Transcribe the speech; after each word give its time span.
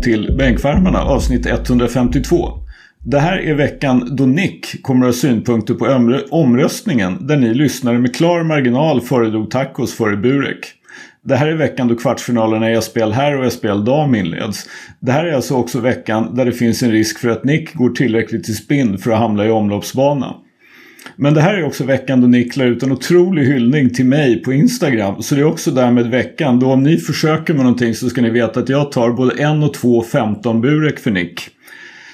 Välkommen 0.00 0.26
till 0.26 0.36
Bänkvärmarna 0.36 1.02
avsnitt 1.02 1.46
152. 1.46 2.52
Det 3.04 3.18
här 3.18 3.38
är 3.38 3.54
veckan 3.54 4.16
då 4.16 4.26
Nick 4.26 4.82
kommer 4.82 5.06
att 5.06 5.14
ha 5.14 5.20
synpunkter 5.20 5.74
på 5.74 6.20
omröstningen 6.30 7.26
där 7.26 7.36
ni 7.36 7.54
lyssnare 7.54 7.98
med 7.98 8.16
klar 8.16 8.42
marginal 8.42 9.00
föredrog 9.00 9.50
tacos 9.50 9.94
före 9.94 10.16
Burek. 10.16 10.58
Det 11.22 11.36
här 11.36 11.46
är 11.46 11.54
veckan 11.54 11.88
då 11.88 11.96
kvartsfinalerna 11.96 12.70
i 12.70 12.82
SPL 12.82 13.10
här 13.10 13.38
och 13.38 13.52
SPL 13.52 13.84
dam 13.84 14.14
inleds. 14.14 14.66
Det 15.00 15.12
här 15.12 15.24
är 15.24 15.32
alltså 15.32 15.54
också 15.54 15.80
veckan 15.80 16.34
där 16.34 16.44
det 16.44 16.52
finns 16.52 16.82
en 16.82 16.92
risk 16.92 17.18
för 17.18 17.28
att 17.28 17.44
Nick 17.44 17.74
går 17.74 17.90
tillräckligt 17.90 18.44
till 18.44 18.56
spinn 18.56 18.98
för 18.98 19.10
att 19.10 19.18
hamna 19.18 19.46
i 19.46 19.50
omloppsbana. 19.50 20.34
Men 21.22 21.34
det 21.34 21.40
här 21.40 21.54
är 21.54 21.64
också 21.64 21.84
veckan 21.84 22.20
då 22.20 22.26
Nick 22.26 22.56
la 22.56 22.64
ut 22.64 22.82
en 22.82 22.92
otrolig 22.92 23.44
hyllning 23.44 23.90
till 23.90 24.04
mig 24.04 24.42
på 24.42 24.52
Instagram. 24.52 25.22
Så 25.22 25.34
det 25.34 25.40
är 25.40 25.44
också 25.44 25.70
därmed 25.70 26.06
veckan 26.06 26.58
då 26.58 26.72
om 26.72 26.82
ni 26.82 26.96
försöker 26.96 27.54
med 27.54 27.64
någonting 27.64 27.94
så 27.94 28.08
ska 28.08 28.22
ni 28.22 28.30
veta 28.30 28.60
att 28.60 28.68
jag 28.68 28.92
tar 28.92 29.10
både 29.10 29.42
en 29.42 29.62
och 29.62 29.74
två 29.74 30.02
15 30.02 30.60
burek 30.60 30.98
för 30.98 31.10
Nick. 31.10 31.48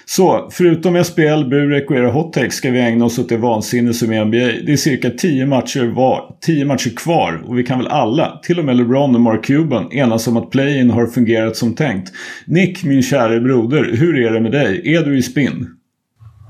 Så, 0.05 0.49
förutom 0.53 1.05
SPL, 1.05 1.45
Burek 1.51 1.91
och 1.91 1.97
era 1.97 2.11
hot 2.11 2.37
ska 2.51 2.71
vi 2.71 2.81
ägna 2.81 3.05
oss 3.05 3.19
åt 3.19 3.29
det 3.29 3.37
vansinne 3.37 3.95
som 3.95 4.13
är 4.13 4.25
NBA. 4.25 4.63
Det 4.67 4.73
är 4.73 4.77
cirka 4.77 5.11
10 5.11 5.47
matcher, 5.47 5.85
var, 5.95 6.37
10 6.41 6.65
matcher 6.65 6.91
kvar 6.97 7.43
och 7.47 7.59
vi 7.59 7.63
kan 7.63 7.79
väl 7.79 7.89
alla, 7.89 8.41
till 8.43 8.59
och 8.59 8.65
med 8.65 8.77
LeBron 8.77 9.15
och 9.15 9.21
Mark 9.21 9.45
Cuban, 9.45 9.93
enas 9.93 10.27
om 10.27 10.37
att 10.37 10.51
play-in 10.51 10.91
har 10.91 11.07
fungerat 11.07 11.57
som 11.57 11.75
tänkt. 11.75 12.13
Nick, 12.47 12.85
min 12.85 13.03
käre 13.03 13.41
broder, 13.41 13.91
hur 13.93 14.27
är 14.27 14.33
det 14.33 14.41
med 14.41 14.53
dig? 14.53 14.95
Är 14.95 15.05
du 15.05 15.19
i 15.19 15.23
spinn? 15.23 15.76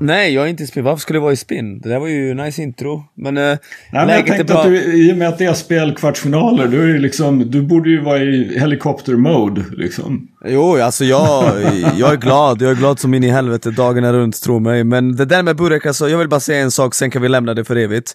Nej, 0.01 0.35
jag 0.35 0.45
är 0.45 0.49
inte 0.49 0.63
i 0.63 0.67
spinn. 0.67 0.85
Varför 0.85 1.01
skulle 1.01 1.17
jag 1.17 1.23
vara 1.23 1.33
i 1.33 1.37
spinn? 1.37 1.81
Det 1.81 1.89
där 1.89 1.99
var 1.99 2.07
ju 2.09 2.35
nice 2.35 2.63
intro. 2.63 3.05
Men, 3.15 3.37
äh, 3.37 3.43
Nej, 3.43 3.59
men 3.93 4.09
jag 4.09 4.27
tänkte 4.27 4.45
bra... 4.45 4.59
att 4.59 4.67
du, 4.67 5.09
i 5.09 5.13
och 5.13 5.17
med 5.17 5.29
att 5.29 5.39
det 5.39 5.45
är 5.45 5.55
spelkvartsfinaler, 5.55 6.67
du, 6.67 6.95
är 6.95 6.99
liksom, 6.99 7.51
du 7.51 7.63
borde 7.63 7.91
ju 7.91 8.03
vara 8.03 8.19
i 8.19 8.59
helikopter-mode 8.59 9.65
liksom. 9.73 10.29
Jo, 10.45 10.77
alltså 10.77 11.05
jag, 11.05 11.53
jag 11.97 12.13
är 12.13 12.17
glad. 12.17 12.63
Jag 12.63 12.71
är 12.71 12.75
glad 12.75 12.99
som 12.99 13.15
in 13.15 13.25
i 13.25 13.29
helvete 13.29 13.71
dagarna 13.71 14.13
runt, 14.13 14.43
tro 14.43 14.59
mig. 14.59 14.85
Men 14.85 15.17
det 15.17 15.25
där 15.25 15.43
med 15.43 15.57
Burek, 15.57 15.87
alltså, 15.87 16.09
jag 16.09 16.19
vill 16.19 16.29
bara 16.29 16.41
säga 16.41 16.61
en 16.61 16.71
sak, 16.71 16.95
sen 16.95 17.11
kan 17.11 17.23
vi 17.23 17.29
lämna 17.29 17.55
det 17.55 17.65
för 17.65 17.77
evigt. 17.77 18.15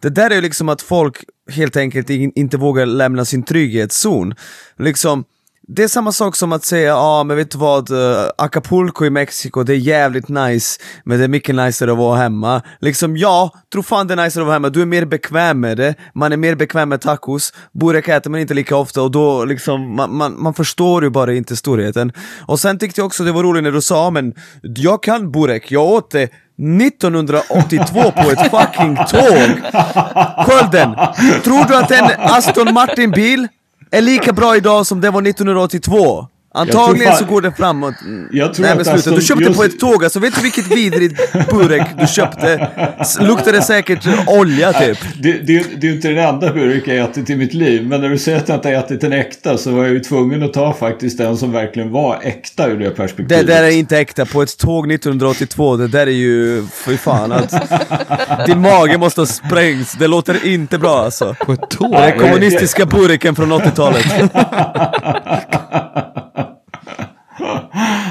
Det 0.00 0.10
där 0.10 0.30
är 0.30 0.34
ju 0.34 0.40
liksom 0.40 0.68
att 0.68 0.82
folk 0.82 1.16
helt 1.52 1.76
enkelt 1.76 2.10
inte 2.10 2.56
vågar 2.56 2.86
lämna 2.86 3.24
sin 3.24 3.42
trygghetszon. 3.42 4.34
Liksom, 4.78 5.24
det 5.72 5.82
är 5.82 5.88
samma 5.88 6.12
sak 6.12 6.36
som 6.36 6.52
att 6.52 6.64
säga, 6.64 6.88
ja 6.88 6.96
ah, 6.96 7.24
men 7.24 7.36
vet 7.36 7.50
du 7.50 7.58
vad, 7.58 7.90
uh, 7.90 7.98
Acapulco 8.38 9.04
i 9.04 9.10
Mexiko, 9.10 9.62
det 9.62 9.72
är 9.74 9.76
jävligt 9.76 10.28
nice, 10.28 10.80
men 11.04 11.18
det 11.18 11.24
är 11.24 11.28
mycket 11.28 11.54
niceare 11.54 11.92
att 11.92 11.98
vara 11.98 12.16
hemma. 12.16 12.62
Liksom 12.80 13.16
ja, 13.16 13.50
tro 13.72 13.82
fan 13.82 14.06
det 14.06 14.14
är 14.14 14.16
niceare 14.16 14.42
att 14.42 14.46
vara 14.46 14.52
hemma, 14.52 14.68
du 14.68 14.82
är 14.82 14.86
mer 14.86 15.04
bekväm 15.04 15.60
med 15.60 15.76
det, 15.76 15.94
man 16.14 16.32
är 16.32 16.36
mer 16.36 16.54
bekväm 16.54 16.88
med 16.88 17.00
tacos, 17.00 17.52
burek 17.72 18.08
äter 18.08 18.30
man 18.30 18.40
inte 18.40 18.54
lika 18.54 18.76
ofta 18.76 19.02
och 19.02 19.10
då 19.10 19.44
liksom, 19.44 19.96
man, 19.96 20.16
man, 20.16 20.42
man 20.42 20.54
förstår 20.54 21.04
ju 21.04 21.10
bara 21.10 21.34
inte 21.34 21.56
storheten. 21.56 22.12
Och 22.46 22.60
sen 22.60 22.78
tyckte 22.78 23.00
jag 23.00 23.06
också 23.06 23.24
det 23.24 23.32
var 23.32 23.42
roligt 23.42 23.62
när 23.62 23.72
du 23.72 23.82
sa, 23.82 24.10
men 24.10 24.34
jag 24.62 25.02
kan 25.02 25.32
burek, 25.32 25.70
jag 25.70 25.86
åt 25.86 26.10
det 26.10 26.22
1982 26.22 27.94
på 28.10 28.30
ett 28.30 28.50
fucking 28.50 28.96
tåg! 28.96 29.72
Skölden! 30.46 30.94
Tror 31.44 31.68
du 31.68 31.76
att 31.76 31.90
en 31.90 32.04
Aston 32.18 32.74
Martin-bil 32.74 33.48
är 33.90 34.00
lika 34.00 34.32
bra 34.32 34.56
idag 34.56 34.86
som 34.86 35.00
det 35.00 35.10
var 35.10 35.22
1982. 35.22 36.28
Antagligen 36.54 37.16
så 37.16 37.24
går 37.24 37.40
det 37.40 37.52
framåt. 37.52 37.94
Jag 38.30 38.54
tror 38.54 38.66
Nej 38.66 38.76
men 38.76 38.84
sluta, 38.84 39.10
du 39.10 39.22
köpte 39.22 39.44
just... 39.44 39.56
på 39.56 39.64
ett 39.64 39.80
tåg 39.80 40.04
alltså, 40.04 40.18
vet 40.18 40.34
du 40.34 40.42
vilket 40.42 40.70
vidrigt 40.70 41.32
burek 41.50 41.86
du 42.00 42.06
köpte? 42.06 42.68
Luktade 43.20 43.62
säkert 43.62 44.06
olja 44.26 44.72
typ. 44.72 44.98
Det, 45.22 45.32
det, 45.32 45.46
det 45.80 45.86
är 45.86 45.90
ju 45.90 45.94
inte 45.94 46.08
den 46.08 46.18
enda 46.18 46.52
burek 46.52 46.88
jag 46.88 46.96
ätit 46.96 47.30
i 47.30 47.36
mitt 47.36 47.54
liv, 47.54 47.86
men 47.86 48.00
när 48.00 48.08
du 48.08 48.18
säger 48.18 48.38
att 48.38 48.48
jag 48.48 48.58
inte 48.58 48.70
ätit 48.70 49.04
en 49.04 49.12
äkta 49.12 49.58
så 49.58 49.70
var 49.70 49.84
jag 49.84 49.92
ju 49.92 50.00
tvungen 50.00 50.42
att 50.42 50.52
ta 50.52 50.74
faktiskt 50.74 51.18
den 51.18 51.36
som 51.36 51.52
verkligen 51.52 51.90
var 51.90 52.18
äkta 52.22 52.68
ur 52.68 52.78
det 52.78 52.90
perspektivet. 52.90 53.46
Det 53.46 53.52
där 53.52 53.62
är 53.62 53.70
inte 53.70 53.98
äkta, 53.98 54.26
på 54.26 54.42
ett 54.42 54.58
tåg 54.58 54.92
1982, 54.92 55.76
det 55.76 55.88
där 55.88 56.06
är 56.06 56.10
ju, 56.10 56.66
fy 56.72 56.96
fan 56.96 57.32
att 57.32 57.54
Din 58.46 58.60
mage 58.60 58.98
måste 58.98 59.20
ha 59.20 59.26
sprängts, 59.26 59.92
det 59.92 60.06
låter 60.06 60.46
inte 60.46 60.78
bra 60.78 61.04
alltså. 61.04 61.34
På 61.40 61.52
ett 61.52 61.70
tåg? 61.70 61.92
Den 61.92 62.18
kommunistiska 62.18 62.86
burken 62.86 63.34
från 63.34 63.52
80-talet. 63.52 64.06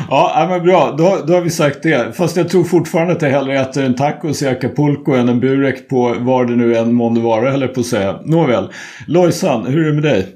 Ja, 0.09 0.47
men 0.49 0.63
bra. 0.63 0.91
Då, 0.97 1.23
då 1.27 1.33
har 1.33 1.41
vi 1.41 1.49
sagt 1.49 1.83
det. 1.83 2.17
Fast 2.17 2.37
jag 2.37 2.49
tror 2.49 2.63
fortfarande 2.63 3.13
att 3.13 3.21
jag 3.21 3.29
hellre 3.29 3.59
äter 3.59 3.83
en 3.83 3.95
tacos 3.95 4.41
i 4.41 4.47
Acapulco 4.47 5.11
än 5.11 5.29
en 5.29 5.39
burek 5.39 5.89
på 5.89 6.15
var 6.19 6.45
det 6.45 6.55
nu 6.55 6.75
än 6.75 6.93
månde 6.93 7.21
vara, 7.21 7.51
höll 7.51 7.67
på 7.67 7.79
att 7.79 7.85
säga. 7.85 8.19
Nåväl. 8.25 8.73
Lojsan, 9.07 9.65
hur 9.65 9.85
är 9.85 9.87
det 9.87 9.93
med 9.93 10.03
dig? 10.03 10.35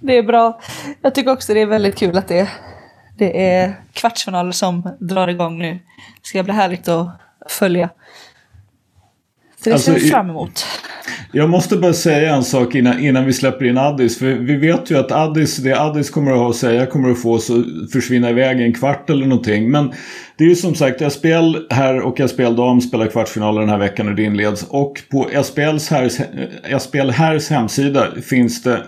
det 0.00 0.18
är 0.18 0.22
bra. 0.22 0.60
Jag 1.02 1.14
tycker 1.14 1.32
också 1.32 1.54
det 1.54 1.60
är 1.60 1.66
väldigt 1.66 1.98
kul 1.98 2.18
att 2.18 2.28
det, 2.28 2.48
det 3.18 3.46
är 3.46 3.74
kvartsfinaler 3.92 4.52
som 4.52 4.96
drar 5.00 5.28
igång 5.28 5.58
nu. 5.58 5.72
Det 5.72 6.28
ska 6.28 6.42
bli 6.42 6.52
härligt 6.52 6.88
att 6.88 7.08
följa. 7.48 7.88
Så 9.58 9.70
det 9.70 9.72
alltså, 9.72 9.92
ser 9.92 10.00
vi 10.00 10.08
fram 10.08 10.30
emot. 10.30 10.66
Jag 11.32 11.50
måste 11.50 11.76
bara 11.76 11.92
säga 11.92 12.34
en 12.36 12.44
sak 12.44 12.74
innan, 12.74 12.98
innan 13.00 13.26
vi 13.26 13.32
släpper 13.32 13.64
in 13.64 13.78
Addis. 13.78 14.18
För 14.18 14.26
vi 14.26 14.56
vet 14.56 14.90
ju 14.90 14.98
att 14.98 15.12
Addis, 15.12 15.56
det 15.56 15.80
Addis 15.80 16.10
kommer 16.10 16.32
att 16.32 16.38
ha 16.38 16.50
att 16.50 16.56
säga 16.56 16.86
kommer 16.86 17.10
att 17.10 17.22
få 17.22 17.34
att 17.34 17.42
försvinna 17.92 18.30
iväg 18.30 18.60
en 18.60 18.74
kvart 18.74 19.10
eller 19.10 19.26
någonting. 19.26 19.70
Men 19.70 19.92
det 20.36 20.44
är 20.44 20.48
ju 20.48 20.56
som 20.56 20.74
sagt 20.74 21.12
SPL 21.12 21.56
här 21.70 22.00
och 22.00 22.20
SPL 22.30 22.54
dam 22.56 22.80
spelar 22.80 23.06
kvartsfinaler 23.06 23.60
den 23.60 23.70
här 23.70 23.78
veckan 23.78 24.06
när 24.06 24.14
det 24.14 24.22
inleds. 24.22 24.62
Och 24.68 25.02
på 25.10 25.28
SPLs 25.44 25.88
här, 25.90 26.08
SPL 26.78 27.10
härs 27.10 27.50
hemsida 27.50 28.06
finns 28.22 28.62
det 28.62 28.82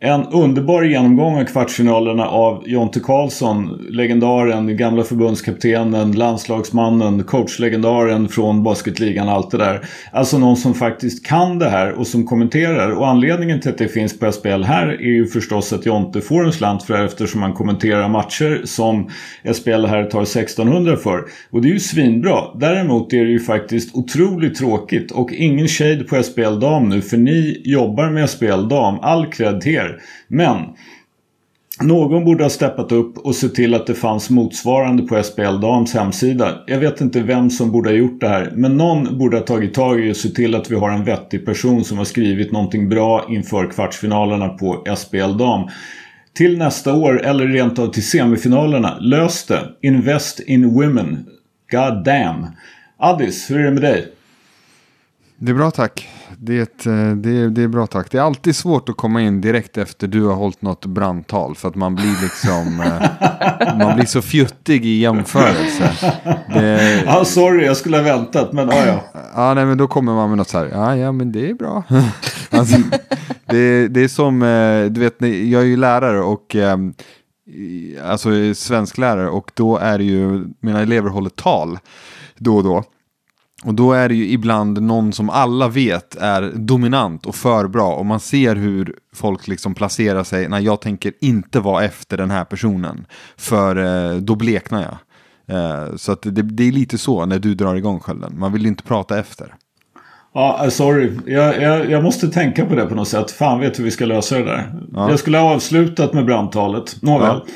en 0.00 0.26
underbar 0.26 0.82
genomgång 0.82 1.40
av 1.40 1.44
kvartsfinalerna 1.44 2.28
av 2.28 2.62
Jonte 2.66 3.00
Karlsson, 3.00 3.86
legendaren, 3.90 4.76
gamla 4.76 5.04
förbundskaptenen, 5.04 6.12
landslagsmannen, 6.12 7.24
coachlegendaren 7.24 8.28
från 8.28 8.62
basketligan, 8.62 9.28
allt 9.28 9.50
det 9.50 9.58
där. 9.58 9.84
Alltså 10.12 10.38
någon 10.38 10.56
som 10.56 10.74
faktiskt 10.74 11.26
kan 11.26 11.58
det 11.58 11.68
här 11.68 11.92
och 11.92 12.06
som 12.06 12.26
kommenterar. 12.26 12.90
Och 12.90 13.08
anledningen 13.08 13.60
till 13.60 13.70
att 13.70 13.78
det 13.78 13.88
finns 13.88 14.18
på 14.18 14.32
SPL 14.32 14.62
här 14.62 14.86
är 14.88 15.12
ju 15.12 15.26
förstås 15.26 15.72
att 15.72 15.86
Jonte 15.86 16.20
får 16.20 16.44
en 16.44 16.52
slant 16.52 16.82
för 16.82 16.98
det 16.98 17.04
eftersom 17.04 17.42
han 17.42 17.52
kommenterar 17.52 18.08
matcher 18.08 18.62
som 18.64 19.10
SPL 19.54 19.84
här 19.84 20.04
tar 20.04 20.22
1600 20.22 20.96
för. 20.96 21.24
Och 21.50 21.62
det 21.62 21.68
är 21.68 21.72
ju 21.72 21.80
svinbra. 21.80 22.40
Däremot 22.54 23.12
är 23.12 23.24
det 23.24 23.30
ju 23.30 23.40
faktiskt 23.40 23.94
otroligt 23.94 24.54
tråkigt 24.58 25.10
och 25.10 25.32
ingen 25.32 25.68
shade 25.68 26.04
på 26.04 26.22
SPL 26.22 26.60
dam 26.60 26.88
nu 26.88 27.02
för 27.02 27.16
ni 27.16 27.62
jobbar 27.64 28.10
med 28.10 28.30
SPL 28.30 28.68
dam. 28.68 28.98
All 29.00 29.26
cred 29.26 29.60
till 29.60 29.74
er 29.74 29.87
ner. 29.88 30.00
Men 30.28 30.58
någon 31.80 32.24
borde 32.24 32.44
ha 32.44 32.50
steppat 32.50 32.92
upp 32.92 33.18
och 33.18 33.34
sett 33.34 33.54
till 33.54 33.74
att 33.74 33.86
det 33.86 33.94
fanns 33.94 34.30
motsvarande 34.30 35.02
på 35.02 35.22
SBL 35.22 35.60
Dams 35.60 35.94
hemsida. 35.94 36.62
Jag 36.66 36.78
vet 36.78 37.00
inte 37.00 37.20
vem 37.20 37.50
som 37.50 37.72
borde 37.72 37.90
ha 37.90 37.96
gjort 37.96 38.20
det 38.20 38.28
här. 38.28 38.52
Men 38.54 38.76
någon 38.76 39.18
borde 39.18 39.36
ha 39.36 39.44
tagit 39.44 39.74
tag 39.74 40.00
i 40.00 40.12
och 40.12 40.16
sett 40.16 40.34
till 40.34 40.54
att 40.54 40.70
vi 40.70 40.76
har 40.76 40.90
en 40.90 41.04
vettig 41.04 41.46
person 41.46 41.84
som 41.84 41.98
har 41.98 42.04
skrivit 42.04 42.52
någonting 42.52 42.88
bra 42.88 43.26
inför 43.28 43.70
kvartsfinalerna 43.70 44.48
på 44.48 44.84
SBL 44.96 45.36
Dam. 45.38 45.68
Till 46.34 46.58
nästa 46.58 46.94
år 46.94 47.22
eller 47.22 47.46
rent 47.46 47.78
av 47.78 47.86
till 47.86 48.06
semifinalerna. 48.06 48.98
Lös 49.00 49.46
det. 49.46 49.68
Invest 49.82 50.40
in 50.40 50.74
women. 50.74 51.26
God 51.70 52.04
damn. 52.04 52.46
Addis, 52.98 53.50
hur 53.50 53.60
är 53.60 53.64
det 53.64 53.70
med 53.70 53.82
dig? 53.82 54.12
Det 55.36 55.50
är 55.50 55.54
bra 55.54 55.70
tack. 55.70 56.08
Det, 56.40 56.86
eh, 56.86 57.10
det, 57.16 57.50
det 57.50 57.62
är 57.62 57.68
bra 57.68 57.86
tack. 57.86 58.10
Det 58.10 58.18
är 58.18 58.22
alltid 58.22 58.56
svårt 58.56 58.88
att 58.88 58.96
komma 58.96 59.22
in 59.22 59.40
direkt 59.40 59.78
efter 59.78 60.06
du 60.08 60.24
har 60.24 60.34
hållit 60.34 60.62
något 60.62 60.86
brandtal. 60.86 61.54
För 61.54 61.68
att 61.68 61.74
man 61.74 61.94
blir 61.94 62.22
liksom, 62.22 62.80
eh, 62.80 63.78
man 63.78 63.96
blir 63.96 64.06
så 64.06 64.22
fjuttig 64.22 64.86
i 64.86 64.98
jämförelse. 64.98 65.92
Det... 66.54 67.02
Ja, 67.06 67.24
sorry, 67.24 67.64
jag 67.66 67.76
skulle 67.76 67.96
ha 67.96 68.04
väntat, 68.04 68.52
men 68.52 68.68
ja, 68.68 68.86
ja. 68.86 69.20
Ja, 69.34 69.54
nej, 69.54 69.66
men 69.66 69.78
då 69.78 69.86
kommer 69.86 70.14
man 70.14 70.28
med 70.28 70.38
något 70.38 70.48
så 70.48 70.58
här, 70.58 70.68
ja, 70.72 70.96
ja, 70.96 71.12
men 71.12 71.32
det 71.32 71.50
är 71.50 71.54
bra. 71.54 71.82
alltså, 72.50 72.76
det, 73.46 73.88
det 73.88 74.00
är 74.00 74.08
som, 74.08 74.42
eh, 74.42 74.84
du 74.84 75.00
vet, 75.00 75.16
jag 75.50 75.62
är 75.62 75.66
ju 75.66 75.76
lärare 75.76 76.20
och 76.20 76.56
alltså 78.04 78.54
svensklärare 78.54 79.28
och 79.30 79.50
då 79.54 79.76
är 79.76 79.98
det 79.98 80.04
ju, 80.04 80.46
mina 80.60 80.80
elever 80.80 81.10
håller 81.10 81.30
tal 81.30 81.78
då 82.36 82.56
och 82.56 82.64
då. 82.64 82.84
Och 83.64 83.74
då 83.74 83.92
är 83.92 84.08
det 84.08 84.14
ju 84.14 84.28
ibland 84.28 84.82
någon 84.82 85.12
som 85.12 85.30
alla 85.30 85.68
vet 85.68 86.14
är 86.14 86.52
dominant 86.54 87.26
och 87.26 87.34
för 87.34 87.68
bra. 87.68 87.94
Och 87.94 88.06
man 88.06 88.20
ser 88.20 88.56
hur 88.56 88.94
folk 89.14 89.48
liksom 89.48 89.74
placerar 89.74 90.24
sig. 90.24 90.48
när 90.48 90.60
jag 90.60 90.80
tänker 90.80 91.12
inte 91.20 91.60
vara 91.60 91.84
efter 91.84 92.16
den 92.16 92.30
här 92.30 92.44
personen. 92.44 93.06
För 93.36 93.76
eh, 93.76 94.16
då 94.16 94.34
bleknar 94.34 94.82
jag. 94.82 94.98
Eh, 95.56 95.96
så 95.96 96.12
att 96.12 96.22
det, 96.22 96.30
det, 96.30 96.68
är 96.68 96.72
lite 96.72 96.98
så 96.98 97.26
när 97.26 97.38
du 97.38 97.54
drar 97.54 97.74
igång 97.74 98.00
skölden. 98.00 98.38
Man 98.38 98.52
vill 98.52 98.66
inte 98.66 98.82
prata 98.82 99.18
efter. 99.18 99.54
Ja, 100.34 100.60
uh, 100.64 100.70
sorry. 100.70 101.12
Jag, 101.26 101.62
jag, 101.62 101.90
jag, 101.90 102.02
måste 102.02 102.28
tänka 102.28 102.66
på 102.66 102.74
det 102.74 102.86
på 102.86 102.94
något 102.94 103.08
sätt. 103.08 103.30
Fan 103.30 103.60
vet 103.60 103.78
hur 103.78 103.84
vi 103.84 103.90
ska 103.90 104.06
lösa 104.06 104.38
det 104.38 104.44
där. 104.44 104.72
Ja. 104.92 105.10
Jag 105.10 105.18
skulle 105.18 105.38
ha 105.38 105.54
avslutat 105.54 106.12
med 106.12 106.24
brandtalet. 106.24 106.96
Nåväl. 107.02 107.40
Ja. 107.46 107.52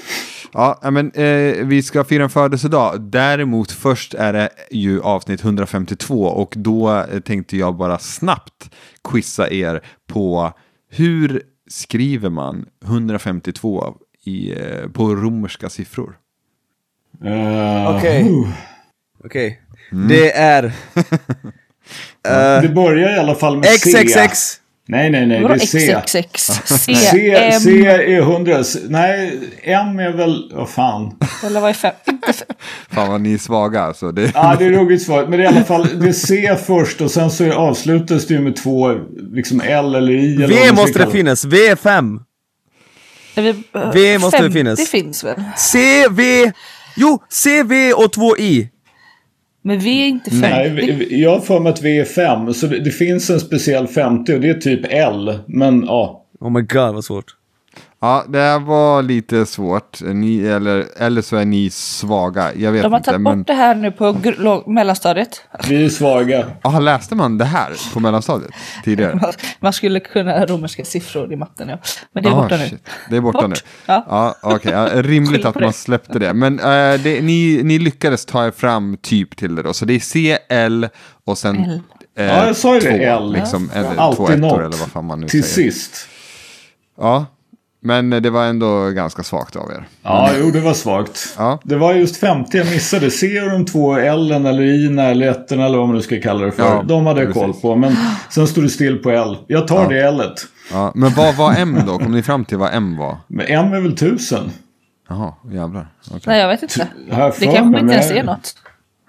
Ja, 0.53 0.91
men 0.91 1.13
eh, 1.13 1.67
vi 1.67 1.83
ska 1.83 2.05
fira 2.05 2.23
en 2.23 2.31
födelsedag. 2.31 3.01
Däremot 3.01 3.73
först 3.73 4.15
är 4.15 4.33
det 4.33 4.49
ju 4.71 5.01
avsnitt 5.01 5.45
152 5.45 6.25
och 6.25 6.55
då 6.57 6.91
eh, 7.13 7.21
tänkte 7.21 7.57
jag 7.57 7.77
bara 7.77 7.99
snabbt 7.99 8.71
quizza 9.05 9.51
er 9.51 9.81
på 10.07 10.53
hur 10.91 11.43
skriver 11.71 12.31
man 12.31 12.67
152 12.85 13.95
i, 14.25 14.53
eh, 14.53 14.89
på 14.93 15.15
romerska 15.15 15.69
siffror? 15.71 16.19
Eh, 17.25 17.97
Okej. 17.97 18.23
uh, 18.23 18.49
Okej. 19.25 19.63
Det 20.09 20.33
är... 20.33 20.65
eh, 22.29 22.63
det 22.63 22.73
börjar 22.75 23.17
i 23.17 23.19
alla 23.19 23.35
fall 23.35 23.57
med 23.57 23.67
C. 23.67 24.09
Nej, 24.89 25.11
nej, 25.11 25.27
nej. 25.27 25.41
Det 25.41 25.55
är 25.55 25.59
C. 25.59 25.97
XXX? 26.07 26.43
C, 26.65 26.95
C, 26.95 27.35
M, 27.37 27.61
C 27.61 27.87
är 27.87 28.19
100. 28.19 28.59
S- 28.59 28.77
Nej, 28.89 29.41
M 29.63 29.99
är 29.99 30.13
väl... 30.13 30.51
Vad 30.55 30.69
fan. 30.71 31.17
eller 31.47 31.61
vad 31.61 31.71
är 31.71 31.75
fem? 31.75 31.93
Inte 32.09 32.33
fem. 32.33 32.47
Fan 32.91 33.09
vad 33.11 33.21
ni 33.21 33.35
är 33.35 33.39
svaga 33.39 33.81
alltså. 33.83 34.13
Det, 34.13 34.31
Ja, 34.35 34.57
det 34.59 34.65
är 34.65 34.71
ruggigt 34.71 35.03
svårt. 35.05 35.29
Men 35.29 35.39
det 35.39 35.45
är 35.47 35.53
i 35.53 35.57
alla 35.57 35.65
fall 35.65 36.01
det 36.01 36.09
är 36.09 36.13
C 36.13 36.57
först 36.67 37.01
och 37.01 37.11
sen 37.11 37.31
så 37.31 37.53
avslutas 37.53 38.27
det 38.27 38.35
ju 38.35 38.41
med 38.41 38.57
två, 38.57 38.95
liksom 39.33 39.61
L 39.61 39.95
eller 39.95 40.13
I. 40.13 40.35
Eller 40.35 40.49
V 40.49 40.73
måste 40.73 40.99
det 40.99 41.11
finnas. 41.11 41.45
V5. 41.47 42.21
Är 43.35 43.43
vi, 43.43 43.49
eh, 43.49 43.91
V 43.95 44.19
måste 44.19 44.37
det 44.37 44.43
50 44.43 44.53
finnas. 44.59 44.91
finns 44.91 45.25
väl? 45.25 45.43
C, 45.57 46.09
V. 46.11 46.53
Jo, 46.97 47.23
C, 47.31 47.63
V 47.63 47.93
och 47.93 48.13
två 48.13 48.37
I. 48.39 48.69
Men 49.63 49.79
V 49.79 49.91
är 50.03 50.07
inte 50.07 50.31
50. 50.31 50.49
Nej, 50.49 50.71
vi- 50.71 50.93
vi- 50.93 51.23
jag 51.23 51.31
har 51.31 51.41
för 51.41 51.61
mig 51.61 51.73
att 51.73 51.83
V 51.83 51.99
är 52.01 52.05
5. 52.05 52.55
Så 52.55 52.67
det, 52.67 52.79
det 52.79 52.91
finns 52.91 53.31
en 53.31 53.41
speciell 53.41 53.87
50 53.87 54.35
och 54.35 54.41
det 54.41 54.49
är 54.51 54.55
typ 54.55 54.81
L. 54.91 55.39
Men 55.47 55.83
ja. 55.87 56.27
Oh 56.41 56.51
my 56.51 56.61
god 56.61 56.95
vad 56.95 57.05
svårt. 57.05 57.27
Ja, 58.03 58.25
det 58.29 58.39
här 58.39 58.59
var 58.59 59.03
lite 59.03 59.47
svårt. 59.47 60.01
Ni, 60.03 60.41
eller, 60.47 60.85
eller 60.97 61.23
så 61.23 61.37
är 61.37 61.45
ni 61.45 61.71
svaga. 61.71 62.55
Jag 62.55 62.73
vet 62.73 62.83
De 62.83 62.93
har 62.93 62.99
inte. 62.99 63.11
tagit 63.11 63.21
Men, 63.23 63.39
bort 63.39 63.47
det 63.47 63.53
här 63.53 63.75
nu 63.75 63.91
på 63.91 64.63
mellanstadiet. 64.67 65.41
Vi 65.69 65.85
är 65.85 65.89
svaga. 65.89 66.47
aha, 66.63 66.79
läste 66.81 67.15
man 67.15 67.39
det 67.39 67.45
här 67.45 67.73
på 67.93 68.01
mellanstadiet 68.01 68.51
tidigare? 68.85 69.15
Man- 69.23 69.33
Man 69.61 69.73
skulle 69.73 70.01
kunna 70.01 70.47
romerska 70.47 70.85
siffror 70.85 71.33
i 71.33 71.37
matten 71.37 71.69
ja. 71.69 71.79
Men 72.13 72.23
det 72.23 72.29
är 72.29 72.33
Ah, 72.33 72.43
borta 72.43 72.57
nu. 72.57 72.69
shit. 72.69 72.89
Det 73.11 73.17
är 73.17 73.21
borta 73.21 73.39
Bort. 73.41 73.49
nu. 73.51 73.55
Ja. 73.87 74.07
Ja, 74.09 74.37
okej. 74.43 74.73
Ja, 74.73 74.87
rimligt 74.95 75.45
att 75.45 75.61
man 75.61 75.73
släppte 75.73 76.19
det. 76.19 76.33
Men 76.35 76.59
eh, 76.59 77.01
det, 77.01 77.23
ni, 77.23 77.61
ni 77.65 77.79
lyckades 77.79 78.27
ta 78.27 78.47
er 78.47 78.51
fram 78.51 78.97
typ 79.03 79.37
till 79.37 79.55
det 79.55 79.63
då. 79.63 79.73
Så 79.73 79.85
det 79.85 79.95
är 79.95 80.01
C, 80.01 80.39
L 80.49 80.89
och 81.27 81.39
sen 81.39 81.57
L. 81.57 81.81
eh, 82.19 82.25
Ja, 82.25 82.47
jag 82.47 82.57
sa 82.57 82.75
ju 82.75 82.81
det, 82.81 82.99
två, 82.99 83.05
L. 83.25 83.33
Liksom, 83.33 83.71
eller 83.75 83.97
Alltid 83.97 84.17
två 84.17 84.29
ettor 84.29 84.37
något. 84.41 84.59
eller 84.59 84.77
vad 84.79 84.89
fan 84.91 85.05
man 85.05 85.21
nu 85.21 85.29
Till 85.29 85.43
säger. 85.45 85.71
sist. 85.71 86.09
Ja, 87.01 87.27
men 87.83 88.13
eh, 88.13 88.21
det 88.21 88.31
var 88.31 88.45
ändå 88.45 88.91
ganska 88.91 89.23
svagt 89.23 89.57
av 89.57 89.71
er. 89.71 89.89
Ja, 90.03 90.31
jo 90.41 90.51
det 90.51 90.61
var 90.61 90.75
svagt. 90.75 91.35
Ja. 91.39 91.59
Det 91.65 91.77
var 91.77 91.95
just 91.95 92.17
50 92.17 92.57
jag 92.59 92.67
missade. 92.67 93.11
C 93.11 93.41
och 93.43 93.51
de 93.51 93.65
två 93.67 93.97
L 93.97 94.33
eller 94.33 94.63
I 94.63 94.87
eller 94.87 95.31
ettorna 95.31 95.67
eller 95.67 95.79
vad 95.79 95.87
man 95.87 95.97
nu 95.97 96.03
ska 96.03 96.21
kalla 96.21 96.45
det 96.45 96.53
för. 96.53 96.63
Ja, 96.63 96.83
de 96.89 97.07
hade 97.07 97.23
jag 97.23 97.35
koll 97.35 97.53
på. 97.55 97.77
Men 97.77 97.97
sen 98.31 98.47
stod 98.47 98.65
det 98.65 98.69
still 98.69 98.99
på 98.99 99.11
L. 99.11 99.37
Jag 99.47 99.69
tar 99.69 99.89
det 99.89 100.01
L. 100.01 100.21
-et. 100.21 100.47
Ja, 100.73 100.93
men 100.95 101.11
vad 101.17 101.37
var 101.37 101.55
M 101.59 101.79
då? 101.87 101.99
Kom 101.99 102.13
ni 102.13 102.23
fram 102.23 102.45
till 102.45 102.59
vad 102.59 102.75
M 102.75 102.97
var? 102.97 103.17
Men 103.27 103.47
M 103.47 103.73
är 103.73 103.81
väl 103.81 103.93
1000? 103.93 104.51
Jaha, 105.09 105.33
jävlar. 105.51 105.89
Okej. 106.09 106.21
Nej, 106.27 106.41
jag 106.41 106.49
vet 106.49 106.63
inte. 106.63 106.89
Jag 107.11 107.33
Det 107.39 107.47
kanske 107.47 107.81
inte 107.81 107.95
ens 107.95 108.09
men- 108.09 108.19
är 108.19 108.25
något. 108.25 108.55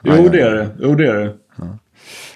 Jo 0.03 0.29
det 0.29 0.41
är 0.41 0.51
det. 0.51 0.69
Jo 0.79 0.95
det 0.95 1.07
är 1.07 1.13
det. 1.13 1.33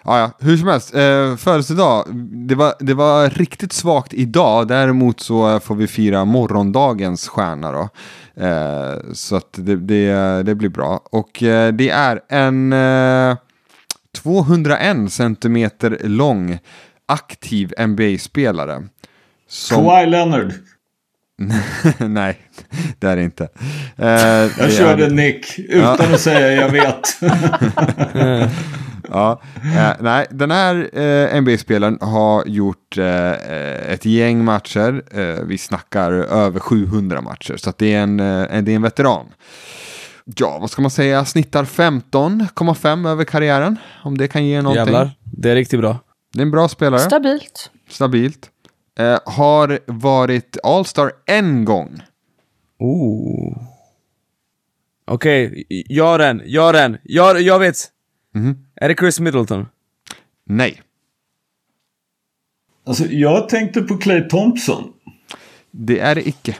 Ja, 0.07 0.19
ja, 0.19 0.31
hur 0.39 0.57
som 0.57 0.67
helst, 0.67 0.95
eh, 0.95 1.35
födelsedag, 1.35 2.05
det 2.47 2.55
var, 2.55 2.73
det 2.79 2.93
var 2.93 3.29
riktigt 3.29 3.73
svagt 3.73 4.13
idag, 4.13 4.67
däremot 4.67 5.19
så 5.19 5.53
eh, 5.53 5.59
får 5.59 5.75
vi 5.75 5.87
fira 5.87 6.25
morgondagens 6.25 7.27
stjärna 7.27 7.71
då. 7.71 7.89
Eh, 8.43 9.13
så 9.13 9.35
att 9.35 9.53
det, 9.53 9.75
det, 9.75 10.43
det 10.43 10.55
blir 10.55 10.69
bra. 10.69 11.01
Och 11.11 11.43
eh, 11.43 11.73
det 11.73 11.89
är 11.89 12.21
en 12.29 12.73
eh, 12.73 13.37
201 14.17 15.11
centimeter 15.13 15.97
lång 16.03 16.59
aktiv 17.05 17.73
NBA-spelare. 17.79 18.83
Som, 19.49 19.85
Kawhi 19.85 20.05
Leonard. 20.05 20.53
nej, 21.97 22.37
det 22.99 23.07
är 23.07 23.15
det 23.15 23.23
inte. 23.23 23.47
Eh, 23.97 24.09
Jag 24.59 24.73
körde 24.73 25.05
är, 25.05 25.09
Nick 25.09 25.59
utan 25.59 26.13
att 26.13 26.21
säga 26.21 26.51
jag 26.51 26.69
vet. 26.69 27.19
Ja, 29.11 29.41
eh, 29.55 29.91
nej, 29.99 30.25
den 30.29 30.51
här 30.51 30.99
eh, 30.99 31.41
NBA-spelaren 31.41 31.97
har 32.01 32.45
gjort 32.45 32.97
eh, 32.97 33.91
ett 33.91 34.05
gäng 34.05 34.43
matcher. 34.45 35.03
Eh, 35.11 35.43
vi 35.45 35.57
snackar 35.57 36.11
över 36.11 36.59
700 36.59 37.21
matcher, 37.21 37.57
så 37.57 37.69
att 37.69 37.77
det, 37.77 37.93
är 37.93 37.99
en, 38.03 38.19
eh, 38.19 38.61
det 38.61 38.71
är 38.71 38.75
en 38.75 38.81
veteran. 38.81 39.25
Ja, 40.25 40.57
vad 40.61 40.71
ska 40.71 40.81
man 40.81 40.91
säga? 40.91 41.25
Snittar 41.25 41.63
15,5 41.63 43.09
över 43.09 43.23
karriären. 43.23 43.77
Om 44.03 44.17
det 44.17 44.27
kan 44.27 44.45
ge 44.45 44.61
någonting. 44.61 44.85
Jävlar. 44.85 45.11
Det 45.23 45.49
är 45.51 45.55
riktigt 45.55 45.79
bra. 45.79 45.99
Det 46.33 46.39
är 46.39 46.43
en 46.43 46.51
bra 46.51 46.67
spelare. 46.67 46.99
Stabilt. 46.99 47.71
Stabilt. 47.89 48.49
Eh, 48.99 49.19
har 49.25 49.79
varit 49.85 50.57
All-star 50.63 51.11
en 51.25 51.65
gång. 51.65 52.01
Oh. 52.79 53.57
Okej, 55.05 55.63
gör 55.89 56.19
den, 56.19 56.41
gör 56.45 56.73
den, 56.73 56.97
gör, 57.03 57.35
jag 57.35 57.59
vet. 57.59 57.75
Mhm. 58.37 58.57
Är 58.75 58.89
det 58.89 58.95
Chris 58.95 59.19
Middleton? 59.19 59.65
Nej. 60.45 60.81
Alltså, 62.87 63.05
jag 63.05 63.49
tänkte 63.49 63.81
på 63.81 63.97
Clay 63.97 64.21
Thompson. 64.21 64.83
Det 65.71 65.99
är 65.99 66.15
det 66.15 66.27
icke. 66.27 66.55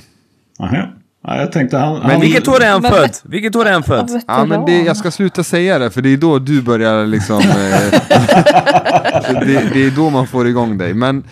Aha. 0.60 0.94
Ja, 1.24 1.38
jag 1.38 1.52
tänkte 1.52 1.78
han... 1.78 2.00
Men 2.00 2.12
han 2.12 2.22
Vilket 2.22 2.48
år 2.48 2.64
är 2.64 2.72
han 2.72 2.82
född? 2.82 3.16
Vilket 3.24 3.56
år 3.56 3.66
är 3.66 3.72
han 3.74 3.84
född? 3.84 4.22
Ja, 4.28 4.46
men 4.46 4.66
det, 4.66 4.82
jag 4.82 4.98
ska 4.98 5.12
sluta 5.12 5.44
säga 5.44 5.80
det, 5.80 5.92
för 5.92 6.02
det 6.02 6.10
är 6.10 6.18
då 6.18 6.40
du 6.40 6.62
börjar 6.62 7.06
liksom... 7.06 7.40
Eh, 7.40 7.46
det, 9.46 9.70
det 9.74 9.86
är 9.86 9.96
då 9.96 10.10
man 10.10 10.28
får 10.28 10.48
igång 10.48 10.78
dig. 10.78 10.94
Men, 10.94 11.24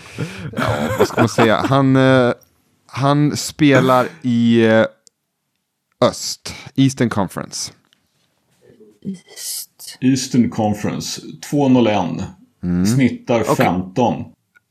ja, 0.58 0.64
vad 1.00 1.08
ska 1.08 1.22
man 1.22 1.30
säga? 1.30 1.66
Han, 1.70 1.96
eh, 1.96 2.34
han 2.88 3.38
spelar 3.38 4.08
i 4.22 4.66
eh, 4.66 4.86
öst, 6.02 6.54
Eastern 6.76 7.10
Conference. 7.10 7.72
Eastern 10.02 10.50
Conference. 10.50 11.22
201. 11.50 12.00
Mm. 12.64 12.86
Snittar 12.86 13.44
15. 13.44 14.24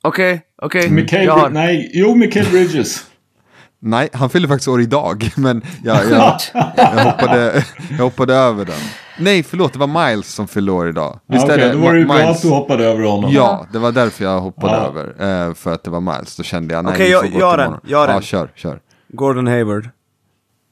Okej, 0.02 0.40
okej. 0.62 0.90
Mikael, 0.90 1.26
Jag 1.26 1.32
har- 1.36 1.50
nej, 1.50 1.90
jo 1.94 2.14
Mikael 2.14 2.46
Bridges. 2.50 3.04
Nej, 3.86 4.08
han 4.12 4.30
fyller 4.30 4.48
faktiskt 4.48 4.68
år 4.68 4.80
idag, 4.80 5.30
men 5.36 5.62
jag, 5.84 5.96
jag, 6.10 6.36
jag, 6.76 7.04
hoppade, 7.04 7.64
jag 7.90 8.04
hoppade 8.04 8.34
över 8.34 8.64
den. 8.64 8.74
Nej, 9.18 9.42
förlåt, 9.42 9.72
det 9.72 9.78
var 9.78 10.08
Miles 10.08 10.34
som 10.34 10.48
fyllde 10.48 10.72
år 10.72 10.88
idag. 10.88 11.20
Ja, 11.26 11.34
Visst 11.34 11.44
Okej, 11.44 11.60
är 11.60 11.66
det 11.68 11.72
då 11.72 11.78
var 11.78 11.92
det 11.92 11.98
ju 11.98 12.06
bra 12.06 12.14
Miles? 12.16 12.36
att 12.36 12.42
du 12.42 12.48
hoppade 12.48 12.84
över 12.84 13.02
honom. 13.04 13.30
Ja, 13.32 13.66
det 13.72 13.78
var 13.78 13.92
därför 13.92 14.24
jag 14.24 14.40
hoppade 14.40 14.72
Ja. 14.72 14.86
över. 14.86 15.48
Eh, 15.48 15.54
för 15.54 15.72
att 15.72 15.84
det 15.84 15.90
var 15.90 16.00
Miles. 16.00 16.36
Då 16.36 16.42
kände 16.42 16.74
jag, 16.74 16.84
nej, 16.84 16.92
Okej, 16.94 17.06
vi 17.06 17.12
jag- 17.12 17.24
gör 17.40 17.56
till 17.56 17.58
den, 17.64 17.70
gör 17.84 18.06
Ja, 18.08 18.12
den. 18.12 18.22
kör, 18.22 18.48
kör. 18.54 18.80
Gordon 19.08 19.46
Hayward. 19.46 19.88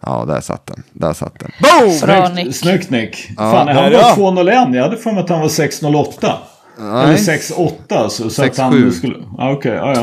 Ja, 0.07 0.25
där 0.25 0.41
satt 0.41 0.67
den. 0.67 0.83
Där 0.93 1.13
satt 1.13 1.39
den. 1.39 1.51
Boom! 1.61 2.01
Bra 2.01 2.27
Snyggt, 2.27 2.47
Nick. 2.47 2.57
snyggt 2.57 2.91
Nick. 2.91 3.31
Ja. 3.37 3.53
Fan, 3.53 3.69
han 3.69 3.77
var 3.77 3.91
ja. 3.91 4.15
201. 4.15 4.75
Jag 4.75 4.83
hade 4.83 4.97
för 4.97 5.13
mig 5.13 5.23
att 5.23 5.29
han 5.31 5.41
var 5.41 5.49
608. 5.49 6.39
Eller 6.79 7.07
Nej, 7.07 7.17
6-8. 7.17 8.09
Så, 8.09 8.31
så 8.31 8.45
att 8.45 8.59
6-7. 8.59 8.63
han 8.63 8.93
skulle... 8.93 9.17
Ja, 9.39 9.53
okej. 9.53 9.73
ja, 9.73 9.95
ja. 9.95 10.03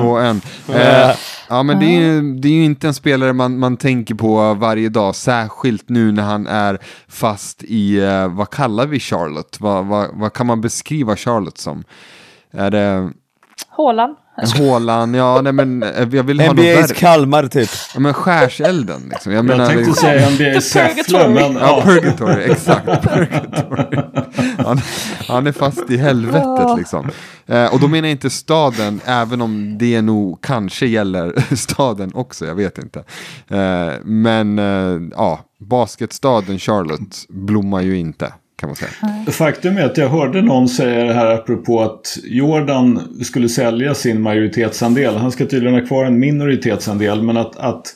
2-1. 0.67 1.09
Eh, 1.09 1.15
ja, 1.49 1.63
men 1.63 1.79
det 1.79 1.85
är, 1.85 1.99
ju, 1.99 2.21
det 2.35 2.47
är 2.47 2.51
ju 2.51 2.65
inte 2.65 2.87
en 2.87 2.93
spelare 2.93 3.33
man, 3.33 3.59
man 3.59 3.77
tänker 3.77 4.15
på 4.15 4.53
varje 4.53 4.89
dag, 4.89 5.15
särskilt 5.15 5.89
nu 5.89 6.11
när 6.11 6.23
han 6.23 6.47
är 6.47 6.79
fast 7.07 7.63
i, 7.63 7.99
eh, 7.99 8.27
vad 8.27 8.49
kallar 8.49 8.85
vi 8.85 8.99
Charlotte? 8.99 9.57
Vad, 9.59 9.85
vad, 9.85 10.07
vad 10.13 10.33
kan 10.33 10.47
man 10.47 10.61
beskriva 10.61 11.15
Charlotte 11.15 11.57
som? 11.57 11.83
Är 12.53 12.71
det 12.71 13.11
Hålan. 13.69 14.15
Hålan? 14.57 15.13
Ja, 15.13 15.41
nej 15.41 15.53
men 15.53 15.83
eh, 15.83 15.89
jag 16.11 16.23
vill 16.23 16.39
ha 16.39 16.47
något 16.47 16.55
NBA's. 16.57 16.93
Kalmar 16.93 17.47
typ. 17.47 17.69
Ja, 17.93 17.99
men 17.99 18.13
skärselden 18.13 19.01
liksom. 19.11 19.31
Jag, 19.31 19.37
Jag 19.39 19.45
menar, 19.45 19.65
tänkte 19.65 19.85
liksom- 19.85 19.95
säga 20.09 20.29
NBA 20.29 20.37
The 20.37 20.61
Säffle, 20.61 21.03
Purgatory. 21.19 21.33
men... 21.33 21.53
Ja, 21.53 21.59
Ja. 21.61 21.81
Purgatory, 21.85 22.51
exakt. 22.51 22.85
Purgatory. 22.85 23.97
Han, 24.57 24.81
han 25.27 25.47
är 25.47 25.51
fast 25.51 25.89
i 25.91 25.97
helvetet 25.97 26.77
liksom. 26.77 27.09
Eh, 27.47 27.73
och 27.73 27.79
då 27.79 27.87
menar 27.87 28.07
jag 28.07 28.11
inte 28.11 28.29
staden, 28.29 29.01
även 29.05 29.41
om 29.41 29.77
det 29.77 30.01
nog 30.01 30.41
kanske 30.41 30.85
gäller 30.87 31.33
staden 31.55 32.11
också, 32.13 32.45
jag 32.45 32.55
vet 32.55 32.77
inte. 32.77 32.99
Eh, 33.47 33.93
men 34.03 34.59
eh, 34.59 35.01
ja, 35.17 35.39
basketstaden 35.61 36.59
Charlotte 36.59 37.25
blommar 37.29 37.81
ju 37.81 37.97
inte, 37.97 38.33
kan 38.59 38.69
man 38.69 38.75
säga. 38.75 38.91
Faktum 39.31 39.77
är 39.77 39.85
att 39.85 39.97
jag 39.97 40.09
hörde 40.09 40.41
någon 40.41 40.69
säga 40.69 41.05
det 41.05 41.13
här 41.13 41.33
apropå 41.33 41.81
att 41.81 42.17
Jordan 42.23 42.99
skulle 43.23 43.49
sälja 43.49 43.95
sin 43.95 44.21
majoritetsandel. 44.21 45.15
Han 45.15 45.31
ska 45.31 45.45
tydligen 45.45 45.79
ha 45.79 45.87
kvar 45.87 46.05
en 46.05 46.19
minoritetsandel 46.19 47.21
men 47.21 47.37
att, 47.37 47.57
att 47.57 47.95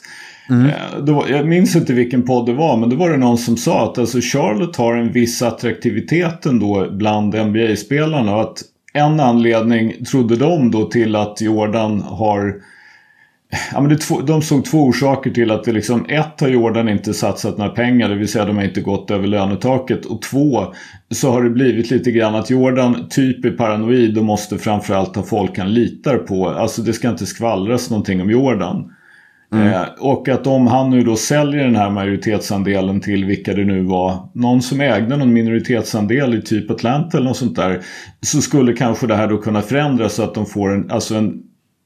eh, 0.50 1.02
det 1.02 1.12
var, 1.12 1.28
jag 1.28 1.46
minns 1.46 1.76
inte 1.76 1.92
vilken 1.92 2.22
podd 2.22 2.46
det 2.46 2.52
var 2.52 2.76
men 2.76 2.90
då 2.90 2.96
var 2.96 3.10
det 3.10 3.16
någon 3.16 3.38
som 3.38 3.56
sa 3.56 3.90
att 3.90 3.98
alltså 3.98 4.20
Charlotte 4.20 4.76
har 4.76 4.96
en 4.96 5.12
viss 5.12 5.42
attraktivitet 5.42 6.46
ändå 6.46 6.88
bland 6.90 7.34
NBA-spelarna 7.34 8.34
och 8.34 8.42
att 8.42 8.62
en 8.92 9.20
anledning 9.20 10.04
trodde 10.04 10.36
de 10.36 10.70
då 10.70 10.84
till 10.84 11.16
att 11.16 11.40
Jordan 11.40 12.02
har 12.02 12.54
Ja, 13.72 13.80
men 13.80 13.90
det 13.90 14.26
de 14.26 14.42
såg 14.42 14.64
två 14.64 14.78
orsaker 14.78 15.30
till 15.30 15.50
att 15.50 15.64
det 15.64 15.72
liksom 15.72 16.06
ett 16.08 16.40
har 16.40 16.48
Jordan 16.48 16.88
inte 16.88 17.14
satsat 17.14 17.58
några 17.58 17.70
pengar, 17.70 18.08
det 18.08 18.14
vill 18.14 18.28
säga 18.28 18.44
de 18.44 18.56
har 18.56 18.64
inte 18.64 18.80
gått 18.80 19.10
över 19.10 19.26
lönetaket. 19.26 20.04
Och 20.04 20.22
två 20.22 20.74
så 21.10 21.30
har 21.30 21.42
det 21.42 21.50
blivit 21.50 21.90
lite 21.90 22.10
grann 22.10 22.34
att 22.34 22.50
Jordan 22.50 23.08
typ 23.10 23.44
är 23.44 23.50
paranoid 23.50 24.18
och 24.18 24.24
måste 24.24 24.58
framförallt 24.58 25.16
ha 25.16 25.22
folk 25.22 25.58
han 25.58 25.74
litar 25.74 26.16
på. 26.16 26.48
Alltså 26.48 26.82
det 26.82 26.92
ska 26.92 27.08
inte 27.08 27.26
skvallras 27.26 27.90
någonting 27.90 28.22
om 28.22 28.30
Jordan. 28.30 28.90
Eh, 29.54 29.82
och 29.98 30.28
att 30.28 30.46
om 30.46 30.66
han 30.66 30.90
nu 30.90 31.02
då 31.02 31.16
säljer 31.16 31.64
den 31.64 31.76
här 31.76 31.90
majoritetsandelen 31.90 33.00
till 33.00 33.24
vilka 33.24 33.52
det 33.52 33.64
nu 33.64 33.82
var, 33.82 34.28
någon 34.34 34.62
som 34.62 34.80
ägde 34.80 35.16
någon 35.16 35.32
minoritetsandel 35.32 36.34
i 36.34 36.42
typ 36.42 36.70
Atlanta 36.70 37.16
eller 37.16 37.28
något 37.28 37.36
sånt 37.36 37.56
där, 37.56 37.80
så 38.20 38.40
skulle 38.40 38.72
kanske 38.72 39.06
det 39.06 39.16
här 39.16 39.28
då 39.28 39.38
kunna 39.38 39.62
förändras 39.62 40.14
så 40.14 40.22
att 40.22 40.34
de 40.34 40.46
får 40.46 40.74
en, 40.74 40.90
alltså 40.90 41.14
en 41.14 41.42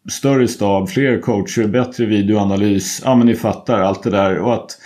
större 0.09 0.49
stab, 0.49 0.88
fler 0.88 1.21
coacher, 1.21 1.67
bättre 1.67 2.07
videoanalys, 2.07 3.03
ja 3.05 3.15
men 3.15 3.27
ni 3.27 3.35
fattar 3.35 3.81
allt 3.81 4.03
det 4.03 4.11
där. 4.11 4.38
Och 4.38 4.55
att 4.55 4.79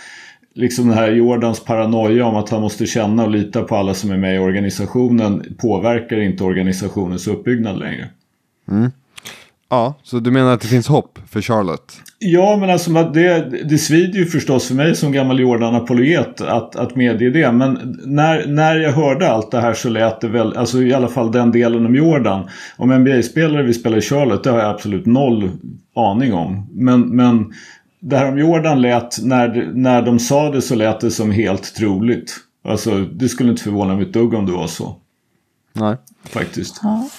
liksom 0.53 0.87
den 0.87 0.97
här 0.97 1.11
Jordans 1.11 1.59
paranoia 1.59 2.25
om 2.25 2.35
att 2.35 2.49
han 2.49 2.61
måste 2.61 2.85
känna 2.85 3.23
och 3.23 3.31
lita 3.31 3.63
på 3.63 3.75
alla 3.75 3.93
som 3.93 4.11
är 4.11 4.17
med 4.17 4.35
i 4.35 4.39
organisationen 4.39 5.55
påverkar 5.57 6.19
inte 6.19 6.43
organisationens 6.43 7.27
uppbyggnad 7.27 7.79
längre. 7.79 8.09
Mm. 8.71 8.91
Ja, 9.73 9.93
så 10.03 10.19
du 10.19 10.31
menar 10.31 10.53
att 10.53 10.61
det 10.61 10.67
finns 10.67 10.87
hopp 10.87 11.19
för 11.29 11.41
Charlotte? 11.41 11.93
Ja, 12.19 12.57
men 12.59 12.69
alltså 12.69 12.91
det, 12.91 13.49
det 13.69 13.77
svider 13.77 14.19
ju 14.19 14.25
förstås 14.25 14.67
för 14.67 14.75
mig 14.75 14.95
som 14.95 15.11
gammal 15.11 15.39
Jordan-apologet 15.39 16.41
att, 16.41 16.75
att 16.75 16.95
medge 16.95 17.29
det. 17.29 17.51
Men 17.51 17.97
när, 18.05 18.47
när 18.47 18.75
jag 18.75 18.91
hörde 18.91 19.31
allt 19.31 19.51
det 19.51 19.61
här 19.61 19.73
så 19.73 19.89
lät 19.89 20.21
det 20.21 20.27
väl, 20.27 20.57
alltså 20.57 20.81
i 20.81 20.93
alla 20.93 21.07
fall 21.07 21.31
den 21.31 21.51
delen 21.51 21.85
om 21.85 21.95
Jordan. 21.95 22.49
Om 22.77 22.89
NBA-spelare 22.99 23.63
vill 23.63 23.73
spela 23.73 23.97
i 23.97 24.01
Charlotte, 24.01 24.43
det 24.43 24.51
har 24.51 24.59
jag 24.59 24.69
absolut 24.69 25.05
noll 25.05 25.51
aning 25.95 26.33
om. 26.33 26.67
Men, 26.71 27.01
men 27.01 27.53
det 27.99 28.17
här 28.17 28.31
om 28.31 28.37
Jordan 28.37 28.81
lät, 28.81 29.23
när, 29.23 29.71
när 29.73 30.01
de 30.01 30.19
sa 30.19 30.51
det 30.51 30.61
så 30.61 30.75
lät 30.75 30.99
det 30.99 31.11
som 31.11 31.31
helt 31.31 31.75
troligt. 31.75 32.35
Alltså 32.65 32.99
det 32.99 33.29
skulle 33.29 33.49
inte 33.49 33.63
förvåna 33.63 33.95
mig 33.95 34.05
ett 34.05 34.13
dugg 34.13 34.33
om 34.33 34.45
det 34.45 34.51
var 34.51 34.67
så. 34.67 34.95
Nej. 35.73 35.95
Faktiskt. 36.25 36.79
Ja. 36.83 37.09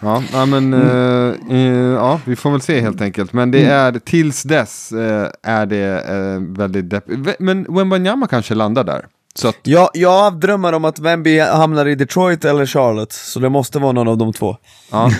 Ja, 0.00 0.22
ja 0.32 0.46
men 0.46 0.74
eh, 0.74 1.56
eh, 1.56 1.92
ja, 1.94 2.20
vi 2.24 2.36
får 2.36 2.50
väl 2.50 2.60
se 2.60 2.80
helt 2.80 3.00
enkelt. 3.00 3.32
Men 3.32 3.50
det 3.50 3.64
är 3.64 3.92
tills 3.92 4.42
dess 4.42 4.92
eh, 4.92 5.28
är 5.42 5.66
det 5.66 6.02
eh, 6.08 6.56
väldigt 6.58 6.90
deppigt. 6.90 7.36
Men 7.38 7.66
Wembanyama 7.74 8.26
kanske 8.26 8.54
landar 8.54 8.84
där. 8.84 9.06
Så 9.34 9.48
att, 9.48 9.56
Jag, 9.62 9.90
jag 9.94 10.40
drömmar 10.40 10.72
om 10.72 10.84
att 10.84 10.98
Wemby 10.98 11.38
hamnar 11.40 11.88
i 11.88 11.94
Detroit 11.94 12.44
eller 12.44 12.66
Charlotte, 12.66 13.12
så 13.12 13.40
det 13.40 13.48
måste 13.48 13.78
vara 13.78 13.92
någon 13.92 14.08
av 14.08 14.18
de 14.18 14.32
två. 14.32 14.56
ja. 14.90 15.10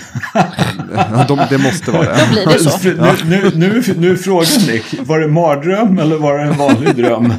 Ja, 0.94 1.24
de, 1.28 1.40
det 1.50 1.58
måste 1.58 1.90
vara 1.90 2.02
det. 2.02 2.26
Då 2.26 2.32
blir 2.32 2.46
det 2.46 2.58
så. 2.58 2.88
Nu, 2.88 3.16
nu, 3.24 3.50
nu, 3.54 3.82
nu 3.96 4.10
är 4.12 4.16
frågan 4.16 4.66
Nick, 4.66 5.08
var 5.08 5.20
det 5.20 5.28
mardröm 5.28 5.98
eller 5.98 6.16
var 6.16 6.38
det 6.38 6.44
en 6.44 6.58
vanlig 6.58 6.96
dröm? 6.96 7.34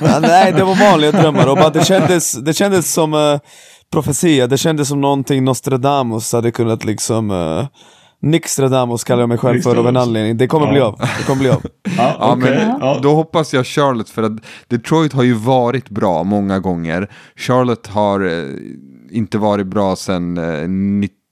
Ja, 0.00 0.18
nej, 0.20 0.52
det 0.52 0.64
var 0.64 0.90
vanliga 0.90 1.12
drömmar 1.12 1.46
och 1.46 1.56
bara 1.56 1.70
det 1.70 1.84
kändes, 1.84 2.32
det 2.32 2.52
kändes 2.52 2.92
som 2.92 3.14
uh, 3.14 3.38
profetia, 3.92 4.46
det 4.46 4.58
kändes 4.58 4.88
som 4.88 5.00
någonting 5.00 5.44
Nostradamus 5.44 6.32
hade 6.32 6.50
kunnat 6.50 6.84
liksom 6.84 7.30
uh, 7.30 7.66
Nixtradamus 8.22 9.04
kallar 9.04 9.22
jag 9.22 9.28
mig 9.28 9.38
själv 9.38 9.60
för 9.60 9.76
av 9.76 9.88
en 9.88 9.96
anledning, 9.96 10.36
det 10.36 10.46
kommer 10.46 10.66
Ja. 10.66 10.72
bli 10.72 10.80
av. 10.80 10.98
Det 11.18 11.24
kommer 11.26 11.40
bli 11.40 11.50
av. 11.50 11.62
Ja, 11.96 12.16
Ja, 12.20 12.36
men 12.36 12.52
Ja. 12.80 12.98
Då 13.02 13.14
hoppas 13.14 13.54
jag 13.54 13.66
Charlotte, 13.66 14.10
för 14.10 14.22
att 14.22 14.32
Detroit 14.68 15.12
har 15.12 15.22
ju 15.22 15.32
varit 15.34 15.88
bra 15.90 16.22
många 16.24 16.58
gånger. 16.58 17.10
Charlotte 17.36 17.86
har 17.86 18.20
eh, 18.20 18.44
inte 19.10 19.38
varit 19.38 19.66
bra 19.66 19.96
sedan 19.96 20.38
eh, 20.38 20.68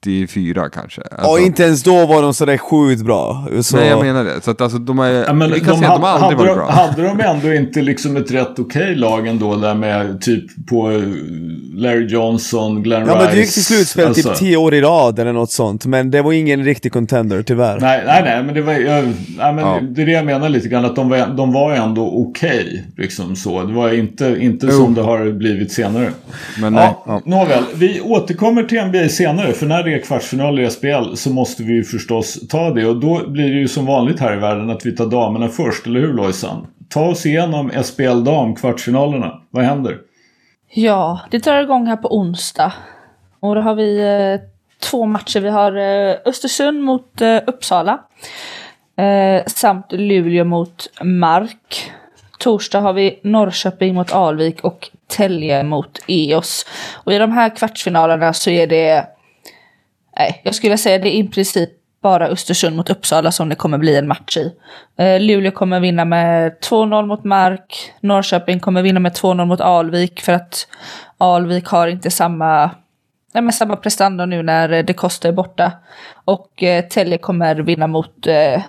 94 0.07 0.69
kanske. 0.69 1.03
Alltså, 1.11 1.31
Och 1.31 1.41
inte 1.41 1.63
ens 1.63 1.83
då 1.83 2.07
var 2.07 2.23
de 2.23 2.35
sådär 2.35 2.57
sjukt 2.57 3.03
bra. 3.03 3.47
Så, 3.63 3.77
Nej, 3.77 3.89
jag 3.89 4.01
menar 4.05 4.25
det. 4.25 4.41
Så 4.45 4.51
att 4.51 4.61
alltså, 4.61 4.79
de, 4.79 4.99
är, 4.99 5.11
Ja, 5.27 5.33
men 5.33 5.53
vi 5.53 5.59
de, 5.59 5.65
kan 5.65 5.77
säga 5.79 5.91
att 5.93 6.01
de 6.01 6.05
aldrig 6.05 6.23
hade, 6.25 6.37
varit 6.37 6.49
de, 6.49 6.55
bra. 6.57 6.71
hade 6.71 7.03
de 7.03 7.21
ändå 7.21 7.55
inte 7.55 7.83
liksom 7.83 8.17
ett 8.17 8.31
rätt 8.31 8.59
okej 8.59 8.95
lag 8.95 9.27
ändå 9.27 9.57
där 9.57 9.75
med 9.75 10.21
typ 10.21 10.67
på 10.69 10.91
eh, 10.91 11.03
Larry 11.75 12.07
Johnson, 12.07 12.83
Glenn 12.83 13.07
Ja 13.07 13.15
Rice. 13.15 13.25
men 13.25 13.35
det 13.35 13.41
gick 13.41 13.53
till 13.53 13.65
slutspel 13.65 14.07
alltså. 14.07 14.29
typ 14.29 14.39
10 14.39 14.57
år 14.57 14.75
i 14.75 14.81
rad 14.81 15.19
eller 15.19 15.33
något 15.33 15.51
sånt, 15.51 15.87
men 15.87 16.11
det 16.11 16.23
var 16.23 16.33
ingen 16.33 16.65
riktig 16.65 16.93
contender 16.93 17.43
tyvärr. 17.43 17.81
Nej, 17.81 18.03
nej, 18.07 18.23
nej, 18.25 18.43
men 18.43 18.55
det 18.55 18.63
var 18.63 18.73
jag, 18.73 19.05
nej, 19.39 19.53
men 19.53 19.59
Ja. 19.59 19.79
det 19.83 20.03
är 20.03 20.07
det 20.07 20.13
jag 20.13 20.27
menar 20.27 20.49
lite 20.49 20.69
grann. 20.69 20.85
Att 20.85 20.97
de 20.97 21.09
var, 21.09 21.27
de 21.37 21.53
var 21.53 21.73
ändå 21.73 22.13
okej. 22.29 22.85
liksom 22.97 23.37
så. 23.37 23.63
Det 23.63 23.73
var 23.73 23.93
inte, 23.95 24.37
inte 24.41 24.71
som 24.73 24.95
det 24.95 25.03
har 25.03 25.31
blivit 25.33 25.73
senare. 25.73 26.11
Men 26.61 26.73
nej, 26.73 26.83
Ja, 26.85 27.03
ja. 27.07 27.21
Nåväl, 27.25 27.63
vi 27.75 28.01
återkommer 28.01 28.63
till 28.63 28.83
NBA 28.85 29.09
senare. 29.09 29.53
För 29.53 29.67
när 29.67 29.83
det 29.93 29.99
är 29.99 30.03
kvartsfinaler 30.03 30.63
i 30.63 30.71
SBL 30.71 31.15
så 31.15 31.31
måste 31.31 31.63
vi 31.63 31.73
ju 31.73 31.85
förstås 31.85 32.49
ta 32.49 32.71
det. 32.71 32.87
Och 32.87 32.97
då 32.97 33.29
blir 33.29 33.45
det 33.45 33.59
ju 33.59 33.69
som 33.69 33.87
vanligt 33.87 34.21
här 34.21 34.37
i 34.37 34.37
världen 34.37 34.71
att 34.71 34.87
vi 34.87 34.97
tar 34.97 35.07
damerna 35.07 35.49
först. 35.49 35.87
Eller 35.87 36.01
hur 36.01 36.13
Lojsan? 36.13 36.67
Ta 36.89 37.09
oss 37.09 37.27
igenom 37.27 37.71
SPL 37.85 38.25
dam, 38.25 38.55
kvartsfinalerna. 38.55 39.41
Vad 39.51 39.65
händer? 39.65 39.99
Ja, 40.69 41.21
det 41.31 41.39
drar 41.39 41.63
igång 41.63 41.87
här 41.87 41.97
på 41.97 42.17
onsdag. 42.17 42.73
Och 43.41 43.55
då 43.55 43.61
har 43.61 43.75
vi 43.75 44.01
eh, 44.01 44.49
två 44.91 45.07
matcher. 45.07 45.41
Vi 45.41 45.49
har 45.49 45.77
eh, 45.77 46.17
Östersund 46.25 46.83
mot 46.83 47.21
eh, 47.21 47.39
Uppsala. 47.47 48.01
Eh, 48.97 49.45
samt 49.47 49.93
Luleå 49.93 50.45
mot 50.45 50.91
Mark. 51.03 51.91
Torsdag 52.39 52.81
har 52.81 52.93
vi 52.93 53.21
Norrköping 53.23 53.95
mot 53.95 54.13
Alvik 54.13 54.65
och 54.65 54.91
Tälje 55.07 55.63
mot 55.63 55.99
EOS. 56.07 56.67
Och 56.95 57.13
i 57.13 57.19
de 57.19 57.33
här 57.33 57.57
kvartsfinalerna 57.57 58.33
så 58.33 58.51
är 58.51 58.67
det... 58.67 59.07
Nej, 60.17 60.41
jag 60.45 60.55
skulle 60.55 60.79
säga 60.79 60.99
det 60.99 61.17
är 61.17 61.25
i 61.25 61.29
princip 61.29 61.71
bara 62.03 62.29
Östersund 62.29 62.77
mot 62.77 62.91
Uppsala 62.91 63.33
som 63.33 63.49
det 63.49 63.55
kommer 63.55 63.79
bli 63.79 63.97
en 63.97 64.09
match 64.09 64.37
i. 64.37 64.53
Eh, 64.97 65.21
Luleå 65.21 65.53
kommer 65.53 65.81
vinna 65.81 66.05
med 66.05 66.53
2-0 66.63 67.07
mot 67.07 67.25
Mark. 67.25 67.93
Norrköping 68.01 68.61
kommer 68.61 68.83
vinna 68.83 69.01
med 69.01 69.13
2-0 69.13 69.45
mot 69.45 69.61
Alvik 69.61 70.21
för 70.21 70.33
att 70.33 70.67
Alvik 71.19 71.67
har 71.67 71.89
inte 71.89 72.11
samma, 72.11 72.71
nej, 73.35 73.43
men 73.43 73.53
samma 73.53 73.77
prestanda 73.77 74.27
nu 74.27 74.43
när 74.43 74.73
eh, 74.73 74.85
det 74.85 74.95
kostar 74.95 75.29
är 75.29 75.33
borta. 75.33 75.73
Och 76.25 76.63
eh, 76.63 76.85
Tälje 76.85 77.19
kommer 77.19 77.55
vinna 77.55 77.87
mot 77.87 78.27
eh, 78.27 78.63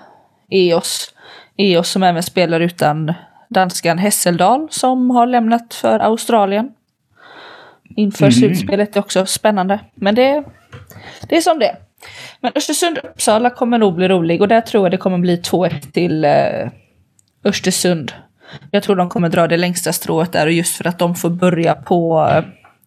EOS. 0.50 1.14
EOS 1.58 1.90
som 1.90 2.04
även 2.04 2.24
spelar 2.24 2.60
utan 2.60 3.14
danskan 3.50 3.98
Hesseldal 3.98 4.68
som 4.72 5.10
har 5.10 5.26
lämnat 5.26 5.74
för 5.74 6.00
Australien. 6.00 6.72
Inför 7.96 8.32
slutspelet 8.32 8.96
är 8.96 9.00
också 9.00 9.26
spännande. 9.26 9.80
Men 9.96 10.16
det, 10.16 10.44
det 11.30 11.38
är 11.38 11.42
som 11.42 11.60
det. 11.60 11.78
Men 12.40 12.52
Östersund-Uppsala 12.56 13.50
kommer 13.50 13.78
nog 13.78 13.96
bli 13.96 14.08
rolig 14.08 14.42
och 14.42 14.48
där 14.48 14.62
tror 14.62 14.86
jag 14.86 14.92
det 14.92 14.98
kommer 14.98 15.18
bli 15.18 15.42
2-1 15.42 15.92
till 15.92 16.26
eh, 16.26 16.70
Östersund. 17.44 18.14
Jag 18.72 18.84
tror 18.84 18.96
de 18.96 19.10
kommer 19.10 19.30
dra 19.30 19.48
det 19.48 19.58
längsta 19.58 19.94
strået 19.94 20.32
där 20.32 20.46
och 20.46 20.52
just 20.52 20.76
för 20.76 20.88
att 20.88 21.00
de 21.00 21.16
får 21.16 21.30
börja 21.30 21.76
på 21.76 22.30
eh, 22.32 22.44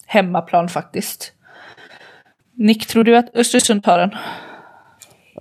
hemmaplan 0.07 0.69
faktiskt. 0.69 1.33
Nick, 2.55 2.87
tror 2.87 3.05
du 3.05 3.17
att 3.17 3.37
Östersund 3.37 3.85
tar 3.85 3.99
den? 3.99 4.11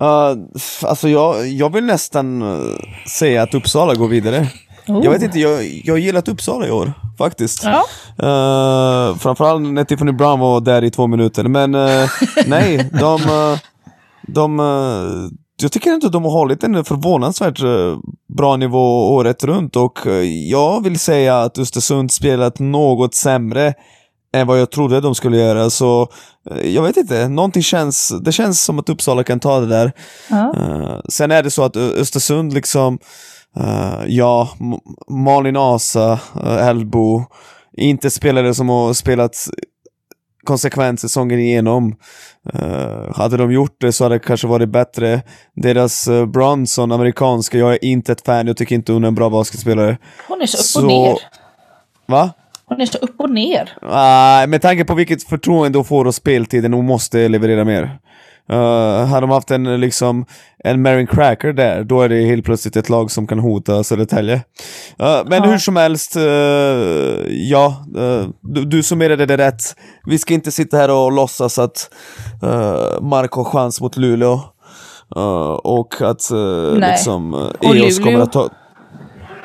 Uh, 0.00 0.46
alltså 0.82 1.08
jag, 1.08 1.46
jag 1.46 1.72
vill 1.72 1.84
nästan 1.84 2.42
uh, 2.42 2.76
säga 3.18 3.42
att 3.42 3.54
Uppsala 3.54 3.94
går 3.94 4.08
vidare. 4.08 4.46
Oh. 4.88 5.04
Jag 5.04 5.10
vet 5.10 5.22
inte, 5.22 5.38
jag, 5.38 5.64
jag 5.84 5.94
har 5.94 5.98
gillat 5.98 6.28
Uppsala 6.28 6.66
i 6.66 6.70
år, 6.70 6.92
faktiskt. 7.18 7.64
Ja. 7.64 7.84
Uh, 8.22 9.16
framförallt 9.16 9.62
när 9.62 9.84
Tiffany 9.84 10.12
Brown 10.12 10.40
var 10.40 10.60
där 10.60 10.84
i 10.84 10.90
två 10.90 11.06
minuter, 11.06 11.44
men 11.44 11.74
uh, 11.74 12.08
nej, 12.46 12.90
de... 13.00 13.22
Uh, 13.22 13.58
de 14.28 14.60
uh, 14.60 15.30
jag 15.62 15.72
tycker 15.72 15.94
inte 15.94 16.06
att 16.06 16.12
de 16.12 16.24
har 16.24 16.30
hållit 16.30 16.64
en 16.64 16.84
förvånansvärt 16.84 17.60
bra 18.36 18.56
nivå 18.56 19.14
året 19.14 19.44
runt 19.44 19.76
och 19.76 19.98
jag 20.48 20.84
vill 20.84 20.98
säga 20.98 21.40
att 21.40 21.58
Östersund 21.58 22.12
spelat 22.12 22.58
något 22.58 23.14
sämre 23.14 23.74
än 24.34 24.46
vad 24.46 24.60
jag 24.60 24.70
trodde 24.70 25.00
de 25.00 25.14
skulle 25.14 25.36
göra, 25.36 25.70
så 25.70 26.08
jag 26.64 26.82
vet 26.82 26.96
inte, 26.96 27.28
någonting 27.28 27.62
känns, 27.62 28.12
det 28.22 28.32
känns 28.32 28.64
som 28.64 28.78
att 28.78 28.88
Uppsala 28.88 29.24
kan 29.24 29.40
ta 29.40 29.60
det 29.60 29.66
där. 29.66 29.92
Ja. 30.30 31.02
Sen 31.08 31.30
är 31.30 31.42
det 31.42 31.50
så 31.50 31.62
att 31.64 31.76
Östersund 31.76 32.52
liksom, 32.52 32.98
uh, 33.60 34.04
ja, 34.06 34.48
M- 34.60 34.80
Malin 35.24 35.56
Asa, 35.56 36.12
uh, 36.36 36.68
Elbo, 36.68 37.24
inte 37.76 38.10
spelare 38.10 38.54
som 38.54 38.68
har 38.68 38.92
spelat 38.92 39.36
konsekvent 40.44 41.00
säsongen 41.00 41.40
igenom. 41.40 41.96
Uh, 42.54 43.14
hade 43.16 43.36
de 43.36 43.52
gjort 43.52 43.76
det 43.80 43.92
så 43.92 44.04
hade 44.04 44.14
det 44.14 44.18
kanske 44.18 44.46
varit 44.46 44.68
bättre. 44.68 45.22
Deras 45.54 46.08
uh, 46.08 46.26
Bronson, 46.26 46.92
amerikanska, 46.92 47.58
jag 47.58 47.72
är 47.72 47.84
inte 47.84 48.12
ett 48.12 48.24
fan, 48.26 48.46
jag 48.46 48.56
tycker 48.56 48.74
inte 48.74 48.92
hon 48.92 49.04
är 49.04 49.08
en 49.08 49.14
bra 49.14 49.30
basketspelare. 49.30 49.98
Hon 50.28 50.42
är 50.42 50.46
så 50.46 50.56
upp 50.58 50.64
Så- 50.64 50.80
och 50.80 50.86
ner. 50.86 51.16
Va? 52.06 52.30
Hon 52.68 52.80
är 52.80 52.86
så 52.86 52.98
upp 52.98 53.14
och 53.20 53.30
ner. 53.30 53.72
Uh, 53.82 54.48
med 54.48 54.62
tanke 54.62 54.84
på 54.84 54.94
vilket 54.94 55.22
förtroende 55.22 55.78
hon 55.78 55.84
får 55.84 56.04
och 56.04 56.14
speltiden, 56.14 56.72
hon 56.72 56.86
måste 56.86 57.28
leverera 57.28 57.64
mer. 57.64 57.98
Uh, 58.52 59.04
hade 59.04 59.20
de 59.20 59.30
haft 59.30 59.50
en, 59.50 59.80
liksom, 59.80 60.26
en 60.64 60.82
Marin 60.82 61.06
Cracker 61.06 61.52
där, 61.52 61.84
då 61.84 62.02
är 62.02 62.08
det 62.08 62.26
helt 62.26 62.44
plötsligt 62.44 62.76
ett 62.76 62.88
lag 62.88 63.10
som 63.10 63.26
kan 63.26 63.38
hota 63.38 63.84
Södertälje. 63.84 64.34
Uh, 64.34 65.22
men 65.26 65.42
Ja. 65.42 65.50
hur 65.50 65.58
som 65.58 65.76
helst, 65.76 66.16
uh, 66.16 66.22
ja, 67.28 67.84
uh, 67.96 68.28
du, 68.40 68.64
du 68.64 68.82
summerade 68.82 69.26
det 69.26 69.36
rätt. 69.36 69.62
Vi 70.06 70.18
ska 70.18 70.34
inte 70.34 70.50
sitta 70.50 70.76
här 70.76 70.90
och 70.90 71.12
låtsas 71.12 71.58
att 71.58 71.90
uh, 72.42 73.00
Mark 73.00 73.32
har 73.32 73.44
chans 73.44 73.80
mot 73.80 73.96
Luleå. 73.96 74.40
Och 75.62 75.94
att 76.00 76.30
liksom, 76.74 77.34
uh, 77.34 77.40
Och 77.40 77.76
EOS 77.76 77.98
kommer 77.98 78.20
att 78.20 78.32
ta... 78.32 78.48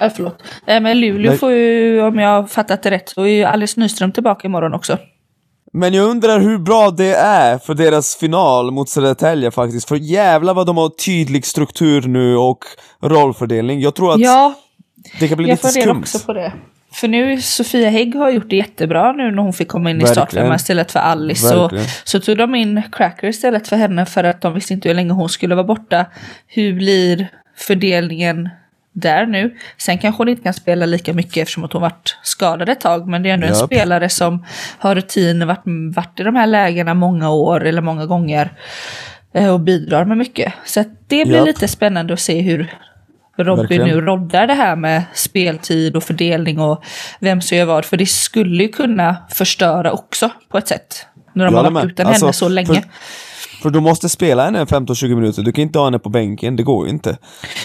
Äh, 0.01 0.09
förlåt. 0.15 0.35
Äh, 0.67 0.81
men 0.81 0.99
Luleå 0.99 1.29
Nej. 1.29 1.37
får 1.37 1.51
ju, 1.51 2.01
om 2.01 2.19
jag 2.19 2.29
har 2.29 2.47
fattat 2.47 2.83
det 2.83 2.91
rätt, 2.91 3.09
så 3.09 3.21
är 3.21 3.27
ju 3.27 3.43
Alice 3.43 3.79
Nyström 3.79 4.11
tillbaka 4.11 4.47
imorgon 4.47 4.73
också. 4.73 4.97
Men 5.73 5.93
jag 5.93 6.09
undrar 6.09 6.39
hur 6.39 6.57
bra 6.57 6.91
det 6.91 7.15
är 7.15 7.57
för 7.57 7.73
deras 7.73 8.15
final 8.15 8.71
mot 8.71 8.89
Södertälje 8.89 9.51
faktiskt, 9.51 9.87
för 9.87 9.95
jävlar 9.95 10.53
vad 10.53 10.65
de 10.67 10.77
har 10.77 10.89
tydlig 10.89 11.45
struktur 11.45 12.01
nu 12.01 12.35
och 12.37 12.57
rollfördelning. 13.01 13.81
Jag 13.81 13.95
tror 13.95 14.13
att 14.13 14.19
Ja, 14.19 14.53
det 15.19 15.27
kan 15.27 15.37
bli 15.37 15.47
jag 15.49 15.53
lite 15.55 15.67
funderar 15.67 15.83
skumt. 15.93 15.99
också 16.01 16.19
på 16.19 16.33
det. 16.33 16.53
För 16.93 17.07
nu, 17.07 17.41
Sofia 17.41 17.89
Hägg 17.89 18.15
har 18.15 18.29
gjort 18.29 18.49
det 18.49 18.55
jättebra 18.55 19.11
nu 19.11 19.31
när 19.31 19.43
hon 19.43 19.53
fick 19.53 19.67
komma 19.67 19.89
in 19.89 19.95
i 19.95 19.99
Verkligen. 19.99 20.13
startfemman 20.15 20.55
istället 20.55 20.91
för 20.91 20.99
Alice. 20.99 21.55
Verkligen. 21.55 21.85
så 22.03 22.19
tog 22.19 22.37
de 22.37 22.55
in 22.55 22.81
Cracker 22.91 23.27
istället 23.27 23.67
för 23.67 23.75
henne 23.75 24.05
för 24.05 24.23
att 24.23 24.41
de 24.41 24.53
visste 24.53 24.73
inte 24.73 24.87
hur 24.87 24.95
länge 24.95 25.13
hon 25.13 25.29
skulle 25.29 25.55
vara 25.55 25.65
borta. 25.67 26.05
Hur 26.47 26.73
blir 26.73 27.27
fördelningen 27.57 28.49
där 28.93 29.25
nu? 29.25 29.55
Sen 29.77 29.97
kanske 29.97 30.21
hon 30.21 30.29
inte 30.29 30.43
kan 30.43 30.53
spela 30.53 30.85
lika 30.85 31.13
mycket 31.13 31.37
eftersom 31.37 31.63
att 31.63 31.73
hon 31.73 31.81
varit 31.81 32.17
skadad 32.23 32.69
ett 32.69 32.79
tag. 32.79 33.07
Men 33.07 33.23
det 33.23 33.29
är 33.29 33.33
ändå 33.33 33.47
en 33.47 33.53
Japp. 33.53 33.65
spelare 33.65 34.09
som 34.09 34.45
har 34.77 34.95
rutin, 34.95 35.47
varit, 35.47 35.63
varit 35.95 36.19
i 36.19 36.23
de 36.23 36.35
här 36.35 36.47
lägena 36.47 36.93
många 36.93 37.29
år 37.29 37.65
eller 37.65 37.81
många 37.81 38.05
gånger. 38.05 38.51
eh, 39.33 39.53
Och 39.53 39.59
bidrar 39.59 40.05
med 40.05 40.17
mycket. 40.17 40.53
Så 40.65 40.83
det 41.07 41.25
blir 41.25 41.35
Japp. 41.37 41.45
lite 41.47 41.67
spännande 41.67 42.13
att 42.13 42.19
se 42.19 42.41
hur 42.41 42.75
Robin 43.37 43.57
Verkligen. 43.57 43.87
nu 43.87 44.01
roddar 44.01 44.47
det 44.47 44.53
här 44.53 44.75
med 44.75 45.03
speltid 45.13 45.95
och 45.95 46.03
fördelning 46.03 46.59
och 46.59 46.83
vem 47.19 47.41
som 47.41 47.57
gör 47.57 47.65
vad. 47.65 47.85
För 47.85 47.97
det 47.97 48.05
skulle 48.05 48.63
ju 48.63 48.69
kunna 48.69 49.15
förstöra 49.29 49.91
också 49.91 50.29
på 50.49 50.57
ett 50.57 50.67
sätt. 50.67 51.05
När 51.33 51.45
de 51.45 51.55
Jag 51.55 51.63
har 51.63 51.71
varit 51.71 51.85
utan 51.85 52.07
Alltså, 52.07 52.25
henne 52.25 52.33
så 52.33 52.49
länge. 52.49 52.67
för- 52.67 52.83
För 53.61 53.69
du 53.69 53.79
måste 53.79 54.09
spela 54.09 54.45
henne 54.45 54.65
15-20 54.65 55.15
minuter, 55.15 55.41
du 55.41 55.51
kan 55.51 55.61
inte 55.61 55.79
ha 55.79 55.85
henne 55.85 55.99
på 55.99 56.09
bänken, 56.09 56.55
det 56.55 56.63
går 56.63 56.85
ju 56.85 56.91
inte. 56.91 57.09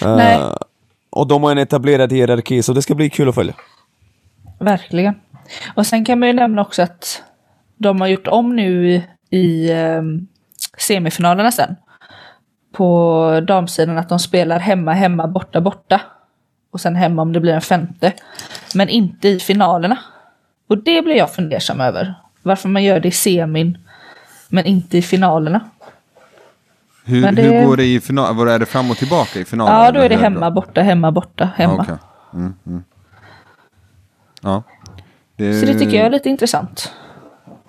Eh, 0.01 0.15
Nej 0.15 0.39
och 1.17 1.27
de 1.27 1.43
har 1.43 1.51
en 1.51 1.57
etablerad 1.57 2.13
hierarki, 2.13 2.63
så 2.63 2.73
det 2.73 2.81
ska 2.81 2.95
bli 2.95 3.09
kul 3.09 3.29
att 3.29 3.35
följa. 3.35 3.53
Verkligen. 4.59 5.15
Och 5.75 5.87
sen 5.87 6.05
kan 6.05 6.19
man 6.19 6.27
ju 6.27 6.33
nämna 6.33 6.61
också 6.61 6.81
att 6.81 7.23
de 7.77 8.01
har 8.01 8.07
gjort 8.07 8.27
om 8.27 8.55
nu 8.55 9.01
i, 9.29 9.71
ehm, 9.71 10.27
semifinalerna 10.77 11.51
sen. 11.51 11.75
På 12.73 13.41
damsidan 13.47 13.97
att 13.97 14.09
de 14.09 14.19
spelar 14.19 14.59
hemma, 14.59 14.93
hemma, 14.93 15.27
borta, 15.27 15.61
borta. 15.61 16.01
Och 16.71 16.81
sen 16.81 16.95
hemma 16.95 17.21
om 17.21 17.33
det 17.33 17.39
blir 17.39 17.53
en 17.53 17.61
femte. 17.61 18.13
Men 18.75 18.89
inte 18.89 19.27
i 19.27 19.39
finalerna. 19.39 19.97
Och 20.69 20.83
det 20.83 21.01
blir 21.01 21.15
jag 21.15 21.33
fundersam 21.33 21.81
över. 21.81 22.13
Varför 22.43 22.69
man 22.69 22.83
gör 22.83 22.99
det 22.99 23.07
i 23.07 23.11
semin, 23.11 23.77
men 24.49 24.65
inte 24.65 24.97
i 24.97 25.01
finalerna. 25.01 25.61
Hur, 27.07 27.31
det- 27.31 27.41
hur 27.41 27.65
går 27.65 27.77
det 27.77 27.85
i 27.85 27.99
final? 27.99 28.35
Vad 28.35 28.49
är 28.49 28.59
det 28.59 28.65
fram 28.65 28.91
och 28.91 28.97
tillbaka 28.97 29.39
i 29.39 29.45
finalen? 29.45 29.75
Ja, 29.85 29.91
då 29.91 29.99
är 29.99 30.09
det 30.09 30.15
hemma, 30.15 30.51
borta, 30.51 30.81
hemma, 30.81 31.11
borta, 31.11 31.49
hemma. 31.55 31.73
Ja, 31.77 31.83
okej. 31.83 31.97
mm, 32.33 32.53
mm. 32.67 32.83
Ja. 34.41 34.63
Det, 35.35 35.59
Så 35.59 35.65
det 35.65 35.73
tycker 35.79 35.97
jag 35.97 36.05
är 36.05 36.09
lite 36.09 36.29
intressant. 36.29 36.91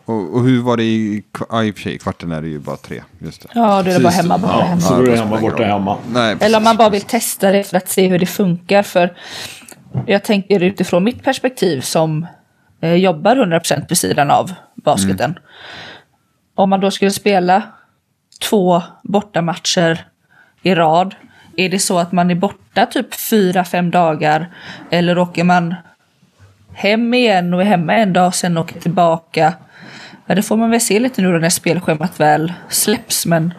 och, 0.05 0.35
och 0.35 0.43
hur 0.45 0.63
var 0.63 0.77
det 0.77 0.83
i, 0.83 1.23
ja, 1.51 1.65
i 1.65 1.71
och 1.71 1.75
för 1.75 1.83
sig, 1.83 1.95
i 1.95 1.99
kvarten 1.99 2.33
är 2.33 2.43
det 2.43 2.49
ju 2.49 2.59
bara 2.59 2.77
tre. 2.77 3.03
Just 3.19 3.43
det. 3.43 3.49
Ja, 3.55 3.83
då 3.83 3.91
är 3.91 3.95
det 3.95 4.01
bara 4.05 4.09
hemma, 4.11 4.39
borta, 4.39 4.55
Ja, 4.59 4.65
hemma. 4.65 4.81
Så 4.81 4.95
då 4.97 5.03
är 5.03 5.07
det 5.11 5.17
hemma, 5.17 5.41
borta, 5.41 5.65
hemma. 5.65 5.97
Nej, 6.13 6.37
Eller 6.41 6.59
om 6.59 6.65
man 6.65 6.77
bara 6.77 6.89
vill 6.91 7.03
testa 7.03 7.51
det 7.53 7.65
för 7.65 7.77
att 7.77 7.89
se 7.89 8.09
hur 8.09 8.19
det 8.19 8.27
funkar. 8.27 8.83
För 8.83 9.17
jag 10.07 10.25
tänker 10.25 10.63
utifrån 10.63 11.05
mitt 11.05 11.23
perspektiv 11.25 11.81
som 11.81 12.27
eh, 12.81 12.95
jobbar 12.95 13.37
100% 13.37 13.85
vid 13.89 13.99
sidan 13.99 14.31
av 14.31 14.51
basketen. 14.75 15.39
Om 16.55 16.71
man 16.71 16.81
då 16.81 16.91
skulle 16.91 17.11
spela 17.11 17.63
två 18.39 18.83
bortamatcher 19.03 20.05
i 20.63 20.75
rad. 20.75 21.15
Är 21.57 21.69
det 21.69 21.79
så 21.79 21.99
att 21.99 22.13
man 22.13 22.31
är 22.31 22.35
borta 22.35 22.87
typ 22.87 23.15
fyra, 23.15 23.65
fem 23.65 23.91
dagar? 23.91 24.51
Eller 24.91 25.19
åker 25.19 25.45
man 25.45 25.75
hem 26.73 27.15
igen 27.15 27.55
och 27.55 27.61
är 27.61 27.67
hemma 27.67 27.95
en 27.95 28.13
dag 28.13 28.27
och 28.27 28.35
sen 28.35 28.59
åker 28.59 28.81
tillbaka? 28.81 29.55
Ja, 30.27 30.35
det 30.35 30.43
får 30.43 30.57
man 30.57 30.71
väl 30.71 30.81
se 30.81 31.01
lite 31.01 31.23
nu 31.23 31.33
då 31.33 31.39
när 31.39 31.49
spelschemat 31.49 32.21
väl 32.21 32.53
släpps. 32.69 33.27
Men 33.27 33.55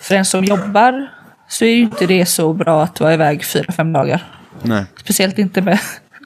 för 0.00 0.14
en 0.14 0.24
som 0.24 0.44
jobbar 0.44 1.08
så 1.48 1.64
är 1.64 1.70
ju 1.70 1.82
inte 1.82 2.06
det 2.06 2.26
så 2.26 2.52
bra 2.52 2.82
att 2.82 3.00
vara 3.00 3.14
iväg 3.14 3.44
fyra, 3.44 3.72
fem 3.72 3.92
dagar. 3.92 4.24
Nej. 4.62 4.84
Speciellt 4.96 5.38
inte 5.38 5.62
med 5.62 5.78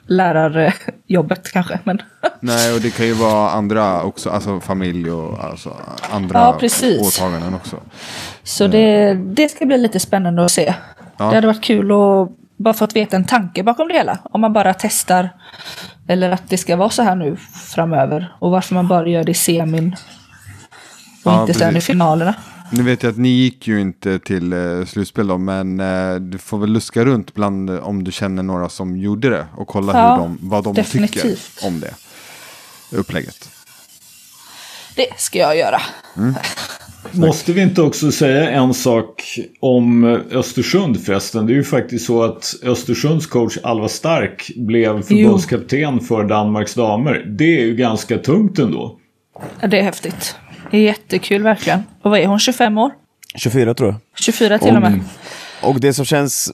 lärarjobbet 0.07 1.53
kanske. 1.53 1.79
Men 1.85 2.03
Nej, 2.41 2.75
och 2.75 2.81
det 2.81 2.91
kan 2.91 3.07
ju 3.07 3.13
vara 3.13 3.51
andra 3.51 4.03
också, 4.03 4.31
alltså 4.31 4.61
familj 4.61 5.11
och 5.11 5.45
alltså, 5.45 5.77
andra 6.11 6.39
Ja, 6.39 6.57
precis. 6.61 7.19
åtaganden 7.19 7.55
också. 7.55 7.77
Så 8.43 8.67
det, 8.67 9.15
det 9.15 9.49
ska 9.49 9.67
bli 9.67 9.79
lite 9.79 10.01
spännande 10.01 10.45
att 10.45 10.51
se. 10.51 10.75
Ja. 11.17 11.25
Det 11.29 11.35
hade 11.35 11.47
varit 11.47 11.63
kul 11.65 11.93
att 11.93 12.29
bara 12.57 12.75
fått 12.75 12.97
veta 12.97 13.17
en 13.17 13.25
tanke 13.25 13.63
bakom 13.63 13.89
det 13.89 13.95
hela. 13.95 14.19
Om 14.23 14.41
man 14.41 14.53
bara 14.53 14.75
testar. 14.75 15.31
Eller 16.09 16.31
att 16.31 16.49
det 16.49 16.59
ska 16.59 16.77
vara 16.77 16.91
så 16.91 17.03
här 17.03 17.17
nu 17.17 17.37
framöver. 17.75 18.35
Och 18.39 18.51
varför 18.51 18.75
man 18.75 18.89
bara 18.89 19.09
gör 19.09 19.25
det 19.25 19.31
i 19.31 19.35
semin. 19.35 19.97
Och 21.25 21.33
Ja, 21.33 21.41
inte 21.41 21.55
sen 21.55 21.77
i 21.77 21.81
finalerna. 21.81 22.35
Nu 22.71 22.83
vet 22.83 23.03
jag 23.03 23.11
att 23.11 23.19
ni 23.19 23.29
gick 23.29 23.69
ju 23.69 23.81
inte 23.81 24.19
till 24.19 24.53
eh, 24.53 24.85
slutspel 24.85 25.27
då, 25.27 25.39
men 25.39 25.81
eh, 25.81 26.15
du 26.15 26.39
får 26.39 26.59
väl 26.59 26.71
luska 26.73 27.05
runt 27.05 27.35
bland 27.35 27.71
eh, 27.71 27.77
om 27.89 28.05
du 28.05 28.13
känner 28.13 28.43
några 28.43 28.69
som 28.69 28.97
gjorde 28.97 29.31
det 29.31 29.47
och 29.57 29.69
kolla 29.69 29.93
Ja, 29.93 30.11
hur 30.15 30.23
de, 30.23 30.39
vad 30.43 30.65
de 30.65 30.75
definitivt. 30.75 31.23
tycker 31.55 31.67
om 31.67 31.81
det 31.81 31.95
upplägget. 32.97 33.49
Det 34.97 35.07
ska 35.21 35.39
jag 35.39 35.57
göra. 35.57 35.81
Måste 37.13 37.53
vi 37.53 37.63
inte 37.63 37.83
också 37.83 38.13
säga 38.13 38.51
en 38.51 38.75
sak 38.75 39.23
om 39.61 40.05
Östersund 40.31 41.05
förresten? 41.05 41.47
Det 41.47 41.53
är 41.53 41.55
ju 41.57 41.65
faktiskt 41.65 42.07
så 42.07 42.23
att 42.25 42.55
Östersunds 42.63 43.27
coach 43.27 43.59
Alva 43.63 43.89
Stark 43.89 44.51
blev 44.57 45.03
förbundskapten 45.03 46.01
för 46.01 46.25
Danmarks 46.25 46.75
damer. 46.75 47.25
Det 47.39 47.61
är 47.61 47.65
ju 47.65 47.77
ganska 47.77 48.19
tungt 48.19 48.59
ändå. 48.59 48.99
Ja, 49.61 49.67
Det 49.69 49.79
är 49.79 49.83
häftigt. 49.83 50.37
Det 50.71 50.79
är 50.79 50.83
jättekul 50.83 51.43
verkligen. 51.43 51.83
Och 52.03 52.11
vad 52.11 52.21
är 52.21 52.27
hon, 52.27 52.39
25 52.39 52.79
år? 52.79 52.91
24 53.35 53.75
tror 53.75 53.89
jag. 53.89 53.97
24 54.21 54.59
till 54.59 54.77
och 54.77 54.83
med. 54.83 55.01
Och 55.63 55.81
det 55.81 55.93
som 55.93 56.05
känns 56.05 56.53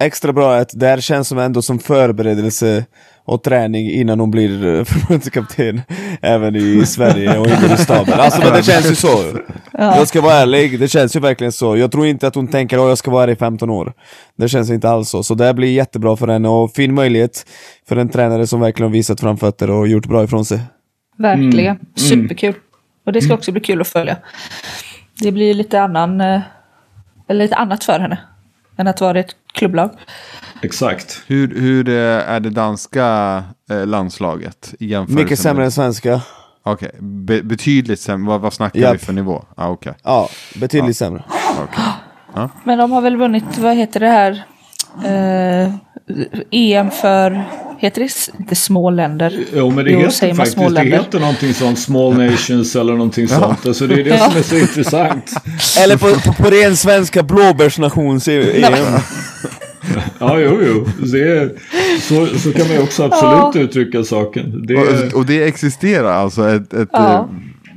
extra 0.00 0.32
bra 0.32 0.54
är 0.54 0.60
att 0.60 0.70
det 0.74 0.86
här 0.86 1.00
känns 1.00 1.28
som 1.28 1.38
ändå 1.38 1.62
som 1.62 1.78
förberedelse 1.78 2.84
och 3.24 3.42
träning 3.42 3.90
innan 3.90 4.20
hon 4.20 4.30
blir 4.30 4.84
förbundskapten 4.84 5.80
även 6.22 6.56
i 6.56 6.86
Sverige 6.86 7.38
och 7.38 7.46
ingår 7.46 7.72
i 7.72 7.76
staben. 7.76 8.20
Alltså 8.20 8.40
men 8.40 8.52
det 8.52 8.62
känns 8.62 8.90
ju 8.90 8.94
så. 8.94 9.38
Jag 9.72 10.08
ska 10.08 10.20
vara 10.20 10.34
ärlig, 10.34 10.80
det 10.80 10.88
känns 10.88 11.16
ju 11.16 11.20
verkligen 11.20 11.52
så. 11.52 11.76
Jag 11.76 11.92
tror 11.92 12.06
inte 12.06 12.26
att 12.26 12.34
hon 12.34 12.48
tänker 12.48 12.78
att 12.78 12.88
jag 12.88 12.98
ska 12.98 13.10
vara 13.10 13.20
här 13.20 13.32
i 13.32 13.36
15 13.36 13.70
år. 13.70 13.92
Det 14.38 14.48
känns 14.48 14.70
inte 14.70 14.90
alls 14.90 15.08
så. 15.08 15.22
Så 15.22 15.34
det 15.34 15.44
här 15.44 15.52
blir 15.52 15.72
jättebra 15.72 16.16
för 16.16 16.28
henne 16.28 16.48
och 16.48 16.72
fin 16.72 16.94
möjlighet 16.94 17.46
för 17.88 17.96
en 17.96 18.08
tränare 18.08 18.46
som 18.46 18.60
verkligen 18.60 18.90
har 18.90 18.92
visat 18.92 19.20
framfötter 19.20 19.70
och 19.70 19.88
gjort 19.88 20.06
bra 20.06 20.24
ifrån 20.24 20.44
sig. 20.44 20.60
Verkligen. 21.18 21.78
Superkul. 21.96 22.54
Och 23.10 23.14
det 23.14 23.20
ska 23.22 23.34
också 23.34 23.52
bli 23.52 23.60
kul 23.60 23.80
att 23.80 23.88
följa. 23.88 24.16
Det 25.20 25.32
blir 25.32 25.54
lite 25.54 25.82
annan, 25.82 26.20
eh, 26.20 26.40
eller 27.28 27.44
lite 27.44 27.56
annat 27.56 27.84
för 27.84 28.00
henne. 28.00 28.18
Än 28.76 28.86
att 28.86 29.00
vara 29.00 29.20
ett 29.20 29.36
klubblag. 29.52 29.90
Exakt. 30.62 31.22
Hur, 31.26 31.60
hur 31.60 31.88
eh, 31.88 31.94
är 32.30 32.40
det 32.40 32.50
danska 32.50 33.44
eh, 33.70 33.86
landslaget 33.86 34.74
i 34.78 34.86
jämförelse 34.86 35.22
Mycket 35.22 35.38
sämre 35.38 35.64
än 35.64 35.72
svenska. 35.72 36.20
Okej, 36.62 36.90
Be- 36.98 37.42
betydligt 37.42 38.00
sämre. 38.00 38.28
Vad, 38.28 38.40
vad 38.40 38.52
snackar 38.52 38.80
Japp. 38.80 38.94
vi 38.94 38.98
för 38.98 39.12
nivå? 39.12 39.44
Ah, 39.54 39.68
okej. 39.68 39.94
Ja, 40.02 40.28
betydligt 40.60 40.96
sämre. 40.96 41.22
okej. 41.64 42.48
Men 42.64 42.78
de 42.78 42.92
har 42.92 43.00
väl 43.00 43.16
vunnit, 43.16 43.58
vad 43.58 43.76
heter 43.76 44.00
det 44.00 44.08
här? 44.08 44.44
Eh, 45.04 45.74
EM 46.50 46.90
för, 46.90 47.44
heter 47.80 48.00
det 48.00 48.38
inte 48.38 48.54
små 48.54 48.90
länder? 48.90 49.44
Jo 49.54 49.70
men 49.70 49.84
det 49.84 49.90
Jo, 49.90 49.98
heter 49.98 50.10
säger 50.10 50.34
man 50.34 50.46
faktiskt 50.46 50.74
det 50.74 50.82
heter 50.82 51.20
någonting 51.20 51.54
sånt. 51.54 51.78
Small 51.78 52.16
Nations 52.16 52.76
eller 52.76 52.92
någonting 52.92 53.28
sånt. 53.28 53.66
Alltså 53.66 53.86
det 53.86 53.94
är 54.00 54.04
det 54.04 54.18
som 54.18 54.36
är 54.36 54.42
så 54.42 54.56
intressant. 54.58 55.32
Eller 55.80 55.96
på, 55.96 56.06
på, 56.06 56.42
på 56.42 56.50
ren 56.50 56.76
svenska 56.76 57.22
blåbärsnations 57.22 58.28
EM. 58.28 58.72
Ja, 60.18 60.40
jo, 60.40 60.58
jo. 60.66 60.86
Det 61.12 61.20
är, 61.20 61.50
så, 62.00 62.38
så 62.38 62.52
kan 62.52 62.66
man 62.66 62.76
ju 62.76 62.82
också 62.82 63.02
absolut 63.02 63.64
uttrycka 63.68 64.04
saken. 64.04 64.66
Det 64.66 64.74
är 64.74 65.06
Och, 65.06 65.14
och 65.18 65.26
det 65.26 65.42
existerar 65.42 66.12
alltså 66.12 66.48
ett, 66.48 66.72
ett 66.72 66.88
Ja. 66.92 67.28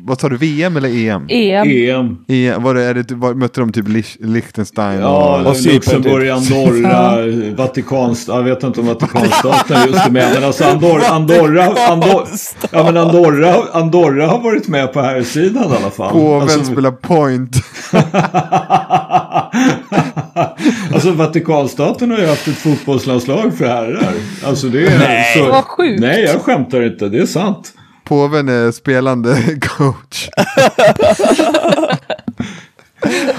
Vad 0.06 0.20
sa 0.20 0.30
du, 0.30 0.38
VM 0.38 0.78
eller 0.78 0.89
EM? 0.89 1.26
EM. 1.30 1.68
EM. 1.68 2.18
E 2.28 2.54
var 2.58 2.74
det, 2.74 2.84
är 2.84 2.94
det, 2.94 3.12
var, 3.12 3.34
mötte 3.34 3.60
de 3.60 3.72
typ 3.72 3.86
Liechtenstein? 4.20 5.00
Ja, 5.00 5.42
och, 5.42 5.48
och 5.50 5.58
Cypern, 5.58 5.74
Luxemburg, 5.74 6.24
typ. 6.24 6.34
Andorra, 6.56 7.18
Vatikanstaten. 7.56 8.46
Jag 8.46 8.56
vet 8.56 8.63
inte 8.63 8.80
om 8.80 8.88
Vatikanstaten 8.88 9.78
är 9.78 9.88
just 9.88 10.06
det 10.06 10.12
med. 10.12 10.34
Men 10.34 10.44
alltså 10.44 10.63
Andorra, 10.63 11.08
Andorra, 11.08 11.63
Andorra, 11.89 12.28
ja, 12.72 12.84
men 12.84 12.98
Andorra, 12.98 13.56
Andorra 13.72 14.28
har 14.28 14.39
varit 14.39 14.68
med 14.68 14.94
på 14.94 15.02
här 15.02 15.24
sidan 15.24 15.63
i 15.63 15.76
alla 15.82 15.92
fall. 15.92 16.12
Påven 16.12 16.42
Alltså, 16.42 16.63
spelar 16.63 16.92
point. 16.92 17.56
alltså 20.94 21.12
Vatikanstaten 21.12 22.12
har 22.12 22.18
ju 22.18 22.28
haft 22.28 22.48
ett 22.48 22.58
fotbollslandslag 22.58 23.58
för 23.58 23.66
herrar. 23.66 24.13
Alltså 24.46 24.68
det 24.68 24.86
är... 24.86 25.00
Nej, 25.00 25.38
så, 25.38 25.52
Vad 25.52 25.63
sjukt. 25.63 26.02
Nej, 26.02 26.24
jag 26.24 26.42
skämtar 26.42 26.86
inte. 26.86 27.10
Det 27.10 27.18
är 27.18 27.26
sant. 27.26 27.74
Påven 28.13 28.49
är 28.49 28.71
spelande 28.71 29.38
coach. 29.62 30.30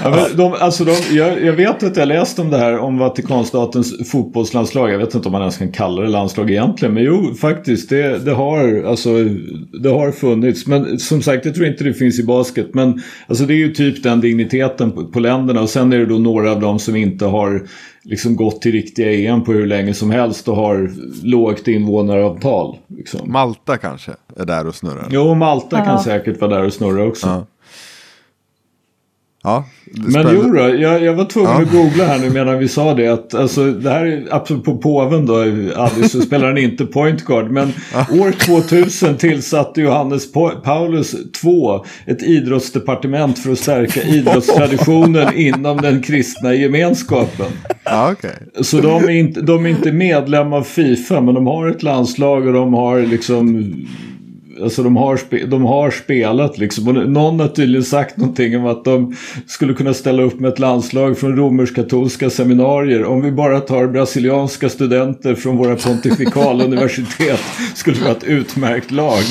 Ja, 0.03 0.09
men 0.09 0.37
de, 0.37 0.53
alltså 0.53 0.83
de, 0.85 0.95
jag, 1.11 1.43
jag 1.43 1.53
vet 1.53 1.83
att 1.83 1.97
jag 1.97 2.07
läst 2.07 2.39
om 2.39 2.49
det 2.49 2.57
här 2.57 2.77
om 2.77 2.97
Vatikanstatens 2.97 4.09
fotbollslandslag. 4.11 4.91
Jag 4.91 4.97
vet 4.97 5.15
inte 5.15 5.27
om 5.27 5.31
man 5.31 5.41
ens 5.41 5.57
kan 5.57 5.71
kalla 5.71 6.01
det 6.01 6.07
landslag 6.07 6.51
egentligen. 6.51 6.93
Men 6.93 7.03
jo, 7.03 7.33
faktiskt. 7.41 7.89
Det, 7.89 8.25
det, 8.25 8.31
har, 8.31 8.83
alltså, 8.83 9.09
det 9.83 9.89
har 9.89 10.11
funnits. 10.11 10.67
Men 10.67 10.99
som 10.99 11.21
sagt, 11.21 11.45
jag 11.45 11.55
tror 11.55 11.67
inte 11.67 11.83
det 11.83 11.93
finns 11.93 12.19
i 12.19 12.23
basket. 12.23 12.73
Men 12.73 13.01
alltså, 13.27 13.45
det 13.45 13.53
är 13.53 13.57
ju 13.57 13.73
typ 13.73 14.03
den 14.03 14.21
digniteten 14.21 14.91
på, 14.91 15.05
på 15.05 15.19
länderna. 15.19 15.61
Och 15.61 15.69
sen 15.69 15.93
är 15.93 15.97
det 15.97 16.05
då 16.05 16.17
några 16.17 16.51
av 16.51 16.59
dem 16.59 16.79
som 16.79 16.95
inte 16.95 17.25
har 17.25 17.67
liksom 18.05 18.35
gått 18.35 18.61
till 18.61 18.71
riktiga 18.71 19.11
EM 19.31 19.43
på 19.43 19.51
hur 19.51 19.65
länge 19.67 19.93
som 19.93 20.11
helst 20.11 20.47
och 20.47 20.55
har 20.55 20.91
lågt 21.23 21.67
invånaravtal. 21.67 22.77
Liksom. 22.87 23.31
Malta 23.31 23.77
kanske 23.77 24.11
är 24.37 24.45
där 24.45 24.67
och 24.67 24.75
snurrar. 24.75 25.07
Jo, 25.11 25.33
Malta 25.33 25.77
Ja. 25.79 25.85
kan 25.85 25.99
säkert 25.99 26.41
vara 26.41 26.55
där 26.55 26.65
och 26.65 26.73
snurra 26.73 27.03
också. 27.07 27.27
Ja. 27.27 27.45
Ja, 29.45 29.65
Men 30.07 30.27
jo 30.33 30.41
då, 30.41 30.59
jag, 30.59 31.03
jag 31.03 31.13
var 31.13 31.25
tvungen 31.25 31.51
Ja. 31.51 31.61
att 31.61 31.71
googla 31.71 32.05
här 32.05 32.19
nu 32.19 32.29
medan 32.29 32.59
vi 32.59 32.67
sa 32.67 32.93
det. 32.93 33.07
Att, 33.07 33.33
alltså, 33.33 33.71
det 33.71 33.89
här 33.89 34.05
är 34.05 34.23
apropå 34.31 34.77
påven 34.77 35.25
då, 35.25 35.35
Addis, 35.75 36.11
så 36.11 36.21
spelar 36.21 36.47
han 36.47 36.57
inte 36.57 36.85
point 36.85 37.25
guard. 37.25 37.51
Men 37.51 37.67
år 38.11 38.31
2000 38.31 39.17
tillsatte 39.17 39.81
Johannes 39.81 40.31
Pa- 40.31 40.61
Paulus 40.63 41.13
II 41.43 41.79
ett 42.05 42.23
idrottsdepartement 42.23 43.39
för 43.39 43.51
att 43.51 43.59
stärka 43.59 44.01
idrottstraditionen 44.03 45.33
inom 45.33 45.77
den 45.77 46.01
kristna 46.01 46.53
gemenskapen. 46.53 47.45
Ja, 47.83 48.11
okej. 48.11 48.35
Så 48.61 48.81
de 48.81 49.03
är, 49.03 49.09
inte, 49.09 49.41
de 49.41 49.65
är 49.65 49.69
inte 49.69 49.91
medlem 49.91 50.53
av 50.53 50.63
Fifa 50.63 51.21
men 51.21 51.35
de 51.35 51.47
har 51.47 51.67
ett 51.67 51.83
landslag 51.83 52.47
och 52.47 52.53
de 52.53 52.73
har 52.73 52.99
liksom 53.01 53.73
Alltså 54.63 54.83
de 54.83 54.97
har, 54.97 55.17
spe, 55.17 55.45
de 55.45 55.65
har 55.65 55.91
spelat 55.91 56.57
liksom. 56.57 56.87
Och 56.87 57.09
någon 57.09 57.39
har 57.39 57.47
tydligen 57.47 57.83
sagt 57.83 58.17
någonting 58.17 58.57
om 58.57 58.65
att 58.65 58.85
de 58.85 59.15
skulle 59.47 59.73
kunna 59.73 59.93
ställa 59.93 60.23
upp 60.23 60.39
med 60.39 60.51
ett 60.51 60.59
landslag 60.59 61.17
från 61.17 61.35
romersk-katolska 61.35 62.29
seminarier. 62.29 63.05
Om 63.05 63.21
vi 63.21 63.31
bara 63.31 63.59
tar 63.59 63.87
brasilianska 63.87 64.69
studenter 64.69 65.35
från 65.35 65.57
våra 65.57 65.75
pontifikaluniversitet 65.75 67.39
skulle 67.75 67.97
vi 67.97 68.03
ha 68.03 68.11
ett 68.11 68.23
utmärkt 68.23 68.91
lag. 68.91 69.23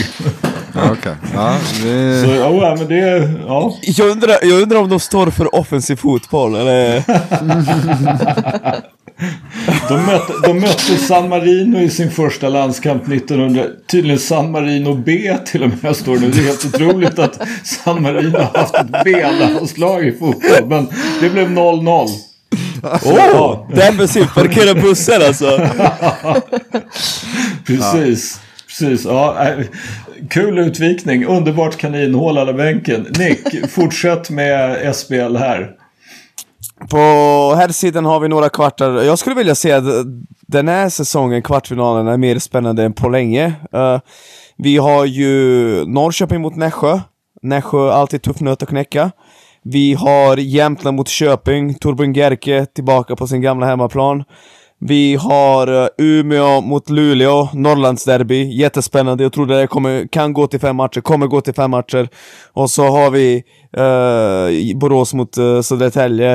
Ja, 0.74 0.90
okej. 0.92 1.12
Ja, 1.34 1.56
det... 1.82 2.22
Så 2.24 2.30
ja, 2.34 2.76
men 2.78 2.88
det, 2.88 3.30
ja. 3.46 3.74
Jag 3.82 4.08
undrar, 4.08 4.36
jag 4.42 4.62
undrar 4.62 4.78
om 4.78 4.88
de 4.88 5.00
står 5.00 5.30
för 5.30 5.54
offensiv 5.54 5.96
fotboll, 5.96 6.54
eller? 6.54 7.02
De 9.88 9.94
mötte, 10.06 10.32
de 10.44 10.60
mötte 10.60 10.98
San 10.98 11.28
Marino 11.28 11.78
i 11.78 11.90
sin 11.90 12.10
första 12.10 12.48
landskamp 12.48 13.08
1900. 13.08 13.64
Tydligen 13.90 14.18
San 14.18 14.50
Marino 14.50 14.94
B 14.94 15.36
till 15.46 15.62
och 15.62 15.70
med 15.82 15.96
står 15.96 16.16
nu. 16.18 16.30
Det 16.30 16.38
är 16.38 16.42
helt 16.42 16.64
otroligt 16.64 17.18
att 17.18 17.40
San 17.64 18.02
Marino 18.02 18.38
har 18.38 18.58
haft 18.58 18.74
ett 18.74 19.04
B-landslag 19.04 20.06
i 20.06 20.12
fotboll. 20.12 20.66
Men 20.68 20.88
det 21.20 21.30
blev 21.30 21.48
0-0. 21.48 22.08
Åh! 23.04 23.66
Defensivt, 23.74 24.34
parkera 24.34 24.74
bussar 24.74 25.20
alltså! 25.20 25.46
Precis. 27.66 28.40
Precis. 28.78 29.04
Ja, 29.04 29.48
äh, 29.48 29.64
kul 30.30 30.58
utvikning. 30.58 31.26
Underbart 31.26 31.76
kaninhål 31.76 32.38
alla 32.38 32.52
bänken. 32.52 33.06
Nick, 33.18 33.70
fortsätt 33.70 34.30
med 34.30 34.94
SBL 34.96 35.36
här. 35.36 35.70
På 36.90 36.96
här 37.56 37.68
sidan 37.68 38.04
har 38.04 38.20
vi 38.20 38.28
några 38.28 38.48
kvartar. 38.48 39.02
Jag 39.02 39.18
skulle 39.18 39.36
vilja 39.36 39.54
säga 39.54 39.76
att 39.76 39.84
den 40.46 40.68
här 40.68 40.88
säsongen, 40.88 41.42
kvartfinalen, 41.42 42.06
är 42.06 42.16
mer 42.16 42.38
spännande 42.38 42.84
än 42.84 42.92
på 42.92 43.08
länge. 43.08 43.52
Eh, 43.72 43.98
vi 44.56 44.76
har 44.76 45.04
ju 45.04 45.28
Norrköping 45.86 46.40
mot 46.40 46.56
Nässjö. 46.56 47.00
Nässjö, 47.42 47.92
alltid 47.92 48.22
tuff 48.22 48.40
nöt 48.40 48.62
att 48.62 48.68
knäcka. 48.68 49.10
Vi 49.62 49.94
har 49.94 50.36
Jämtland 50.36 50.96
mot 50.96 51.08
Köping, 51.08 51.74
Torbjörn 51.74 52.12
Gerke 52.12 52.66
tillbaka 52.66 53.16
på 53.16 53.26
sin 53.26 53.42
gamla 53.42 53.66
hemmaplan. 53.66 54.24
Vi 54.86 55.16
har 55.16 55.82
eh, 55.82 55.88
Umeå 55.98 56.60
mot 56.60 56.90
Luleå, 56.90 57.48
Norrlandsderby, 57.52 58.56
jättespännande. 58.56 59.22
Jag 59.22 59.32
tror 59.32 59.46
det 59.46 59.66
kommer, 59.66 60.06
kan 60.06 60.32
gå 60.32 60.46
till 60.46 60.60
fem 60.60 60.76
matcher, 60.76 61.00
kommer 61.00 61.26
gå 61.26 61.40
till 61.40 61.54
fem 61.54 61.70
matcher. 61.70 62.08
Och 62.52 62.70
så 62.70 62.88
har 62.88 63.10
vi 63.10 63.44
eh, 63.76 64.78
Borås 64.78 65.14
mot 65.14 65.38
uh, 65.38 65.60
Södertälje. 65.60 66.32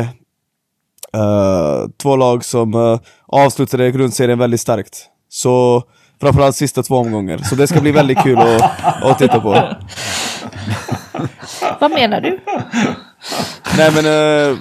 Eh, 1.13 1.89
två 2.01 2.15
lag 2.15 2.45
som 2.45 2.75
uh, 2.75 2.99
avslutade 3.27 3.91
grundserien 3.91 4.39
väldigt 4.39 4.61
starkt. 4.61 5.05
Så 5.29 5.83
framförallt 6.21 6.55
sista 6.55 6.83
två 6.83 6.95
omgångar. 6.95 7.37
Så 7.37 7.55
det 7.55 7.67
ska 7.67 7.81
bli 7.81 7.91
väldigt 7.91 8.23
kul 8.23 8.39
att, 8.39 8.83
att 9.03 9.19
titta 9.19 9.39
på. 9.39 9.75
Vad 11.79 11.91
menar 11.91 12.21
du? 12.21 12.39
Nej 13.77 13.91
men 13.95 14.05
uh, 14.05 14.57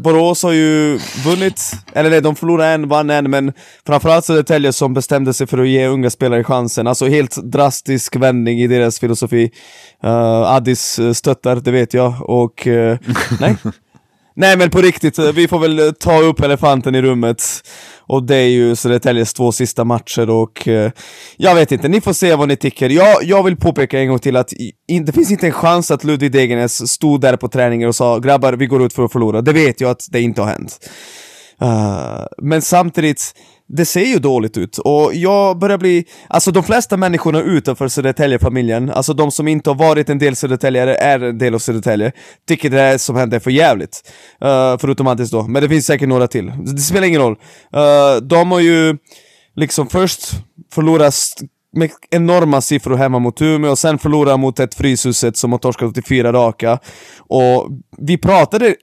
Borås 0.00 0.42
har 0.42 0.52
ju 0.52 0.98
vunnit, 1.24 1.72
eller 1.92 2.10
nej 2.10 2.20
de 2.20 2.36
förlorade 2.36 2.70
en, 2.70 2.88
vann 2.88 3.10
en, 3.10 3.30
men 3.30 3.52
framförallt 3.86 4.24
Södertälje 4.24 4.72
som 4.72 4.94
bestämde 4.94 5.34
sig 5.34 5.46
för 5.46 5.58
att 5.58 5.68
ge 5.68 5.86
unga 5.86 6.10
spelare 6.10 6.44
chansen. 6.44 6.86
Alltså 6.86 7.06
helt 7.06 7.36
drastisk 7.36 8.16
vändning 8.16 8.60
i 8.60 8.66
deras 8.66 9.00
filosofi. 9.00 9.50
Uh, 10.04 10.10
Addis 10.52 10.98
eh, 10.98 11.12
stöttar, 11.12 11.56
det 11.56 11.70
vet 11.70 11.94
jag, 11.94 12.14
och 12.20 12.66
eh, 12.66 12.98
nej. 13.40 13.56
Nej 14.34 14.56
men 14.56 14.70
på 14.70 14.80
riktigt, 14.80 15.18
vi 15.18 15.48
får 15.48 15.58
väl 15.58 15.94
ta 16.00 16.20
upp 16.20 16.40
elefanten 16.40 16.94
i 16.94 17.02
rummet. 17.02 17.42
Och 18.08 18.22
det 18.22 18.36
är 18.36 18.48
ju 18.48 18.76
Södertäljes 18.76 19.34
två 19.34 19.52
sista 19.52 19.84
matcher 19.84 20.30
och 20.30 20.68
eh, 20.68 20.90
jag 21.36 21.54
vet 21.54 21.72
inte, 21.72 21.88
ni 21.88 22.00
får 22.00 22.12
se 22.12 22.34
vad 22.34 22.48
ni 22.48 22.56
tycker. 22.56 22.90
Jag, 22.90 23.24
jag 23.24 23.42
vill 23.42 23.56
påpeka 23.56 24.00
en 24.00 24.08
gång 24.08 24.18
till 24.18 24.36
att 24.36 24.52
in, 24.88 25.04
det 25.04 25.12
finns 25.12 25.30
inte 25.30 25.46
en 25.46 25.52
chans 25.52 25.90
att 25.90 26.04
Ludvig 26.04 26.32
Degernes 26.32 26.90
stod 26.90 27.20
där 27.20 27.36
på 27.36 27.48
träningen 27.48 27.88
och 27.88 27.94
sa 27.94 28.18
grabbar, 28.18 28.52
vi 28.52 28.66
går 28.66 28.82
ut 28.82 28.92
för 28.92 29.04
att 29.04 29.12
förlora. 29.12 29.42
Det 29.42 29.52
vet 29.52 29.80
jag 29.80 29.90
att 29.90 30.06
det 30.10 30.20
inte 30.20 30.42
har 30.42 30.48
hänt. 30.48 30.90
Uh, 31.62 32.26
men 32.42 32.62
samtidigt, 32.62 33.34
det 33.68 33.84
ser 33.84 34.04
ju 34.04 34.18
dåligt 34.18 34.58
ut 34.58 34.78
och 34.78 35.14
jag 35.14 35.58
börjar 35.58 35.78
bli, 35.78 36.04
alltså 36.28 36.50
de 36.50 36.62
flesta 36.62 36.96
människorna 36.96 37.42
utanför 37.42 37.88
Södertälje-familjen, 37.88 38.90
alltså 38.90 39.14
de 39.14 39.30
som 39.30 39.48
inte 39.48 39.70
har 39.70 39.74
varit 39.74 40.10
en 40.10 40.18
del 40.18 40.36
Södertäljare, 40.36 40.94
är 40.94 41.20
en 41.20 41.38
del 41.38 41.54
av 41.54 41.58
Södertälje, 41.58 42.12
tycker 42.48 42.70
det 42.70 42.98
som 42.98 43.16
händer 43.16 43.36
är 43.36 43.40
för 43.40 43.50
jävligt. 43.50 44.12
Uh, 44.44 44.78
förutom 44.80 45.06
Antis 45.06 45.30
då, 45.30 45.42
men 45.42 45.62
det 45.62 45.68
finns 45.68 45.86
säkert 45.86 46.08
några 46.08 46.26
till. 46.26 46.52
Det 46.74 46.80
spelar 46.80 47.06
ingen 47.06 47.20
roll. 47.20 47.36
Uh, 47.76 48.22
de 48.22 48.50
har 48.50 48.60
ju 48.60 48.96
liksom 49.56 49.88
först 49.88 50.30
förlorat 50.72 51.14
med 51.72 51.90
enorma 52.10 52.60
siffror 52.60 52.96
hemma 52.96 53.18
mot 53.18 53.42
Umeå 53.42 53.70
och 53.70 53.78
sen 53.78 53.98
förlora 53.98 54.36
mot 54.36 54.60
ett 54.60 54.74
Fryshuset 54.74 55.36
som 55.36 55.52
har 55.52 55.58
torskat 55.58 55.94
till 55.94 56.04
fyra 56.04 56.32
raka. 56.32 56.78
Och 57.18 57.68
vi 57.98 58.18
pratade 58.18 58.74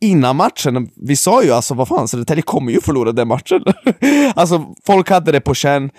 innan 0.00 0.36
matchen, 0.36 0.90
vi 0.96 1.16
sa 1.16 1.42
ju 1.42 1.50
alltså 1.50 1.74
vad 1.74 1.88
fan, 1.88 2.08
Södertälje 2.08 2.42
kommer 2.42 2.72
ju 2.72 2.80
förlora 2.80 3.12
den 3.12 3.28
matchen. 3.28 3.64
alltså 4.34 4.74
folk 4.86 5.10
hade 5.10 5.32
det 5.32 5.40
på 5.40 5.54
känn. 5.54 5.90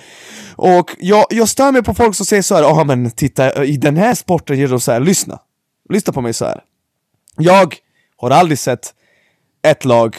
Och 0.56 0.95
jag, 0.99 1.25
jag 1.30 1.49
stör 1.49 1.71
mig 1.71 1.84
på 1.84 1.93
folk 1.93 2.15
som 2.15 2.25
säger 2.25 2.41
så 2.41 2.56
här, 2.56 2.62
ja 2.62 2.84
men 2.84 3.12
titta 3.12 3.65
i 3.65 3.78
den 3.78 3.97
här 3.97 4.15
sporten 4.15 4.60
gör 4.60 4.67
de 4.67 4.80
så 4.80 4.91
här, 4.91 4.99
lyssna. 4.99 5.39
Lyssna 5.89 6.13
på 6.13 6.21
mig 6.21 6.34
så 6.34 6.45
här. 6.45 6.63
Jag 7.38 7.75
har 8.17 8.30
aldrig 8.30 8.60
sett 8.60 8.93
ett 9.63 9.86
lag 9.86 10.15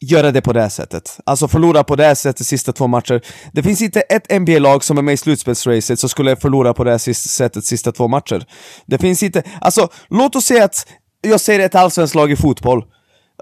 göra 0.00 0.32
det 0.32 0.40
på 0.40 0.52
det 0.52 0.60
här 0.60 0.68
sättet. 0.68 1.20
Alltså 1.24 1.48
förlora 1.48 1.84
på 1.84 1.96
det 1.96 2.04
här 2.04 2.14
sättet 2.14 2.46
sista 2.46 2.72
två 2.72 2.86
matcher. 2.86 3.20
Det 3.52 3.62
finns 3.62 3.82
inte 3.82 4.00
ett 4.00 4.40
NBA-lag 4.40 4.84
som 4.84 4.98
är 4.98 5.02
med 5.02 5.14
i 5.14 5.16
slutspelsracet 5.16 6.00
som 6.00 6.08
skulle 6.08 6.36
förlora 6.36 6.74
på 6.74 6.84
det 6.84 6.90
här 6.90 7.12
sättet 7.12 7.64
sista 7.64 7.92
två 7.92 8.08
matcher. 8.08 8.46
Det 8.86 8.98
finns 8.98 9.22
inte, 9.22 9.42
alltså 9.60 9.88
låt 10.08 10.36
oss 10.36 10.44
säga 10.44 10.64
att, 10.64 10.86
jag 11.20 11.40
säger 11.40 11.60
ett 11.60 11.74
allsvenskt 11.74 12.14
lag 12.14 12.32
i 12.32 12.36
fotboll. 12.36 12.84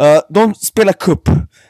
Uh, 0.00 0.20
de 0.28 0.54
spelar 0.54 0.92
cup. 0.92 1.28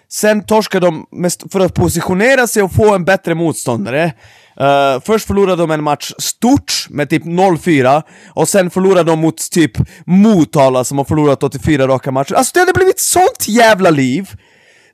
Sen 0.08 0.44
torskar 0.44 0.80
de 0.80 1.06
för 1.52 1.60
att 1.60 1.74
positionera 1.74 2.46
sig 2.46 2.62
och 2.62 2.72
få 2.72 2.94
en 2.94 3.04
bättre 3.04 3.34
motståndare. 3.34 4.12
Uh, 4.60 5.00
först 5.04 5.26
förlorar 5.26 5.56
de 5.56 5.70
en 5.70 5.82
match 5.82 6.12
stort 6.18 6.86
med 6.90 7.10
typ 7.10 7.24
0-4 7.24 8.02
och 8.34 8.48
sen 8.48 8.70
förlorar 8.70 9.04
de 9.04 9.18
mot 9.18 9.50
typ 9.50 9.72
Motala 10.06 10.84
som 10.84 10.98
har 10.98 11.04
förlorat 11.04 11.42
84 11.42 11.88
raka 11.88 12.10
matcher. 12.10 12.34
Alltså 12.34 12.50
det 12.54 12.60
hade 12.60 12.72
blivit 12.72 13.00
sånt 13.00 13.48
jävla 13.48 13.90
liv! 13.90 14.30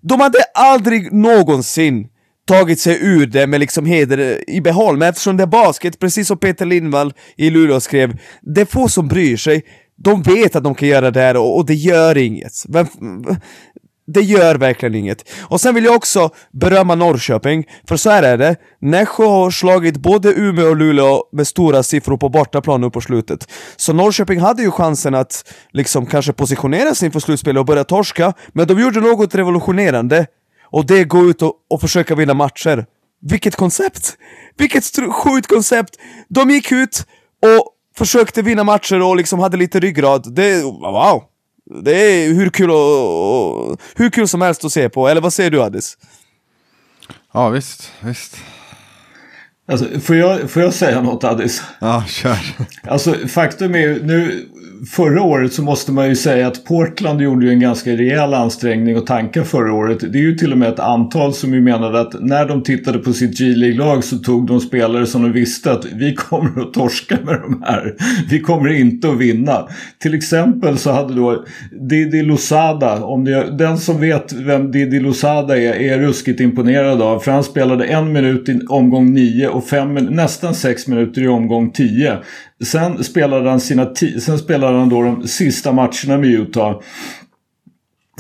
De 0.03 0.21
hade 0.21 0.38
aldrig 0.55 1.12
någonsin 1.12 2.07
tagit 2.47 2.81
sig 2.81 2.99
ur 3.01 3.27
det 3.27 3.47
med 3.47 3.61
liksom 3.61 3.87
heder 3.87 4.51
i 4.51 4.61
behåll, 4.61 4.97
men 4.97 5.09
eftersom 5.09 5.37
det 5.37 5.43
är 5.43 5.47
basket, 5.47 5.99
precis 5.99 6.29
som 6.29 6.38
Peter 6.38 6.67
Lindvall 6.67 7.12
i 7.37 7.51
Luleå 7.51 7.81
skrev, 7.81 8.19
det 8.43 8.61
är 8.61 8.65
få 8.65 8.88
som 8.88 9.09
bryr 9.09 9.37
sig. 9.37 9.62
De 10.05 10.23
vet 10.23 10.57
att 10.57 10.65
de 10.65 10.75
kan 10.75 10.88
göra 10.88 11.11
det 11.11 11.21
här 11.21 11.37
och, 11.37 11.57
och 11.57 11.67
det 11.67 11.75
gör 11.75 12.19
inget. 12.19 12.53
Vem, 12.69 12.87
det 14.07 14.21
gör 14.21 14.55
verkligen 14.55 14.95
inget. 14.95 15.31
Och 15.41 15.61
sen 15.61 15.75
vill 15.75 15.85
jag 15.85 15.95
också 15.95 16.31
berömma 16.53 16.95
Norrköping, 16.95 17.65
för 17.88 17.97
så 17.97 18.11
här 18.11 18.23
är 18.23 18.38
det. 18.38 18.57
Nässjö 18.81 19.25
har 19.25 19.51
slagit 19.51 19.97
både 19.97 20.33
Umeå 20.35 20.69
och 20.69 20.77
Luleå 20.77 21.25
med 21.33 21.47
stora 21.47 21.83
siffror 21.83 22.17
på 22.17 22.29
bortaplan 22.29 22.81
nu 22.81 22.91
på 22.91 23.01
slutet. 23.01 23.49
Så 23.77 23.93
Norrköping 23.93 24.41
hade 24.41 24.62
ju 24.62 24.71
chansen 24.71 25.15
att 25.15 25.53
liksom 25.73 26.07
kanske 26.07 26.33
positionera 26.33 26.95
sig 26.95 27.07
inför 27.07 27.21
slutspelet 27.21 27.61
och 27.61 27.67
börja 27.67 27.85
torska, 27.85 28.33
men 28.53 28.67
de 28.67 28.81
gjorde 28.81 29.01
något 29.01 29.35
revolutionerande. 29.35 30.27
Och 30.65 30.87
det 30.87 31.01
är 31.01 31.05
gå 31.05 31.21
ut 31.25 31.43
och, 31.43 31.55
och 31.71 31.81
försöka 31.81 32.15
vinna 32.15 32.35
matcher. 32.35 32.87
Vilket 33.21 33.57
koncept! 33.57 34.17
Vilket 34.59 34.85
sjukt 35.12 35.47
koncept! 35.47 35.97
De 36.29 36.51
gick 36.51 36.73
ut 36.73 37.07
och 37.43 37.69
försökte 37.99 38.43
vinna 38.43 38.65
matcher 38.65 39.03
och 39.03 39.17
liksom 39.17 39.38
hade 39.38 39.57
lite 39.57 39.81
ryggrad. 39.81 40.35
Det, 40.35 40.62
wow! 40.62 41.23
Det 41.82 41.96
är 41.96 42.32
hur 42.32 42.50
kul, 42.50 42.70
och, 42.70 43.70
och, 43.70 43.80
hur 43.94 44.11
kul 44.11 44.28
som 44.28 44.40
helst 44.40 44.64
att 44.64 44.72
se 44.72 44.88
på, 44.88 45.08
eller 45.08 45.20
vad 45.20 45.32
säger 45.32 45.50
du 45.50 45.62
Addis? 45.62 45.98
Ja 47.32 47.48
visst, 47.48 47.92
visst. 48.00 48.37
Alltså, 49.68 50.00
får, 50.00 50.16
jag, 50.16 50.50
får 50.50 50.62
jag 50.62 50.74
säga 50.74 51.02
något 51.02 51.24
Addis? 51.24 51.62
Ja, 51.80 52.04
kör. 52.08 52.38
Alltså 52.82 53.28
faktum 53.28 53.74
är 53.74 53.78
ju, 53.78 54.06
nu 54.06 54.48
förra 54.87 55.23
året 55.23 55.53
så 55.53 55.62
måste 55.62 55.92
man 55.92 56.09
ju 56.09 56.16
säga 56.16 56.47
att 56.47 56.64
Portland 56.64 57.21
gjorde 57.21 57.47
ju 57.47 57.53
en 57.53 57.61
ganska 57.61 57.90
rejäl 57.90 58.35
ansträngning 58.35 58.97
och 58.97 59.07
tanka 59.07 59.45
förra 59.45 59.73
året. 59.73 60.12
Det 60.12 60.18
är 60.18 60.23
ju 60.23 60.35
till 60.35 60.53
och 60.53 60.59
med 60.59 60.68
ett 60.68 60.81
antal 60.81 61.35
som 61.35 61.55
ju 61.55 61.61
menade 61.61 62.01
att 62.01 62.14
när 62.21 62.49
de 62.49 62.62
tittade 62.62 62.99
på 62.99 63.12
sitt 63.12 63.38
G-League-lag 63.38 64.05
så 64.05 64.18
tog 64.18 64.47
de 64.47 64.61
spelare 64.61 65.07
som 65.07 65.23
de 65.23 65.33
visste 65.33 65.73
att 65.73 65.85
vi 65.85 66.14
kommer 66.14 66.62
att 66.62 66.73
torska 66.75 67.18
med 67.25 67.40
de 67.40 67.62
här. 67.66 67.95
Vi 68.31 68.40
kommer 68.40 68.68
inte 68.68 69.09
att 69.09 69.18
vinna. 69.18 69.68
Till 69.99 70.14
exempel 70.14 70.79
så 70.79 70.92
hade 70.92 71.14
då 71.14 71.45
Didi 71.88 72.23
Losada, 72.23 73.05
om 73.05 73.25
det, 73.25 73.57
den 73.59 73.79
som 73.79 74.01
vet 74.01 74.33
vem 74.33 74.71
Didi 74.71 75.01
Losada 75.01 75.59
är, 75.59 75.75
är 75.75 75.99
ruskigt 75.99 76.40
imponerad 76.40 77.03
av. 77.03 77.18
För 77.18 77.33
han 77.33 77.45
spelade 77.45 77.85
en 77.85 78.12
minut 78.12 78.49
i 78.49 78.61
omgång 78.68 79.12
nio 79.12 79.49
och 79.49 79.64
fem, 79.64 79.95
nästan 79.95 80.55
sex 80.55 80.87
minuter 80.88 81.23
i 81.23 81.29
omgång 81.29 81.71
tio. 81.71 82.18
Sen 82.62 83.05
spelade 83.05 83.51
han, 83.51 83.61
sina 83.61 83.94
sen 84.20 84.38
spelade 84.38 84.79
han 84.79 84.88
då 84.88 85.03
de 85.03 85.29
sista 85.29 85.72
matcherna 85.72 86.18
med 86.18 86.31
Utah. 86.31 86.81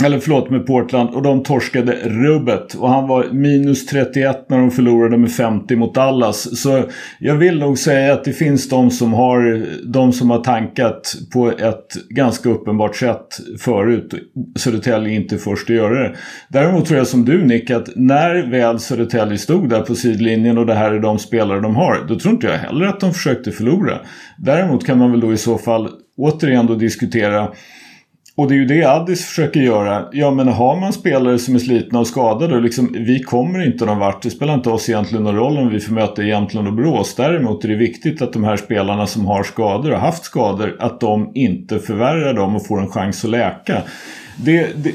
Eller 0.04 0.18
förlåt 0.18 0.50
med 0.50 0.66
Portland 0.66 1.10
och 1.14 1.22
de 1.22 1.42
torskade 1.42 1.92
rubbet. 2.04 2.74
Och 2.74 2.88
han 2.88 3.08
var 3.08 3.26
minus 3.32 3.86
31 3.86 4.46
när 4.48 4.58
de 4.58 4.70
förlorade 4.70 5.18
med 5.18 5.32
50 5.32 5.76
mot 5.76 5.94
Dallas. 5.94 6.60
Så 6.62 6.84
jag 7.18 7.34
vill 7.34 7.58
nog 7.58 7.78
säga 7.78 8.12
att 8.12 8.24
det 8.24 8.32
finns 8.32 8.68
de 8.68 8.90
som 8.90 9.12
har, 9.12 9.66
de 9.92 10.12
som 10.12 10.30
har 10.30 10.38
tankat 10.38 11.14
på 11.32 11.48
ett 11.50 11.86
ganska 12.08 12.48
uppenbart 12.48 12.96
sätt 12.96 13.26
förut. 13.58 14.14
Södertälje 14.56 15.14
inte 15.14 15.38
först 15.38 15.70
att 15.70 15.76
göra 15.76 16.02
det. 16.02 16.16
Däremot 16.48 16.86
tror 16.86 16.98
jag 16.98 17.06
som 17.06 17.24
du 17.24 17.44
Nick 17.44 17.70
att 17.70 17.88
när 17.96 18.50
väl 18.50 18.78
Södertälje 18.78 19.38
stod 19.38 19.68
där 19.68 19.80
på 19.80 19.94
sidlinjen 19.94 20.58
och 20.58 20.66
det 20.66 20.74
här 20.74 20.92
är 20.92 21.00
de 21.00 21.18
spelare 21.18 21.60
de 21.60 21.76
har. 21.76 22.04
Då 22.08 22.18
tror 22.18 22.34
inte 22.34 22.46
jag 22.46 22.58
heller 22.58 22.86
att 22.86 23.00
de 23.00 23.14
försökte 23.14 23.52
förlora. 23.52 23.98
Däremot 24.38 24.86
kan 24.86 24.98
man 24.98 25.10
väl 25.10 25.20
då 25.20 25.32
i 25.32 25.36
så 25.36 25.58
fall 25.58 25.88
återigen 26.16 26.66
då 26.66 26.74
diskutera 26.74 27.48
och 28.36 28.48
det 28.48 28.54
är 28.54 28.56
ju 28.56 28.64
det 28.64 28.84
Addis 28.84 29.24
försöker 29.24 29.60
göra. 29.60 30.08
Ja 30.12 30.30
men 30.30 30.48
har 30.48 30.80
man 30.80 30.92
spelare 30.92 31.38
som 31.38 31.54
är 31.54 31.58
slitna 31.58 32.00
och 32.00 32.06
skadade 32.06 32.54
och 32.54 32.62
liksom, 32.62 32.92
vi 32.92 33.22
kommer 33.22 33.66
inte 33.66 33.84
någon 33.84 33.98
vart. 33.98 34.22
Det 34.22 34.30
spelar 34.30 34.54
inte 34.54 34.70
oss 34.70 34.88
egentligen 34.88 35.24
någon 35.24 35.36
roll 35.36 35.58
om 35.58 35.68
vi 35.68 35.80
får 35.80 35.94
möta 35.94 36.22
Jämtland 36.22 36.68
och 36.68 36.74
Borås. 36.74 37.14
Däremot 37.14 37.64
är 37.64 37.68
det 37.68 37.76
viktigt 37.76 38.22
att 38.22 38.32
de 38.32 38.44
här 38.44 38.56
spelarna 38.56 39.06
som 39.06 39.26
har 39.26 39.42
skador 39.42 39.92
och 39.92 39.98
haft 39.98 40.24
skador 40.24 40.76
att 40.78 41.00
de 41.00 41.30
inte 41.34 41.78
förvärrar 41.78 42.34
dem 42.34 42.56
och 42.56 42.66
får 42.66 42.80
en 42.80 42.88
chans 42.88 43.24
att 43.24 43.30
läka. 43.30 43.82
Det, 44.44 44.68
det... 44.76 44.92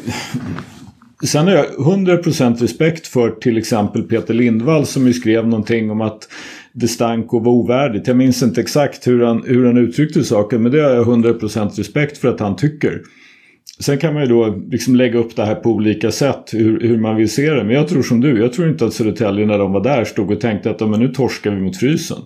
Sen 1.23 1.47
har 1.47 1.53
jag 1.53 1.65
100% 1.65 2.57
respekt 2.57 3.07
för 3.07 3.29
till 3.29 3.57
exempel 3.57 4.03
Peter 4.03 4.33
Lindvall 4.33 4.85
som 4.85 5.07
ju 5.07 5.13
skrev 5.13 5.47
någonting 5.47 5.91
om 5.91 6.01
att 6.01 6.27
det 6.73 6.87
stank 6.87 7.33
och 7.33 7.43
var 7.43 7.51
ovärdigt. 7.51 8.07
Jag 8.07 8.17
minns 8.17 8.43
inte 8.43 8.61
exakt 8.61 9.07
hur 9.07 9.23
han, 9.23 9.43
hur 9.45 9.65
han 9.65 9.77
uttryckte 9.77 10.23
saken 10.23 10.63
men 10.63 10.71
det 10.71 10.81
har 10.81 10.89
jag 10.89 11.07
100% 11.07 11.77
respekt 11.77 12.17
för 12.17 12.27
att 12.27 12.39
han 12.39 12.55
tycker. 12.55 13.01
Sen 13.79 13.97
kan 13.97 14.13
man 14.13 14.23
ju 14.23 14.29
då 14.29 14.61
liksom 14.71 14.95
lägga 14.95 15.19
upp 15.19 15.35
det 15.35 15.45
här 15.45 15.55
på 15.55 15.69
olika 15.69 16.11
sätt 16.11 16.49
hur, 16.51 16.79
hur, 16.81 16.97
man 16.97 17.15
vill 17.15 17.31
se 17.31 17.49
det. 17.49 17.63
Men 17.63 17.75
jag 17.75 17.87
tror 17.87 18.03
som 18.03 18.21
du, 18.21 18.39
jag 18.39 18.53
tror 18.53 18.69
inte 18.69 18.85
att 18.85 18.93
Södertälje 18.93 19.45
när 19.45 19.57
de 19.57 19.71
var 19.71 19.83
där 19.83 20.05
stod 20.05 20.31
och 20.31 20.41
tänkte 20.41 20.69
att 20.69 20.79
men 20.79 20.99
nu 20.99 21.07
torskar 21.07 21.51
vi 21.51 21.61
mot 21.61 21.77
frysen. 21.77 22.17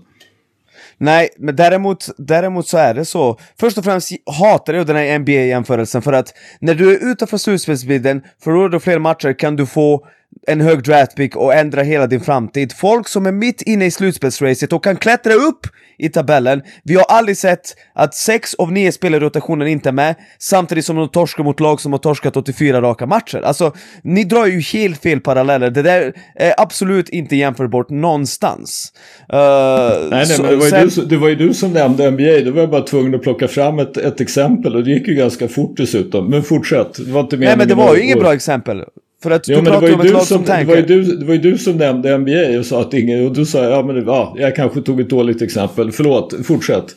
Nej, 0.98 1.30
men 1.38 1.56
däremot, 1.56 2.10
däremot 2.18 2.68
så 2.68 2.78
är 2.78 2.94
det 2.94 3.06
så. 3.06 3.40
Först 3.60 3.78
och 3.78 3.84
främst 3.84 4.12
hatar 4.40 4.74
jag 4.74 4.88
den 4.88 4.96
här 4.96 5.20
NBA-jämförelsen 5.20 6.02
för 6.02 6.14
att 6.14 6.34
när 6.60 6.76
du 6.76 6.96
är 6.96 7.12
utanför 7.12 7.38
slutspelsbilden, 7.38 8.22
förlorar 8.44 8.70
du 8.70 8.80
fler 8.80 9.00
matcher 9.00 9.34
kan 9.34 9.56
du 9.56 9.66
få 9.66 10.08
en 10.48 10.62
hög 10.62 10.84
draftpick 10.84 11.36
och 11.36 11.54
ändra 11.54 11.82
hela 11.82 12.08
din 12.08 12.22
framtid. 12.22 12.74
Folk 12.74 13.08
som 13.08 13.26
är 13.26 13.32
mitt 13.32 13.62
inne 13.62 13.86
i 13.86 13.92
slutspelsracet 13.92 14.74
och 14.74 14.84
kan 14.84 14.98
klättra 14.98 15.34
upp 15.34 15.68
i 15.98 16.10
tabellen. 16.10 16.62
Vi 16.84 16.96
har 16.96 17.04
aldrig 17.04 17.38
sett 17.38 17.76
att 17.96 18.16
sex 18.16 18.54
av 18.54 18.72
nio 18.72 18.92
spelare 18.92 19.18
i 19.18 19.26
rotationen 19.26 19.68
inte 19.68 19.90
är 19.90 19.94
med, 19.94 20.16
samtidigt 20.40 20.86
som 20.86 20.96
de 20.96 21.10
torskar 21.10 21.44
mot 21.44 21.60
lag 21.60 21.82
som 21.82 21.92
har 21.92 22.00
torskat 22.00 22.38
84 22.38 22.82
raka 22.82 23.06
matcher. 23.06 23.42
Alltså, 23.42 23.74
ni 24.04 24.24
drar 24.24 24.46
ju 24.46 24.60
helt 24.60 25.02
fel 25.02 25.20
paralleller. 25.20 25.70
Det 25.70 25.82
där 25.82 26.14
är 26.36 26.54
absolut 26.58 27.10
inte 27.10 27.36
jämförbart 27.36 27.90
någonstans. 27.90 28.94
Uh, 29.34 29.40
nej, 29.40 30.10
nej, 30.10 30.26
så, 30.26 30.42
men 30.42 30.52
det 30.52 30.58
var, 30.58 30.66
sen... 30.66 30.88
du, 30.88 31.06
det 31.06 31.18
var 31.18 31.30
ju 31.30 31.36
du 31.36 31.54
som 31.54 31.74
nämnde 31.74 32.12
NBA, 32.12 32.40
då 32.46 32.52
var 32.52 32.62
jag 32.62 32.70
bara 32.70 32.82
tvungen 32.82 33.16
att 33.16 33.22
plocka 33.22 33.48
fram 33.48 33.80
ett, 33.80 33.98
ett 33.98 34.22
exempel 34.22 34.76
och 34.76 34.84
det 34.84 34.92
gick 34.92 35.08
ju 35.08 35.16
ganska 35.16 35.48
fort 35.48 35.78
dessutom. 35.78 36.30
Men 36.30 36.44
fortsätt, 36.44 36.94
det 37.06 37.12
var 37.12 37.22
inte 37.22 37.38
Nej, 37.38 37.58
men 37.58 37.68
det 37.68 37.76
var 37.76 37.96
ju 37.96 38.04
inget 38.04 38.20
bra 38.20 38.34
exempel. 38.34 38.84
För 39.24 39.32
att 39.32 39.44
du 39.44 39.62
pratar 39.62 39.94
om 39.94 40.02
ett 40.02 40.12
lag 40.12 40.24
som, 40.24 40.38
som 40.38 40.46
tänker. 40.46 40.66
Det 40.66 40.82
var, 40.82 40.98
ju 40.98 41.04
du, 41.04 41.16
det 41.16 41.26
var 41.26 41.34
ju 41.34 41.40
du 41.40 41.58
som 41.58 41.78
nämnde 41.78 42.18
NBA 42.18 42.60
och 42.60 42.66
sa 42.66 42.82
att 42.82 42.94
ingen... 42.94 43.26
Och 43.26 43.34
du 43.34 43.46
sa 43.46 43.64
ja 43.64 43.84
men 43.84 44.06
ja, 44.06 44.36
jag 44.38 44.56
kanske 44.56 44.82
tog 44.82 45.02
ett 45.02 45.10
dåligt 45.10 45.42
exempel. 45.42 45.92
Förlåt, 45.92 46.46
fortsätt. 46.46 46.96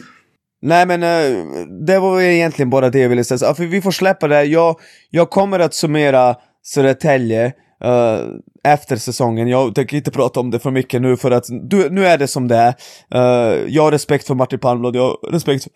Nej 0.63 0.87
men 0.87 1.03
uh, 1.03 1.45
det 1.87 1.99
var 1.99 2.21
egentligen 2.21 2.71
bara 2.71 2.91
det 2.91 2.99
jag 2.99 3.09
ville 3.09 3.25
säga. 3.25 3.55
För 3.55 3.65
vi 3.65 3.83
får 3.83 3.91
släppa 3.91 4.29
det. 4.29 4.45
Jag, 4.45 4.77
jag 5.11 5.31
kommer 5.31 5.59
att 5.59 5.75
summera 5.75 6.37
Södertälje 6.63 7.47
uh, 7.85 8.21
efter 8.65 8.97
säsongen. 8.97 9.49
Jag 9.49 9.75
tänker 9.75 9.97
inte 9.97 10.11
prata 10.11 10.41
om 10.41 10.51
det 10.51 10.59
för 10.59 10.71
mycket 10.71 11.03
nu 11.03 11.17
för 11.17 11.31
att 11.31 11.45
du, 11.63 11.91
nu 11.91 12.07
är 12.07 12.19
det 12.19 12.29
som 12.29 12.49
det 12.49 12.57
är. 12.57 12.75
Uh, 13.15 13.69
jag 13.69 13.83
har 13.83 13.93
respekt 13.93 14.27
för 14.27 14.35
Martin 14.35 14.59
Palmblad, 14.59 14.97
jag 14.97 15.03
har 15.03 15.31
respekt 15.33 15.67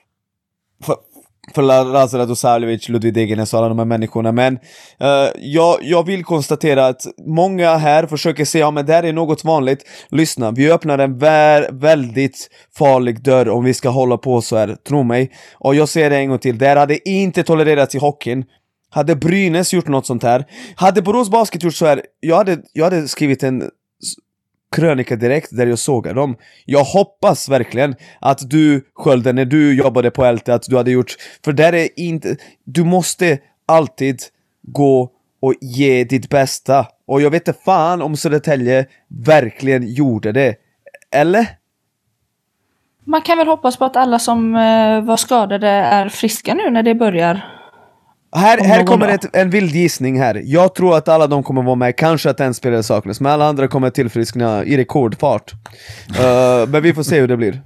för, 0.84 0.96
för 1.54 1.62
Lazar 1.62 2.26
Dosarjevic, 2.26 2.88
Ludvig 2.88 3.14
Degernes 3.14 3.52
och 3.52 3.58
alla 3.58 3.68
de 3.68 3.78
här 3.78 3.86
människorna. 3.86 4.32
Men 4.32 4.54
uh, 4.54 5.30
jag, 5.36 5.78
jag 5.82 6.06
vill 6.06 6.24
konstatera 6.24 6.86
att 6.86 7.02
många 7.26 7.76
här 7.76 8.06
försöker 8.06 8.44
säga 8.44 8.64
ja 8.64 8.70
men 8.70 8.86
det 8.86 8.92
här 8.92 9.02
är 9.02 9.12
något 9.12 9.44
vanligt. 9.44 9.84
Lyssna, 10.10 10.50
vi 10.50 10.72
öppnar 10.72 10.98
en 10.98 11.18
vä 11.18 11.68
väldigt 11.72 12.50
farlig 12.78 13.22
dörr 13.22 13.48
om 13.48 13.64
vi 13.64 13.74
ska 13.74 13.88
hålla 13.88 14.16
på 14.16 14.40
så 14.40 14.56
här, 14.56 14.76
tro 14.88 15.02
mig. 15.02 15.30
Och 15.54 15.74
jag 15.74 15.88
säger 15.88 16.10
det 16.10 16.16
en 16.16 16.28
gång 16.28 16.38
till, 16.38 16.58
det 16.58 16.66
här 16.66 16.76
hade 16.76 17.08
inte 17.08 17.42
tolererats 17.42 17.94
i 17.94 17.98
hockeyn. 17.98 18.44
Hade 18.90 19.16
Brynäs 19.16 19.72
gjort 19.72 19.88
något 19.88 20.06
sånt 20.06 20.22
här, 20.22 20.44
hade 20.76 21.02
Borås 21.02 21.30
Basket 21.30 21.62
gjort 21.62 21.74
så 21.74 21.86
här, 21.86 22.02
jag 22.20 22.36
hade, 22.36 22.58
jag 22.72 22.84
hade 22.84 23.08
skrivit 23.08 23.42
en 23.42 23.70
krönika 24.72 25.16
direkt 25.16 25.56
där 25.56 25.66
jag 25.66 25.78
sågar 25.78 26.14
dem. 26.14 26.36
Jag 26.64 26.84
hoppas 26.84 27.48
verkligen 27.48 27.94
att 28.20 28.50
du 28.50 28.84
Skölden, 28.94 29.36
när 29.36 29.44
du 29.44 29.74
jobbade 29.74 30.10
på 30.10 30.32
LT, 30.32 30.48
att 30.48 30.62
du 30.62 30.76
hade 30.76 30.90
gjort... 30.90 31.16
För 31.44 31.52
där 31.52 31.74
är 31.74 31.88
inte... 31.96 32.36
Du 32.64 32.84
måste 32.84 33.38
alltid 33.66 34.22
gå 34.62 35.10
och 35.40 35.54
ge 35.60 36.04
ditt 36.04 36.28
bästa. 36.28 36.86
Och 37.06 37.22
jag 37.22 37.30
vet 37.30 37.48
inte 37.48 37.60
fan 37.64 38.02
om 38.02 38.16
Södertälje 38.16 38.86
verkligen 39.08 39.94
gjorde 39.94 40.32
det. 40.32 40.54
Eller? 41.10 41.46
Man 43.04 43.22
kan 43.22 43.38
väl 43.38 43.46
hoppas 43.46 43.76
på 43.76 43.84
att 43.84 43.96
alla 43.96 44.18
som 44.18 44.56
eh, 44.56 45.00
var 45.00 45.16
skadade 45.16 45.68
är 45.68 46.08
friska 46.08 46.54
nu 46.54 46.70
när 46.70 46.82
det 46.82 46.94
börjar. 46.94 47.57
Här, 48.32 48.58
här 48.58 48.84
kommer 48.84 49.08
ett, 49.08 49.36
en 49.36 49.50
vild 49.50 49.74
gissning 49.74 50.20
här. 50.20 50.42
Jag 50.44 50.74
tror 50.74 50.96
att 50.96 51.08
alla 51.08 51.26
de 51.26 51.42
kommer 51.42 51.62
vara 51.62 51.74
med, 51.74 51.96
kanske 51.96 52.30
att 52.30 52.40
en 52.40 52.54
spelare 52.54 52.82
saknas, 52.82 53.20
men 53.20 53.32
alla 53.32 53.46
andra 53.46 53.68
kommer 53.68 53.90
tillfriskna 53.90 54.64
i 54.64 54.76
rekordfart. 54.76 55.52
uh, 56.10 56.68
men 56.68 56.82
vi 56.82 56.94
får 56.94 57.02
se 57.02 57.20
hur 57.20 57.28
det 57.28 57.36
blir. 57.36 57.60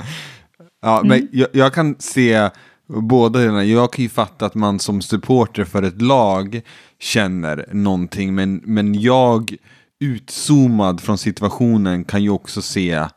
Ja, 0.83 0.97
mm. 0.97 1.09
men 1.09 1.29
jag, 1.33 1.49
jag, 1.53 1.73
kan 1.73 1.97
se 1.99 2.51
båda 2.87 3.39
delarna. 3.39 3.65
Jag 3.65 3.93
kan 3.93 4.03
ju 4.03 4.09
fatta 4.09 4.47
att 4.47 4.55
man 4.55 4.79
som 4.79 5.03
supporter 5.03 5.65
för 5.65 5.83
ett 5.83 6.03
lag 6.03 6.61
känner 7.01 7.67
någonting, 7.73 8.35
men, 8.35 8.61
men 8.65 9.01
jag 9.01 9.57
utzoomad 10.01 11.01
från 11.01 11.19
situationen 11.19 12.05
kan 12.05 12.23
ju 12.23 12.31
också 12.31 12.63
se 12.63 12.93
eh, 12.93 13.09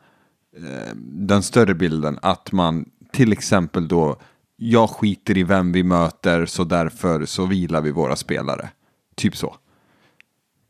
den 0.96 1.42
större 1.42 1.74
bilden, 1.74 2.18
att 2.22 2.52
man 2.52 2.84
till 3.12 3.32
exempel 3.32 3.88
då 3.88 4.16
jag 4.56 4.90
skiter 4.90 5.38
i 5.38 5.42
vem 5.42 5.72
vi 5.72 5.82
möter 5.82 6.46
så 6.46 6.64
därför 6.64 7.24
så 7.24 7.46
vilar 7.46 7.80
vi 7.80 7.90
våra 7.90 8.16
spelare. 8.16 8.68
Typ 9.16 9.36
så. 9.36 9.54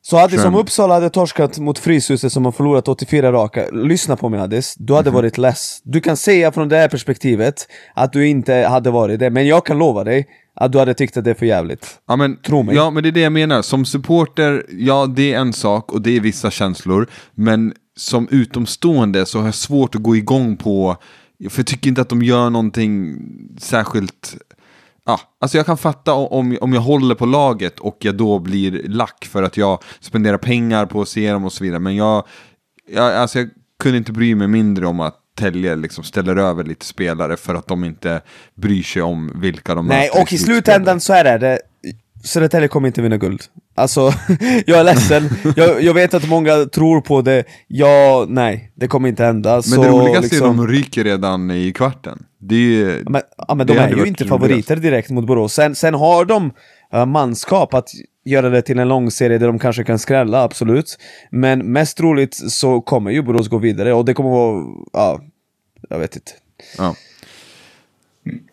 Så 0.03 0.19
Addis, 0.19 0.45
om 0.45 0.55
Uppsala 0.55 0.95
hade 0.95 1.11
torskat 1.11 1.59
mot 1.59 1.79
Fryshuset 1.79 2.33
som 2.33 2.45
har 2.45 2.53
förlorat 2.53 2.89
84 2.89 3.33
raka, 3.33 3.71
lyssna 3.73 4.17
på 4.17 4.29
mig 4.29 4.41
Addis, 4.41 4.75
du 4.79 4.95
hade 4.95 5.11
-hmm. 5.11 5.15
varit 5.15 5.39
less. 5.39 5.81
Du 5.85 6.01
kan 6.01 6.17
säga 6.17 6.53
från 6.53 6.69
det 6.69 6.77
här 6.77 6.89
perspektivet 6.89 7.69
att 7.95 8.13
du 8.13 8.29
inte 8.29 8.55
hade 8.55 8.91
varit 8.91 9.21
det, 9.21 9.31
men 9.31 9.47
jag 9.47 9.67
kan 9.67 9.79
lova 9.79 10.05
dig 10.05 10.27
att 10.55 10.73
du 10.73 10.79
hade 10.79 10.95
tyckt 10.95 11.17
att 11.17 11.25
det 11.25 11.31
är 11.31 11.35
för 11.35 11.47
jävligt. 11.47 11.99
Ja 12.09 12.17
men, 12.17 12.37
Tro 12.37 12.63
mig. 12.63 12.75
Ja 12.75 12.91
men 12.91 13.03
det 13.03 13.09
är 13.09 13.13
det 13.13 13.21
jag 13.21 13.33
menar, 13.33 13.63
som 13.63 13.85
supporter, 13.85 14.67
ja 14.71 15.07
det 15.07 15.33
är 15.33 15.39
en 15.39 15.53
sak 15.53 15.93
och 15.93 16.03
det 16.03 16.17
är 16.17 16.21
vissa 16.21 16.51
känslor, 16.51 17.07
men 17.35 17.75
som 17.97 18.29
utomstående 18.31 19.27
så 19.27 19.39
har 19.39 19.45
jag 19.45 19.55
svårt 19.55 19.95
att 19.95 20.03
gå 20.03 20.17
igång 20.17 20.57
på 20.57 20.97
för 21.51 21.59
jag 21.59 21.67
tycker 21.67 21.89
inte 21.89 22.01
att 22.01 22.09
de 22.09 22.23
gör 22.23 22.51
någonting 22.51 23.19
särskilt... 23.59 24.37
Ja, 25.07 25.21
alltså 25.41 25.57
jag 25.57 25.67
kan 25.67 25.79
fatta 25.79 26.13
om, 26.13 26.59
om 26.61 26.73
jag 26.73 26.81
håller 26.81 27.15
på 27.15 27.27
laget 27.27 27.79
och 27.79 27.97
jag 28.01 28.17
då 28.17 28.39
blir 28.39 28.89
lack 28.89 29.25
för 29.25 29.43
att 29.43 29.57
jag 29.57 29.83
spenderar 30.01 30.39
pengar 30.39 30.87
på 30.87 31.01
att 31.01 31.09
se 31.09 31.33
dem 31.33 31.45
och 31.45 31.53
så 31.53 31.65
vidare. 31.65 31.81
Men 31.81 31.97
jag, 31.97 32.27
jag, 32.91 33.15
alltså 33.15 33.39
jag 33.39 33.49
kunde 33.83 33.99
inte 33.99 34.13
bry 34.13 34.35
mig 34.35 34.49
mindre 34.49 34.87
om 34.87 35.01
att 35.01 35.23
Tälje 35.37 35.77
liksom 35.77 36.05
ställer 36.05 36.37
över 36.37 36.65
lite 36.65 36.87
spelare 36.87 37.37
för 37.37 37.55
att 37.55 37.67
de 37.67 37.85
inte 37.85 38.21
bryr 38.55 38.83
sig 38.83 39.03
om 39.03 39.41
vilka 39.41 39.75
de 39.75 39.87
Nej, 39.87 40.11
och 40.11 40.33
i 40.33 40.39
slutändan 40.39 41.01
så 41.01 41.13
är 41.13 41.39
det, 41.39 41.59
Södertälje 42.27 42.69
kommer 42.69 42.89
inte 42.89 43.03
vinna 43.03 43.17
guld. 43.17 43.43
Alltså, 43.75 44.01
jag 44.67 44.81
är 44.81 44.85
ledsen. 44.85 45.29
Jag, 45.57 45.83
jag 45.83 45.95
vet 45.95 46.15
att 46.15 46.29
många 46.29 46.65
tror 46.65 47.01
på 47.01 47.23
det. 47.23 47.45
Ja, 47.67 48.27
nej, 48.29 48.73
det 48.75 48.89
kommer 48.89 49.09
inte 49.09 49.25
hända. 49.25 49.55
Men 49.55 49.63
så, 49.63 49.83
det 49.83 49.89
roligaste 49.89 50.23
liksom, 50.23 50.47
är 50.47 50.51
att 50.51 50.57
de 50.57 50.69
ryker 50.69 51.05
redan 51.05 51.51
i 51.51 51.73
kvarten. 51.73 52.23
Det 52.39 52.83
är 52.83 53.03
men, 53.11 53.23
ja, 53.49 53.55
men 53.55 53.67
de 53.67 53.73
det 53.73 53.79
är 53.79 53.83
hade 53.83 53.97
ju 53.97 54.07
inte 54.07 54.25
roligast. 54.25 54.29
favoriter 54.29 54.77
direkt 54.77 55.11
mot 55.11 55.27
Borås. 55.27 55.55
Sen, 55.55 55.75
sen 55.75 55.95
har 55.95 56.25
de 56.25 56.53
uh, 56.95 57.07
manskap 57.07 57.75
att 57.75 57.89
göra 58.25 58.49
det 58.49 58.63
till 58.63 58.79
en 58.79 58.89
lång 58.89 59.11
serie 59.11 59.39
där 59.39 59.47
de 59.47 59.59
kanske 59.59 59.85
kan 59.85 59.99
skrälla, 59.99 60.43
absolut. 60.43 60.99
Men 61.31 61.73
mest 61.73 61.97
troligt 61.97 62.53
så 62.53 62.81
kommer 62.81 63.11
ju 63.11 63.23
Borås 63.23 63.49
gå 63.49 63.59
vidare 63.59 63.95
och 63.95 64.05
det 64.05 64.15
kommer 64.15 64.31
vara, 64.31 64.65
ja, 64.93 65.21
jag 65.89 65.99
vet 65.99 66.17
inte. 66.17 66.33
Ja. 66.79 66.95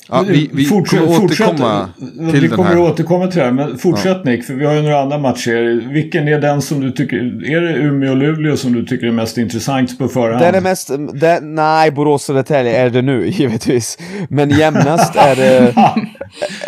Ja, 0.09 0.23
vi, 0.27 0.49
vi 0.53 0.65
Fortsätt- 0.65 0.99
kommer 0.99 1.13
fortsätt- 1.19 1.47
återkomma 1.47 1.89
vi 2.19 2.31
till 2.31 2.41
den 2.41 2.49
kommer 2.49 2.69
här. 2.69 2.79
återkomma 2.79 3.27
till 3.27 3.39
det 3.39 3.45
här, 3.45 3.51
men 3.51 3.77
fortsätt 3.77 4.25
Nick, 4.25 4.43
för 4.45 4.53
vi 4.53 4.65
har 4.65 4.73
ju 4.73 4.81
några 4.81 5.01
andra 5.01 5.17
matcher. 5.17 5.93
Vilken 5.93 6.27
är 6.27 6.39
den 6.41 6.61
som 6.61 6.81
du 6.81 6.91
tycker, 6.91 7.15
är 7.51 7.61
det 7.61 7.73
Umeå 7.73 8.11
och 8.11 8.17
Luleå 8.17 8.57
som 8.57 8.73
du 8.73 8.85
tycker 8.85 9.07
är 9.07 9.11
mest 9.11 9.37
intressant 9.37 9.97
på 9.97 10.07
förhand? 10.07 10.39
Det 10.39 10.45
är 10.57 10.61
mest, 10.61 10.91
det, 11.13 11.39
nej, 11.41 11.91
Borås 11.91 12.15
och 12.15 12.21
Södertälje 12.21 12.77
är 12.77 12.89
det 12.89 13.01
nu, 13.01 13.27
givetvis. 13.33 13.97
Men 14.29 14.49
jämnast 14.49 15.15
är 15.15 15.35
det, 15.35 15.73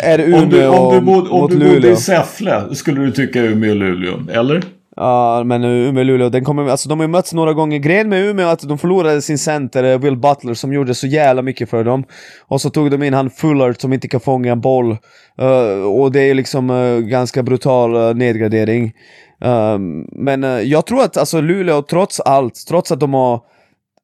är 0.00 0.18
det 0.18 0.24
Umeå 0.24 0.38
om 0.42 0.48
du, 0.50 0.66
om 0.66 0.94
du, 0.94 1.00
bod, 1.00 1.28
om 1.30 1.48
du 1.50 1.56
bodde 1.56 1.74
Luleå. 1.74 1.92
i 1.92 1.96
Säffle 1.96 2.62
skulle 2.74 3.00
du 3.00 3.10
tycka 3.10 3.40
Umeå 3.42 3.70
och 3.70 3.76
Luleå, 3.76 4.14
eller? 4.32 4.62
Ja, 4.96 5.42
men 5.44 5.64
Umeå 5.64 6.04
Luleå, 6.04 6.28
den 6.28 6.44
kommer, 6.44 6.68
alltså 6.68 6.88
de 6.88 6.98
har 6.98 7.04
ju 7.04 7.10
mötts 7.10 7.32
några 7.32 7.52
gånger. 7.52 7.78
Grejen 7.78 8.08
med 8.08 8.24
Umeå 8.24 8.48
är 8.48 8.52
att 8.52 8.68
de 8.68 8.78
förlorade 8.78 9.22
sin 9.22 9.38
center, 9.38 9.84
eh, 9.84 9.98
Will 9.98 10.16
Butler, 10.16 10.54
som 10.54 10.72
gjorde 10.72 10.94
så 10.94 11.06
jävla 11.06 11.42
mycket 11.42 11.70
för 11.70 11.84
dem. 11.84 12.04
Och 12.46 12.60
så 12.60 12.70
tog 12.70 12.90
de 12.90 13.02
in 13.02 13.14
han 13.14 13.30
Fullert 13.30 13.80
som 13.80 13.92
inte 13.92 14.08
kan 14.08 14.20
fånga 14.20 14.52
en 14.52 14.60
boll. 14.60 14.96
Uh, 15.42 15.86
och 15.86 16.12
det 16.12 16.20
är 16.20 16.34
liksom 16.34 16.70
uh, 16.70 17.00
ganska 17.00 17.42
brutal 17.42 17.96
uh, 17.96 18.14
nedgradering. 18.14 18.92
Ehm, 19.40 20.06
men 20.12 20.68
jag 20.68 20.86
tror 20.86 21.02
att 21.02 21.16
alltså 21.16 21.40
Luleå, 21.40 21.82
trots 21.82 22.20
allt, 22.20 22.64
trots 22.68 22.92
att 22.92 23.00
de 23.00 23.14
har 23.14 23.40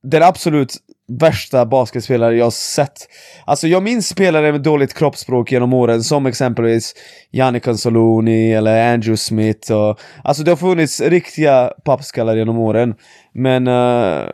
den 0.02 0.22
absolut 0.22 0.76
värsta 1.08 1.66
basketspelare 1.66 2.36
jag 2.36 2.52
sett. 2.52 3.08
Alltså 3.44 3.68
jag 3.68 3.82
minns 3.82 4.08
spelare 4.08 4.52
med 4.52 4.62
dåligt 4.62 4.94
kroppsspråk 4.94 5.52
genom 5.52 5.72
åren, 5.72 6.02
som 6.02 6.26
exempelvis 6.26 6.94
Gianni 7.30 7.60
Consoloni 7.60 8.52
eller 8.52 8.94
Andrew 8.94 9.16
Smith. 9.16 9.72
Och, 9.72 10.00
alltså 10.24 10.42
det 10.42 10.50
har 10.50 10.56
funnits 10.56 11.00
riktiga 11.00 11.72
pappskallar 11.84 12.36
genom 12.36 12.58
åren. 12.58 12.94
Men, 13.34 13.68
Uh, 13.68 14.28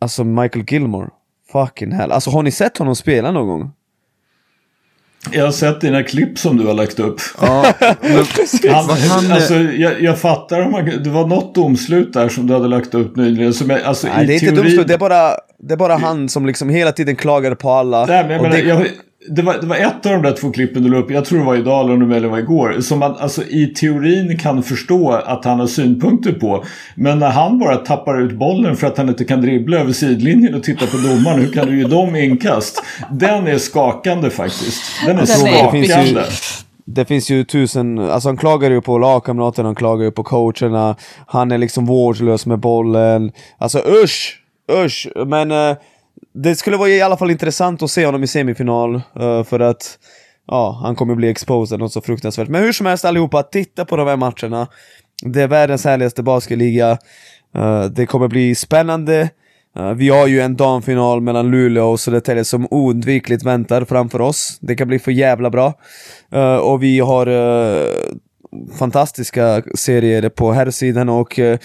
alltså 0.00 0.24
Michael 0.24 0.64
Gilmore, 0.68 1.08
fucking 1.52 1.92
hell. 1.92 2.12
Alltså 2.12 2.30
har 2.30 2.42
ni 2.42 2.50
sett 2.50 2.78
honom 2.78 2.96
spela 2.96 3.30
någon 3.30 3.48
gång? 3.48 3.70
Jag 5.32 5.44
har 5.44 5.52
sett 5.52 5.80
dina 5.80 6.02
klipp 6.02 6.38
som 6.38 6.56
du 6.56 6.66
har 6.66 6.74
lagt 6.74 6.98
upp. 6.98 7.20
Ja, 7.40 7.66
men, 7.80 7.90
Han, 8.74 8.86
vad 8.86 8.98
han, 8.98 9.32
alltså, 9.32 9.54
jag, 9.54 10.02
jag 10.02 10.18
fattar 10.18 10.60
om 10.62 10.72
man, 10.72 10.84
det 11.04 11.10
var 11.10 11.26
något 11.26 11.54
domslut 11.54 12.12
där 12.12 12.28
som 12.28 12.46
du 12.46 12.54
hade 12.54 12.68
lagt 12.68 12.94
upp 12.94 13.16
nyligen. 13.16 13.54
Som 13.54 13.70
jag, 13.70 13.82
alltså, 13.82 14.06
Nej, 14.06 14.24
i 14.24 14.26
det 14.26 14.32
är 14.32 14.34
inte 14.34 14.46
teorin- 14.46 14.56
domslut, 14.56 14.88
det 14.88 14.94
är 14.94 14.98
bara, 14.98 15.30
det 15.58 15.72
är 15.72 15.76
bara 15.76 15.96
han 15.96 16.28
som 16.28 16.46
liksom 16.46 16.68
hela 16.68 16.92
tiden 16.92 17.16
klagar 17.16 17.54
på 17.54 17.70
alla. 17.70 18.06
Nej, 18.06 18.22
men 18.22 18.32
jag 18.32 18.42
menar, 18.42 18.56
det- 18.56 18.62
jag, 18.62 18.86
det, 19.28 19.42
var, 19.42 19.54
det 19.60 19.66
var 19.66 19.76
ett 19.76 20.06
av 20.06 20.12
de 20.12 20.22
där 20.22 20.32
två 20.32 20.50
klippen 20.50 20.82
du 20.82 20.88
la 20.90 20.96
upp, 20.98 21.10
jag 21.10 21.24
tror 21.24 21.38
det 21.38 21.44
var 21.44 21.56
idag 21.56 21.84
eller 21.84 21.92
om 22.02 22.08
det 22.08 22.28
var 22.28 22.38
igår, 22.38 22.80
som 22.80 22.98
man 22.98 23.16
alltså, 23.16 23.42
i 23.42 23.66
teorin 23.66 24.38
kan 24.38 24.62
förstå 24.62 25.10
att 25.12 25.44
han 25.44 25.60
har 25.60 25.66
synpunkter 25.66 26.32
på. 26.32 26.64
Men 26.94 27.18
när 27.18 27.30
han 27.30 27.58
bara 27.58 27.76
tappar 27.76 28.20
ut 28.20 28.32
bollen 28.32 28.76
för 28.76 28.86
att 28.86 28.98
han 28.98 29.08
inte 29.08 29.24
kan 29.24 29.40
dribbla 29.40 29.76
över 29.76 29.92
sidlinjen 29.92 30.54
och 30.54 30.62
titta 30.62 30.86
på 30.86 30.96
domaren, 30.96 31.40
hur 31.40 31.52
kan 31.52 31.66
du 31.66 31.78
ge 31.78 31.84
dem 31.88 32.16
inkast? 32.16 32.82
Den 33.10 33.46
är 33.46 33.58
skakande 33.58 34.30
faktiskt. 34.30 34.82
Den 35.06 35.18
är 35.18 35.26
Den 35.26 35.46
är- 35.46 35.64
Det 35.64 35.70
finns 35.70 35.88
ju- 35.88 35.92
skakande. 35.92 36.20
Det 36.88 37.04
finns 37.04 37.30
ju 37.30 37.44
tusen, 37.44 37.98
alltså 37.98 38.28
han 38.28 38.36
klagar 38.36 38.70
ju 38.70 38.80
på 38.80 38.98
lagkamraterna, 38.98 39.68
han 39.68 39.74
klagar 39.74 40.04
ju 40.04 40.10
på 40.10 40.22
coacherna, 40.22 40.96
han 41.26 41.52
är 41.52 41.58
liksom 41.58 41.86
vårdslös 41.86 42.46
med 42.46 42.58
bollen. 42.58 43.32
Alltså 43.58 43.78
usch! 44.04 44.40
Usch! 44.84 45.08
Men 45.26 45.50
eh, 45.50 45.76
det 46.34 46.56
skulle 46.56 46.76
vara 46.76 46.88
i 46.88 47.02
alla 47.02 47.16
fall 47.16 47.30
intressant 47.30 47.82
att 47.82 47.90
se 47.90 48.06
honom 48.06 48.22
i 48.22 48.26
semifinal, 48.26 48.94
eh, 48.94 49.44
för 49.44 49.60
att 49.60 49.98
ja, 50.46 50.80
han 50.82 50.96
kommer 50.96 51.14
bli 51.14 51.28
exposed 51.28 51.78
något 51.78 51.92
så 51.92 52.00
fruktansvärt. 52.00 52.48
Men 52.48 52.62
hur 52.62 52.72
som 52.72 52.86
helst 52.86 53.04
allihopa, 53.04 53.42
titta 53.42 53.84
på 53.84 53.96
de 53.96 54.08
här 54.08 54.16
matcherna. 54.16 54.68
Det 55.22 55.42
är 55.42 55.48
världens 55.48 55.84
härligaste 55.84 56.22
basketliga. 56.22 56.98
Eh, 57.54 57.84
det 57.84 58.06
kommer 58.06 58.28
bli 58.28 58.54
spännande. 58.54 59.30
Eh, 59.76 59.92
vi 59.92 60.08
har 60.08 60.26
ju 60.26 60.40
en 60.40 60.56
damfinal 60.56 61.20
mellan 61.20 61.50
Luleå 61.50 61.90
och 61.90 62.00
Södertälje 62.00 62.44
som 62.44 62.68
oundvikligt 62.70 63.44
väntar 63.44 63.84
framför 63.84 64.20
oss. 64.20 64.58
Det 64.60 64.74
kan 64.74 64.88
bli 64.88 64.98
för 64.98 65.12
jävla 65.12 65.50
bra. 65.50 65.74
Och 66.62 66.82
vi 66.82 66.98
har 67.00 67.26
fantastiska 68.78 69.62
serier 69.74 70.28
på 70.28 70.52
herrsidan. 70.52 71.08
och 71.08 71.38
uh, 71.38 71.56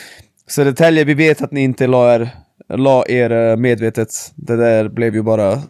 Södertälje, 0.52 1.04
vi 1.04 1.14
vet 1.14 1.42
att 1.42 1.52
ni 1.52 1.62
inte 1.62 1.88
la 1.88 2.16
er, 2.16 2.30
la 2.78 3.04
er 3.08 3.32
eh, 3.32 3.58
medvetet. 3.58 4.32
Det 4.36 4.56
där 4.56 4.90
blev 4.90 5.16
ju 5.16 5.24
bara... 5.24 5.62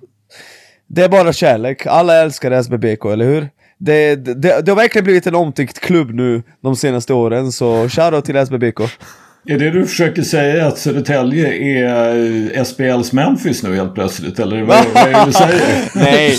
Det 0.88 1.04
är 1.04 1.10
bara 1.10 1.34
kärlek. 1.34 1.86
Alla 1.86 2.22
älskar 2.22 2.62
SBBK, 2.62 3.06
eller 3.06 3.26
hur? 3.26 3.50
Det, 3.78 4.16
det, 4.16 4.62
det 4.62 4.72
har 4.72 4.76
verkligen 4.76 5.04
blivit 5.04 5.28
en 5.28 5.36
omtyckt 5.36 5.80
klubb 5.80 6.14
nu 6.14 6.44
de 6.64 6.76
senaste 6.76 7.14
åren, 7.14 7.52
så 7.52 7.90
shoutout 7.90 8.26
till 8.26 8.46
SBBK. 8.46 8.80
Är 9.48 9.60
det 9.60 9.72
du 9.72 9.86
försöker 9.86 10.22
säga 10.22 10.68
att 10.68 10.78
Södertälje 10.78 11.54
är 11.54 12.16
eh, 12.58 12.64
SBLs 12.64 13.14
Memphis 13.14 13.64
nu 13.64 13.76
helt 13.76 13.94
plötsligt? 13.94 14.40
Eller 14.40 14.64
vad, 14.64 14.86
vad 14.94 15.04
är 15.04 15.14
det 15.14 15.26
du 15.26 15.32
säger? 15.32 15.90
nej. 15.96 16.38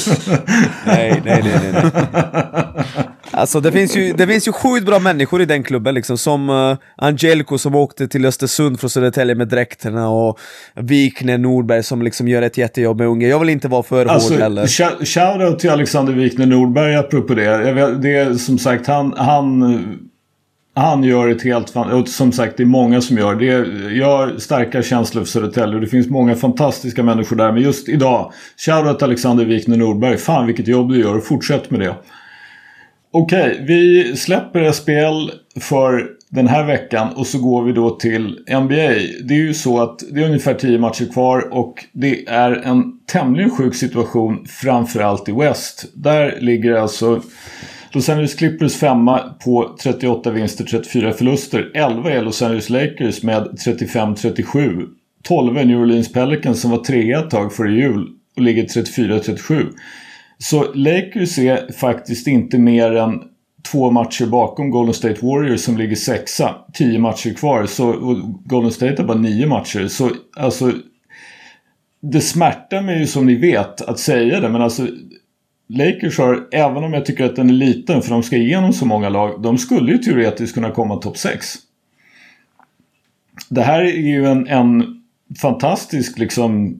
nej, 0.86 1.22
nej, 1.24 1.42
nej, 1.44 1.60
nej, 1.72 1.82
nej. 1.82 3.04
Alltså 3.34 3.60
det 3.60 3.72
finns 3.72 3.96
ju, 3.96 4.12
det 4.12 4.26
finns 4.26 4.48
ju 4.48 4.52
sjukt 4.52 4.86
bra 4.86 4.98
människor 4.98 5.42
i 5.42 5.44
den 5.44 5.62
klubben 5.62 5.94
liksom, 5.94 6.18
som 6.18 6.50
uh, 6.50 6.76
Angelico 6.96 7.58
som 7.58 7.74
åkte 7.74 8.08
till 8.08 8.24
Östersund 8.26 8.80
från 8.80 8.90
Södertälje 8.90 9.34
med 9.34 9.48
dräkterna 9.48 10.08
och 10.08 10.38
Wikner 10.74 11.38
Nordberg 11.38 11.82
som 11.82 12.02
liksom 12.02 12.28
gör 12.28 12.42
ett 12.42 12.58
jättejobb 12.58 12.98
med 12.98 13.06
unga. 13.06 13.28
Jag 13.28 13.38
vill 13.40 13.48
inte 13.48 13.68
vara 13.68 13.82
för 13.82 14.06
Alltså, 14.06 14.32
hård 14.34 14.42
heller. 14.42 14.66
sh- 14.66 15.04
shoutout 15.04 15.58
till 15.58 15.70
Alexander 15.70 16.12
Wikner 16.12 16.46
Nordberg 16.46 16.96
apropå 16.96 17.34
det. 17.34 17.72
Vet, 17.72 18.02
det 18.02 18.16
är 18.16 18.34
som 18.34 18.58
sagt, 18.58 18.86
han, 18.86 19.14
han, 19.16 19.84
han 20.74 21.04
gör 21.04 21.28
ett 21.28 21.42
helt 21.42 21.76
och 21.76 22.08
som 22.08 22.32
sagt 22.32 22.56
det 22.56 22.62
är 22.62 22.66
många 22.66 23.00
som 23.00 23.18
gör 23.18 23.34
det. 23.34 23.66
Jag 23.96 24.16
har 24.16 24.38
starka 24.38 24.82
känslor 24.82 25.22
för 25.24 25.30
Södertälje 25.30 25.74
och 25.74 25.80
det 25.80 25.86
finns 25.86 26.08
många 26.08 26.34
fantastiska 26.36 27.02
människor 27.02 27.36
där. 27.36 27.52
Men 27.52 27.62
just 27.62 27.88
idag, 27.88 28.32
shoutout 28.56 28.98
till 28.98 29.04
Alexander 29.04 29.44
Wikner 29.44 29.76
Nordberg. 29.76 30.16
Fan 30.16 30.46
vilket 30.46 30.68
jobb 30.68 30.92
du 30.92 31.00
gör 31.00 31.16
och 31.16 31.24
fortsätt 31.26 31.70
med 31.70 31.80
det. 31.80 31.94
Okej, 33.14 33.64
vi 33.66 34.12
släpper 34.16 34.72
SPL 34.72 35.30
för 35.60 36.10
den 36.28 36.46
här 36.46 36.66
veckan 36.66 37.08
och 37.08 37.26
så 37.26 37.38
går 37.38 37.64
vi 37.64 37.72
då 37.72 37.90
till 37.90 38.38
NBA. 38.48 38.92
Det 39.24 39.34
är 39.34 39.38
ju 39.38 39.54
så 39.54 39.80
att 39.80 40.02
det 40.10 40.20
är 40.20 40.26
ungefär 40.26 40.54
10 40.54 40.78
matcher 40.78 41.12
kvar 41.12 41.48
och 41.54 41.84
det 41.92 42.28
är 42.28 42.52
en 42.52 42.84
tämligen 43.06 43.50
sjuk 43.50 43.74
situation 43.74 44.46
framförallt 44.46 45.28
i 45.28 45.32
West. 45.32 45.84
Där 45.94 46.38
ligger 46.40 46.74
alltså 46.74 47.22
Los 47.90 48.08
Angeles 48.08 48.34
Clippers 48.34 48.76
femma 48.76 49.18
på 49.44 49.76
38 49.82 50.30
vinster, 50.30 50.64
34 50.64 51.12
förluster. 51.12 51.70
11 51.74 52.10
är 52.10 52.22
Los 52.22 52.42
Angeles 52.42 52.70
Lakers 52.70 53.22
med 53.22 53.42
35-37. 53.66 54.86
12 55.22 55.56
är 55.56 55.64
New 55.64 55.80
Orleans 55.80 56.12
Pelicans 56.12 56.60
som 56.60 56.70
var 56.70 56.78
trea 56.78 57.18
ett 57.18 57.30
tag 57.30 57.52
före 57.52 57.72
jul 57.72 58.08
och 58.36 58.42
ligger 58.42 58.64
34-37. 58.64 59.66
Så 60.42 60.72
Lakers 60.74 61.38
är 61.38 61.72
faktiskt 61.72 62.26
inte 62.26 62.58
mer 62.58 62.96
än 62.96 63.22
två 63.70 63.90
matcher 63.90 64.26
bakom 64.26 64.70
Golden 64.70 64.94
State 64.94 65.26
Warriors 65.26 65.60
som 65.60 65.78
ligger 65.78 65.96
sexa. 65.96 66.54
Tio 66.72 66.98
matcher 66.98 67.34
kvar. 67.34 67.66
Så, 67.66 67.88
och 67.88 68.16
Golden 68.44 68.72
State 68.72 69.02
har 69.02 69.04
bara 69.04 69.18
nio 69.18 69.46
matcher. 69.46 69.88
Så 69.88 70.10
alltså... 70.36 70.72
Det 72.00 72.20
smärtar 72.20 72.82
mig 72.82 72.98
ju 72.98 73.06
som 73.06 73.26
ni 73.26 73.34
vet 73.34 73.80
att 73.80 73.98
säga 73.98 74.40
det 74.40 74.48
men 74.48 74.62
alltså 74.62 74.86
Lakers 75.68 76.18
har, 76.18 76.48
även 76.52 76.84
om 76.84 76.92
jag 76.92 77.06
tycker 77.06 77.24
att 77.24 77.36
den 77.36 77.50
är 77.50 77.54
liten 77.54 78.02
för 78.02 78.10
de 78.10 78.22
ska 78.22 78.36
igenom 78.36 78.72
så 78.72 78.86
många 78.86 79.08
lag, 79.08 79.42
de 79.42 79.58
skulle 79.58 79.92
ju 79.92 79.98
teoretiskt 79.98 80.54
kunna 80.54 80.70
komma 80.70 80.96
topp 80.96 81.16
6. 81.16 81.54
Det 83.48 83.62
här 83.62 83.80
är 83.80 83.86
ju 83.86 84.26
en, 84.26 84.46
en 84.46 85.02
fantastisk 85.42 86.18
liksom 86.18 86.78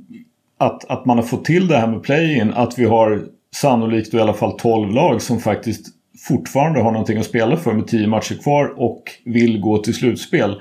att, 0.59 0.85
att 0.85 1.07
man 1.07 1.19
har 1.19 1.25
fått 1.25 1.45
till 1.45 1.69
det 1.69 1.79
här 1.79 1.87
med 1.87 2.03
play-in, 2.03 2.53
att 2.53 2.79
vi 2.79 2.85
har 2.85 3.29
sannolikt 3.55 4.15
i 4.15 4.21
alla 4.21 4.35
fall 4.35 4.59
12 4.59 4.91
lag 4.91 5.23
som 5.23 5.41
faktiskt 5.41 5.87
fortfarande 6.29 6.81
har 6.81 6.93
någonting 6.93 7.19
att 7.19 7.27
spela 7.27 7.57
för 7.57 7.73
med 7.73 7.87
10 7.87 8.07
matcher 8.07 8.35
kvar 8.43 8.75
och 8.77 9.03
vill 9.25 9.61
gå 9.61 9.79
till 9.79 9.95
slutspel. 9.95 10.61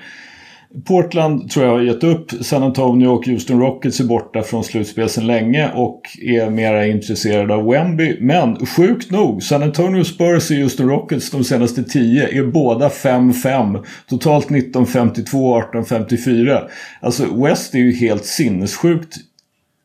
Portland 0.86 1.50
tror 1.50 1.66
jag 1.66 1.74
har 1.74 1.82
gett 1.82 2.04
upp. 2.04 2.32
San 2.42 2.64
Antonio 2.64 3.08
och 3.08 3.26
Houston 3.26 3.60
Rockets 3.60 4.00
är 4.00 4.04
borta 4.04 4.44
från 4.44 4.64
slutspel 4.64 5.10
sedan 5.10 5.28
länge 5.28 5.70
och 5.74 6.02
är 6.22 6.50
mera 6.50 6.88
intresserade 6.88 7.54
av 7.54 7.66
Wemby. 7.66 8.18
Men 8.22 8.66
sjukt 8.66 9.12
nog, 9.12 9.44
San 9.44 9.64
Antonio 9.64 10.04
Spurs 10.04 10.52
och 10.52 10.58
Houston 10.58 10.90
Rockets 10.90 11.32
de 11.32 11.44
senaste 11.44 11.84
10 11.84 12.28
är 12.28 12.44
båda 12.44 12.90
5-5. 12.90 13.86
Totalt 14.10 14.50
19-52, 14.50 15.64
18-54. 15.74 16.62
Alltså 17.02 17.44
West 17.44 17.76
är 17.76 17.80
ju 17.80 17.96
helt 17.96 18.26
sinnessjukt 18.26 19.18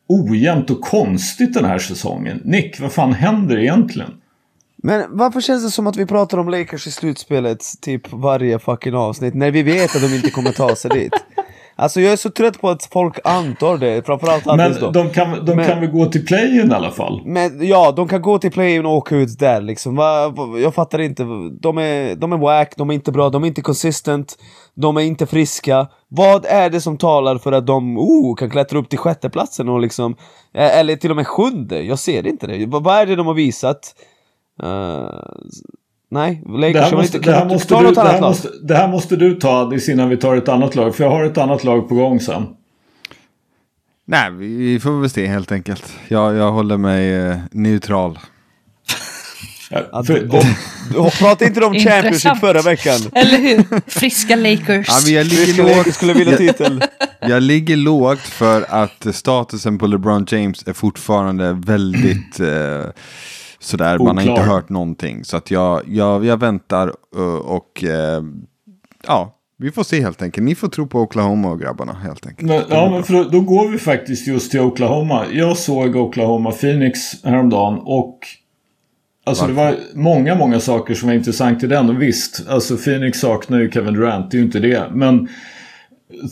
ojämnt 0.07 0.69
och 0.69 0.81
konstigt 0.81 1.53
den 1.53 1.65
här 1.65 1.79
säsongen. 1.79 2.41
Nick, 2.45 2.79
vad 2.79 2.91
fan 2.91 3.13
händer 3.13 3.57
egentligen? 3.57 4.11
Men 4.83 5.17
varför 5.17 5.41
känns 5.41 5.63
det 5.63 5.71
som 5.71 5.87
att 5.87 5.97
vi 5.97 6.05
pratar 6.05 6.37
om 6.37 6.49
Lakers 6.49 6.87
i 6.87 6.91
slutspelet 6.91 7.63
typ 7.81 8.13
varje 8.13 8.59
fucking 8.59 8.93
avsnitt 8.95 9.33
när 9.33 9.51
vi 9.51 9.63
vet 9.63 9.95
att 9.95 10.01
de 10.01 10.15
inte 10.15 10.31
kommer 10.31 10.51
ta 10.51 10.75
sig 10.75 10.91
dit? 10.91 11.13
Alltså 11.79 12.01
jag 12.01 12.13
är 12.13 12.17
så 12.17 12.29
trött 12.29 12.61
på 12.61 12.69
att 12.69 12.85
folk 12.85 13.19
antar 13.23 13.77
det, 13.77 14.05
framförallt 14.05 14.47
Addis. 14.47 14.81
Men 14.81 14.91
de 14.93 15.09
kan, 15.09 15.45
de 15.45 15.55
Men- 15.55 15.67
kan 15.67 15.79
väl 15.79 15.89
gå 15.89 16.05
till 16.05 16.25
play-in 16.25 16.71
i 16.71 16.73
alla 16.73 16.91
fall? 16.91 17.21
Men 17.25 17.67
ja, 17.67 17.91
de 17.91 18.07
kan 18.07 18.21
gå 18.21 18.39
till 18.39 18.51
play 18.51 18.79
och 18.79 18.95
åka 18.95 19.15
ut 19.15 19.39
där 19.39 19.61
liksom. 19.61 19.95
Va, 19.95 20.33
jag 20.61 20.73
fattar 20.73 20.99
inte. 20.99 21.23
De 21.61 21.77
är, 21.77 22.15
de 22.15 22.33
är 22.33 22.37
wack, 22.37 22.73
de 22.77 22.89
är 22.89 22.93
inte 22.93 23.11
bra, 23.11 23.29
de 23.29 23.43
är 23.43 23.47
inte 23.47 23.61
consistent, 23.61 24.37
de 24.75 24.97
är 24.97 25.01
inte 25.01 25.25
friska. 25.25 25.87
Vad 26.07 26.45
är 26.45 26.69
det 26.69 26.81
som 26.81 26.97
talar 26.97 27.37
för 27.37 27.51
att 27.51 27.67
de 27.67 27.97
oh, 27.97 28.35
kan 28.35 28.49
klättra 28.49 28.79
upp 28.79 28.89
till 28.89 28.99
sjätteplatsen 28.99 29.69
och 29.69 29.79
liksom, 29.79 30.15
eller 30.53 30.95
till 30.95 31.09
och 31.09 31.15
med 31.15 31.27
sjunde? 31.27 31.81
Jag 31.81 31.99
ser 31.99 32.27
inte 32.27 32.47
det. 32.47 32.65
Va, 32.65 32.79
vad 32.79 32.95
är 32.95 33.05
det 33.05 33.15
de 33.15 33.27
har 33.27 33.33
visat? 33.33 33.95
Eh, 34.63 35.09
nej, 36.09 36.41
Det 36.45 36.51
Lakers 36.51 36.81
här, 36.81 36.91
har 36.91 36.97
måste, 36.97 37.17
inte 37.17 37.29
det, 37.29 37.35
här 37.35 37.45
måste 37.45 37.67
ta 37.67 37.81
du, 37.81 37.91
det, 37.91 38.01
här 38.01 38.21
måste, 38.21 38.49
det 38.63 38.75
här 38.75 38.87
måste 38.87 39.15
du 39.15 39.35
ta 39.35 39.73
innan 39.87 40.09
vi 40.09 40.17
tar 40.17 40.35
ett 40.35 40.49
annat 40.49 40.75
lag. 40.75 40.95
För 40.95 41.03
jag 41.03 41.11
har 41.11 41.25
ett 41.25 41.37
annat 41.37 41.63
lag 41.63 41.89
på 41.89 41.95
gång 41.95 42.19
sen. 42.19 42.45
Nej, 44.05 44.31
vi 44.31 44.79
får 44.79 45.01
väl 45.01 45.09
se 45.09 45.27
helt 45.27 45.51
enkelt. 45.51 45.93
Jag, 46.07 46.35
jag 46.35 46.51
håller 46.51 46.77
mig 46.77 47.13
eh, 47.13 47.37
neutral. 47.51 48.19
Ja, 49.69 50.03
för, 50.03 50.13
de, 50.13 50.27
de, 50.27 50.43
de, 50.93 51.11
pratade 51.11 51.45
inte 51.45 51.65
om 51.65 51.73
Championship 51.73 52.37
förra 52.37 52.61
veckan? 52.61 52.99
Eller 53.13 53.37
hur? 53.37 53.89
Friska 53.89 54.35
Lakers. 54.35 54.87
Ja, 54.87 54.99
men 55.05 55.13
jag, 55.13 55.27
Friska 55.27 55.45
ligger 55.45 55.63
Lakers 55.63 55.85
lågt, 55.85 55.95
skulle 55.95 56.13
vilja 56.13 56.37
titel. 56.37 56.83
jag 57.19 57.43
ligger 57.43 57.75
lågt 57.75 58.19
för 58.19 58.65
att 58.69 59.15
statusen 59.15 59.77
på 59.77 59.87
LeBron 59.87 60.25
James 60.29 60.67
är 60.67 60.73
fortfarande 60.73 61.53
väldigt 61.53 62.39
eh, 62.39 62.85
sådär, 63.67 63.99
man 63.99 64.17
har 64.17 64.23
inte 64.23 64.41
hört 64.41 64.69
någonting. 64.69 65.23
Så 65.23 65.37
att 65.37 65.51
jag, 65.51 65.81
jag, 65.87 66.25
jag 66.25 66.39
väntar 66.39 66.93
eh, 67.15 67.35
och 67.35 67.83
eh, 67.83 68.23
ja, 69.07 69.33
vi 69.57 69.71
får 69.71 69.83
se 69.83 70.01
helt 70.01 70.21
enkelt. 70.21 70.45
Ni 70.45 70.55
får 70.55 70.67
tro 70.67 70.87
på 70.87 71.01
Oklahoma 71.01 71.49
och 71.49 71.59
grabbarna 71.59 71.93
helt 71.93 72.27
enkelt. 72.27 72.47
Men, 72.47 72.63
ja, 72.69 72.89
men 72.89 73.03
för 73.03 73.13
då, 73.13 73.23
då 73.23 73.41
går 73.41 73.67
vi 73.67 73.77
faktiskt 73.77 74.27
just 74.27 74.51
till 74.51 74.59
Oklahoma. 74.59 75.25
Jag 75.31 75.57
såg 75.57 75.95
Oklahoma 75.95 76.51
Phoenix 76.51 77.23
häromdagen 77.23 77.79
och 77.83 78.19
Alltså 79.23 79.47
det 79.47 79.53
var 79.53 79.75
många, 79.93 80.35
många 80.35 80.59
saker 80.59 80.93
som 80.93 81.07
var 81.07 81.15
intressant 81.15 81.63
i 81.63 81.67
den. 81.67 81.89
Och 81.89 82.01
visst, 82.01 82.47
alltså 82.49 82.77
Phoenix 82.77 83.19
saknar 83.19 83.59
ju 83.59 83.71
Kevin 83.71 83.93
Durant, 83.93 84.31
det 84.31 84.37
är 84.37 84.39
ju 84.39 84.45
inte 84.45 84.59
det. 84.59 84.91
Men 84.91 85.27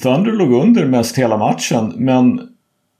Thunder 0.04 0.32
låg 0.32 0.54
under 0.54 0.86
mest 0.86 1.18
hela 1.18 1.38
matchen. 1.38 1.94
Men, 1.98 2.42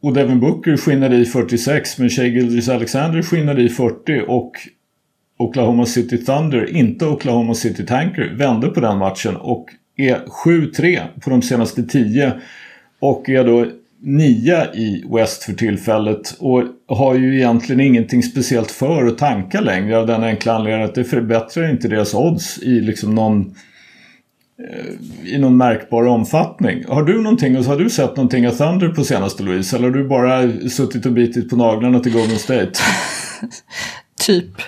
och 0.06 0.14
Devin 0.14 0.40
Booker 0.40 0.78
skinnade 0.78 1.16
i 1.16 1.26
46, 1.26 1.98
men 1.98 2.10
Shea 2.10 2.26
Gilgeous 2.26 2.70
Alexander 2.70 3.22
skinnade 3.22 3.62
i 3.62 3.70
40. 3.70 4.24
Och 4.28 4.52
Oklahoma 5.38 5.86
City 5.86 6.18
Thunder, 6.18 6.76
inte 6.76 7.06
Oklahoma 7.06 7.54
City 7.54 7.86
Tanker, 7.86 8.34
vände 8.36 8.68
på 8.68 8.80
den 8.80 8.98
matchen 8.98 9.36
och 9.36 9.66
är 9.98 10.20
7-3 10.46 11.02
på 11.22 11.30
de 11.30 11.42
senaste 11.42 11.84
10. 11.84 12.34
Och 13.00 13.30
är 13.30 13.44
då 13.44 13.66
nia 14.00 14.74
i 14.74 15.04
West 15.10 15.44
för 15.44 15.54
tillfället 15.54 16.36
och 16.40 16.64
har 16.88 17.16
ju 17.16 17.36
egentligen 17.36 17.82
ingenting 17.82 18.24
speciellt 18.24 18.72
för 18.72 19.06
att 19.06 19.18
tanka 19.18 19.62
längre 19.62 19.98
av 19.98 20.08
den 20.08 20.24
enkla 20.24 20.54
anledningen 20.54 20.90
att 20.90 20.96
det 20.96 21.04
förbättrar 21.04 21.70
inte 21.70 21.88
deras 21.88 22.14
odds 22.14 22.64
i 22.64 22.82
liksom 22.82 23.16
någon 23.16 23.56
i 25.24 25.38
någon 25.38 25.58
märkbar 25.58 26.08
omfattning. 26.08 26.84
Har 26.88 27.04
du 27.04 27.22
någonting, 27.22 27.58
och 27.58 27.64
så 27.64 27.70
har 27.70 27.78
du 27.78 27.90
sett 27.90 28.16
någonting 28.16 28.48
av 28.48 28.52
Thunder 28.52 28.90
på 28.90 29.04
senaste 29.04 29.44
Louise? 29.44 29.76
Eller 29.78 29.88
har 29.88 29.96
du 29.96 30.08
bara 30.08 30.70
suttit 30.70 31.06
och 31.06 31.12
bitit 31.12 31.50
på 31.50 31.56
naglarna 31.56 32.00
till 32.00 32.14
Golden 32.14 32.38
State? 32.38 32.72
Typ. 34.20 34.62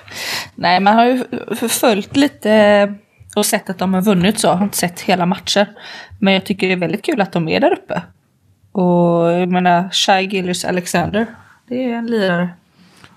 Nej, 0.56 0.80
man 0.80 0.96
har 0.96 1.06
ju 1.06 1.24
följt 1.70 2.16
lite 2.16 2.94
och 3.36 3.46
sett 3.46 3.70
att 3.70 3.78
de 3.78 3.94
har 3.94 4.02
vunnit 4.02 4.40
så. 4.40 4.48
Jag 4.48 4.56
har 4.56 4.64
inte 4.64 4.78
sett 4.78 5.02
hela 5.02 5.26
matcher. 5.26 5.70
Men 6.20 6.34
jag 6.34 6.46
tycker 6.46 6.68
det 6.68 6.74
är 6.74 6.78
väldigt 6.78 7.06
kul 7.06 7.22
att 7.22 7.32
de 7.32 7.48
är 7.48 7.60
där 7.60 7.72
uppe. 7.74 8.02
Och 8.72 9.32
jag 9.32 9.50
menar, 9.50 9.90
Shai 9.90 10.26
Gillis 10.26 10.66
Alexander. 10.66 11.26
Det 11.68 11.84
är 11.84 11.94
en 11.94 12.08
lirare. 12.08 12.50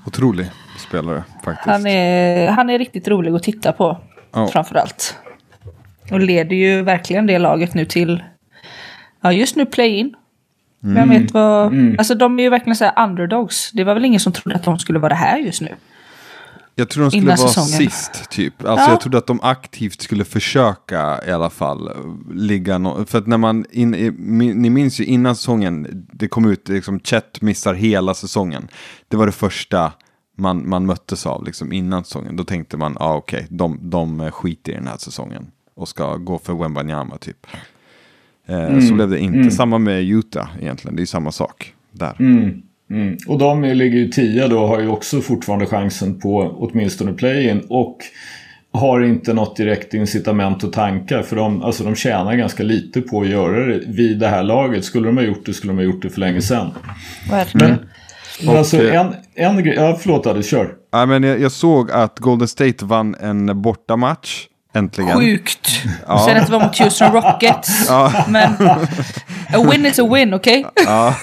Otrolig 0.06 0.46
spelare 0.88 1.24
faktiskt. 1.44 1.66
Han 1.66 1.86
är, 1.86 2.48
han 2.48 2.70
är 2.70 2.78
riktigt 2.78 3.08
rolig 3.08 3.34
att 3.34 3.42
titta 3.42 3.72
på. 3.72 3.98
Ja. 4.32 4.46
Framförallt. 4.46 5.16
Och 6.12 6.20
leder 6.20 6.56
ju 6.56 6.82
verkligen 6.82 7.26
det 7.26 7.38
laget 7.38 7.74
nu 7.74 7.84
till, 7.84 8.22
ja 9.20 9.32
just 9.32 9.56
nu 9.56 9.66
play-in. 9.66 10.14
Vem 10.82 11.08
vet 11.08 11.30
vad, 11.34 11.72
alltså 11.98 12.14
de 12.14 12.38
är 12.38 12.42
ju 12.42 12.48
verkligen 12.50 12.76
så 12.76 12.90
underdogs. 12.96 13.70
Det 13.72 13.84
var 13.84 13.94
väl 13.94 14.04
ingen 14.04 14.20
som 14.20 14.32
trodde 14.32 14.56
att 14.56 14.64
de 14.64 14.78
skulle 14.78 14.98
vara 14.98 15.14
här 15.14 15.38
just 15.38 15.60
nu. 15.60 15.74
Jag 16.74 16.88
tror 16.88 17.04
de 17.04 17.10
skulle 17.10 17.22
Innan 17.22 17.36
vara 17.36 17.48
säsongen. 17.48 17.90
sist, 17.90 18.30
typ. 18.30 18.64
Alltså 18.64 18.86
Ja. 18.86 18.90
jag 18.90 19.00
trodde 19.00 19.18
att 19.18 19.26
de 19.26 19.40
aktivt 19.42 20.00
skulle 20.02 20.24
försöka 20.24 21.20
i 21.26 21.30
alla 21.30 21.50
fall 21.50 21.90
ligga 22.34 22.74
no- 22.78 23.04
För 23.06 23.18
att 23.18 23.26
när 23.26 23.38
man, 23.38 23.64
in, 23.70 23.90
ni 24.56 24.70
minns 24.70 25.00
ju 25.00 25.04
innan 25.04 25.36
säsongen, 25.36 26.06
det 26.12 26.28
kom 26.28 26.50
ut 26.50 26.68
liksom 26.68 27.00
Chet 27.00 27.42
missar 27.42 27.74
hela 27.74 28.14
säsongen. 28.14 28.68
Det 29.08 29.16
var 29.16 29.26
det 29.26 29.32
första 29.32 29.92
man, 30.38 30.68
man 30.68 30.86
möttes 30.86 31.26
av 31.26 31.44
liksom 31.44 31.72
innan 31.72 32.04
säsongen. 32.04 32.36
Då 32.36 32.44
tänkte 32.44 32.76
man, 32.76 32.96
ah, 33.00 33.14
okej, 33.14 33.46
de, 33.50 33.78
de 33.90 34.20
eh, 34.20 34.30
skiter 34.30 34.72
i 34.72 34.74
den 34.74 34.86
här 34.86 34.96
säsongen. 34.98 35.46
Och 35.80 35.88
ska 35.88 36.16
gå 36.16 36.38
för 36.38 36.54
Wembanyama 36.54 37.16
typ. 37.16 37.46
Eh, 38.46 38.80
Så 38.80 38.94
blev 38.94 39.10
det 39.10 39.18
inte. 39.18 39.50
Samma 39.50 39.78
med 39.78 40.02
Utah 40.02 40.48
egentligen, 40.60 40.96
det 40.96 41.02
är 41.02 41.06
samma 41.06 41.32
sak 41.32 41.74
där. 41.92 42.16
Mm. 42.18 42.62
Mm. 42.90 43.16
Och 43.26 43.38
de 43.38 43.62
ligger 43.62 43.98
ju 43.98 44.08
10 44.08 44.48
då 44.48 44.66
har 44.66 44.80
ju 44.80 44.88
också 44.88 45.20
fortfarande 45.20 45.66
chansen 45.66 46.20
på 46.20 46.56
åtminstone 46.58 47.12
play-in. 47.12 47.62
Och 47.68 47.98
har 48.72 49.00
inte 49.00 49.32
något 49.32 49.56
direkt 49.56 49.94
incitament 49.94 50.64
att 50.64 50.72
tanka. 50.72 51.22
För 51.22 51.36
de, 51.36 51.62
alltså 51.62 51.84
de 51.84 51.94
tjänar 51.94 52.34
ganska 52.34 52.62
lite 52.62 53.00
på 53.00 53.20
att 53.20 53.28
göra 53.28 53.66
det 53.66 53.80
vid 53.86 54.18
det 54.18 54.28
här 54.28 54.42
laget. 54.42 54.84
Skulle 54.84 55.06
de 55.06 55.16
ha 55.16 55.24
gjort 55.24 55.46
det 55.46 55.54
skulle 55.54 55.72
de 55.72 55.76
ha 55.76 55.84
gjort 55.84 56.02
det 56.02 56.10
för 56.10 56.20
länge 56.20 56.42
sedan. 56.42 56.70
Verkligen. 57.30 57.70
Men, 57.70 57.78
men 58.46 58.56
alltså 58.56 58.82
eh, 58.82 59.00
en, 59.00 59.14
en 59.34 59.64
grej, 59.64 59.74
ja 59.74 59.98
förlåt 60.00 60.26
Adde, 60.26 60.42
kör. 60.42 60.74
Ja, 60.90 61.06
men 61.06 61.22
jag, 61.22 61.40
jag 61.40 61.52
såg 61.52 61.90
att 61.90 62.18
Golden 62.18 62.48
State 62.48 62.84
vann 62.84 63.14
en 63.20 63.62
bortamatch. 63.62 64.46
Äntligen. 64.72 65.18
Sjukt. 65.18 65.82
Och 66.06 66.20
sen 66.20 66.36
att 66.36 66.46
det 66.46 66.52
var 66.52 66.60
mot 66.64 66.78
Houston 66.78 67.12
Rockets. 67.12 67.90
Men 68.28 68.52
a 69.54 69.70
win 69.70 69.86
is 69.86 69.98
a 69.98 70.08
win, 70.14 70.34
okej? 70.34 70.66
Ja, 70.86 71.14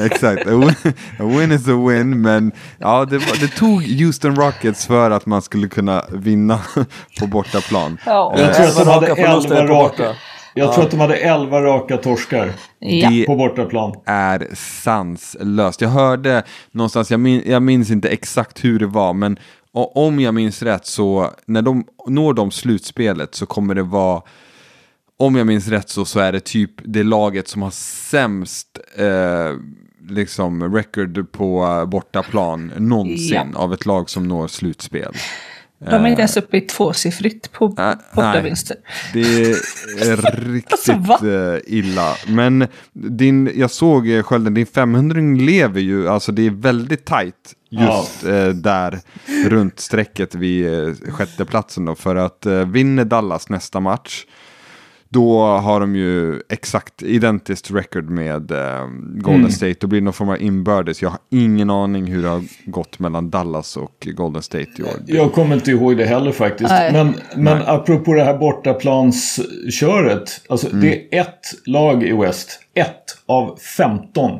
exakt. 0.00 0.46
A 0.46 0.50
win, 0.50 0.74
a 1.18 1.24
win 1.38 1.52
is 1.52 1.68
a 1.68 1.86
win, 1.88 2.20
men 2.22 2.52
ja, 2.78 3.04
det, 3.04 3.18
var, 3.18 3.40
det 3.40 3.48
tog 3.48 3.82
Houston 3.82 4.36
Rockets 4.36 4.86
för 4.86 5.10
att 5.10 5.26
man 5.26 5.42
skulle 5.42 5.68
kunna 5.68 6.04
vinna 6.12 6.60
på 7.20 7.26
bortaplan. 7.26 7.98
Ja. 8.06 8.34
Jag 8.36 8.54
tror 8.54 8.66
att 8.66 8.76
de 8.76 8.88
hade 8.88 9.06
raka 9.06 9.22
förluster 9.26 9.54
11 9.56 9.66
på 9.68 9.74
raka. 9.82 10.04
Jag 10.54 10.72
tror 10.72 10.84
att 10.84 10.90
de 10.90 11.00
hade 11.00 11.16
11 11.16 11.60
raka 11.62 11.96
torskar 11.96 12.52
Ja. 12.78 13.10
Det 13.10 13.24
på 13.26 13.36
bortaplan. 13.36 13.94
är 14.06 14.48
sanslöst. 14.54 15.80
Jag 15.80 15.88
hörde 15.88 16.42
någonstans, 16.72 17.10
jag, 17.10 17.20
min, 17.20 17.42
jag 17.46 17.62
minns 17.62 17.90
inte 17.90 18.08
exakt 18.08 18.64
hur 18.64 18.78
det 18.78 18.86
var, 18.86 19.12
men 19.12 19.38
o- 19.74 19.92
om 20.06 20.20
jag 20.20 20.34
minns 20.34 20.62
rätt 20.62 20.86
så 20.86 21.30
när 21.46 21.62
de 21.62 21.84
når 22.06 22.34
de 22.34 22.50
slutspelet 22.50 23.34
så 23.34 23.46
kommer 23.46 23.74
det 23.74 23.82
vara 23.82 24.22
om 25.18 25.36
jag 25.36 25.46
minns 25.46 25.68
rätt 25.68 25.88
så, 25.90 26.04
så 26.04 26.20
är 26.20 26.32
det 26.32 26.40
typ 26.44 26.70
det 26.84 27.02
laget 27.02 27.48
som 27.48 27.62
har 27.62 27.70
sämst 28.10 28.78
eh, 28.96 29.52
liksom 30.08 30.74
record 30.74 31.32
på 31.32 31.64
eh, 31.64 31.84
bortaplan 31.86 32.72
någonsin 32.78 33.54
av 33.54 33.72
ett 33.74 33.86
lag 33.86 34.10
som 34.10 34.28
når 34.28 34.48
slutspel. 34.48 35.12
De 35.78 36.04
är 36.04 36.06
inte 36.08 36.20
ens 36.20 36.36
uppe 36.36 36.56
i 36.56 36.60
tvåsiffrigt 36.60 37.52
på 37.52 37.64
Äh, 37.78 37.92
bortavinster. 38.14 38.76
Det 39.12 39.20
är 39.20 40.50
riktigt 40.52 40.72
Alltså, 40.88 40.92
va? 40.98 41.54
eh, 41.54 41.60
illa. 41.66 42.14
Men 42.28 42.66
din, 42.92 43.50
jag 43.54 43.70
såg 43.70 44.08
eh, 44.10 44.22
Skölden, 44.22 44.54
din 44.54 44.66
500 44.66 45.20
lever 45.44 45.80
ju, 45.80 46.08
alltså 46.08 46.32
det 46.32 46.46
är 46.46 46.50
väldigt 46.50 47.04
tajt 47.04 47.54
just 47.70 48.24
eh, 48.24 48.48
där 48.48 49.00
runt 49.48 49.80
strecket 49.80 50.34
vid 50.34 50.74
eh, 50.88 50.94
sjätteplatsen 51.08 51.84
då. 51.84 51.94
För 51.94 52.16
att 52.16 52.46
eh, 52.46 52.52
vinner 52.66 53.04
Dallas 53.04 53.48
nästa 53.48 53.80
match, 53.80 54.24
då 55.14 55.40
har 55.42 55.80
de 55.80 55.96
ju 55.96 56.40
exakt 56.50 57.02
identiskt 57.02 57.70
record 57.70 58.10
med 58.10 58.50
eh, 58.50 58.86
Golden 59.14 59.40
Mm. 59.40 59.50
State. 59.50 59.74
Då 59.80 59.86
blir 59.86 60.00
det 60.00 60.04
någon 60.04 60.12
form 60.12 60.28
av 60.28 60.42
inbördes. 60.42 61.02
Jag 61.02 61.10
har 61.10 61.18
ingen 61.30 61.70
aning 61.70 62.06
hur 62.06 62.22
det 62.22 62.28
har 62.28 62.42
gått 62.64 62.98
mellan 62.98 63.30
Dallas 63.30 63.76
och 63.76 64.08
Golden 64.14 64.42
State 64.42 64.66
i 64.78 64.82
år. 64.82 64.90
Jag 65.06 65.32
kommer 65.32 65.54
inte 65.54 65.70
ihåg 65.70 65.96
det 65.96 66.04
heller 66.04 66.32
faktiskt. 66.32 66.70
Nej. 66.70 66.92
Men, 66.92 67.14
men 67.36 67.62
apropå 67.66 68.12
det 68.14 68.24
här 68.24 68.38
bortaplansköret. 68.38 70.40
Alltså 70.48 70.68
Mm. 70.68 70.80
det 70.80 71.16
är 71.16 71.20
ett 71.20 71.66
lag 71.66 72.02
i 72.04 72.12
West. 72.12 72.60
Ett 72.74 73.04
av 73.26 73.58
15 73.76 74.30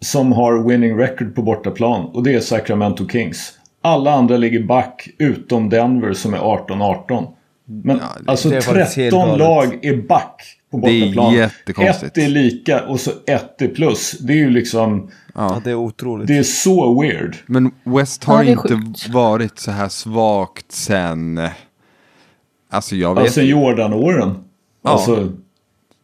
som 0.00 0.32
har 0.32 0.68
winning 0.68 0.98
record 0.98 1.34
på 1.34 1.42
bortaplan. 1.42 2.04
Och 2.04 2.22
det 2.22 2.34
är 2.34 2.40
Sacramento 2.40 3.08
Kings. 3.08 3.52
Alla 3.82 4.12
andra 4.12 4.36
ligger 4.36 4.62
back 4.62 5.08
utom 5.18 5.70
Denver 5.70 6.12
som 6.12 6.34
är 6.34 6.38
18-18. 6.38 7.26
Men 7.66 7.96
det- 7.96 8.02
alltså 8.26 8.48
det 8.50 8.56
är 8.56 8.60
faktiskt 8.60 8.96
helt 8.96 9.10
13 9.14 9.28
galet. 9.28 9.38
lag 9.38 9.84
är 9.84 9.96
back 9.96 10.42
på 10.70 10.78
Det 10.78 10.90
är 10.92 11.00
bortaplan. 11.06 11.34
jättekonstigt. 11.34 12.18
Ett 12.18 12.24
är 12.24 12.28
lika 12.28 12.84
och 12.86 13.00
så 13.00 13.10
ett 13.26 13.62
är 13.62 13.68
plus. 13.68 14.18
Det 14.18 14.32
är 14.32 14.36
ju 14.36 14.50
liksom, 14.50 15.10
Ja, 15.34 15.60
det 15.64 15.70
är 15.70 15.74
otroligt. 15.74 16.28
det 16.28 16.36
är 16.38 16.42
så 16.42 17.00
weird. 17.02 17.36
Men 17.46 17.70
West 17.84 18.24
Ja, 18.26 18.32
har 18.32 18.44
är 18.44 18.48
inte 18.50 18.80
varit 19.12 19.58
så 19.58 19.70
här 19.70 19.88
svagt 19.88 20.72
sen... 20.72 21.40
Alltså 22.70 22.96
jag 22.96 23.14
vet 23.14 23.24
Alltså 23.24 23.40
Jordan-åren. 23.42 24.34
Ja. 24.82 24.90
Alltså, 24.90 25.32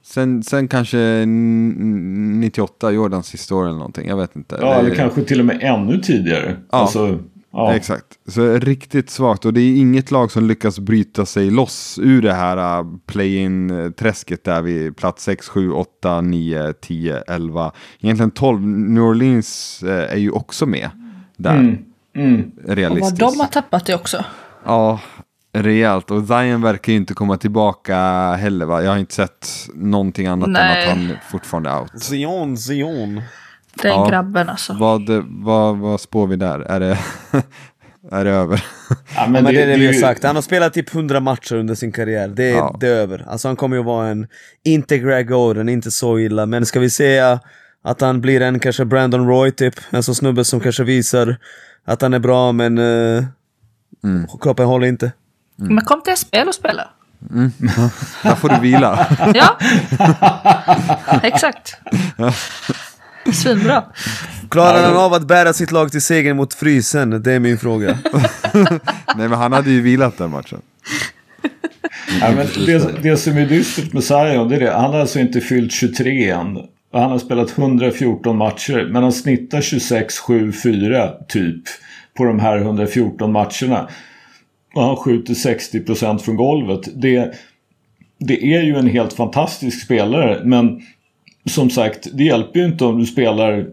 sen, 0.04 0.42
sen 0.42 0.68
kanske 0.68 0.98
n- 0.98 2.40
98, 2.40 2.90
Jordans 2.90 3.26
sista 3.26 3.54
år 3.54 3.64
eller 3.64 3.74
någonting. 3.76 4.08
Jag 4.08 4.16
vet 4.16 4.36
inte. 4.36 4.58
ja, 4.60 4.68
Det- 4.68 4.74
eller 4.74 4.94
kanske 4.94 5.22
till 5.22 5.40
och 5.40 5.46
med 5.46 5.58
ännu 5.62 5.98
tidigare. 5.98 6.56
Ja. 6.72 6.78
Alltså, 6.78 7.18
ja. 7.52 7.74
Exakt. 7.74 8.06
Så 8.26 8.58
riktigt 8.58 9.10
svagt. 9.10 9.44
Och 9.44 9.52
det 9.52 9.60
är 9.60 9.76
inget 9.76 10.10
lag 10.10 10.30
som 10.30 10.48
lyckas 10.48 10.78
bryta 10.78 11.26
sig 11.26 11.50
loss 11.50 11.98
ur 12.02 12.22
det 12.22 12.32
här 12.32 12.80
uh, 12.80 12.96
play-in-träsket 13.06 14.44
där 14.44 14.62
vid 14.62 14.96
plats 14.96 15.24
6, 15.24 15.48
7, 15.48 15.70
8, 15.72 16.20
9, 16.20 16.72
10, 16.72 17.22
11. 17.26 17.72
Egentligen 18.00 18.30
12. 18.30 18.60
New 18.66 19.02
Orleans 19.02 19.82
eh, 19.82 20.12
är 20.12 20.18
ju 20.18 20.30
också 20.30 20.66
med 20.66 20.90
där. 21.36 21.56
Mm, 21.56 21.78
mm. 22.16 22.50
Och 22.64 22.74
Realistiskt. 22.76 23.22
vad 23.22 23.32
de 23.32 23.40
har 23.40 23.46
tappat 23.46 23.86
det 23.86 23.94
också. 23.94 24.24
Ja, 24.64 25.00
rejält. 25.52 26.10
Och 26.10 26.26
Zion 26.26 26.62
verkar 26.62 26.92
ju 26.92 26.98
inte 26.98 27.14
komma 27.14 27.36
tillbaka 27.36 27.96
heller 28.32 28.66
va? 28.66 28.82
Jag 28.82 28.90
har 28.90 28.98
inte 28.98 29.14
sett 29.14 29.48
någonting 29.74 30.26
annat 30.26 30.48
Nej. 30.48 30.88
än 30.88 30.92
att 30.92 30.98
han 30.98 31.16
fortfarande 31.30 31.70
är 31.70 31.80
out. 31.80 32.02
Zion, 32.02 32.56
Zion. 32.58 33.22
Den 33.74 33.90
Ja. 33.90 34.08
grabben 34.08 34.48
alltså. 34.48 34.72
Vad, 34.78 35.02
vad, 35.28 35.76
vad 35.78 36.00
spår 36.00 36.26
vi 36.26 36.36
där? 36.36 36.60
Är 36.60 36.80
det, 36.80 36.98
är 38.12 38.24
det 38.24 38.30
över? 38.30 38.64
Ja, 39.16 39.26
Men 39.28 39.44
det, 39.44 39.62
är 39.62 39.66
det 39.66 39.76
vi 39.76 39.86
har 39.86 39.92
ju- 39.92 40.00
sagt, 40.00 40.24
han 40.24 40.34
har 40.34 40.42
spelat 40.42 40.74
typ 40.74 40.94
100 40.94 41.20
matcher 41.20 41.54
under 41.54 41.74
sin 41.74 41.92
karriär, 41.92 42.28
det 42.28 42.44
är, 42.50 42.56
Ja. 42.56 42.76
det 42.80 42.86
är 42.88 42.94
över. 42.94 43.26
Alltså 43.28 43.48
han 43.48 43.56
kommer 43.56 43.76
ju 43.76 43.82
vara 43.82 44.08
en, 44.08 44.26
inte 44.64 44.98
Greg 44.98 45.30
Oden, 45.32 45.68
inte 45.68 45.90
så 45.90 46.18
illa, 46.18 46.46
men 46.46 46.66
ska 46.66 46.80
vi 46.80 46.90
säga 46.90 47.40
att 47.84 48.00
han 48.00 48.20
blir 48.20 48.40
en 48.40 48.58
kanske 48.60 48.84
Brandon 48.84 49.28
Roy 49.28 49.50
typ, 49.50 49.74
en 49.90 50.02
sån 50.02 50.14
snubbe 50.14 50.44
som 50.44 50.60
kanske 50.60 50.84
visar 50.84 51.36
att 51.84 52.02
han 52.02 52.14
är 52.14 52.18
bra 52.18 52.52
men 52.52 52.78
uh, 52.78 53.24
kroppen 54.40 54.66
håller 54.66 54.86
inte. 54.86 55.12
Men 55.56 55.84
kom 55.84 56.02
till 56.02 56.16
SPL 56.16 56.48
och 56.48 56.54
spela. 56.54 56.88
Där 58.22 58.34
får 58.34 58.48
du 58.48 58.60
vila. 58.60 59.06
Ja, 59.34 59.58
exakt. 61.22 61.76
Svinbra. 63.32 63.84
Klarar 64.50 64.82
han 64.82 64.96
av 64.96 65.14
att 65.14 65.26
bära 65.26 65.52
sitt 65.52 65.72
lag 65.72 65.92
till 65.92 66.02
seger 66.02 66.34
mot 66.34 66.54
Frysen? 66.54 67.22
Det 67.22 67.32
är 67.32 67.40
min 67.40 67.58
fråga. 67.58 67.98
Nej 69.16 69.28
men 69.28 69.32
han 69.32 69.52
hade 69.52 69.70
ju 69.70 69.80
vilat 69.80 70.18
den 70.18 70.30
matchen. 70.30 70.60
Ja, 72.20 72.32
men 72.36 72.46
det, 72.66 73.02
det 73.02 73.16
som 73.16 73.36
är 73.36 73.46
dystert 73.46 73.92
med 73.92 74.04
Zion, 74.04 74.48
det 74.48 74.56
är 74.56 74.60
det. 74.60 74.70
Han 74.70 74.90
har 74.90 75.00
alltså 75.00 75.18
inte 75.18 75.40
fyllt 75.40 75.72
23 75.72 76.30
än. 76.30 76.56
Och 76.92 77.00
Han 77.00 77.10
har 77.10 77.18
spelat 77.18 77.58
114 77.58 78.36
matcher, 78.36 78.88
men 78.92 79.02
han 79.02 79.12
snittar 79.12 79.60
26, 79.60 80.18
7, 80.18 80.52
4 80.52 81.10
typ 81.28 81.62
på 82.16 82.24
de 82.24 82.40
här 82.40 82.58
114 82.58 83.32
matcherna. 83.32 83.88
Och 84.74 84.82
han 84.82 84.96
skjuter 84.96 85.34
60% 85.34 86.18
från 86.18 86.36
golvet. 86.36 86.88
Det, 86.94 87.34
det 88.18 88.54
är 88.54 88.62
ju 88.62 88.76
en 88.76 88.86
helt 88.86 89.12
fantastisk 89.12 89.84
spelare, 89.84 90.40
men 90.44 90.80
som 91.50 91.70
sagt, 91.70 92.06
det 92.12 92.24
hjälper 92.24 92.60
ju 92.60 92.66
inte 92.66 92.84
om 92.84 92.98
du 92.98 93.06
spelar 93.06 93.66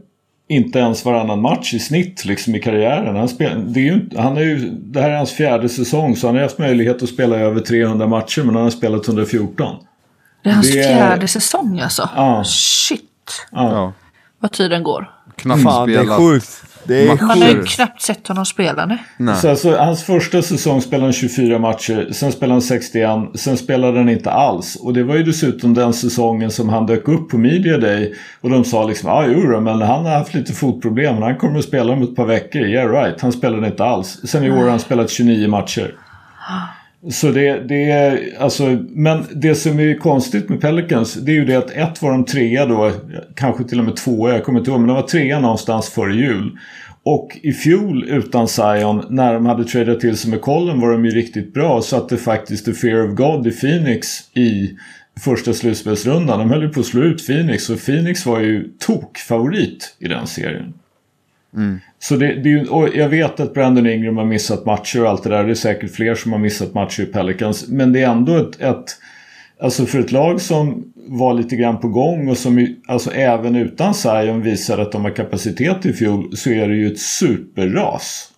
inte 0.50 0.80
ens 0.80 1.06
varannan 1.06 1.42
match 1.42 1.74
i 1.74 1.80
snitt 1.80 2.26
liksom 2.26 2.56
i 2.56 2.60
karriären. 2.60 3.16
Han, 3.16 3.30
spel, 3.30 3.74
det, 3.74 3.80
är 3.80 3.84
ju, 3.84 3.94
inte- 3.94 4.22
han 4.22 4.38
är 4.38 4.42
ju, 4.42 4.70
det 4.70 5.02
här 5.02 5.10
är 5.10 5.18
hans 5.18 5.32
fjärde 5.32 5.70
säsong 5.70 6.16
så 6.16 6.28
han 6.28 6.36
har 6.36 6.44
haft 6.44 6.58
möjlighet 6.60 7.04
att 7.04 7.10
spela 7.10 7.36
över 7.38 7.62
300 7.62 8.08
matcher 8.08 8.44
men 8.44 8.56
han 8.56 8.64
har 8.64 8.70
spelat 8.72 9.08
114. 9.08 9.76
Det 10.44 10.50
är 10.50 10.54
hans 10.54 10.72
Det 10.72 10.80
är- 10.80 10.96
fjärde 10.98 11.28
säsong 11.28 11.80
alltså. 11.80 12.10
Ja. 12.16 12.44
Shit. 12.46 13.02
Ja. 13.52 13.72
Ja. 13.72 13.94
Vad 14.40 14.52
tiden 14.52 14.84
går. 14.84 15.12
Knappt 15.36 15.64
Fan, 15.64 15.88
det 15.88 15.94
är 15.96 16.00
spelat. 16.00 16.18
sjukt. 16.20 16.64
Det 16.88 17.02
är 17.02 17.08
Man 17.08 17.18
har 17.20 17.50
ju 17.50 17.64
knappt 17.64 18.02
sett 18.02 18.28
honom 18.28 18.46
spela 18.46 18.86
nu. 18.86 18.98
Nej. 19.18 19.36
Så 19.36 19.50
alltså, 19.50 19.76
hans 19.76 20.04
första 20.04 20.42
säsong 20.42 20.82
spelade 20.82 21.06
han 21.06 21.14
24 21.14 21.60
matcher, 21.60 22.10
sen 22.12 22.32
spelade 22.32 22.54
han 22.54 22.62
61, 22.62 23.10
sen 23.36 23.58
spelade 23.58 23.98
han 23.98 24.10
inte 24.10 24.32
alls. 24.32 24.76
Och 24.76 24.94
det 24.94 25.04
var 25.04 25.16
ju 25.16 25.24
dessutom 25.24 25.74
den 25.74 25.94
säsongen 25.94 26.52
som 26.52 26.70
han 26.70 26.86
dök 26.86 27.08
upp 27.08 27.30
på 27.30 27.38
Media 27.38 27.78
Day 27.78 28.14
och 28.42 28.50
de 28.50 28.64
sa 28.64 28.88
liksom 28.88 29.10
ja 29.10 29.16
ah, 29.16 29.26
jo 29.28 29.52
då, 29.52 29.60
men 29.60 29.82
han 29.82 30.06
har 30.06 30.18
haft 30.18 30.34
lite 30.34 30.54
fotproblem, 30.54 31.14
men 31.14 31.24
han 31.24 31.38
kommer 31.38 31.60
att 31.60 31.66
spela 31.66 31.94
om 31.94 32.04
ett 32.04 32.16
par 32.16 32.26
veckor. 32.26 32.62
Yeah 32.62 32.92
right, 32.92 33.22
han 33.22 33.32
spelade 33.32 33.68
inte 33.68 33.84
alls. 33.84 34.20
Sen 34.24 34.44
i 34.44 34.52
år 34.52 34.64
har 34.64 34.70
han 34.70 34.80
spelat 34.80 35.10
29 35.10 35.48
matcher. 35.48 35.94
Så 37.12 37.32
det, 37.32 37.60
det 37.68 37.92
är 37.92 38.34
alltså, 38.40 38.84
men 38.90 39.24
det 39.36 39.56
som 39.56 39.80
är 39.80 39.98
konstigt 39.98 40.50
med 40.50 40.62
Pelicans 40.62 41.14
det 41.14 41.32
är 41.32 41.36
ju 41.36 41.46
det 41.46 41.56
att 41.56 41.72
ett 41.72 42.02
var 42.02 42.12
de 42.12 42.26
trea 42.26 42.66
då, 42.66 42.92
kanske 43.36 43.64
till 43.64 43.80
och 43.80 43.86
med 43.86 43.96
tvåa, 43.96 44.34
jag 44.34 44.44
kommer 44.44 44.60
inte 44.60 44.72
ihåg, 44.72 44.80
men 44.80 44.88
de 44.88 44.96
var 44.96 45.08
trea 45.08 45.40
någonstans 45.40 45.90
före 45.90 46.16
jul. 46.16 46.58
Och 47.04 47.38
i 47.42 47.54
fjol 47.54 48.04
utan 48.10 48.48
Zion, 48.48 49.06
när 49.10 49.34
de 49.34 49.46
hade 49.46 49.64
tradat 49.64 50.00
till 50.00 50.18
sig 50.18 50.32
med 50.32 50.42
Colin 50.42 50.82
var 50.82 50.92
de 50.92 51.06
ju 51.06 51.12
riktigt 51.12 51.54
bra. 51.54 51.82
Så 51.82 51.98
att 51.98 52.10
det 52.10 52.18
faktiskt 52.18 52.66
The 52.66 52.74
Fear 52.74 53.10
of 53.10 53.16
God 53.16 53.48
i 53.48 53.52
Phoenix 53.52 54.08
i 54.34 54.78
första 55.20 55.54
slutspelsrundan. 55.54 56.40
De 56.40 56.50
höll 56.50 56.62
ju 56.62 56.70
på 56.70 56.80
att 56.80 56.86
slå 56.86 57.02
ut 57.02 57.28
Phoenix 57.28 57.70
och 57.70 57.86
Phoenix 57.86 58.26
var 58.26 58.40
ju 58.40 58.70
tokfavorit 58.80 59.96
i 60.00 60.08
den 60.08 60.28
serien. 60.28 60.74
Mm. 61.56 61.80
Så 62.00 62.16
det, 62.16 62.36
det 62.44 62.52
är 62.52 62.74
och 62.74 62.90
jag 62.96 63.10
vet 63.10 63.40
att 63.40 63.54
Brandon 63.54 63.88
Ingram 63.88 64.18
har 64.18 64.26
missat 64.26 64.66
matcher 64.66 65.02
och 65.02 65.10
allt 65.10 65.24
det 65.24 65.30
där. 65.30 65.44
Det 65.44 65.52
är 65.52 65.56
säkert 65.56 65.92
fler 65.92 66.16
som 66.16 66.32
har 66.32 66.40
missat 66.40 66.74
matcher 66.74 67.04
i 67.04 67.06
Pelicans. 67.06 67.68
Men 67.68 67.94
det 67.94 68.02
är 68.02 68.10
ändå 68.10 68.38
ett, 68.38 68.62
ett 68.62 68.98
Alltså 69.60 69.86
för 69.86 70.00
ett 70.00 70.12
lag 70.12 70.42
som 70.42 70.94
var 70.96 71.34
lite 71.34 71.56
grann 71.56 71.80
på 71.80 71.88
gång 71.88 72.30
och 72.30 72.38
som 72.38 72.76
alltså 72.88 73.12
även 73.12 73.56
utan 73.56 73.94
Zion 73.94 74.42
visade 74.42 74.82
att 74.82 74.92
de 74.92 75.04
har 75.04 75.12
kapacitet 75.12 75.86
i 75.86 75.94
fjol 75.94 76.38
så 76.38 76.50
är 76.50 76.68
det 76.68 76.76
ju 76.76 76.92
ett 76.92 77.00
superras. 77.00 78.32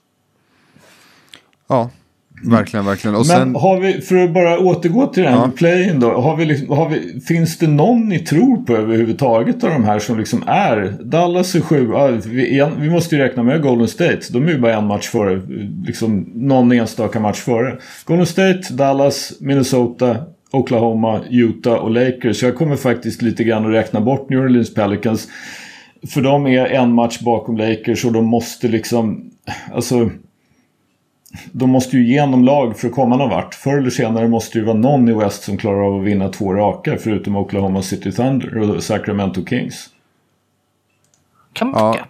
Ja, 1.68 1.90
verkligen, 2.44 2.86
verkligen. 2.86 3.16
Och 3.16 3.28
Men 3.28 3.38
sen, 3.38 3.56
har 3.56 3.80
vi, 3.80 4.02
för 4.02 4.16
att 4.16 4.34
bara 4.34 4.60
återgå 4.60 5.08
till 5.08 5.24
här 5.24 5.32
Ja. 5.32 5.46
med 5.46 5.56
play-in 5.56 6.00
då. 6.00 6.12
Har 6.22 6.36
vi 6.36 6.46
liksom, 6.46 6.70
har 6.70 6.90
vi, 6.90 7.20
finns 7.22 7.58
det 7.58 7.68
någon 7.68 8.10
ni 8.10 8.20
tror 8.20 8.58
på 8.58 8.76
överhuvudtaget 8.76 9.64
av 9.64 9.70
de 9.70 9.84
här 9.84 10.00
som 10.00 10.20
liksom 10.20 10.44
är? 10.48 10.94
Dallas 11.04 11.56
är 11.56 11.62
sju. 11.62 11.88
Vi, 12.26 12.68
vi 12.80 12.90
måste 12.90 13.16
ju 13.16 13.22
räkna 13.22 13.44
med 13.44 13.62
Golden 13.62 13.88
State. 13.88 14.20
De 14.30 14.48
är 14.48 14.52
ju 14.52 14.60
bara 14.60 14.76
en 14.76 14.88
match 14.88 15.08
före. 15.08 15.42
Liksom 15.86 16.32
någon 16.36 16.72
enstaka 16.72 17.20
match 17.20 17.40
före. 17.40 17.78
Golden 18.06 18.26
State, 18.26 18.74
Dallas, 18.74 19.34
Minnesota, 19.40 20.18
Oklahoma, 20.52 21.20
Utah 21.30 21.74
och 21.74 21.92
Lakers. 21.92 22.44
Jag 22.44 22.56
kommer 22.56 22.76
faktiskt 22.76 23.22
lite 23.22 23.44
grann 23.44 23.66
att 23.66 23.72
räkna 23.72 24.02
bort 24.02 24.30
New 24.30 24.40
Orleans 24.40 24.74
Pelicans. 24.74 25.28
För 26.08 26.22
de 26.22 26.48
är 26.48 26.66
en 26.66 26.94
match 26.94 27.20
bakom 27.20 27.58
Lakers 27.58 28.06
och 28.06 28.12
de 28.14 28.26
måste 28.26 28.68
liksom... 28.68 29.32
Alltså 29.74 30.10
de 31.52 31.70
måste 31.70 31.98
ju 31.98 32.04
igenom 32.08 32.44
lag 32.44 32.80
för 32.80 32.88
att 32.88 32.94
komma 32.94 33.18
någon 33.18 33.30
vart. 33.30 33.56
Förr 33.56 33.78
eller 33.78 33.90
senare 33.90 34.28
måste 34.28 34.58
det 34.58 34.60
ju 34.60 34.66
vara 34.66 34.78
någon 34.78 35.10
i 35.10 35.14
West 35.14 35.44
som 35.44 35.58
klarar 35.58 35.88
av 35.88 36.00
att 36.02 36.08
vinna 36.08 36.30
två 36.30 36.54
raka 36.54 36.98
förutom 37.00 37.36
Oklahoma 37.36 37.82
City 37.82 38.12
Thunder 38.12 38.58
och 38.58 38.84
Sacramento 38.84 39.46
Kings. 39.46 39.90
Kan 41.54 41.72
man 41.72 41.82
Ja. 41.86 41.94
tycka. 41.94 42.06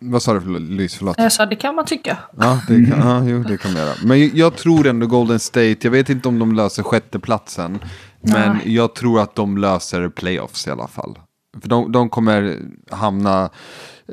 vad 0.00 0.22
sa 0.22 0.34
du 0.34 0.40
för 0.40 0.48
Lys? 0.60 0.94
Förlåt. 0.94 1.18
Jag 1.18 1.32
sa 1.32 1.46
det 1.46 1.56
kan 1.56 1.74
man 1.74 1.84
tycka. 1.84 2.18
Ja, 2.38 2.60
det 2.68 2.74
kan, 2.90 3.00
ja, 3.08 3.24
jo, 3.24 3.42
det 3.42 3.56
kan 3.56 3.72
man 3.72 3.82
göra. 3.82 3.94
Men 4.04 4.36
jag- 4.36 4.56
tror 4.56 4.86
ändå 4.86 5.06
Golden 5.06 5.38
State, 5.38 5.76
jag 5.80 5.90
vet 5.90 6.08
inte 6.10 6.28
om 6.28 6.38
de 6.38 6.52
löser 6.52 6.82
sjätteplatsen. 6.82 7.78
Men 8.20 8.58
jag 8.64 8.94
tror 8.94 9.20
att 9.20 9.34
de 9.34 9.58
löser 9.58 10.08
playoffs 10.08 10.66
i 10.66 10.70
alla 10.70 10.88
fall. 10.88 11.18
För 11.60 11.68
de, 11.68 11.92
de 11.92 12.08
kommer 12.10 12.58
hamna 12.90 13.50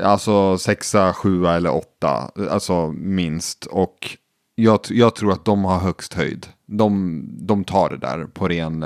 alltså 0.04 0.58
sexa, 0.58 1.14
sjua 1.14 1.56
eller 1.56 1.74
åtta, 1.76 2.32
alltså 2.50 2.92
minst. 2.92 3.66
Och 3.66 4.18
jag, 4.56 4.80
jag 4.90 5.16
tror 5.16 5.32
att 5.32 5.46
de 5.46 5.66
har 5.66 5.80
högst 5.80 6.14
höjd. 6.14 6.48
De, 6.66 7.22
de 7.48 7.64
tar 7.64 7.90
det 7.90 7.98
där 7.98 8.26
på 8.26 8.48
ren, 8.48 8.86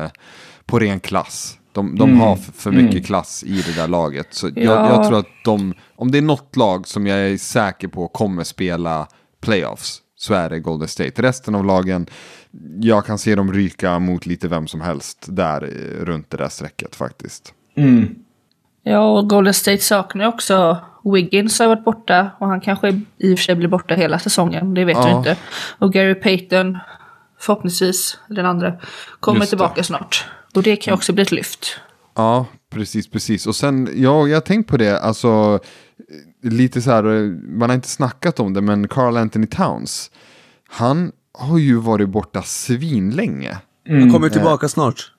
på 0.66 0.80
ren 0.80 1.00
klass. 1.00 1.56
De, 1.72 1.96
de 1.96 2.20
har 2.20 2.34
f- 2.34 2.52
för 2.54 2.72
mycket 2.72 3.06
klass 3.06 3.44
i 3.44 3.62
det 3.62 3.76
där 3.76 3.88
laget. 3.88 4.28
Så 4.34 4.48
jag, 4.48 4.58
Ja. 4.66 4.90
jag 4.90 5.08
tror 5.08 5.20
att 5.20 5.28
de, 5.46 5.74
om 5.96 6.12
det 6.12 6.18
är 6.18 6.22
något 6.22 6.56
lag 6.56 6.88
som 6.88 7.08
jag 7.08 7.20
är 7.20 7.38
säker 7.38 7.88
på 7.88 8.08
kommer 8.08 8.44
spela 8.44 9.08
playoffs 9.42 10.02
så 10.16 10.34
är 10.34 10.50
det 10.50 10.60
Golden 10.60 10.88
State. 10.88 11.22
Resten 11.22 11.56
av 11.56 11.66
lagen, 11.66 12.08
jag 12.80 13.06
kan 13.06 13.18
se 13.18 13.36
dem 13.36 13.54
ryka 13.54 14.00
mot 14.00 14.26
lite 14.26 14.48
vem 14.48 14.68
som 14.68 14.82
helst 14.82 15.26
där 15.28 15.64
eh, 15.64 16.06
runt 16.06 16.30
det 16.30 16.38
där 16.38 16.50
strecket 16.50 16.96
faktiskt. 16.96 17.54
Mm. 17.76 18.16
Ja, 18.84 19.18
och 19.20 19.30
Golden 19.30 19.54
State 19.54 19.78
saknar 19.82 20.24
ju 20.24 20.30
också 20.30 20.78
Wiggins 21.04 21.60
har 21.60 21.68
varit 21.68 21.84
borta 21.86 22.32
och 22.40 22.48
han 22.48 22.62
kanske 22.62 23.02
i 23.18 23.34
och 23.34 23.38
för 23.40 23.44
sig 23.44 23.56
blir 23.56 23.68
borta 23.68 23.96
hela 23.96 24.20
säsongen, 24.20 24.74
det 24.74 24.86
vet 24.86 24.98
Ja. 24.98 25.06
vi 25.06 25.12
inte. 25.12 25.36
Och 25.80 25.94
Gary 25.94 26.16
Payton, 26.16 26.78
förhoppningsvis, 27.40 28.18
den 28.28 28.46
andra, 28.46 28.74
kommer 29.20 29.46
tillbaka 29.46 29.84
snart. 29.84 30.26
Och 30.56 30.64
det 30.64 30.76
kan 30.76 30.92
ju 30.92 30.96
också 30.96 31.14
bli 31.14 31.22
ett 31.22 31.32
lyft. 31.32 31.80
Ja, 32.16 32.46
precis, 32.70 33.10
precis. 33.10 33.48
Och 33.48 33.56
sen, 33.56 33.90
ja, 33.96 34.28
jag 34.28 34.36
har 34.36 34.42
tänkt 34.42 34.70
på 34.70 34.78
det, 34.78 35.00
alltså 35.00 35.60
lite 36.44 36.82
så 36.82 36.92
här, 36.92 37.04
man 37.58 37.70
har 37.70 37.76
inte 37.76 37.88
snackat 37.90 38.40
om 38.40 38.54
det, 38.54 38.62
men 38.62 38.88
Carl 38.88 39.18
Anthony 39.18 39.48
Towns, 39.48 40.12
han 40.70 41.12
har 41.34 41.58
ju 41.58 41.76
varit 41.76 42.10
borta 42.10 42.42
svinlänge. 42.42 43.58
Han 43.90 44.12
kommer 44.12 44.30
tillbaka 44.30 44.68
snart. 44.68 45.12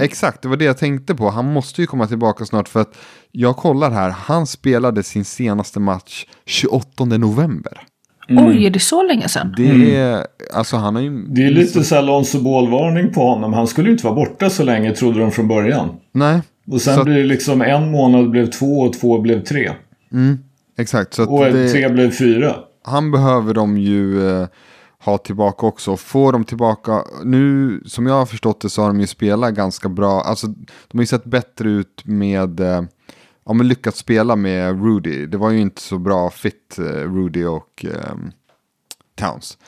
Exakt, 0.00 0.42
det 0.42 0.48
var 0.48 0.56
det 0.56 0.64
jag 0.64 0.78
tänkte 0.78 1.14
på. 1.14 1.30
Han 1.30 1.52
måste 1.52 1.80
ju 1.80 1.86
komma 1.86 2.06
tillbaka 2.06 2.44
snart 2.44 2.68
för 2.68 2.80
att 2.80 2.94
jag 3.32 3.56
kollar 3.56 3.90
här, 3.90 4.10
han 4.10 4.46
spelade 4.46 5.02
sin 5.02 5.24
senaste 5.24 5.80
match 5.80 6.24
28 6.46 7.04
november. 7.04 7.80
Oj, 8.28 8.66
är 8.66 8.70
det 8.70 8.78
så 8.78 9.02
länge 9.02 9.28
sedan? 9.28 9.54
Det 9.56 9.96
är, 9.96 10.26
alltså 10.52 10.76
han 10.76 10.94
har 10.94 11.02
ju... 11.02 11.24
Det 11.26 11.46
är 11.46 11.50
lite 11.50 11.84
så 11.84 11.94
här 11.94 12.02
Alonso 12.02 12.38
Ball-varning 12.40 13.12
på 13.12 13.20
honom. 13.20 13.52
Han 13.52 13.66
skulle 13.66 13.88
ju 13.88 13.92
inte 13.92 14.04
vara 14.06 14.14
borta 14.14 14.50
så 14.50 14.64
länge 14.64 14.92
trodde 14.92 15.20
de 15.20 15.30
från 15.30 15.48
början. 15.48 15.88
Nej. 16.12 16.40
Och 16.70 16.80
sen 16.80 16.94
Så 16.96 17.04
blir 17.04 17.14
det 17.14 17.24
liksom 17.24 17.62
en 17.62 17.90
månad 17.90 18.30
blev 18.30 18.46
två 18.46 18.80
och 18.80 18.92
två 18.92 19.18
blev 19.18 19.44
tre. 19.44 19.70
Exakt, 20.78 21.14
så 21.14 21.22
att 21.22 21.28
Och 21.28 21.44
det, 21.44 21.68
tre 21.72 21.88
blev 21.88 22.10
fyra. 22.10 22.54
han 22.84 23.10
behöver 23.10 23.54
de 23.54 23.78
ju 23.78 24.28
eh, 24.30 24.46
ha 25.04 25.18
tillbaka 25.18 25.66
också. 25.66 25.96
Får 25.96 26.32
de 26.32 26.44
tillbaka, 26.44 27.04
nu 27.24 27.80
som 27.86 28.06
jag 28.06 28.14
har 28.14 28.26
förstått 28.26 28.60
det 28.60 28.70
så 28.70 28.82
har 28.82 28.88
de 28.88 29.00
ju 29.00 29.06
spelat 29.06 29.54
ganska 29.54 29.88
bra. 29.88 30.20
Alltså 30.20 30.46
de 30.46 30.98
har 30.98 31.02
ju 31.02 31.06
sett 31.06 31.24
bättre 31.24 31.70
ut 31.70 32.02
med, 32.04 32.60
eh, 32.60 32.82
ja 33.44 33.52
men 33.52 33.68
lyckats 33.68 33.98
spela 33.98 34.36
med 34.36 34.84
Rudy. 34.84 35.26
Det 35.26 35.38
var 35.38 35.50
ju 35.50 35.60
inte 35.60 35.80
så 35.80 35.98
bra 35.98 36.30
fit, 36.30 36.78
eh, 36.78 36.84
Rudy 36.84 37.44
och 37.44 37.84
eh, 37.84 38.14
Towns. 39.14 39.58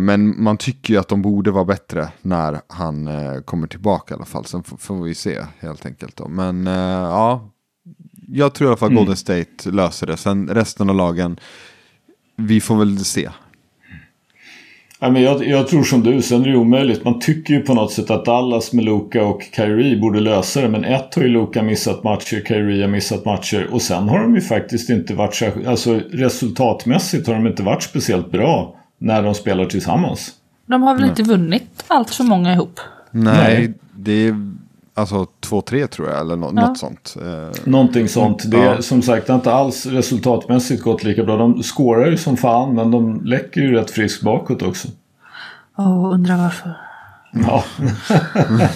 Men 0.00 0.42
man 0.42 0.56
tycker 0.56 0.94
ju 0.94 1.00
att 1.00 1.08
de 1.08 1.22
borde 1.22 1.50
vara 1.50 1.64
bättre 1.64 2.08
när 2.22 2.60
han 2.66 3.08
eh, 3.08 3.40
kommer 3.40 3.66
tillbaka 3.66 4.14
i 4.14 4.16
alla 4.16 4.24
fall. 4.24 4.44
Sen 4.44 4.62
får 4.62 5.02
vi 5.02 5.14
se 5.14 5.40
helt 5.58 5.86
enkelt 5.86 6.16
då. 6.16 6.28
Men 6.28 6.66
ja, 6.66 7.50
jag 8.28 8.54
tror 8.54 8.66
i 8.66 8.70
alla 8.70 8.76
fall 8.76 8.94
Golden 8.94 9.16
State 9.16 9.70
löser 9.70 10.06
det. 10.06 10.16
Sen 10.16 10.48
resten 10.48 10.90
av 10.90 10.96
lagen, 10.96 11.40
vi 12.36 12.60
får 12.60 12.76
väl 12.76 13.04
se. 13.04 13.30
Ja, 15.00 15.10
men 15.10 15.22
jag, 15.22 15.46
jag 15.46 15.68
tror 15.68 15.82
som 15.82 16.02
du, 16.02 16.22
sen 16.22 16.42
är 16.42 16.48
det 16.48 16.56
omöjligt. 16.56 17.04
Man 17.04 17.18
tycker 17.20 17.54
ju 17.54 17.60
på 17.60 17.74
något 17.74 17.92
sätt 17.92 18.10
att 18.10 18.24
Dallas 18.24 18.72
med 18.72 18.84
Luka 18.84 19.24
och 19.24 19.42
Kyrie 19.56 20.00
borde 20.00 20.20
lösa 20.20 20.60
det. 20.60 20.68
Men 20.68 20.84
ett 20.84 21.14
har 21.14 21.22
ju 21.22 21.28
Luka 21.28 21.62
missat 21.62 22.04
matcher, 22.04 22.42
Kyrie 22.48 22.82
har 22.82 22.90
missat 22.90 23.24
matcher. 23.24 23.68
Och 23.72 23.82
sen 23.82 24.08
har 24.08 24.18
de 24.18 24.34
ju 24.34 24.40
faktiskt 24.40 24.90
inte 24.90 25.14
varit 25.14 25.34
särskilt... 25.34 25.66
Alltså 25.66 26.00
resultatmässigt 26.12 27.26
har 27.26 27.34
de 27.34 27.46
inte 27.46 27.62
varit 27.62 27.82
speciellt 27.82 28.30
bra 28.30 28.76
när 28.98 29.22
de 29.22 29.34
spelar 29.34 29.66
tillsammans. 29.66 30.30
De 30.66 30.82
har 30.82 30.94
väl 30.94 31.04
inte 31.04 31.22
vunnit 31.22 31.84
allt 31.88 32.10
för 32.10 32.24
många 32.24 32.52
ihop? 32.52 32.80
Nej, 33.10 33.34
Nej. 33.34 33.74
det 33.96 34.12
är 34.12 34.54
alltså 34.94 35.26
2-3 35.40 35.86
tror 35.86 36.08
jag, 36.10 36.20
eller 36.20 36.36
nå- 36.36 36.52
Ja. 36.56 36.68
något 36.68 36.78
sånt. 36.78 37.16
Eh, 37.22 37.60
Någonting 37.70 38.08
sånt. 38.08 38.50
Det 38.50 38.56
är 38.56 38.64
Ja. 38.74 38.82
som 38.82 39.02
sagt 39.02 39.26
det 39.26 39.32
har 39.32 39.38
inte 39.38 39.52
alls 39.52 39.86
resultatmässigt 39.86 40.82
gått 40.82 41.04
lika 41.04 41.24
bra. 41.24 41.36
De 41.36 41.62
skårar 41.62 42.06
ju 42.10 42.16
som 42.16 42.36
fan 42.36 42.74
men 42.74 42.90
de 42.90 43.24
läcker 43.24 43.60
ju 43.60 43.72
rätt 43.74 43.90
friskt 43.90 44.22
bakåt 44.22 44.62
också. 44.62 44.88
Åh, 45.78 46.10
undrar 46.14 46.36
varför. 46.36 46.76
Ja. 47.32 47.64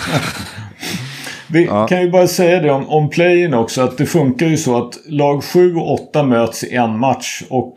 Vi 1.50 1.66
kan 1.88 2.02
ju 2.02 2.10
bara 2.10 2.26
säga 2.26 2.60
det 2.60 2.70
om, 2.70 2.88
om 2.88 3.10
playen 3.10 3.54
också 3.54 3.82
att 3.82 3.98
det 3.98 4.06
funkar 4.06 4.46
ju 4.46 4.56
så 4.56 4.76
att 4.86 4.98
lag 5.06 5.44
7 5.44 5.74
och 5.76 5.92
8 5.92 6.22
möts 6.22 6.64
i 6.64 6.74
en 6.74 6.98
match 6.98 7.42
och 7.50 7.72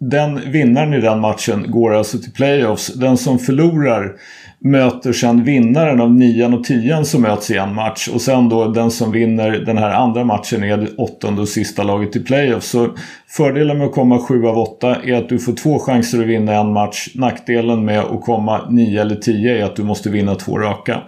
den 0.00 0.50
vinnaren 0.52 0.94
i 0.94 1.00
den 1.00 1.20
matchen 1.20 1.64
går 1.70 1.94
alltså 1.94 2.18
till 2.18 2.32
playoffs. 2.32 2.86
Den 2.94 3.16
som 3.16 3.38
förlorar 3.38 4.12
möter 4.62 5.12
sen 5.12 5.44
vinnaren 5.44 6.00
av 6.00 6.14
nian 6.14 6.54
och 6.54 6.64
10 6.64 7.04
som 7.04 7.22
möts 7.22 7.50
i 7.50 7.56
en 7.56 7.74
match 7.74 8.08
och 8.08 8.20
sen 8.20 8.48
då 8.48 8.68
den 8.68 8.90
som 8.90 9.12
vinner 9.12 9.50
den 9.50 9.78
här 9.78 9.90
andra 9.90 10.24
matchen 10.24 10.62
är 10.62 10.76
det 10.76 10.94
åttonde 10.96 11.42
och 11.42 11.48
sista 11.48 11.82
laget 11.82 12.16
i 12.16 12.20
Playoff. 12.20 12.62
Så 12.62 12.88
fördelen 13.28 13.78
med 13.78 13.86
att 13.86 13.92
komma 13.92 14.18
sju 14.18 14.46
av 14.46 14.58
åtta 14.58 14.96
är 15.04 15.14
att 15.14 15.28
du 15.28 15.38
får 15.38 15.52
två 15.52 15.78
chanser 15.78 16.20
att 16.20 16.26
vinna 16.26 16.54
en 16.54 16.72
match. 16.72 17.08
Nackdelen 17.14 17.84
med 17.84 18.00
att 18.00 18.22
komma 18.22 18.68
nio 18.70 19.00
eller 19.00 19.16
tio 19.16 19.60
är 19.60 19.64
att 19.64 19.76
du 19.76 19.82
måste 19.82 20.10
vinna 20.10 20.34
två 20.34 20.58
raka. 20.58 21.00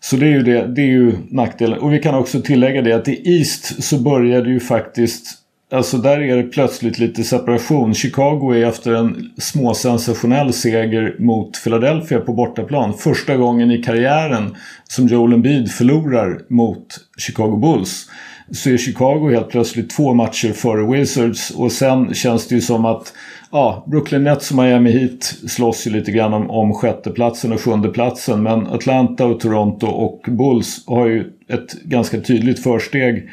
Så 0.00 0.16
det 0.16 0.26
är 0.26 0.30
ju, 0.30 0.42
det, 0.42 0.66
det 0.66 0.82
är 0.82 0.86
ju 0.86 1.12
nackdelen. 1.30 1.78
Och 1.78 1.92
vi 1.92 1.98
kan 1.98 2.14
också 2.14 2.40
tillägga 2.40 2.82
det 2.82 2.92
att 2.92 3.08
i 3.08 3.38
East 3.38 3.84
så 3.84 3.98
började 3.98 4.50
ju 4.50 4.60
faktiskt 4.60 5.47
Alltså 5.70 5.98
där 5.98 6.20
är 6.20 6.36
det 6.36 6.42
plötsligt 6.42 6.98
lite 6.98 7.24
separation. 7.24 7.94
Chicago 7.94 8.52
är 8.54 8.66
efter 8.66 8.94
en 8.94 9.30
småsensationell 9.38 10.52
seger 10.52 11.16
mot 11.18 11.64
Philadelphia 11.64 12.20
på 12.20 12.32
bortaplan. 12.32 12.94
Första 12.94 13.36
gången 13.36 13.70
i 13.70 13.82
karriären 13.82 14.56
som 14.84 15.06
Joel 15.06 15.32
Embiid 15.32 15.70
förlorar 15.70 16.40
mot 16.48 16.86
Chicago 17.18 17.56
Bulls. 17.56 18.06
Så 18.50 18.70
är 18.70 18.76
Chicago 18.76 19.30
helt 19.30 19.48
plötsligt 19.48 19.90
två 19.90 20.14
matcher 20.14 20.52
före 20.52 20.92
Wizards. 20.92 21.50
Och 21.50 21.72
sen 21.72 22.14
känns 22.14 22.48
det 22.48 22.54
ju 22.54 22.60
som 22.60 22.84
att 22.84 23.12
ja, 23.52 23.84
Brooklyn 23.86 24.24
Nets 24.24 24.50
och 24.50 24.56
Miami 24.56 24.90
Heat 24.90 25.22
slåss 25.48 25.86
ju 25.86 25.90
lite 25.90 26.12
grann 26.12 26.34
om, 26.34 26.50
om 26.50 26.74
sjätteplatsen 26.74 27.52
och 27.52 27.60
sjundeplatsen. 27.60 28.42
Men 28.42 28.66
Atlanta 28.66 29.26
och 29.26 29.40
Toronto 29.40 29.86
och 29.86 30.24
Bulls 30.28 30.84
har 30.86 31.06
ju 31.06 31.32
ett 31.48 31.82
ganska 31.82 32.20
tydligt 32.20 32.62
försteg 32.62 33.28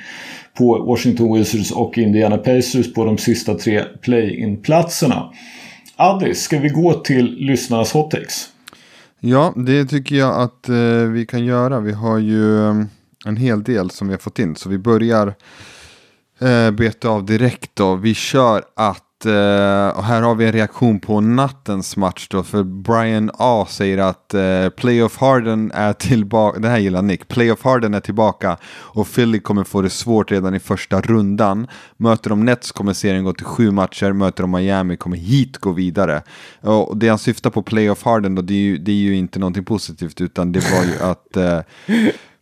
på 0.58 0.86
Washington 0.86 1.34
Wizards 1.34 1.72
och 1.72 1.98
Indiana 1.98 2.38
Pacers 2.38 2.94
på 2.94 3.06
de 3.06 3.18
sista 3.18 3.54
tre 3.54 3.84
play-in-platserna. 4.02 5.30
Addis, 5.96 6.42
ska 6.42 6.60
vi 6.60 6.70
gå 6.70 6.94
till 6.94 7.36
lyssnarnas 7.40 7.92
hottex? 7.92 8.50
Ja, 9.20 9.54
det 9.56 9.86
tycker 9.86 10.16
jag 10.16 10.42
att 10.42 10.70
eh, 10.70 11.10
vi 11.12 11.26
kan 11.26 11.46
göra. 11.46 11.80
Vi 11.80 11.92
har 11.92 12.18
ju 12.18 12.68
eh, 12.68 12.76
en 13.26 13.38
hel 13.38 13.64
del 13.64 13.90
som 13.90 14.08
vi 14.08 14.14
har 14.14 14.20
fått 14.20 14.40
in. 14.40 14.56
Så 14.56 14.70
vi 14.70 14.78
börjar 14.78 15.34
eh, 16.40 16.72
beta 16.72 17.10
av 17.10 17.26
direkt 17.26 17.72
då. 17.74 17.96
Vi 17.96 18.14
kör 18.14 18.64
att, 18.76 19.05
eh, 19.26 19.98
och 19.98 20.04
här 20.04 20.22
har 20.22 20.36
vi 20.36 20.46
en 20.46 20.52
reaktion 20.52 21.00
på 21.00 21.22
nattens 21.22 21.98
match 21.98 22.28
då. 22.30 22.44
För 22.44 22.64
Brian 22.64 23.32
A 23.34 23.66
säger 23.70 23.98
att 23.98 24.34
eh, 24.34 24.70
Playoff 24.70 25.18
Harden 25.18 25.72
är 25.74 25.94
tillbaka, 25.94 26.60
det 26.60 26.70
här 26.70 26.78
gillar 26.78 27.02
Nick. 27.02 27.28
Playoff 27.28 27.64
Harden 27.64 27.94
är 27.94 28.00
tillbaka 28.00 28.58
och 28.66 29.08
Philly 29.14 29.40
kommer 29.40 29.64
få 29.64 29.82
det 29.82 29.90
svårt 29.90 30.32
redan 30.32 30.56
i 30.56 30.60
första 30.60 31.02
rundan. 31.02 31.68
Möter 31.98 32.30
de 32.30 32.46
Nets 32.46 32.72
kommer 32.72 32.94
serien 32.94 33.24
gå 33.24 33.34
till 33.34 33.46
sju 33.46 33.72
matcher, 33.72 34.12
möter 34.12 34.44
de 34.44 34.52
Miami 34.52 34.98
kommer 34.98 35.18
hit 35.18 35.58
gå 35.58 35.72
vidare. 35.72 36.22
Och 36.62 36.98
det 36.98 37.08
han 37.08 37.20
syftar 37.20 37.50
på 37.50 37.62
Playoff 37.62 38.04
Harden 38.04 38.36
då, 38.36 38.42
det 38.42 38.54
är 38.54 38.58
ju, 38.58 38.78
det 38.78 38.92
är 38.92 38.96
ju 38.96 39.16
inte 39.16 39.40
någonting 39.40 39.66
positivt 39.66 40.22
utan 40.22 40.52
det 40.52 40.72
var 40.72 40.84
ju 40.84 41.12
att 41.12 41.38
eh, 41.38 41.60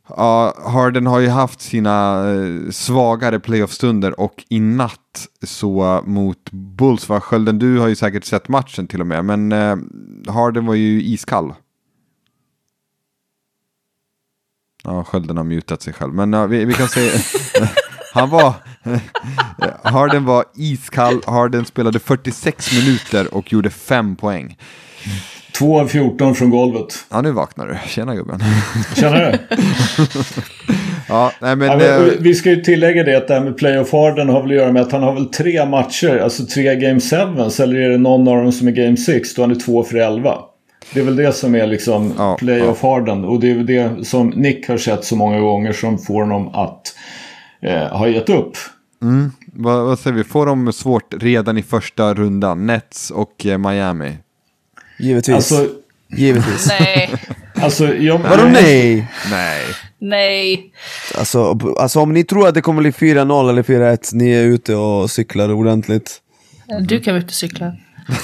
Ja, 0.10 0.54
Harden 0.66 1.08
har 1.08 1.20
ju 1.20 1.28
haft 1.30 1.62
sina 1.62 2.26
eh, 2.32 2.72
svagare 2.72 3.40
playoff-stunder 3.40 4.20
och 4.20 4.44
i 4.50 4.60
natt 4.60 5.28
så 5.46 6.04
mot 6.06 6.52
Bulls 6.52 7.10
va? 7.10 7.22
skölden, 7.22 7.60
du 7.60 7.80
har 7.80 7.88
ju 7.88 7.96
säkert 7.96 8.26
sett 8.26 8.48
matchen 8.48 8.88
till 8.88 9.02
och 9.02 9.08
med, 9.08 9.26
men 9.26 9.52
eh, 9.52 9.78
Harden 10.34 10.66
var 10.66 10.74
ju 10.74 11.04
iskall. 11.04 11.54
Ja, 14.84 15.04
skölden 15.04 15.38
har 15.38 15.44
mutat 15.44 15.82
sig 15.82 15.94
själv, 15.94 16.14
men 16.14 16.34
ja, 16.34 16.46
vi, 16.46 16.66
vi 16.66 16.74
kan 16.74 16.88
säga 16.88 17.12
han 18.14 18.30
var, 18.30 18.54
Harden 19.90 20.26
var 20.26 20.46
iskall, 20.56 21.22
Harden 21.28 21.66
spelade 21.66 22.00
46 22.00 22.74
minuter 22.74 23.34
och 23.34 23.54
gjorde 23.54 23.70
5 23.70 24.16
poäng. 24.16 24.58
2 25.58 25.80
av 25.80 25.88
14 25.88 26.36
från 26.36 26.50
golvet. 26.50 27.06
Ja, 27.10 27.22
nu 27.22 27.32
vaknar 27.32 27.68
du. 27.68 27.78
Tjena 27.88 28.16
gubben. 28.16 28.40
Känner 28.96 29.32
du? 29.32 29.38
Ja, 31.08 31.32
nej 31.42 31.56
men... 31.56 31.68
Ja, 31.68 31.78
men, 31.78 32.08
eh, 32.08 32.14
vi 32.20 32.36
ska 32.36 32.50
ju 32.50 32.62
tillägga 32.62 33.04
det 33.04 33.18
att 33.18 33.28
det 33.28 33.34
här 33.34 33.42
med 33.42 33.58
playoff 33.58 33.92
Harden 33.92 34.30
har 34.30 34.42
väl 34.42 34.52
att 34.52 34.58
göra 34.58 34.72
med 34.72 34.82
att 34.82 34.92
han 34.92 35.04
har 35.04 35.14
väl 35.14 35.26
tre 35.26 35.66
matcher, 35.66 36.18
alltså 36.18 36.46
tre 36.46 36.76
Game 36.76 37.00
7 37.00 37.16
eller 37.64 37.76
är 37.76 37.90
det 37.90 37.98
någon 37.98 38.28
av 38.28 38.44
dem 38.44 38.52
som 38.52 38.68
är 38.68 38.72
Game 38.72 38.98
6 38.98 39.36
då 39.36 39.42
han 39.42 39.52
är 39.52 39.56
två 39.56 39.84
för 39.84 39.98
11. 39.98 40.38
Det 40.94 41.00
är 41.00 41.04
väl 41.04 41.16
det 41.16 41.32
som 41.32 41.56
är 41.56 41.68
liksom 41.68 42.14
Ja, 42.18 42.36
playoff 42.40 42.82
Harden 42.82 43.26
och 43.26 43.40
det 43.40 43.52
är 43.52 43.56
väl 43.56 43.66
det 43.66 44.06
som 44.06 44.30
Nick 44.30 44.68
har 44.68 44.78
sett 44.78 45.04
så 45.06 45.16
många 45.16 45.40
gånger 45.40 45.74
som 45.74 45.98
får 45.98 46.22
honom 46.22 46.48
att 46.48 46.96
eh, 47.62 47.98
ha 47.98 48.08
gett 48.08 48.30
upp. 48.30 48.58
Vad, 49.54 49.86
vad 49.86 50.00
säger 50.00 50.18
vi, 50.18 50.24
får 50.24 50.46
de 50.46 50.74
svårt 50.74 51.14
redan 51.20 51.58
i 51.58 51.64
första 51.64 52.14
rundan? 52.14 52.66
Nets 52.66 53.12
och 53.12 53.46
eh, 53.46 53.58
Miami. 53.58 54.18
Givetvis. 55.04 55.36
Alltså, 55.36 55.68
Givetvis. 56.18 56.68
Nej, 56.80 57.14
alltså 57.56 57.96
jag, 57.96 58.18
Vadå 58.18 58.44
nej? 58.44 59.08
Nej. 59.32 59.62
nej. 60.00 60.74
Alltså, 61.18 61.60
alltså 61.80 62.00
om 62.00 62.14
ni 62.14 62.24
tror 62.24 62.48
att 62.48 62.54
det 62.54 62.62
kommer 62.62 62.82
bli 62.82 62.92
4-0 62.92 63.50
eller 63.50 63.64
4-1, 63.64 64.10
ni 64.14 64.32
är 64.32 64.44
ute 64.44 64.76
och 64.76 65.12
cyklar 65.12 65.54
ordentligt. 65.54 66.20
Du 66.82 67.00
kan 67.00 67.14
vara 67.14 67.24
ute 67.24 67.28
och 67.28 67.34
cykla. 67.34 67.74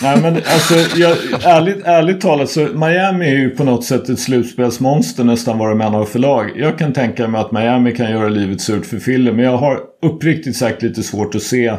Nej 0.01 0.21
men 0.21 0.35
alltså, 0.35 0.99
jag, 0.99 1.17
ärligt, 1.43 1.83
ärligt 1.85 2.21
talat 2.21 2.49
så 2.49 2.59
Miami 2.59 3.25
är 3.25 3.35
ju 3.35 3.49
på 3.49 3.63
något 3.63 3.85
sätt 3.85 4.09
ett 4.09 4.19
slutspelsmonster 4.19 5.23
nästan 5.23 5.57
vad 5.57 5.69
de 5.69 5.81
än 5.81 5.93
har 5.93 6.05
för 6.05 6.19
lag. 6.19 6.51
Jag 6.55 6.79
kan 6.79 6.93
tänka 6.93 7.27
mig 7.27 7.41
att 7.41 7.51
Miami 7.51 7.95
kan 7.95 8.11
göra 8.11 8.29
livet 8.29 8.61
surt 8.61 8.85
för 8.85 8.99
Philly. 8.99 9.31
Men 9.31 9.45
jag 9.45 9.57
har 9.57 9.79
uppriktigt 10.01 10.57
sagt 10.57 10.81
lite 10.81 11.03
svårt 11.03 11.35
att 11.35 11.41
se 11.41 11.73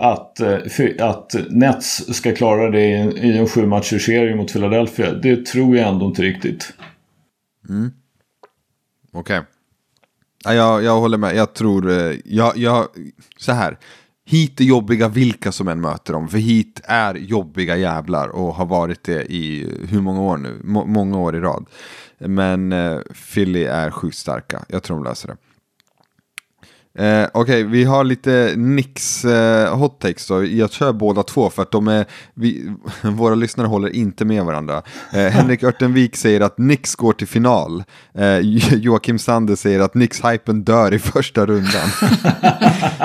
att, 0.00 0.40
eh, 0.40 1.08
att 1.08 1.34
Nets 1.50 2.14
ska 2.16 2.34
klara 2.34 2.70
det 2.70 2.80
i 2.80 2.92
en, 2.92 3.16
i 3.16 3.36
en 3.36 3.48
sju 3.48 3.66
matchers 3.66 4.06
serie 4.06 4.36
mot 4.36 4.52
Philadelphia. 4.52 5.12
Det 5.12 5.46
tror 5.46 5.76
jag 5.76 5.88
ändå 5.88 6.06
inte 6.06 6.22
riktigt. 6.22 6.72
Mm. 7.68 7.90
Okej. 9.12 9.42
Ja, 10.44 10.54
jag, 10.54 10.82
jag 10.82 11.00
håller 11.00 11.18
med, 11.18 11.36
jag 11.36 11.54
tror, 11.54 11.90
eh, 11.90 12.16
jag, 12.24 12.56
jag, 12.56 12.86
så 13.38 13.52
här. 13.52 13.78
Heat 14.26 14.60
är 14.60 14.64
jobbiga 14.64 15.08
vilka 15.08 15.52
som 15.52 15.68
än 15.68 15.80
möter 15.80 16.12
dem. 16.12 16.28
För 16.28 16.38
Heat 16.38 16.80
är 16.84 17.14
jobbiga 17.14 17.76
jävlar 17.76 18.28
och 18.28 18.54
har 18.54 18.66
varit 18.66 19.04
det 19.04 19.32
i 19.32 19.74
hur 19.88 20.00
många 20.00 20.20
år 20.20 20.36
nu? 20.36 20.60
M 20.64 20.82
många 20.86 21.18
år 21.18 21.36
i 21.36 21.40
rad. 21.40 21.66
Men 22.18 22.72
eh, 22.72 22.98
Philly 23.34 23.64
är 23.64 23.90
sjukt 23.90 24.16
starka. 24.16 24.64
Jag 24.68 24.82
tror 24.82 24.96
de 24.96 25.04
löser 25.04 25.28
det. 25.28 25.36
Eh, 26.98 27.28
Okej, 27.32 27.40
okay, 27.40 27.62
vi 27.62 27.84
har 27.84 28.04
lite 28.04 28.54
Nix 28.56 29.24
eh, 29.24 29.76
hot 29.76 30.00
takes 30.00 30.26
då. 30.26 30.44
Jag 30.44 30.70
kör 30.72 30.92
båda 30.92 31.22
två 31.22 31.50
för 31.50 31.62
att 31.62 31.70
de 31.70 31.88
är, 31.88 32.06
vi, 32.34 32.72
våra 33.02 33.34
lyssnare 33.34 33.66
håller 33.66 33.96
inte 33.96 34.24
med 34.24 34.44
varandra. 34.44 34.82
Eh, 35.12 35.26
Henrik 35.26 35.62
Örtenvik 35.62 36.16
säger 36.16 36.40
att 36.40 36.58
Nix 36.58 36.94
går 36.94 37.12
till 37.12 37.26
final. 37.26 37.84
Eh, 38.14 38.38
Joakim 38.74 39.18
Sander 39.18 39.56
säger 39.56 39.80
att 39.80 39.94
Nix-hypen 39.94 40.64
dör 40.64 40.94
i 40.94 40.98
första 40.98 41.46
rundan. 41.46 41.88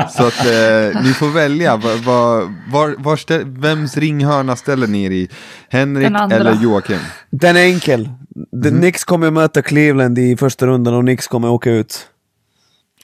Så 0.09 0.27
att 0.27 0.45
eh, 0.45 1.03
ni 1.03 1.13
får 1.13 1.33
välja, 1.33 1.77
var, 1.77 2.05
var, 2.05 2.53
var, 2.71 2.95
var 2.97 3.15
ställ, 3.15 3.45
vems 3.45 3.97
ringhörna 3.97 4.55
ställer 4.55 4.87
ni 4.87 5.03
er 5.03 5.11
i? 5.11 5.29
Henrik 5.69 6.11
eller 6.31 6.63
Joakim? 6.63 6.99
Den 7.29 7.55
är 7.55 7.63
enkel. 7.63 8.09
Mm. 8.53 8.75
Nix 8.75 9.03
kommer 9.03 9.31
möta 9.31 9.61
Cleveland 9.61 10.19
i 10.19 10.37
första 10.37 10.67
rundan 10.67 10.93
och 10.93 11.05
Nix 11.05 11.27
kommer 11.27 11.49
åka 11.49 11.71
ut. 11.71 12.07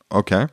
Okej. 0.10 0.38
Okay. 0.38 0.48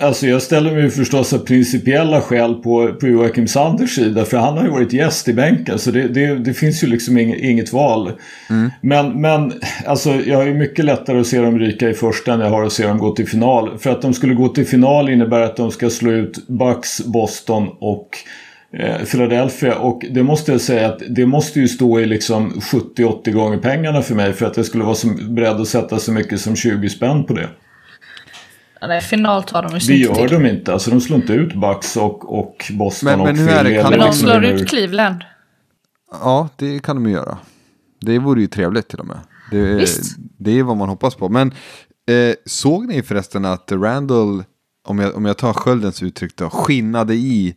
Alltså 0.00 0.26
jag 0.26 0.42
ställer 0.42 0.72
mig 0.72 0.90
förstås 0.90 1.32
av 1.32 1.38
principiella 1.38 2.20
skäl 2.20 2.54
på, 2.54 2.92
på 3.00 3.06
Joakim 3.06 3.48
Sanders 3.48 3.94
sida 3.94 4.24
för 4.24 4.36
han 4.36 4.56
har 4.56 4.64
ju 4.64 4.70
varit 4.70 4.92
gäst 4.92 5.28
i 5.28 5.32
bänken 5.32 5.78
så 5.78 5.90
det, 5.90 6.08
det, 6.08 6.34
det 6.34 6.54
finns 6.54 6.84
ju 6.84 6.86
liksom 6.86 7.18
inget, 7.18 7.40
inget 7.40 7.72
val. 7.72 8.12
Mm. 8.50 8.70
Men, 8.80 9.20
men 9.20 9.52
alltså 9.86 10.14
jag 10.14 10.36
har 10.36 10.44
ju 10.44 10.54
mycket 10.54 10.84
lättare 10.84 11.20
att 11.20 11.26
se 11.26 11.40
dem 11.40 11.58
ryka 11.58 11.88
i 11.88 11.94
första 11.94 12.32
än 12.32 12.40
jag 12.40 12.50
har 12.50 12.64
att 12.64 12.72
se 12.72 12.86
dem 12.86 12.98
gå 12.98 13.14
till 13.14 13.28
final. 13.28 13.78
För 13.78 13.90
att 13.90 14.02
de 14.02 14.14
skulle 14.14 14.34
gå 14.34 14.48
till 14.48 14.66
final 14.66 15.08
innebär 15.08 15.40
att 15.40 15.56
de 15.56 15.70
ska 15.70 15.90
slå 15.90 16.12
ut 16.12 16.48
Bucks, 16.48 17.04
Boston 17.04 17.68
och 17.80 18.08
eh, 18.78 19.04
Philadelphia 19.10 19.74
och 19.74 20.04
det 20.10 20.22
måste 20.22 20.52
jag 20.52 20.60
säga 20.60 20.88
att 20.88 21.02
det 21.08 21.26
måste 21.26 21.60
ju 21.60 21.68
stå 21.68 22.00
i 22.00 22.06
liksom 22.06 22.50
70-80 22.50 23.30
gånger 23.30 23.58
pengarna 23.58 24.02
för 24.02 24.14
mig 24.14 24.32
för 24.32 24.46
att 24.46 24.56
jag 24.56 24.66
skulle 24.66 24.84
vara 24.84 24.94
så 24.94 25.08
beredd 25.30 25.60
att 25.60 25.68
sätta 25.68 25.98
så 25.98 26.12
mycket 26.12 26.40
som 26.40 26.56
20 26.56 26.88
spänn 26.88 27.24
på 27.24 27.34
det. 27.34 27.48
Nej, 28.88 29.00
final 29.00 29.42
tar 29.42 29.62
de 29.62 29.78
ju 29.78 29.78
Det 29.78 29.96
gör 29.96 30.14
till. 30.14 30.40
de 30.40 30.46
inte. 30.46 30.72
Alltså 30.72 30.90
de 30.90 31.00
slår 31.00 31.20
inte 31.20 31.32
ut 31.32 31.54
Bucks 31.54 31.96
och, 31.96 32.38
och 32.38 32.72
Boston 32.78 33.06
men, 33.10 33.20
och 33.20 33.26
men 33.26 33.38
hur 33.38 33.48
är 33.48 33.64
det? 33.64 33.90
men 33.90 33.98
de 33.98 34.12
slår 34.12 34.44
ut 34.44 34.68
Cleveland. 34.68 35.24
Ja, 36.12 36.48
det 36.56 36.82
kan 36.82 36.96
de 36.96 37.06
ju 37.06 37.12
göra. 37.12 37.38
Det 38.00 38.18
vore 38.18 38.40
ju 38.40 38.46
trevligt 38.46 38.88
till 38.88 38.98
och 38.98 39.06
med. 39.06 39.18
Det, 39.50 39.74
Visst. 39.74 40.16
det 40.38 40.58
är 40.58 40.62
vad 40.62 40.76
man 40.76 40.88
hoppas 40.88 41.14
på. 41.14 41.28
Men 41.28 41.48
eh, 42.08 42.34
såg 42.46 42.86
ni 42.86 43.02
förresten 43.02 43.44
att 43.44 43.72
Randall, 43.72 44.44
om 44.88 44.98
jag, 44.98 45.16
om 45.16 45.24
jag 45.24 45.36
tar 45.38 45.52
sköldens 45.52 46.02
uttryck 46.02 46.36
då, 46.36 46.50
skinnade 46.50 47.14
i 47.14 47.56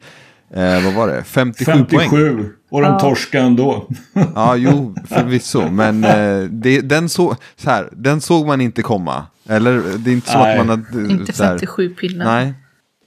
Eh, 0.56 0.84
vad 0.84 0.94
var 0.94 1.08
det? 1.08 1.24
57, 1.24 1.72
57 1.72 1.98
poäng. 2.08 2.50
Och 2.74 2.82
de 2.82 2.92
ja. 2.92 3.00
torskade 3.00 3.44
ändå. 3.44 3.88
ja, 4.36 4.56
jo, 4.56 4.96
förvisso. 5.10 5.70
Men 5.70 6.04
eh, 6.04 6.44
det, 6.50 6.82
den, 6.82 7.10
så, 7.10 7.36
så 7.56 7.70
här, 7.70 7.90
den 7.92 8.22
såg 8.22 8.48
man 8.48 8.62
inte 8.62 8.82
komma. 8.82 9.26
Eller 9.50 9.82
det 9.98 10.12
är 10.12 10.14
inte 10.14 10.30
så 10.30 10.38
Nej. 10.38 10.60
att 10.60 10.68
man 10.68 10.70
hade... 10.70 11.14
Inte 11.14 11.34
57 11.34 11.90
pinnar. 11.90 12.26
Nej. 12.26 12.54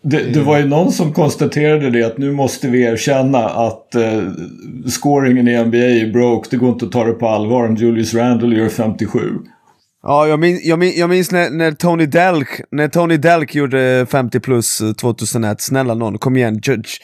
Det, 0.03 0.23
det, 0.23 0.41
var 0.41 0.59
ju 0.59 0.67
någon 0.67 0.93
som 0.93 1.12
konstaterade 1.12 1.91
det 1.91 2.03
att 2.03 2.19
nu 2.19 2.33
måste 2.33 2.69
vi 2.69 2.83
erkänna 2.83 3.39
att 3.39 3.95
eh, 3.95 4.23
scoringen 4.87 5.49
i 5.49 5.64
NBA 5.64 5.77
är 5.77 6.12
broke. 6.12 6.49
Det 6.51 6.57
går 6.57 6.69
inte 6.69 6.87
att 6.87 6.93
ta 6.93 7.05
det 7.05 7.12
på 7.12 7.29
allvar 7.29 7.69
om 7.69 7.77
Julius 7.77 8.14
Randle 8.14 8.57
gör 8.57 8.69
57. 8.69 9.19
Ja, 10.03 10.27
jag 10.27 10.41
minns, 10.41 10.64
jag 10.64 10.79
minns, 10.79 10.97
jag 10.97 11.11
minns 11.11 11.31
när, 11.31 11.51
när, 11.51 11.73
Tony 11.73 12.07
Delk, 12.07 12.49
när 12.71 12.89
Tony 12.89 13.17
Delk 13.17 13.55
gjorde 13.55 14.07
50 14.11 14.41
plus 14.41 14.83
2001. 15.01 15.61
Snälla 15.61 15.95
någon, 15.95 16.19
kom 16.19 16.37
igen. 16.37 16.61
Judge. 16.62 17.01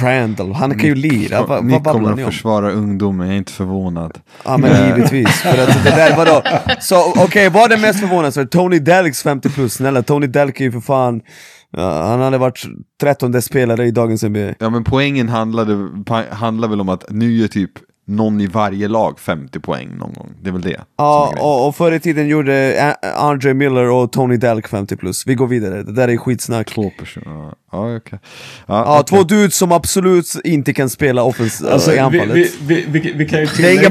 Randall, 0.00 0.52
han 0.52 0.78
kan 0.78 0.88
ju 0.88 0.94
lira. 0.94 1.46
Va, 1.46 1.60
ni 1.60 1.80
kommer 1.80 2.12
att 2.12 2.20
försvara 2.20 2.72
ungdomen, 2.72 3.26
jag 3.26 3.34
är 3.34 3.38
inte 3.38 3.52
förvånad. 3.52 4.18
Ja 4.44 4.58
men 4.58 4.86
givetvis. 4.86 5.40
För 5.42 5.62
att 5.62 5.84
det 5.84 5.90
där, 5.90 6.16
vadå? 6.16 6.42
Så 6.80 7.10
okej, 7.10 7.24
okay, 7.24 7.48
vad 7.48 7.72
är 7.72 7.76
det 7.76 7.82
mest 7.82 8.00
förvånansvärt? 8.00 8.50
Tony 8.50 8.78
Delks 8.78 9.22
50 9.22 9.48
plus, 9.48 9.74
snälla 9.74 10.02
Tony 10.02 10.26
Delk 10.26 10.60
är 10.60 10.64
ju 10.64 10.72
för 10.72 10.80
fan 10.80 11.22
Ja, 11.70 12.02
han 12.02 12.20
hade 12.20 12.38
varit 12.38 12.64
13 13.00 13.42
spelare 13.42 13.86
i 13.86 13.90
dagens 13.90 14.22
NBA. 14.22 14.54
Ja 14.58 14.70
men 14.70 14.84
poängen 14.84 15.28
handlade, 15.28 15.88
handlar 16.30 16.68
väl 16.68 16.80
om 16.80 16.88
att 16.88 17.04
nu 17.10 17.44
är 17.44 17.48
typ 17.48 17.70
någon 18.06 18.40
i 18.40 18.46
varje 18.46 18.88
lag 18.88 19.20
50 19.20 19.60
poäng 19.60 19.88
någon 19.98 20.12
gång. 20.12 20.34
Det 20.42 20.48
är 20.48 20.52
väl 20.52 20.62
det. 20.62 20.80
Ja, 20.96 21.34
och, 21.40 21.68
och 21.68 21.76
förr 21.76 21.92
i 21.92 22.00
tiden 22.00 22.28
gjorde 22.28 22.96
Andre 23.16 23.54
Miller 23.54 23.90
och 23.90 24.12
Tony 24.12 24.36
Delk 24.36 24.68
50 24.68 24.96
plus. 24.96 25.26
Vi 25.26 25.34
går 25.34 25.46
vidare, 25.46 25.82
det 25.82 25.92
där 25.92 26.08
är 26.08 26.16
skitsnack. 26.16 26.74
Två 26.74 26.90
personer, 26.98 27.54
ja 27.72 27.96
okej. 27.96 28.18
Ja, 28.66 28.84
ja 28.84 29.00
okay. 29.00 29.04
två 29.04 29.24
dudes 29.24 29.56
som 29.56 29.72
absolut 29.72 30.26
inte 30.44 30.72
kan 30.72 30.90
spela 30.90 31.22
offens 31.22 31.62
alltså, 31.62 31.92
i 31.94 31.98
anfallet. 31.98 32.36
Vi, 32.36 32.50
vi, 32.60 32.84
vi, 32.88 33.12
vi, 33.12 33.28
kan 33.28 33.40
ju 33.40 33.46
det 33.56 33.68
är 33.68 33.72
inga 33.72 33.90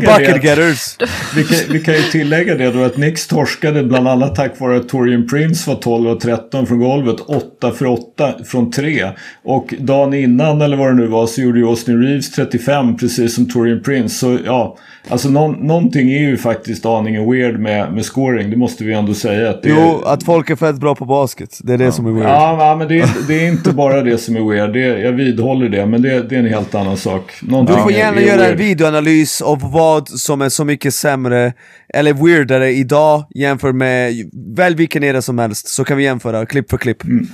vi, 1.36 1.44
kan, 1.44 1.58
vi 1.70 1.84
kan 1.84 1.94
ju 1.94 2.02
tillägga 2.02 2.56
det 2.56 2.72
då 2.72 2.84
att 2.84 2.98
Nix 2.98 3.28
torskade 3.28 3.84
bland 3.84 4.08
annat 4.08 4.36
tack 4.36 4.60
vare 4.60 4.78
att 4.78 4.90
Torian 4.90 5.28
Prince 5.28 5.70
var 5.70 5.82
12 5.82 6.10
och 6.10 6.20
13 6.20 6.68
från 6.68 6.80
golvet, 6.80 7.20
8 7.20 7.72
för 7.72 7.86
8 7.86 8.34
från 8.46 8.72
3. 8.72 9.10
Och 9.44 9.74
dagen 9.80 10.14
innan 10.14 10.62
eller 10.62 10.78
vad 10.78 10.88
det 10.88 10.94
nu 10.94 11.08
var 11.08 11.28
så 11.28 11.42
gjorde 11.42 11.60
ju 11.60 11.66
Austin 11.66 12.02
Reeves 12.02 12.32
35 12.32 12.98
precis 12.98 13.36
som 13.36 13.50
Torian 13.50 13.82
Prince. 13.84 14.16
Så 14.16 14.40
ja, 14.46 14.78
alltså 15.10 15.30
någon, 15.30 15.68
någonting 15.68 16.12
är 16.12 16.20
ju 16.20 16.38
faktiskt 16.38 16.86
aningen 16.86 17.32
weird 17.32 17.60
med, 17.60 17.94
med 17.94 18.06
scoring. 18.06 18.50
Det 18.50 18.58
måste 18.58 18.84
vi 18.84 18.94
ändå 18.94 19.14
säga. 19.14 19.50
Att 19.50 19.60
jo, 19.64 19.76
är... 19.76 20.14
att 20.14 20.24
folk 20.24 20.50
är 20.50 20.56
fett 20.56 20.76
bra 20.76 20.96
på 20.96 21.06
basket. 21.06 21.60
Det 21.64 21.74
är 21.74 21.78
det 21.78 21.84
ja. 21.84 21.92
som 21.92 22.06
är 22.06 22.12
weird. 22.12 22.30
Ja, 22.30 22.76
men 22.80 22.88
det 22.88 23.00
är, 23.00 23.10
det 23.28 23.46
är 23.46 23.48
inte 23.48 23.74
bara 23.74 24.02
det 24.02 24.18
som 24.18 24.36
är 24.36 24.52
weird. 24.52 24.74
Det 24.74 24.84
är, 24.84 24.98
jag 24.98 25.12
vidhåller 25.12 25.70
det, 25.70 25.86
men 25.86 26.02
det, 26.02 26.30
det 26.30 26.36
är 26.36 26.40
en 26.40 26.50
helt 26.50 26.76
annan 26.76 26.98
sak. 26.98 27.32
Någonting 27.42 27.76
du 27.76 27.82
får 27.82 27.92
gärna 27.92 28.22
göra 28.22 28.38
weird. 28.38 28.52
en 28.52 28.58
videoanalys 28.58 29.42
av 29.42 29.72
vad 29.72 30.10
som 30.10 30.42
är 30.42 30.50
så 30.50 30.66
mycket 30.66 30.94
sämre 30.94 31.54
eller 31.90 32.14
weirdare 32.14 32.72
idag 32.72 33.26
jämfört 33.36 33.76
med 33.76 34.14
väl 34.56 34.76
vilken 34.76 35.04
era 35.04 35.22
som 35.22 35.40
helst. 35.40 35.68
Så 35.68 35.84
kan 35.84 35.98
vi 35.98 36.04
jämföra 36.04 36.46
klipp 36.46 36.70
för 36.70 36.78
klipp. 36.78 37.04
Mm. 37.04 37.28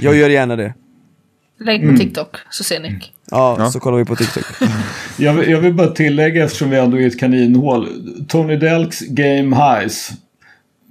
Jag 0.00 0.16
gör 0.16 0.28
gärna 0.28 0.56
det. 0.56 0.74
Lägg 1.60 1.80
på 1.80 1.86
mm. 1.86 1.98
TikTok 1.98 2.36
så 2.50 2.64
ser 2.64 2.80
ni. 2.80 2.98
Ja, 3.30 3.56
ja, 3.58 3.70
så 3.70 3.80
kollar 3.80 3.98
vi 3.98 4.04
på 4.04 4.16
TikTok. 4.16 4.44
jag, 5.18 5.32
vill, 5.32 5.50
jag 5.50 5.60
vill 5.60 5.74
bara 5.74 5.88
tillägga 5.88 6.44
eftersom 6.44 6.70
vi 6.70 6.78
ändå 6.78 7.00
är 7.00 7.06
ett 7.06 7.20
kaninhål. 7.20 7.88
Tony 8.28 8.56
Delks 8.56 9.00
game 9.00 9.56
highs 9.56 10.10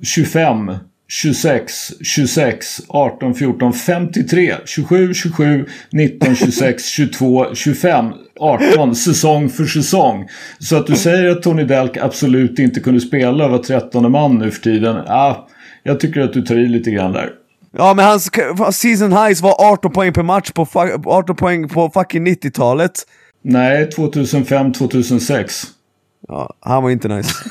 25, 0.03 0.71
26, 1.07 1.73
26, 2.01 2.81
18, 2.87 3.33
14, 3.33 3.73
53, 3.73 4.55
27, 4.65 5.13
27, 5.13 5.65
19, 5.91 6.35
26, 6.35 6.85
22, 6.85 7.55
25, 7.55 8.13
18 8.39 8.95
säsong 8.95 9.49
för 9.49 9.65
säsong. 9.65 10.27
Så 10.59 10.75
att 10.75 10.87
du 10.87 10.95
säger 10.95 11.29
att 11.29 11.41
Tony 11.41 11.63
Delk 11.63 11.97
absolut 11.97 12.59
inte 12.59 12.79
kunde 12.79 13.01
spela 13.01 13.47
var 13.47 13.57
13 13.57 14.11
man 14.11 14.37
nu 14.37 14.51
för 14.51 14.61
tiden. 14.61 14.95
Ja, 15.07 15.47
jag 15.83 15.99
tycker 15.99 16.21
att 16.21 16.33
du 16.33 16.41
tar 16.41 16.55
i 16.55 16.67
lite 16.67 16.91
grann 16.91 17.11
där. 17.13 17.29
Ja 17.77 17.93
men 17.93 18.05
hans 18.05 18.31
season 18.71 19.13
highs 19.13 19.41
var 19.41 19.55
18 19.71 19.91
poäng 19.91 20.13
per 20.13 20.23
match 20.23 20.51
på, 20.51 20.67
18 21.05 21.35
poäng 21.35 21.69
på 21.69 21.89
fucking 21.89 22.27
90-talet. 22.27 22.91
Nej, 23.43 23.89
2005-2006. 23.97 25.65
Ja, 26.27 26.53
han 26.59 26.83
var 26.83 26.89
inte 26.89 27.07
nice. 27.07 27.33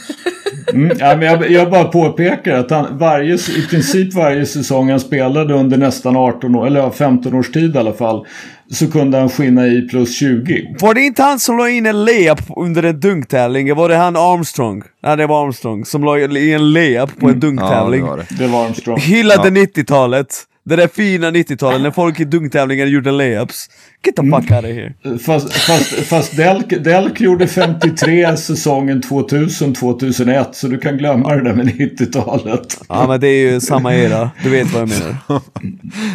Mm, 0.72 0.96
ja, 1.00 1.16
men 1.16 1.26
jag, 1.26 1.50
jag 1.50 1.70
bara 1.70 1.84
påpekar 1.84 2.54
att 2.54 2.70
han 2.70 2.98
varje, 2.98 3.34
i 3.34 3.66
princip 3.70 4.14
varje 4.14 4.46
säsong 4.46 4.90
han 4.90 5.00
spelade 5.00 5.54
under 5.54 5.76
nästan 5.76 6.16
18 6.16 6.54
år, 6.54 6.66
eller 6.66 6.90
15 6.90 7.34
års 7.34 7.52
tid 7.52 7.76
i 7.76 7.78
alla 7.78 7.92
fall. 7.92 8.26
Så 8.70 8.90
kunde 8.90 9.18
han 9.18 9.28
skina 9.28 9.66
i 9.66 9.88
plus 9.88 10.18
20. 10.18 10.76
Var 10.80 10.94
det 10.94 11.00
inte 11.00 11.22
han 11.22 11.40
som 11.40 11.58
la 11.58 11.68
in 11.70 11.86
en 11.86 12.04
layup 12.04 12.40
under 12.56 12.82
en 12.82 13.00
dunktävling? 13.00 13.74
Var 13.74 13.88
det 13.88 13.96
han 13.96 14.16
Armstrong? 14.16 14.82
Ja 15.02 15.16
det 15.16 15.26
var 15.26 15.46
Armstrong 15.46 15.84
som 15.84 16.04
la 16.04 16.18
in 16.18 16.36
en 16.36 16.72
layup 16.72 17.20
på 17.20 17.28
en 17.28 17.40
dunktävling. 17.40 18.00
Mm. 18.00 18.10
Ja, 18.10 18.16
det, 18.16 18.22
var 18.22 18.26
det. 18.38 18.44
det 18.44 18.46
var 18.46 18.66
Armstrong. 18.66 18.98
Hyllade 19.00 19.60
ja. 19.60 19.66
90-talet. 19.66 20.46
Det 20.68 20.76
där 20.76 20.88
fina 20.88 21.30
90-talet 21.30 21.80
när 21.80 21.90
folk 21.90 22.20
i 22.20 22.24
dunktävlingar 22.24 22.86
gjorde 22.86 23.10
layups. 23.10 23.70
Get 24.06 24.16
the 24.16 24.22
fuck 24.22 24.50
out 24.50 24.64
of 24.64 24.70
here. 24.70 25.18
Fast, 25.18 25.52
fast, 25.52 25.92
fast 25.92 26.36
Delk, 26.36 26.84
Delk 26.84 27.20
gjorde 27.20 27.46
53 27.46 28.36
säsongen 28.36 29.02
2000-2001 29.02 30.46
så 30.52 30.68
du 30.68 30.78
kan 30.78 30.96
glömma 30.96 31.34
det 31.34 31.42
där 31.42 31.54
med 31.54 31.66
90-talet. 31.66 32.80
Ja 32.88 33.06
men 33.08 33.20
det 33.20 33.28
är 33.28 33.52
ju 33.52 33.60
samma 33.60 33.94
era, 33.94 34.30
du 34.42 34.50
vet 34.50 34.72
vad 34.72 34.82
jag 34.82 34.88
menar. 34.88 35.16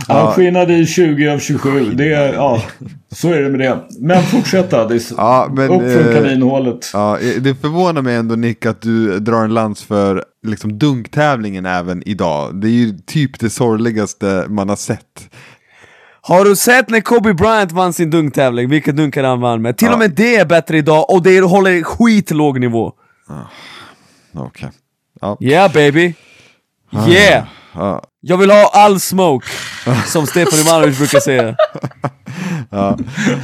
Han 0.08 0.34
skinade 0.34 0.74
i 0.74 0.86
20 0.86 1.30
av 1.30 1.40
27, 1.40 1.92
det 1.94 2.14
är, 2.14 2.34
ja, 2.34 2.64
så 3.12 3.30
är 3.34 3.42
det 3.42 3.50
med 3.50 3.60
det. 3.60 3.80
Men 4.00 4.24
fortsätt 4.24 4.74
Addis, 4.74 5.14
ja, 5.18 5.50
men, 5.52 5.70
upp 5.70 5.82
från 5.82 6.08
eh, 6.08 6.16
kaninhålet. 6.16 6.90
Ja, 6.94 7.18
det 7.42 7.56
förvånar 7.56 8.02
mig 8.02 8.16
ändå 8.16 8.36
Nick 8.36 8.66
att 8.66 8.82
du 8.82 9.20
drar 9.20 9.44
en 9.44 9.54
lans 9.54 9.84
för 9.84 10.24
liksom 10.48 10.80
dunktävlingen 10.80 11.66
även 11.66 12.08
idag. 12.08 12.62
Det 12.62 12.68
är 12.68 12.72
ju 12.72 12.98
typ 12.98 13.40
det 13.40 13.50
sorgligaste 13.50 14.46
man 14.50 14.70
har 14.70 14.76
sett. 14.76 15.30
Har 16.22 16.46
du 16.46 16.56
sett 16.56 16.90
när 16.90 17.02
Kobe 17.02 17.34
Bryant 17.34 17.72
vann 17.72 17.94
sin 17.94 18.10
dunktävling? 18.10 18.70
Vilka 18.70 18.92
dunkar 18.92 19.24
han 19.24 19.42
vann 19.42 19.62
med? 19.62 19.78
Till 19.78 19.88
ja. 19.88 19.94
och 19.94 20.00
med 20.00 20.12
det 20.12 20.36
är 20.36 20.46
bättre 20.46 20.78
idag 20.78 21.10
och 21.10 21.24
det 21.24 21.42
håller 21.42 21.84
skitlåg 21.84 22.60
nivå. 22.60 22.94
Ah, 23.28 23.34
okej. 24.34 24.48
Okay. 24.48 24.70
Ja. 25.22 25.38
Yeah 25.42 25.74
baby! 25.74 26.14
Ah. 26.92 27.08
Yeah! 27.08 27.44
Ah. 27.74 28.00
Jag 28.22 28.38
vill 28.38 28.52
ha 28.52 28.70
all 28.74 29.00
smoke, 29.00 29.48
som 30.08 30.28
Stefan 30.28 30.60
Ivanovic 30.60 30.98
brukar 30.98 31.20
säga. 31.20 31.56
Ja, 32.70 32.98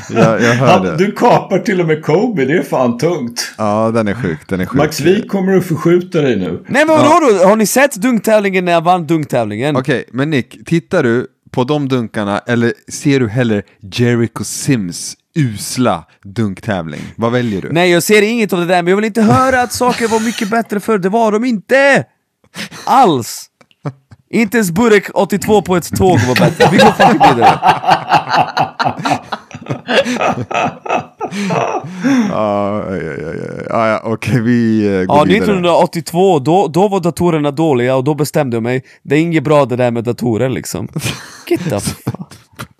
jag, 0.10 0.42
jag 0.42 0.54
hör 0.54 0.68
Han, 0.68 0.86
det. 0.86 0.98
du 0.98 1.12
kapar 1.12 1.60
till 1.60 1.82
och 1.82 1.88
med 1.88 2.04
Kobe, 2.06 2.46
det 2.46 2.54
är 2.58 2.64
fan 2.64 2.98
tungt. 2.98 3.54
Ja, 3.58 3.92
den 3.94 4.08
är 4.08 4.14
sjuk. 4.14 4.40
Den 4.48 4.60
är 4.62 4.66
sjuk. 4.66 4.78
Max 4.78 5.00
Wik 5.00 5.30
kommer 5.30 5.58
att 5.58 5.66
förskjuta 5.66 6.22
dig 6.22 6.36
nu. 6.36 6.64
Nej 6.68 6.86
men 6.86 6.98
vadå 6.98 7.20
då? 7.20 7.48
Har 7.48 7.56
ni 7.56 7.66
sett 7.66 7.96
dunktävlingen 7.96 8.66
när 8.66 8.72
jag 8.72 8.82
vann 8.84 9.08
dunktävlingen? 9.08 9.76
Okej, 9.76 10.06
men 10.14 10.30
Nick, 10.30 10.66
tittar 10.66 11.04
du 11.04 11.28
på 11.52 11.64
de 11.64 11.88
dunkarna 11.90 12.40
eller 12.40 12.74
ser 12.92 13.20
du 13.20 13.30
hellre 13.30 13.62
Jericho 13.94 14.44
Sims 14.44 15.14
usla 15.36 16.04
dunktävling? 16.24 17.02
Vad 17.16 17.32
väljer 17.32 17.62
du? 17.62 17.70
Nej 17.72 17.92
jag 17.92 18.04
ser 18.04 18.22
inget 18.22 18.54
av 18.54 18.60
det 18.60 18.66
där, 18.66 18.84
men 18.84 18.88
jag 18.88 18.96
vill 18.96 19.06
inte 19.06 19.22
höra 19.22 19.62
att 19.62 19.74
saker 19.74 20.08
var 20.08 20.20
mycket 20.20 20.50
bättre 20.50 20.80
förr, 20.80 20.98
det 20.98 21.10
var 21.10 21.32
de 21.32 21.46
inte! 21.46 22.06
Alls! 22.86 23.46
Inte 24.30 24.58
ens 24.58 24.72
Burek 24.72 25.10
82 25.14 25.62
på 25.62 25.76
ett 25.76 25.98
tåg 25.98 26.20
var 26.20 26.36
bättre, 26.40 26.68
vi 26.72 26.78
går 26.78 26.92
fucking 26.92 27.36
vidare. 27.36 27.60
Ja, 32.30 32.84
ja, 32.96 33.34
ja, 33.70 33.88
ja, 33.88 34.02
okej, 34.04 34.42
vi 34.42 34.86
eh, 34.86 34.92
går 34.92 35.18
Ja, 35.18 35.24
vidare. 35.24 35.38
1982, 35.44 36.40
då, 36.40 36.68
då 36.68 36.88
var 36.88 37.00
datorerna 37.00 37.52
dåliga 37.52 37.96
och 37.96 38.04
då 38.04 38.14
bestämde 38.14 38.56
jag 38.56 38.64
mig, 38.64 38.84
det 39.04 39.16
är 39.16 39.20
inget 39.20 39.44
bra 39.44 39.66
det 39.66 39.76
där 39.76 39.92
med 39.92 40.04
datorer 40.04 40.50
liksom. 40.50 40.88
Get 41.48 41.70
the 41.70 41.80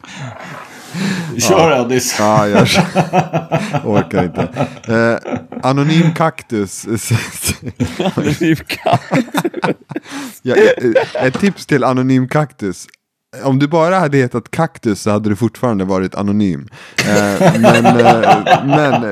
Kör 1.38 1.72
Addis. 1.72 2.16
Ja, 2.20 2.48
jag 2.48 2.68
orkar 3.84 4.24
inte. 4.24 4.42
Eh, 4.94 5.18
anonym 5.64 6.14
kaktus. 6.14 6.86
ja, 10.42 10.56
eh, 10.56 11.26
ett 11.26 11.40
tips 11.40 11.66
till 11.66 11.84
anonym 11.84 12.28
kaktus. 12.28 12.88
Om 13.44 13.60
du 13.60 13.68
bara 13.68 14.00
hade 14.00 14.18
hetat 14.18 14.52
kaktus 14.52 15.02
så 15.02 15.12
hade 15.12 15.30
du 15.30 15.36
fortfarande 15.36 15.86
varit 15.86 16.16
anonym. 16.16 16.68
Eh, 17.08 17.54
men, 17.62 17.86
eh, 17.86 18.66
men 18.66 19.04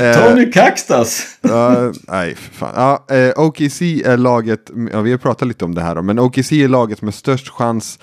eh, 0.00 0.28
Tony 0.28 0.52
Kaxtas. 0.52 1.26
Ja, 1.40 1.92
nej, 2.08 2.34
fan. 2.34 2.72
Ja, 2.76 3.16
eh, 3.16 3.32
OKC 3.36 3.82
är 3.82 4.16
laget, 4.16 4.70
ja, 4.92 5.00
vi 5.00 5.10
har 5.10 5.18
pratat 5.18 5.48
lite 5.48 5.64
om 5.64 5.74
det 5.74 5.82
här 5.82 5.94
då, 5.94 6.02
men 6.02 6.18
OKC 6.18 6.52
är 6.52 6.68
laget 6.68 7.02
med 7.02 7.14
störst 7.14 7.48
chans 7.48 7.98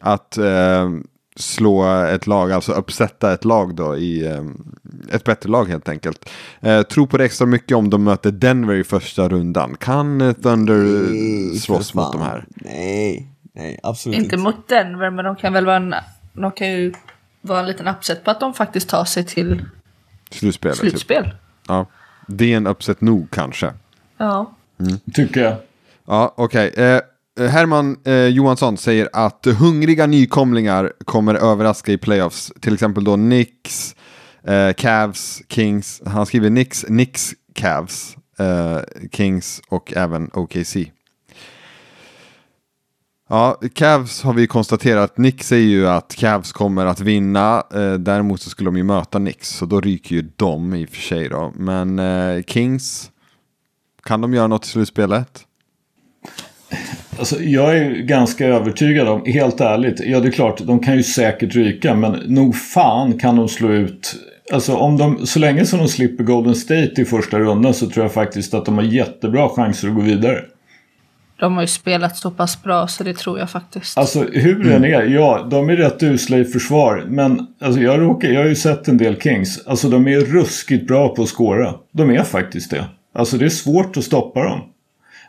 att 0.00 0.38
eh, 0.38 0.88
slå 1.36 2.04
ett 2.04 2.26
lag, 2.26 2.52
alltså 2.52 2.72
uppsätta 2.72 3.32
ett 3.32 3.44
lag 3.44 3.74
då 3.74 3.96
i 3.96 4.26
eh, 4.26 4.44
ett 5.12 5.24
bättre 5.24 5.50
lag 5.50 5.68
helt 5.68 5.88
enkelt. 5.88 6.30
Eh, 6.60 6.82
tror 6.82 7.06
på 7.06 7.16
det 7.16 7.24
extra 7.24 7.46
mycket 7.46 7.76
om 7.76 7.90
de 7.90 8.04
möter 8.04 8.30
Denver 8.30 8.74
i 8.74 8.84
första 8.84 9.28
rundan. 9.28 9.76
Kan 9.76 10.34
Thunder 10.42 10.84
eh, 10.84 11.58
slåss 11.58 11.94
mot 11.94 12.12
de 12.12 12.20
här? 12.22 12.44
Nej, 12.54 13.30
nej 13.52 13.80
absolut 13.82 14.18
Inte 14.18 14.36
mot 14.36 14.68
Denver, 14.68 15.10
men 15.10 15.24
de 15.24 15.36
kan 15.36 15.52
väl 15.52 15.66
vara 15.66 15.76
en, 15.76 15.94
de 16.32 16.52
kan 16.52 16.68
ju 16.68 16.92
vara 17.40 17.60
en 17.60 17.66
liten 17.66 17.88
upset 17.88 18.24
på 18.24 18.30
att 18.30 18.40
de 18.40 18.54
faktiskt 18.54 18.88
tar 18.88 19.04
sig 19.04 19.24
till 19.24 19.64
Slutspelet. 20.30 20.80
Typ. 20.80 20.90
slutspel. 20.90 21.30
Ja. 21.68 21.86
Det 22.26 22.52
är 22.52 22.56
en 22.56 22.66
uppsätt 22.66 23.00
nog 23.00 23.30
kanske. 23.30 23.72
Ja. 24.16 24.54
Tycker 25.14 25.40
jag. 25.40 25.56
Ja, 26.06 26.34
okej. 26.36 26.68
Eh, 26.68 27.00
Eh, 27.38 27.46
Herman 27.46 27.96
eh, 28.04 28.26
Johansson 28.26 28.76
säger 28.76 29.08
att 29.12 29.46
hungriga 29.46 30.06
nykomlingar 30.06 30.92
kommer 31.04 31.34
överraska 31.34 31.92
i 31.92 31.98
playoffs. 31.98 32.52
Till 32.60 32.74
exempel 32.74 33.04
då 33.04 33.14
Knicks, 33.14 33.96
eh, 34.46 34.72
Cavs, 34.72 35.42
Kings. 35.48 36.02
Han 36.06 36.26
skriver 36.26 36.48
Knicks, 36.48 36.82
Knicks, 36.82 37.34
Cavs, 37.54 38.16
eh, 38.38 38.78
Kings 39.12 39.60
och 39.68 39.92
även 39.96 40.30
OKC. 40.34 40.76
Ja, 43.28 43.60
Cavs 43.74 44.22
har 44.22 44.32
vi 44.32 44.46
konstaterat. 44.46 45.14
Knicks 45.14 45.48
säger 45.48 45.68
ju 45.68 45.88
att 45.88 46.14
Cavs 46.14 46.52
kommer 46.52 46.86
att 46.86 47.00
vinna. 47.00 47.62
Eh, 47.74 47.94
däremot 47.94 48.40
så 48.40 48.50
skulle 48.50 48.68
de 48.68 48.76
ju 48.76 48.82
möta 48.82 49.18
Knicks, 49.18 49.48
så 49.48 49.66
då 49.66 49.80
ryker 49.80 50.16
ju 50.16 50.30
de 50.36 50.74
i 50.74 50.84
och 50.84 50.88
för 50.88 51.00
sig 51.00 51.28
då. 51.28 51.52
Men 51.56 51.98
eh, 51.98 52.42
Kings, 52.42 53.10
kan 54.02 54.20
de 54.20 54.34
göra 54.34 54.46
något 54.46 54.66
i 54.66 54.68
slutspelet? 54.68 55.45
Alltså, 57.18 57.42
jag 57.42 57.78
är 57.78 57.90
ganska 57.90 58.46
övertygad 58.46 59.08
om, 59.08 59.22
helt 59.26 59.60
ärligt, 59.60 60.00
ja 60.04 60.20
det 60.20 60.28
är 60.28 60.32
klart, 60.32 60.58
de 60.58 60.80
kan 60.80 60.96
ju 60.96 61.02
säkert 61.02 61.54
ryka, 61.54 61.94
men 61.94 62.12
nog 62.12 62.56
fan 62.56 63.18
kan 63.18 63.36
de 63.36 63.48
slå 63.48 63.72
ut 63.72 64.16
Alltså 64.52 64.76
om 64.76 64.96
de, 64.96 65.26
så 65.26 65.38
länge 65.38 65.66
som 65.66 65.78
de 65.78 65.88
slipper 65.88 66.24
Golden 66.24 66.54
State 66.54 66.92
i 66.96 67.04
första 67.04 67.38
rundan 67.38 67.74
så 67.74 67.90
tror 67.90 68.04
jag 68.04 68.12
faktiskt 68.12 68.54
att 68.54 68.64
de 68.64 68.74
har 68.74 68.84
jättebra 68.84 69.48
chanser 69.48 69.88
att 69.88 69.94
gå 69.94 70.00
vidare. 70.00 70.44
De 71.40 71.54
har 71.54 71.62
ju 71.62 71.66
spelat 71.66 72.16
så 72.16 72.30
pass 72.30 72.62
bra 72.62 72.88
så 72.88 73.04
det 73.04 73.14
tror 73.14 73.38
jag 73.38 73.50
faktiskt. 73.50 73.98
Alltså 73.98 74.22
hur 74.22 74.64
den 74.64 74.84
är, 74.84 75.02
ja 75.02 75.46
de 75.50 75.68
är 75.68 75.76
rätt 75.76 76.02
usla 76.02 76.38
i 76.38 76.44
försvar. 76.44 77.04
Men 77.08 77.46
alltså, 77.60 77.80
jag, 77.80 78.00
råkar, 78.00 78.28
jag 78.28 78.40
har 78.40 78.48
ju 78.48 78.54
sett 78.54 78.88
en 78.88 78.98
del 78.98 79.20
Kings. 79.20 79.66
Alltså 79.66 79.88
de 79.88 80.08
är 80.08 80.20
ruskigt 80.20 80.86
bra 80.86 81.14
på 81.14 81.22
att 81.22 81.28
skåra. 81.28 81.74
De 81.92 82.10
är 82.10 82.22
faktiskt 82.22 82.70
det. 82.70 82.84
Alltså 83.14 83.38
det 83.38 83.44
är 83.44 83.48
svårt 83.48 83.96
att 83.96 84.04
stoppa 84.04 84.42
dem. 84.42 84.60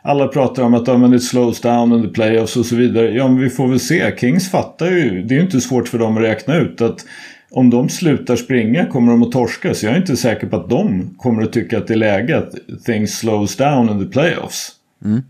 Alla 0.02 0.28
pratar 0.28 0.62
om 0.62 0.74
att 0.74 0.86
ja, 0.86 0.98
men 0.98 1.14
it 1.14 1.24
slows 1.24 1.60
down 1.60 1.92
under 1.92 2.08
playoffs 2.08 2.56
och 2.56 2.66
så 2.66 2.76
vidare. 2.76 3.10
Ja 3.10 3.28
men 3.28 3.38
vi 3.38 3.50
får 3.50 3.68
väl 3.68 3.80
se. 3.80 4.16
Kings 4.18 4.50
fattar 4.50 4.86
ju. 4.86 5.22
Det 5.22 5.34
är 5.34 5.36
ju 5.36 5.44
inte 5.44 5.60
svårt 5.60 5.88
för 5.88 5.98
dem 5.98 6.16
att 6.16 6.22
räkna 6.22 6.56
ut 6.56 6.80
att 6.80 7.04
om 7.50 7.70
de 7.70 7.88
slutar 7.88 8.36
springa 8.36 8.86
kommer 8.86 9.12
de 9.12 9.22
att 9.22 9.32
torska. 9.32 9.74
Så 9.74 9.86
jag 9.86 9.94
är 9.94 9.98
inte 10.00 10.16
säker 10.16 10.46
på 10.46 10.56
att 10.56 10.70
de 10.70 11.14
kommer 11.18 11.42
att 11.42 11.52
tycka 11.52 11.78
att 11.78 11.86
det 11.86 11.94
är 11.94 11.98
läge 11.98 12.38
att 12.38 12.54
things 12.84 13.18
slows 13.18 13.56
down 13.56 13.88
under 13.88 14.06
playoffs. 14.06 14.72
Mm. 15.04 15.22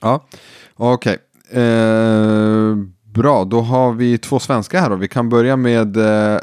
Ja, 0.00 0.24
okej. 0.76 1.16
Eh, 1.52 2.76
bra, 3.04 3.44
då 3.44 3.60
har 3.60 3.92
vi 3.92 4.18
två 4.18 4.38
svenska 4.38 4.80
här 4.80 4.90
då. 4.90 4.96
Vi 4.96 5.08
kan 5.08 5.28
börja 5.28 5.56
med 5.56 5.96
eh, 5.96 6.38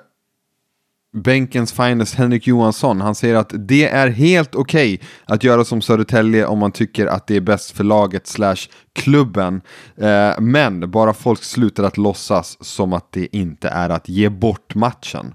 bänkens 1.16 1.74
finest 1.74 2.16
Henrik 2.16 2.48
Johansson. 2.48 3.02
Han 3.02 3.16
säger 3.16 3.36
att 3.36 3.52
det 3.54 3.88
är 3.88 4.08
helt 4.08 4.56
okej 4.56 5.00
att 5.26 5.44
göra 5.44 5.66
som 5.66 5.82
Södertälje 5.82 6.46
om 6.46 6.60
man 6.60 6.72
tycker 6.72 7.08
att 7.08 7.28
det 7.28 7.36
är 7.36 7.42
bäst 7.42 7.72
för 7.72 7.84
laget 7.84 8.28
slash 8.28 8.56
klubben. 8.94 9.62
Eh, 9.98 10.40
men 10.40 10.92
bara 10.92 11.14
folk 11.14 11.44
slutar 11.44 11.84
att 11.84 11.98
låtsas 11.98 12.58
som 12.62 12.94
att 12.94 13.12
det 13.12 13.36
inte 13.36 13.70
är 13.70 13.90
att 13.90 14.10
ge 14.10 14.30
bort 14.30 14.76
matchen. 14.76 15.34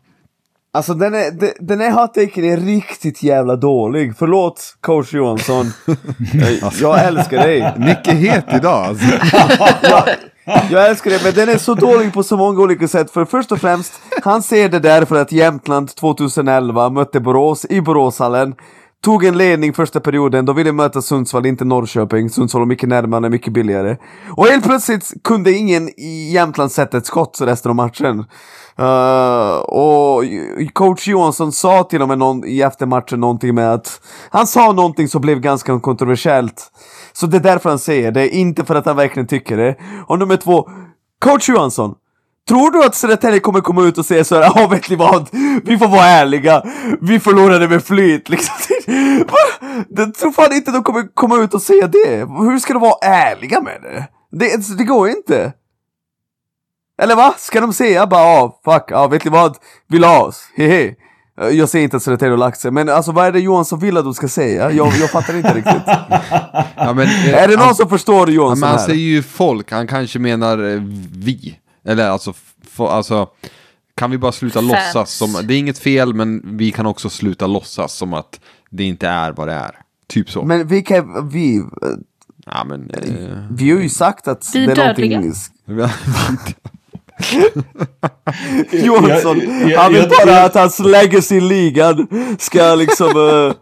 Alltså 0.73 0.95
den, 0.95 1.15
är, 1.15 1.31
den, 1.31 1.51
den 1.61 1.81
här 1.81 1.91
hot-taken 1.91 2.45
är 2.45 2.57
riktigt 2.57 3.23
jävla 3.23 3.57
dålig, 3.57 4.17
förlåt 4.19 4.77
coach 4.81 5.15
Johansson. 5.15 5.73
jag, 6.61 6.73
jag 6.81 7.05
älskar 7.05 7.39
dig. 7.39 7.75
Nick 7.77 8.09
är 8.09 8.15
het 8.15 8.45
idag. 8.53 8.87
Alltså. 8.87 9.07
jag, 9.83 10.05
jag 10.45 10.89
älskar 10.89 11.11
det, 11.11 11.25
men 11.25 11.35
den 11.35 11.49
är 11.49 11.59
så 11.59 11.75
dålig 11.75 12.13
på 12.13 12.23
så 12.23 12.37
många 12.37 12.61
olika 12.61 12.89
sätt. 12.89 13.11
För 13.11 13.25
först 13.25 13.53
och 13.53 13.61
främst, 13.61 13.93
han 14.23 14.43
ser 14.43 14.69
det 14.69 14.79
där 14.79 15.05
för 15.05 15.17
att 15.17 15.33
Jämtland 15.33 15.95
2011 15.95 16.91
mötte 16.91 17.21
Borås 17.21 17.67
i 17.71 17.81
Boråshallen. 17.81 18.55
Tog 19.05 19.25
en 19.25 19.39
ledning 19.39 19.73
första 19.73 20.01
perioden, 20.01 20.45
då 20.45 20.53
ville 20.53 20.73
möta 20.73 21.03
Sundsvall, 21.03 21.47
inte 21.47 21.65
Norrköping. 21.65 22.31
Sundsvall 22.31 22.61
var 22.61 22.67
mycket 22.67 22.89
närmare, 22.89 23.31
mycket 23.31 23.53
billigare. 23.53 23.97
Och 24.37 24.47
helt 24.47 24.65
plötsligt 24.65 25.13
kunde 25.25 25.53
ingen 25.53 25.89
i 25.89 26.33
Jämtland 26.33 26.73
sätta 26.73 26.99
ett 26.99 27.07
skott 27.07 27.39
resten 27.41 27.71
av 27.71 27.77
matchen. 27.77 28.25
Uh, 28.81 29.59
och 29.59 30.25
coach 30.73 31.09
Johansson 31.09 31.53
sa 31.53 31.83
till 31.85 32.03
och 32.03 32.09
med 32.09 32.19
någon, 32.19 32.45
i 32.45 32.61
eftermatchen 32.61 33.21
någonting 33.21 33.55
med 33.55 33.75
att 33.75 34.01
han 34.31 34.47
sa 34.47 34.73
någonting 34.73 35.09
som 35.09 35.21
blev 35.21 35.41
ganska 35.41 35.81
kontroversiellt. 35.81 36.71
Så 37.13 37.27
det 37.27 37.37
är 37.37 37.41
därför 37.41 37.69
han 37.69 37.79
säger 37.79 38.13
det, 38.13 38.29
inte 38.29 38.65
för 38.65 38.75
att 38.75 38.87
han 38.87 38.97
verkligen 38.97 39.27
tycker 39.27 39.57
det. 39.57 39.77
Och 40.07 40.19
nummer 40.19 40.37
två, 40.37 40.69
coach 41.19 41.49
Johansson. 41.49 41.95
Tror 42.49 42.71
du 42.71 42.85
att 42.85 42.95
Södertälje 42.95 43.41
kommer 43.41 43.61
komma 43.61 43.83
ut 43.83 43.99
och 43.99 44.07
säga 44.07 44.25
så 44.25 44.35
här, 44.35 44.53
ja 44.55 44.67
vet 44.67 44.91
ni 44.91 44.97
vad, 44.97 45.29
vi 45.65 45.79
får 45.79 45.89
vara 45.89 46.05
ärliga, 46.05 46.63
vi 47.01 47.21
förlorade 47.21 47.69
med 47.69 47.85
flyt 47.85 48.29
liksom. 48.29 48.55
Jag 49.89 50.15
tror 50.15 50.33
fan 50.33 50.53
inte 50.53 50.71
de 50.71 50.83
kommer 50.83 51.15
komma 51.15 51.37
ut 51.37 51.55
och 51.55 51.63
säga 51.63 51.87
det. 51.87 52.17
Hur 52.19 52.59
ska 52.59 52.73
de 52.73 52.83
vara 52.83 52.99
ärliga 53.03 53.61
med 53.61 53.83
det? 53.83 54.09
Det, 54.31 54.79
det 54.79 54.85
går 54.85 55.09
inte. 55.09 55.53
Eller 57.03 57.17
va? 57.17 57.35
Ska 57.39 57.61
de 57.61 57.73
säga 57.73 58.07
bara 58.07 58.23
ja, 58.23 58.61
fuck, 58.65 58.85
ja 58.89 59.07
vet 59.07 59.25
ni 59.25 59.31
vad, 59.31 59.57
vi 59.89 59.99
la 59.99 60.23
oss, 60.23 60.51
hehe. 60.57 60.95
Jag 61.53 61.69
säger 61.69 61.85
inte 61.85 61.97
att 61.97 62.03
Södertälje 62.03 62.33
har 62.33 62.39
lagt 62.39 62.61
sig, 62.61 62.71
men 62.71 62.89
alltså 62.89 63.13
vad 63.13 63.27
är 63.27 63.33
det 63.33 63.41
Johansson 63.41 63.79
vill 63.79 63.97
att 63.97 64.05
de 64.05 64.15
ska 64.15 64.29
säga? 64.29 64.73
Jag, 64.73 64.93
jag 65.01 65.11
fattar 65.11 65.37
inte 65.37 65.55
riktigt. 65.55 65.83
Ja, 66.77 66.93
men, 66.95 67.07
eh, 67.07 67.35
är 67.43 67.49
det 67.49 67.57
någon 67.57 67.65
han- 67.67 67.75
som 67.75 67.89
förstår 67.89 68.29
Ja, 68.31 68.35
Johansson 68.35 68.61
men 68.61 68.69
han 68.69 68.79
här? 68.79 68.87
säger 68.87 69.01
ju 69.01 69.23
folk, 69.23 69.73
han 69.73 69.87
kanske 69.87 70.19
menar 70.19 70.59
eh, 70.75 70.81
vi. 71.13 71.59
Eller 71.85 72.09
alltså, 72.11 72.31
f- 72.63 72.81
alltså 72.81 73.29
kan 73.97 74.11
vi 74.11 74.19
bara 74.19 74.33
sluta 74.33 74.59
Fans. 74.61 74.69
låtsas 74.73 75.13
som, 75.13 75.37
det 75.47 75.55
är 75.55 75.59
inget 75.59 75.79
fel 75.79 76.15
men 76.15 76.57
vi 76.59 76.71
kan 76.73 76.87
också 76.87 77.11
sluta 77.11 77.47
låtsas 77.47 77.93
som 77.95 78.15
att 78.15 78.41
det 78.71 78.85
inte 78.85 79.09
är 79.09 79.33
vad 79.33 79.49
det 79.49 79.55
är. 79.55 79.71
Typ 80.09 80.31
så. 80.31 80.43
Men 80.45 80.67
vilka, 80.67 81.05
vi, 81.33 81.63
ja 82.47 82.65
men... 82.65 82.91
Eh, 82.91 83.39
vi 83.51 83.71
har 83.71 83.81
ju 83.81 83.89
sagt 83.89 84.29
att 84.29 84.45
Vi 84.55 84.67
det 84.67 84.73
är 84.73 84.77
dödliga. 84.77 85.21
någonting... 85.21 85.41
Johansson, 88.71 89.41
Jag- 89.61 89.71
jag- 89.71 89.79
han 89.81 89.93
vill 89.93 90.03
jag- 90.11 90.27
bara 90.27 90.43
att 90.45 90.55
hans 90.55 90.79
legacy 90.79 91.37
i 91.37 91.41
ligan 91.41 92.07
ska 92.39 92.75
liksom... 92.75 93.09
eh, 93.09 93.55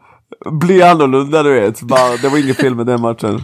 bli 0.52 0.82
annorlunda 0.82 1.42
du 1.42 1.60
vet. 1.60 1.80
Bara, 1.82 2.16
det 2.22 2.28
var 2.28 2.38
inget 2.38 2.56
fel 2.56 2.74
med 2.74 2.86
den 2.86 3.00
matchen. 3.00 3.42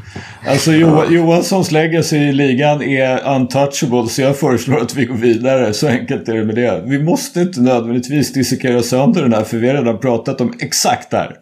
Alltså 0.49 0.73
jo, 0.73 1.03
Johanssons 1.09 1.71
legacy 1.73 2.17
i 2.17 2.33
ligan 2.33 2.83
är 2.83 3.37
untouchable 3.37 4.09
så 4.09 4.23
jag 4.23 4.39
föreslår 4.39 4.81
att 4.81 4.95
vi 4.95 5.05
går 5.05 5.15
vidare. 5.15 5.73
Så 5.73 5.89
enkelt 5.89 6.29
är 6.29 6.35
det 6.35 6.45
med 6.45 6.55
det. 6.55 6.83
Vi 6.87 7.03
måste 7.03 7.41
inte 7.41 7.61
nödvändigtvis 7.61 8.33
dissekera 8.33 8.83
sönder 8.83 9.23
den 9.23 9.33
här 9.33 9.45
för 9.45 9.57
vi 9.57 9.69
har 9.69 9.75
redan 9.75 9.99
pratat 9.99 10.41
om 10.41 10.53
exakt 10.61 11.11
det 11.11 11.17
här. 11.17 11.37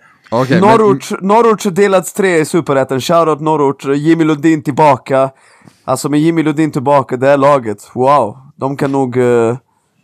Men- 0.50 0.60
Norrort, 0.60 1.10
Norrort 1.22 1.74
delats 1.74 2.12
tre 2.12 2.36
i 2.38 2.44
Superettan. 2.44 3.00
Shoutout 3.00 3.40
Norrort, 3.40 3.84
Jimmy 3.96 4.24
Lundin 4.24 4.62
tillbaka. 4.62 5.30
Alltså 5.84 6.08
med 6.08 6.20
Jimmy 6.20 6.42
Lundin 6.42 6.72
tillbaka, 6.72 7.16
det 7.16 7.26
här 7.26 7.36
laget, 7.38 7.78
wow. 7.94 8.36
De 8.62 8.76
kan 8.76 8.92
nog... 8.92 9.16
eh, 9.16 9.56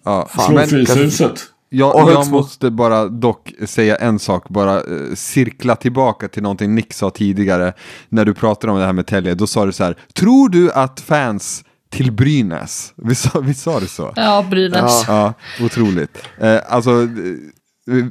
ja, 0.05 0.29
Slå 0.47 0.55
men- 0.55 0.69
Fryshuset. 0.69 1.41
Jag, 1.71 2.11
jag 2.11 2.31
måste 2.31 2.71
bara 2.71 3.09
dock 3.09 3.53
säga 3.67 3.97
en 3.97 4.19
sak, 4.19 4.49
bara 4.49 4.77
eh, 4.77 5.15
cirkla 5.15 5.77
tillbaka 5.77 6.29
till 6.29 6.43
någonting 6.43 6.75
Nick 6.75 6.93
sa 6.93 7.11
tidigare 7.11 7.73
när 8.09 8.25
du 8.25 8.35
pratade 8.35 8.73
om 8.73 8.79
det 8.79 8.85
här 8.87 8.93
med 8.93 9.07
Telge. 9.07 9.35
Då 9.35 9.47
sa 9.47 9.67
du 9.67 9.73
så 9.73 9.85
här, 9.85 9.97
tror 10.15 10.49
du 10.49 10.73
att 10.73 11.01
fans 11.01 11.65
till 11.91 12.13
Brynäs, 12.13 12.93
vi 12.97 13.15
sa, 13.15 13.41
vi 13.41 13.55
sa 13.55 13.81
det 13.81 13.89
så? 13.89 14.13
Ja, 14.17 14.45
Brynäs. 14.51 15.05
Ja, 15.09 15.35
otroligt. 15.63 16.19
Eh, 16.39 16.59
alltså, 16.69 16.91
eh, 16.91 18.07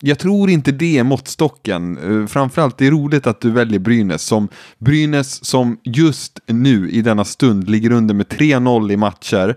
jag 0.00 0.18
tror 0.18 0.50
inte 0.50 0.72
det 0.72 0.98
är 0.98 1.04
måttstocken. 1.04 1.98
Eh, 2.22 2.26
framförallt, 2.26 2.78
det 2.78 2.86
är 2.86 2.90
roligt 2.90 3.26
att 3.26 3.40
du 3.40 3.50
väljer 3.50 3.78
Brynäs. 3.78 4.22
Som 4.22 4.48
Brynäs 4.78 5.44
som 5.44 5.78
just 5.84 6.40
nu 6.46 6.90
i 6.90 7.02
denna 7.02 7.24
stund 7.24 7.70
ligger 7.70 7.90
under 7.92 8.14
med 8.14 8.26
3-0 8.28 8.92
i 8.92 8.96
matcher 8.96 9.56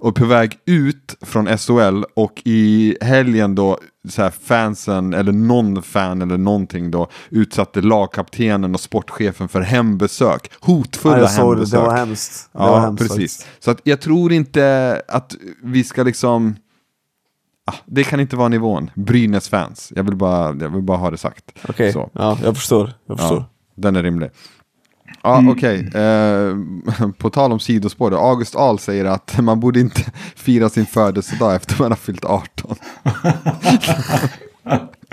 och 0.00 0.14
på 0.14 0.24
väg 0.24 0.58
ut 0.66 1.16
från 1.20 1.58
SHL 1.58 2.04
och 2.16 2.42
i 2.44 2.96
helgen 3.00 3.54
då 3.54 3.78
så 4.08 4.22
här 4.22 4.30
fansen 4.44 5.14
eller 5.14 5.32
någon 5.32 5.82
fan 5.82 6.22
eller 6.22 6.38
någonting 6.38 6.90
då 6.90 7.08
utsatte 7.30 7.80
lagkaptenen 7.80 8.74
och 8.74 8.80
sportchefen 8.80 9.48
för 9.48 9.60
hembesök. 9.60 10.50
Hotfulla 10.60 11.18
Ja, 11.20 11.28
såg 11.28 11.44
det, 11.46 11.50
hembesök. 11.56 11.80
det 11.80 11.86
var 11.86 11.96
hemskt. 11.96 12.48
Det 12.52 12.58
Ja, 12.58 12.70
var 12.70 12.80
hemskt 12.80 12.98
precis. 13.02 13.14
faktiskt. 13.16 13.46
Så 13.64 13.70
att 13.70 13.80
jag 13.84 14.00
tror 14.00 14.32
inte 14.32 15.02
att 15.08 15.34
vi 15.62 15.84
ska 15.84 16.02
liksom... 16.02 16.56
Ah, 17.68 17.74
det 17.86 18.04
kan 18.04 18.20
inte 18.20 18.36
vara 18.36 18.48
nivån. 18.48 18.90
Brynäs 18.94 19.48
fans. 19.48 19.92
Jag 19.96 20.02
vill 20.04 20.16
bara, 20.16 20.46
jag 20.60 20.68
vill 20.68 20.82
bara 20.82 20.98
ha 20.98 21.10
det 21.10 21.18
sagt. 21.18 21.44
Okej, 21.68 21.92
Så. 21.92 22.10
ja, 22.12 22.38
jag 22.42 22.56
förstår. 22.56 22.92
Jag 23.06 23.18
förstår. 23.18 23.38
Ja, 23.38 23.44
den 23.74 23.96
är 23.96 24.02
rimlig. 24.02 24.30
Ja, 25.22 25.42
okej. 25.50 25.90
Eh, 25.94 26.56
på 27.18 27.30
tal 27.30 27.52
om 27.52 27.60
sidospår, 27.60 28.10
då, 28.10 28.16
August 28.18 28.56
Ahl 28.56 28.78
säger 28.78 29.04
att 29.04 29.38
man 29.42 29.60
borde 29.60 29.80
inte 29.80 30.12
fira 30.36 30.68
sin 30.68 30.86
födelsedag 30.86 31.54
efter 31.56 31.76
man 31.82 31.90
har 31.90 31.96
fyllt 31.96 32.24
18. 32.24 32.76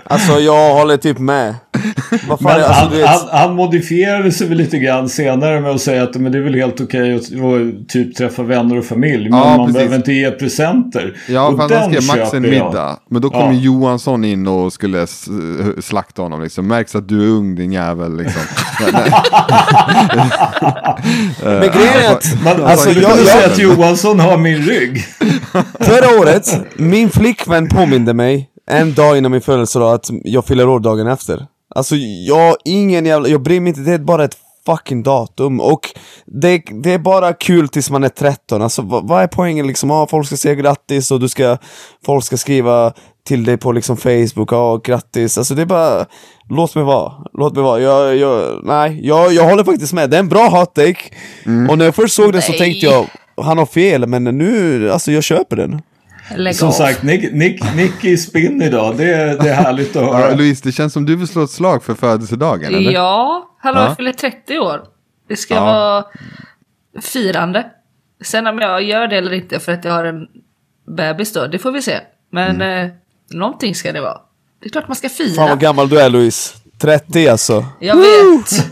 Alltså 0.10 0.40
jag 0.40 0.74
håller 0.74 0.98
typ 0.98 1.20
med. 1.20 1.56
Vad 2.28 2.40
fan, 2.40 2.52
Men 2.54 2.64
alltså, 2.64 2.72
han, 2.74 2.92
vet, 2.92 3.08
han, 3.08 3.20
han 3.32 3.56
modifierade 3.56 4.32
sig 4.32 4.48
väl 4.48 4.58
lite 4.58 4.78
grann 4.78 5.10
senare 5.10 5.60
med 5.62 5.72
att 5.72 5.82
säga 5.82 6.04
att 6.04 6.16
men 6.16 6.32
det 6.32 6.38
är 6.38 6.42
väl 6.42 6.56
helt 6.56 6.82
okej 6.82 7.16
att 7.16 7.22
att 7.22 7.90
typ 7.90 8.16
träffa 8.16 8.44
vänner 8.44 8.78
och 8.78 8.86
familj. 8.86 9.30
Men 9.30 9.40
Ja, 9.40 9.46
man 9.46 9.60
precis. 9.60 9.74
behöver 9.74 9.96
inte 9.96 10.14
ge 10.14 10.32
presenter. 10.32 11.14
Ja, 11.30 11.48
Och 11.48 11.58
för 11.70 11.76
han 11.76 11.94
skrev 11.94 12.18
max 12.20 12.34
en 12.34 12.42
middag. 12.42 13.00
Men 13.10 13.22
då 13.22 13.30
kom 13.30 13.54
Ja. 13.54 13.60
Johansson 13.62 14.26
in 14.26 14.48
och 14.48 14.74
skulle 14.74 15.08
slakta 15.80 16.22
honom. 16.22 16.44
Liksom. 16.44 16.68
Märks 16.68 16.96
att 16.96 17.10
du 17.10 17.24
är 17.24 17.28
ung 17.30 17.56
din 17.56 17.72
jävel. 17.72 18.18
Liksom. 18.18 18.42
Nej. 18.94 19.12
men 21.44 21.62
grejen 21.72 22.04
är 22.06 22.12
att, 22.12 22.44
Man, 22.44 22.54
alltså 22.54 22.64
alltså, 22.66 22.90
jag, 22.90 23.02
jag, 23.12 23.20
jag, 23.20 23.28
säga 23.28 23.46
att 23.48 23.58
Johansson 23.60 24.20
har 24.20 24.38
min 24.38 24.58
rygg. 24.58 25.06
förra 25.80 26.20
året, 26.22 26.48
min 26.76 27.10
flickvän 27.10 27.68
påminde 27.70 28.14
mig 28.14 28.50
en 28.68 28.94
dag 28.94 29.18
innan 29.18 29.32
min 29.32 29.42
födelsedag 29.42 29.94
att 29.94 30.10
jag 30.24 30.46
fyller 30.46 30.70
år 30.70 30.80
dagen 30.80 31.08
efter. 31.08 31.48
Alltså 31.76 31.96
jag, 32.28 32.56
ingen 32.66 33.06
jävla, 33.06 33.28
jag 33.28 33.42
bryr 33.42 33.60
mig 33.60 33.70
inte, 33.70 33.82
det 33.82 33.94
är 33.94 34.00
bara 34.00 34.24
ett 34.24 34.38
fucking 34.66 35.04
datum. 35.04 35.60
Och 35.60 35.90
det, 36.26 36.64
det 36.84 36.94
är 36.94 37.00
bara 37.00 37.34
kul 37.34 37.70
tills 37.70 37.90
man 37.90 38.04
är 38.04 38.10
13, 38.10 38.62
alltså 38.62 38.82
vad, 38.82 39.08
vad 39.08 39.24
är 39.24 39.28
poängen 39.28 39.68
liksom? 39.68 39.90
Ja, 39.90 40.08
folk 40.08 40.28
ska 40.28 40.38
säga 40.38 40.56
grattis 40.56 41.12
och 41.12 41.20
du 41.20 41.30
ska, 41.30 41.58
folk 42.06 42.24
ska 42.24 42.38
skriva 42.38 42.94
till 43.28 43.44
dig 43.44 43.58
på 43.58 43.72
liksom 43.72 43.98
Facebook, 43.98 44.52
ja 44.52 44.82
grattis, 44.84 45.38
alltså 45.38 45.56
det 45.56 45.62
är 45.62 45.66
bara 45.66 46.06
Låt 46.50 46.76
mig 46.76 46.84
vara, 46.84 47.14
låt 47.34 47.54
mig 47.54 47.64
vara, 47.64 47.80
jag, 47.80 48.16
jag, 48.16 48.66
nej, 48.66 49.00
jag, 49.04 49.34
jag 49.34 49.50
håller 49.50 49.64
faktiskt 49.64 49.94
med, 49.94 50.10
det 50.10 50.18
är 50.18 50.20
en 50.20 50.30
bra 50.30 50.48
hot 50.50 50.76
take. 50.76 51.00
Och 51.70 51.78
när 51.78 51.86
jag 51.86 51.96
först 51.96 52.16
såg 52.16 52.34
den 52.34 52.42
så 52.42 52.52
Nej. 52.52 52.60
tänkte 52.60 52.86
jag, 52.86 53.06
han 53.38 53.58
har 53.58 53.66
fel, 53.66 54.08
men 54.08 54.24
nu, 54.24 54.92
alltså 54.92 55.12
jag 55.12 55.24
köper 55.24 55.56
den 55.56 55.82
Lägg 56.36 56.56
Som 56.56 56.68
av. 56.68 56.72
sagt, 56.72 57.04
Nick, 57.04 57.34
Nick, 57.34 57.76
Nick 57.76 58.04
i 58.06 58.18
spinn 58.18 58.62
idag. 58.62 58.98
Det, 58.98 59.14
är- 59.14 59.38
det 59.38 59.50
är 59.50 59.54
härligt 59.54 59.96
att 59.96 59.96
Ja, 60.04 60.14
höra. 60.18 60.36
Louise, 60.36 60.62
det 60.64 60.72
känns 60.72 60.94
som 60.94 61.06
du 61.06 61.16
vill 61.16 61.28
slå 61.28 61.44
ett 61.44 61.50
slag 61.50 61.84
för 61.84 61.94
födelsedagen, 61.96 62.76
eller? 62.76 62.92
Ja, 62.92 63.50
hallå 63.60 63.80
Ja. 63.80 63.86
jag 63.88 63.98
fyller 63.98 64.12
30 64.14 64.60
år. 64.60 64.84
Det 65.28 65.36
ska 65.36 65.54
Ja. 65.56 65.64
vara 65.66 66.04
firande. 67.02 67.66
Sen 68.24 68.48
om 68.48 68.60
jag 68.60 68.84
gör 68.84 69.08
det 69.08 69.18
eller 69.18 69.34
inte 69.34 69.60
för 69.60 69.72
att 69.72 69.86
jag 69.86 69.92
har 69.92 70.06
en 70.06 70.28
bebis 70.98 71.34
då, 71.34 71.48
det 71.48 71.58
får 71.60 71.72
vi 71.72 71.82
se. 71.82 72.00
Men 72.32 72.56
Mm. 72.56 72.86
eh, 72.86 72.92
någonting 73.30 73.76
ska 73.76 73.92
det 73.92 74.02
vara. 74.02 74.18
Det 74.62 74.66
är 74.68 74.70
klart 74.72 74.88
man 74.88 74.96
ska 74.96 75.10
fira. 75.10 75.36
Fan 75.36 75.50
vad 75.50 75.60
gammal 75.60 75.90
du 75.90 76.00
är 76.00 76.10
Louise 76.10 76.54
30 76.78 77.28
alltså 77.28 77.66
Jag 77.80 77.96
vet. 77.96 78.66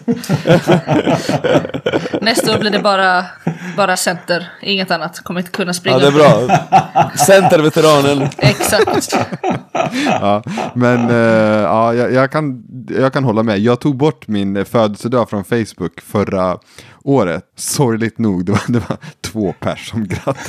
Nästa 2.22 2.54
år 2.54 2.60
blir 2.60 2.72
det 2.72 2.80
bara, 2.80 3.26
bara 3.78 3.98
center, 3.98 4.52
inget 4.62 4.92
annat. 4.92 5.20
Kommer 5.24 5.40
inte 5.40 5.52
kunna 5.52 5.74
springa. 5.74 6.00
Ja 6.00 6.12
det 6.12 6.24
är 6.24 6.48
bra 6.48 6.58
Centerveteranen 7.18 8.30
Exakt. 8.38 9.16
Ja, 10.06 10.44
men 10.76 11.10
eh, 11.10 11.16
ja, 11.62 11.94
jag, 11.94 12.32
kan, 12.32 12.64
jag 12.90 13.14
kan 13.14 13.24
hålla 13.24 13.44
med. 13.44 13.60
Jag 13.60 13.80
tog 13.80 13.98
bort 13.98 14.28
min 14.28 14.66
födelsedag 14.66 15.30
från 15.30 15.44
Facebook 15.44 16.02
förra 16.02 16.58
året. 17.04 17.44
Sorgligt 17.56 18.18
nog, 18.18 18.46
det 18.46 18.52
var, 18.52 18.62
det 18.68 18.80
var 18.90 18.98
två 19.22 19.54
pers 19.60 19.90
som 19.90 20.08
grattade 20.08 20.40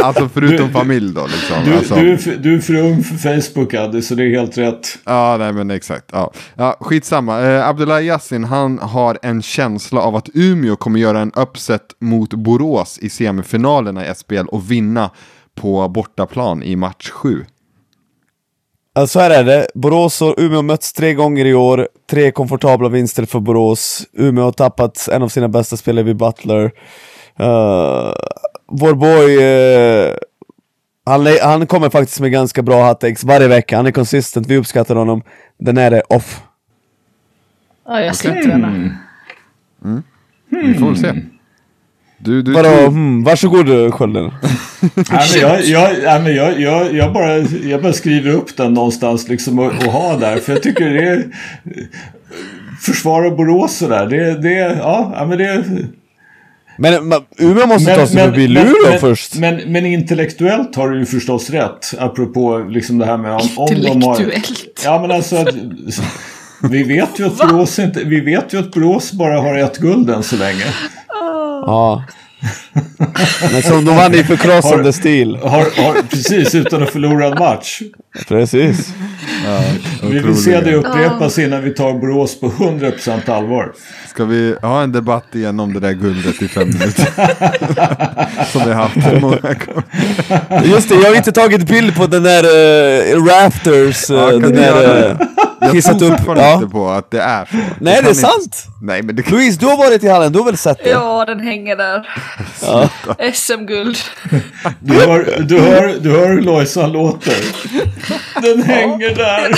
alltså 0.02 0.28
förutom 0.28 0.66
Du- 0.66 0.72
familj 0.72 1.14
då 1.14 1.26
liksom. 1.26 1.64
Du, 1.64 1.74
alltså, 1.74 1.94
du, 1.94 2.12
är 2.12 2.38
du 2.38 2.54
är 2.56 2.60
för 2.60 2.74
ung 2.74 3.02
för 3.02 3.16
Facebook, 3.16 3.74
Adde, 3.74 4.02
så 4.02 4.14
det 4.14 4.22
är 4.24 4.30
helt 4.40 4.58
rätt. 4.58 4.98
Ja, 5.04 5.36
nej 5.38 5.52
men 5.52 5.70
exakt. 5.70 6.04
Ja. 6.12 6.32
Ja, 6.54 6.76
skitsamma. 6.80 7.40
Eh, 7.40 7.68
Abdullah 7.68 8.04
Yassin, 8.04 8.44
han 8.44 8.78
har 8.78 9.18
en 9.22 9.42
känsla 9.42 10.00
av 10.00 10.16
att 10.16 10.28
Umeå 10.34 10.76
kommer 10.76 11.00
göra 11.00 11.20
en 11.20 11.32
uppset 11.32 11.82
mot 12.00 12.34
Borås 12.34 12.98
i 12.98 13.10
semifinalerna 13.10 14.06
i 14.10 14.14
SPL 14.14 14.46
och 14.48 14.70
vinna 14.70 15.10
på 15.54 15.88
bortaplan 15.88 16.62
i 16.62 16.76
match 16.76 17.10
7. 17.10 17.44
Alltså 19.00 19.18
här 19.18 19.30
är 19.30 19.44
det, 19.44 19.66
Borås 19.74 20.22
och 20.22 20.34
Umeå 20.38 20.58
har 20.58 20.62
mötts 20.62 20.92
tre 20.92 21.14
gånger 21.14 21.44
i 21.44 21.54
år, 21.54 21.88
tre 22.10 22.30
komfortabla 22.30 22.88
vinster 22.88 23.24
för 23.24 23.40
Borås. 23.40 24.06
Umeå 24.12 24.44
har 24.44 24.52
tappat 24.52 25.08
en 25.12 25.22
av 25.22 25.28
sina 25.28 25.48
bästa 25.48 25.76
spelare 25.76 26.04
vid 26.04 26.16
Butler. 26.16 26.64
Uh, 27.40 28.12
vår 28.66 28.94
boy, 28.94 29.42
eh, 29.42 30.16
han, 31.04 31.26
han 31.42 31.66
kommer 31.66 31.90
faktiskt 31.90 32.20
med 32.20 32.32
ganska 32.32 32.62
bra 32.62 32.88
hottakes 32.88 33.24
varje 33.24 33.48
vecka, 33.48 33.76
han 33.76 33.86
är 33.86 33.90
consistent, 33.90 34.46
vi 34.46 34.56
uppskattar 34.56 34.96
honom. 34.96 35.22
Den 35.58 35.78
är 35.78 35.90
det 35.90 36.00
off. 36.00 36.42
Ja, 37.86 38.00
jag 38.00 38.16
släppte 38.16 38.48
den. 38.48 38.92
då. 39.82 40.02
Vi 40.48 40.74
får 40.74 40.86
väl 40.86 40.96
se. 40.96 41.14
Du, 42.22 42.42
du, 42.42 42.52
Vadå, 42.52 42.68
tror- 42.68 42.86
hmm, 42.88 43.24
varsågod 43.24 43.94
Skölden. 43.94 44.24
Nej, 44.80 45.04
men 45.32 45.40
jag, 45.40 45.64
jag, 45.64 45.90
nej, 46.04 46.20
men 46.22 46.34
jag, 46.34 46.60
jag, 46.60 46.94
jag, 46.94 47.12
bara, 47.12 47.36
jag 47.68 47.82
bara 47.82 47.92
skriver 47.92 48.30
upp 48.30 48.56
den 48.56 48.74
någonstans 48.74 49.28
liksom 49.28 49.58
och, 49.58 49.66
och 49.66 49.92
har 49.92 50.20
där. 50.20 50.36
För 50.36 50.52
jag 50.52 50.62
tycker 50.62 50.90
det 50.90 51.08
är... 51.08 51.24
Försvara 52.80 53.30
Borås 53.30 53.76
sådär. 53.76 54.06
Det, 54.06 54.42
det, 54.42 54.76
ja, 54.78 55.26
men 55.28 55.38
det... 55.38 55.64
Men 56.78 57.08
men 57.08 57.20
Umeå 57.38 57.66
måste 57.66 57.94
ta 57.94 58.06
sig 58.06 58.16
förbi 58.24 58.48
Luleå 58.48 58.90
men, 58.90 58.98
först. 59.00 59.34
Men, 59.34 59.56
men 59.66 59.86
intellektuellt 59.86 60.76
har 60.76 60.88
du 60.90 60.98
ju 60.98 61.06
förstås 61.06 61.50
rätt. 61.50 61.94
Apropå 61.98 62.58
liksom 62.70 62.98
det 62.98 63.06
här 63.06 63.16
med 63.16 63.32
om, 63.32 63.48
om 63.56 63.68
de 63.82 64.02
har... 64.02 64.10
Intellektuellt. 64.20 64.82
Ja 64.84 65.00
men 65.00 65.10
alltså... 65.10 65.36
att- 65.36 65.54
Vi 66.70 66.82
vet, 66.82 67.08
ju 67.20 67.26
att 67.26 67.36
Borås 67.48 67.78
inte, 67.78 68.04
vi 68.04 68.20
vet 68.20 68.54
ju 68.54 68.58
att 68.58 68.70
Borås 68.72 69.12
bara 69.12 69.40
har 69.40 69.54
ett 69.58 69.78
guld 69.78 70.10
än 70.10 70.22
så 70.22 70.36
länge. 70.36 70.64
Ja. 71.66 72.04
Men 73.52 73.62
som 73.62 73.84
de 73.84 73.96
vann 73.96 74.14
i 74.14 74.24
förkrossande 74.24 74.84
Har- 74.84 74.92
stil. 74.92 75.36
Har, 75.42 75.48
har, 75.82 76.02
precis, 76.10 76.54
utan 76.54 76.82
att 76.82 76.90
förlora 76.90 77.26
en 77.26 77.38
match. 77.38 77.80
Precis. 78.28 78.92
Vi 80.02 80.18
vill 80.18 80.36
se 80.36 80.60
det 80.60 80.74
upprepas 80.74 81.38
innan 81.38 81.62
vi 81.62 81.70
tar 81.70 81.92
Borås 81.92 82.40
på 82.40 82.50
100% 82.50 83.30
allvar. 83.30 83.72
Ska 84.08 84.24
vi 84.24 84.56
ha 84.62 84.82
en 84.82 84.92
debatt 84.92 85.34
igen 85.34 85.60
om 85.60 85.72
det 85.72 85.80
där 85.80 85.92
guldet 85.92 86.42
i 86.42 86.48
fem 86.48 86.68
minuter? 86.68 87.06
Som 88.52 88.62
vi 88.64 88.72
har 88.72 88.82
haft 88.82 88.96
många 89.20 89.36
gånger. 89.36 90.64
Just 90.64 90.88
det, 90.88 90.94
jag 90.94 91.08
har 91.08 91.16
inte 91.16 91.32
tagit 91.32 91.68
bild 91.68 91.94
på 91.96 92.06
den 92.06 92.22
där 92.22 92.44
uh, 92.44 93.24
Raptors. 93.24 94.10
Uh, 94.10 94.16
Ja, 94.16 94.30
kan 94.30 94.40
den 94.42 94.52
där, 94.52 95.18
jag 95.60 95.74
hissat 95.74 96.02
upp, 96.02 96.08
fortfarande 96.10 96.44
ja. 96.44 96.54
inte 96.54 96.66
på 96.66 96.88
att 96.88 97.10
det 97.10 97.20
är 97.20 97.44
så. 97.44 97.56
Nej, 97.56 97.64
kan 97.66 97.84
det 97.84 97.90
är 97.92 97.98
inte- 97.98 98.14
sant! 98.14 98.66
Nej, 98.82 99.02
men 99.02 99.16
det 99.16 99.22
kan... 99.22 99.32
Louise, 99.32 99.60
du 99.60 99.66
har 99.66 99.76
varit 99.76 100.04
i 100.04 100.08
hallen, 100.08 100.32
du 100.32 100.38
har 100.38 100.46
väl 100.46 100.56
sett 100.56 100.84
det? 100.84 100.90
Ja, 100.90 101.24
den 101.24 101.40
hänger 101.40 101.76
där. 101.76 102.08
SM-guld. 103.32 103.96
Du 104.80 104.94
hör, 104.94 105.42
du 105.48 105.58
hör, 105.60 105.94
du 106.00 106.10
hör 106.10 106.28
hur 106.28 106.40
Lojsan 106.40 106.92
låter. 106.92 107.34
Den 108.42 108.62
hänger 108.62 109.14
där. 109.14 109.50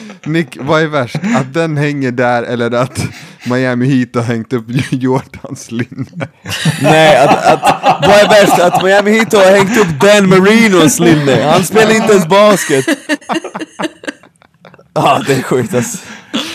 Nick, 0.26 0.56
vad 0.60 0.82
är 0.82 0.86
värst? 0.86 1.16
Att 1.36 1.54
den 1.54 1.76
hänger 1.76 2.10
där 2.12 2.42
eller 2.42 2.70
att 2.74 3.06
Miami 3.44 3.86
Heat 3.86 4.14
har 4.14 4.22
hängt 4.22 4.52
upp 4.52 4.64
Jordans 4.90 5.70
linne? 5.70 6.28
Nej, 6.82 7.16
att, 7.16 7.44
att, 7.46 8.06
vad 8.06 8.16
är 8.18 8.28
värst? 8.28 8.58
Att 8.58 8.84
Miami 8.84 9.10
Heat 9.10 9.32
har 9.32 9.56
hängt 9.56 9.78
upp 9.78 10.00
Dan 10.00 10.28
Marinos 10.28 10.98
linne. 11.00 11.42
Han 11.52 11.64
spelar 11.64 11.94
inte 11.94 12.12
ens 12.12 12.28
basket. 12.28 12.84
Ja, 14.94 15.02
ah, 15.02 15.22
det 15.26 15.34
är 15.34 15.42
sjukt 15.42 15.74
alltså. 15.74 15.98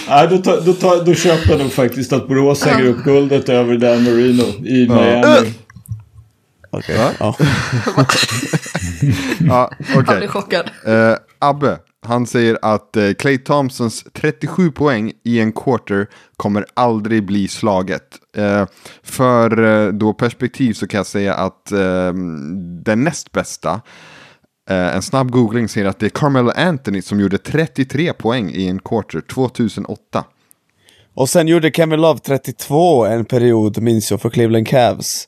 Nej, 0.07 0.27
då, 0.27 0.37
tar, 0.37 0.61
då, 0.61 0.73
tar, 0.73 1.05
då 1.05 1.13
köper 1.13 1.49
jag 1.49 1.59
nog 1.59 1.73
faktiskt 1.73 2.13
att 2.13 2.27
Borås 2.27 2.63
hänger 2.63 2.85
upp 2.85 3.03
guldet 3.03 3.49
över 3.49 3.77
Dan 3.77 4.03
Marino 4.03 4.43
i 4.65 4.87
Miami. 4.89 5.53
Okej. 6.69 6.95
Ja. 7.19 7.35
Ja, 9.39 9.71
Han 9.87 10.01
okej. 10.01 10.17
blir 10.17 10.27
chockad. 10.27 10.65
Eh, 10.85 11.15
Abbe, 11.39 11.77
han 12.05 12.27
säger 12.27 12.57
att 12.61 12.97
eh, 12.97 13.11
Clay 13.13 13.37
Thompsons 13.37 14.05
37 14.13 14.71
poäng 14.71 15.11
i 15.23 15.39
en 15.39 15.51
quarter 15.51 16.07
kommer 16.37 16.65
aldrig 16.73 17.25
bli 17.25 17.47
slaget. 17.47 18.03
Eh, 18.37 18.65
för 19.03 19.63
eh, 19.63 19.93
då 19.93 20.13
perspektiv 20.13 20.73
så 20.73 20.87
kan 20.87 20.97
jag 20.97 21.05
säga 21.07 21.33
att 21.33 21.71
eh, 21.71 22.13
den 22.83 23.03
näst 23.03 23.31
bästa, 23.31 23.81
eh, 24.69 24.95
en 24.95 25.01
snabb 25.01 25.31
googling 25.31 25.69
säger 25.69 25.87
att 25.87 25.99
det 25.99 26.05
är 26.05 26.09
Carmelo 26.09 26.51
Anthony 26.55 27.01
som 27.01 27.19
gjorde 27.19 27.37
33 27.37 28.13
poäng 28.13 28.49
i 28.49 28.67
en 28.67 28.79
quarter 28.79 29.21
2008. 29.21 30.23
Och 31.13 31.29
sen 31.29 31.47
gjorde 31.47 31.71
Kevin 31.71 32.01
Love 32.01 32.19
32 32.19 33.05
en 33.05 33.25
period, 33.25 33.81
minns 33.81 34.11
jag, 34.11 34.21
för 34.21 34.29
Cleveland 34.29 34.67
Cavs. 34.67 35.27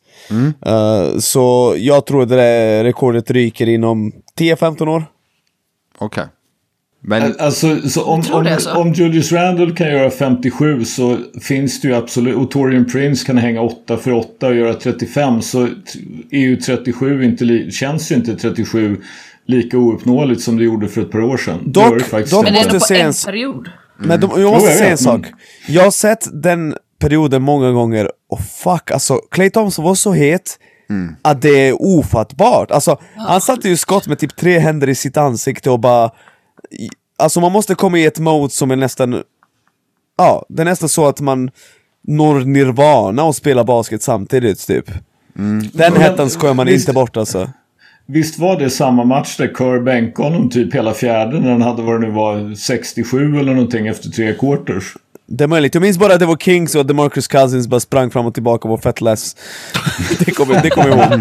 Eh, 0.66 1.18
så 1.20 1.76
jag 1.78 2.06
tror 2.06 2.26
det 2.26 2.36
där 2.36 2.84
rekordet 2.84 3.32
ryker 3.32 3.70
inom 3.70 4.12
10-15 4.40 4.88
år. 4.88 5.06
Okej. 5.98 6.24
Men 7.06 7.36
Alltså, 7.39 7.89
så 7.89 8.04
om, 8.04 8.22
tror 8.22 8.43
det 8.43 8.66
om, 8.76 8.82
om 8.82 8.93
Julius 8.93 9.32
Randle 9.32 9.72
kan 9.72 9.88
göra 9.88 10.10
57 10.10 10.86
så 10.86 11.18
finns 11.41 11.82
det 11.82 11.88
ju 11.88 11.95
absolut, 11.95 12.36
och 12.36 12.51
Torian 12.51 12.86
Prince 12.86 13.26
kan 13.26 13.38
hänga 13.38 13.62
8 13.62 13.97
för 13.97 14.12
8 14.12 14.47
och 14.47 14.56
göra 14.56 14.74
35 14.74 15.41
så 15.41 15.64
är 16.32 16.39
ju 16.39 16.56
37 16.56 17.24
inte, 17.24 17.72
känns 17.72 18.12
ju 18.12 18.16
inte 18.16 18.36
37 18.36 18.97
lika 19.47 19.78
ouppnåeligt 19.78 20.41
som 20.41 20.58
det 20.58 20.64
gjorde 20.64 20.88
för 20.88 21.01
ett 21.01 21.12
par 21.12 21.22
år 21.22 21.38
sedan. 21.38 21.60
Det 21.66 21.80
Dock- 21.80 21.97
det 21.97 22.04
faktiskt 22.04 22.34
dock 22.34 22.43
Men 22.43 22.54
det 22.54 22.60
är 22.60 22.64
ändå 22.64 22.80
på 22.80 22.93
en 22.93 23.14
period. 23.26 23.70
Men 23.97 24.20
de, 24.20 24.30
jag 24.32 24.41
Jo, 24.41 24.51
måste 24.51 24.70
jag 24.70 24.78
säga 24.78 24.91
en 24.91 24.97
sak. 24.97 25.26
Jag 25.68 25.84
har 25.84 25.91
sett 25.91 26.43
den 26.43 26.76
perioden 26.99 27.41
många 27.41 27.72
gånger 27.72 28.10
och 28.30 28.39
fuck, 28.39 28.91
alltså 28.91 29.18
Clay 29.32 29.49
Thompson 29.49 29.86
var 29.86 29.95
så 29.95 30.12
het 30.14 30.60
att 31.22 31.41
det 31.41 31.68
är 31.68 31.82
ofattbart. 31.82 32.72
Alltså, 32.72 33.01
han 33.18 33.41
satte 33.41 33.70
ju 33.70 33.78
skott 33.78 34.08
med 34.08 34.20
typ 34.20 34.36
tre 34.36 34.60
händer 34.60 34.89
i 34.89 34.95
sitt 34.95 35.18
ansikte 35.18 35.70
och 35.70 35.80
bara... 35.80 36.12
Alltså 37.18 37.40
man 37.40 37.52
måste 37.52 37.76
komma 37.76 37.98
i 38.00 38.06
ett 38.06 38.20
mode 38.20 38.50
som 38.54 38.72
är 38.72 38.76
nästan... 38.76 39.24
Ja, 40.18 40.46
det 40.50 40.62
är 40.62 40.66
nästan 40.66 40.90
så 40.90 41.06
att 41.08 41.22
man 41.22 41.52
når 42.08 42.40
nirvana 42.40 43.24
och 43.24 43.36
spelar 43.36 43.64
basket 43.64 44.02
samtidigt 44.02 44.68
typ. 44.68 44.86
Den 45.34 45.72
Men- 45.74 46.02
hettan 46.02 46.30
skojar 46.30 46.54
man 46.54 46.66
visst- 46.68 46.88
inte 46.88 46.94
bort 46.94 47.18
alltså. 47.18 47.50
Visst 48.06 48.40
var 48.40 48.60
det 48.60 48.70
samma 48.70 49.04
match 49.04 49.38
där 49.38 49.48
Kerr 49.58 49.80
bänkade 49.80 50.30
honom 50.30 50.50
typ 50.50 50.76
hela 50.76 50.94
fjärde 50.94 51.40
när 51.40 51.52
han 51.52 51.62
hade 51.62 51.82
vad 51.82 52.02
det 52.02 52.08
nu 52.08 52.14
var 52.14 52.56
67 52.56 53.40
eller 53.40 53.54
någonting 53.54 53.88
efter 53.88 54.10
tre 54.10 54.34
quarters. 54.34 54.94
Det 55.28 55.44
är 55.44 55.48
möjligt. 55.48 55.74
Jag 55.74 55.82
minns 55.82 55.98
bara 55.98 56.14
att 56.14 56.20
det 56.20 56.26
var 56.26 56.38
Kings 56.38 56.76
och 56.76 56.82
att 56.82 56.88
DeMarcus 56.88 57.28
Cousins 57.28 57.68
bara 57.68 57.80
sprang 57.80 58.12
fram 58.12 58.26
och 58.26 58.34
tillbaka 58.34 58.68
och 58.68 58.70
var 58.70 58.78
fett 58.78 59.02
less. 59.02 59.36
det 60.20 60.32
kommer 60.32 60.62
det 60.62 60.70
kommer 60.70 60.90
jag 60.90 60.98
ihåg. 60.98 61.20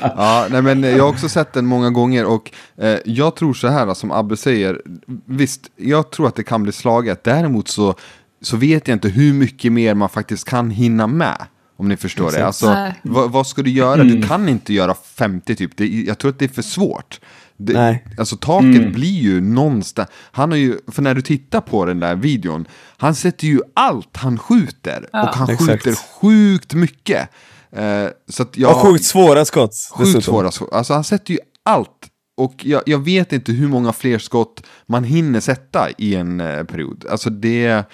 Ja, 0.00 0.46
nej, 0.50 0.62
men 0.62 0.82
jag 0.82 1.02
har 1.02 1.08
också 1.08 1.28
sett 1.28 1.52
den 1.52 1.66
många 1.66 1.90
gånger 1.90 2.24
och 2.24 2.50
eh, 2.78 2.98
jag 3.04 3.36
tror 3.36 3.54
så 3.54 3.68
här 3.68 3.94
som 3.94 4.10
Abbe 4.12 4.36
säger. 4.36 4.82
Visst, 5.26 5.60
jag 5.76 6.10
tror 6.10 6.28
att 6.28 6.36
det 6.36 6.42
kan 6.42 6.62
bli 6.62 6.72
slaget. 6.72 7.24
Däremot 7.24 7.68
så, 7.68 7.94
så 8.42 8.56
vet 8.56 8.88
jag 8.88 8.94
inte 8.94 9.08
hur 9.08 9.32
mycket 9.32 9.72
mer 9.72 9.94
man 9.94 10.08
faktiskt 10.08 10.44
kan 10.44 10.70
hinna 10.70 11.06
med. 11.06 11.46
Om 11.76 11.88
ni 11.88 11.96
förstår 11.96 12.30
det. 12.30 12.46
Alltså, 12.46 12.92
vad, 13.02 13.30
vad 13.30 13.46
ska 13.46 13.62
du 13.62 13.70
göra? 13.70 14.04
Du 14.04 14.22
kan 14.22 14.48
inte 14.48 14.74
göra 14.74 14.94
50 14.94 15.56
typ. 15.56 15.76
Det, 15.76 15.86
jag 15.86 16.18
tror 16.18 16.30
att 16.30 16.38
det 16.38 16.44
är 16.44 16.48
för 16.48 16.62
svårt. 16.62 17.20
Det, 17.56 17.72
Nej. 17.72 18.04
Alltså 18.18 18.36
taket 18.36 18.92
blir 18.92 19.20
ju 19.20 19.40
någonstans. 19.40 20.08
Han 20.32 20.50
har 20.50 20.58
ju, 20.58 20.78
för 20.88 21.02
när 21.02 21.14
du 21.14 21.22
tittar 21.22 21.60
på 21.60 21.84
den 21.84 22.00
där 22.00 22.14
videon, 22.14 22.66
han 22.96 23.14
sätter 23.14 23.46
ju 23.46 23.60
allt 23.74 24.16
han 24.16 24.38
skjuter. 24.38 25.06
och 25.12 25.18
han 25.18 25.50
Exakt. 25.50 25.70
skjuter 25.70 25.94
sjukt 26.20 26.74
mycket. 26.74 27.28
Eh, 27.76 28.06
så 28.28 28.42
att 28.42 28.56
jag, 28.56 28.70
Och 28.70 28.76
sjukt 28.76 29.04
svåra 29.04 29.44
skott. 29.44 29.74
Sjukt 29.92 29.98
dessutom. 30.06 30.22
svåra 30.22 30.50
skott. 30.50 30.72
Alltså 30.72 30.94
han 30.94 31.04
sätter 31.04 31.32
ju 31.34 31.38
allt. 31.64 32.08
Och 32.36 32.54
jag, 32.66 32.82
jag 32.86 33.04
vet 33.04 33.32
inte 33.32 33.52
hur 33.52 33.68
många 33.68 33.92
fler 33.92 34.18
skott 34.18 34.62
man 34.86 35.04
hinner 35.04 35.40
sätta 35.40 35.88
i 35.98 36.14
en 36.14 36.40
eh, 36.40 36.64
period. 36.64 37.04
Alltså 37.10 37.30
det... 37.30 37.84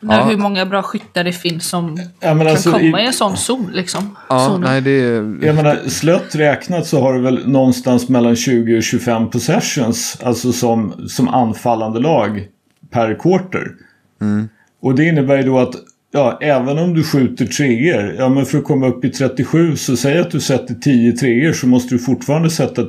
När 0.00 0.18
Ja. 0.18 0.24
hur 0.24 0.36
många 0.36 0.66
bra 0.66 0.82
skyttar 0.82 1.24
det 1.24 1.32
finns 1.32 1.68
som 1.68 1.96
Ja, 2.20 2.28
kan 2.28 2.46
alltså, 2.46 2.72
komma 2.72 3.00
i- 3.00 3.04
i 3.04 3.06
en 3.06 3.12
sån 3.12 3.36
zon 3.36 3.70
liksom. 3.74 4.16
Ja, 4.28 4.58
nej 4.58 4.80
det 4.80 4.90
är... 4.90 5.44
Jag 5.46 5.54
menar, 5.56 5.78
slött 5.88 6.34
räknat 6.34 6.86
så 6.86 7.00
har 7.00 7.14
du 7.14 7.20
väl 7.20 7.48
någonstans 7.48 8.08
mellan 8.08 8.36
20 8.36 8.76
och 8.76 8.82
25 8.82 9.30
possessions, 9.30 10.18
alltså 10.22 10.52
som, 10.52 10.94
som 11.08 11.28
anfallande 11.28 12.00
lag 12.00 12.46
per 12.90 13.14
quarter. 13.14 13.66
Och 14.82 14.94
det 14.94 15.04
innebär 15.04 15.36
ju 15.36 15.42
då 15.42 15.58
att 15.58 15.74
ja, 16.12 16.38
även 16.42 16.78
om 16.78 16.94
du 16.94 17.04
skjuter 17.04 17.46
treor, 17.46 18.14
ja 18.18 18.28
men 18.28 18.46
för 18.46 18.58
att 18.58 18.64
komma 18.64 18.86
upp 18.86 19.04
i 19.04 19.10
37 19.10 19.76
så 19.76 19.96
säg 19.96 20.18
att 20.18 20.30
du 20.30 20.40
sätter 20.40 20.74
10 20.74 21.12
treor 21.12 21.52
så 21.52 21.66
måste 21.66 21.94
du 21.94 21.98
fortfarande 21.98 22.50
sätta 22.50 22.82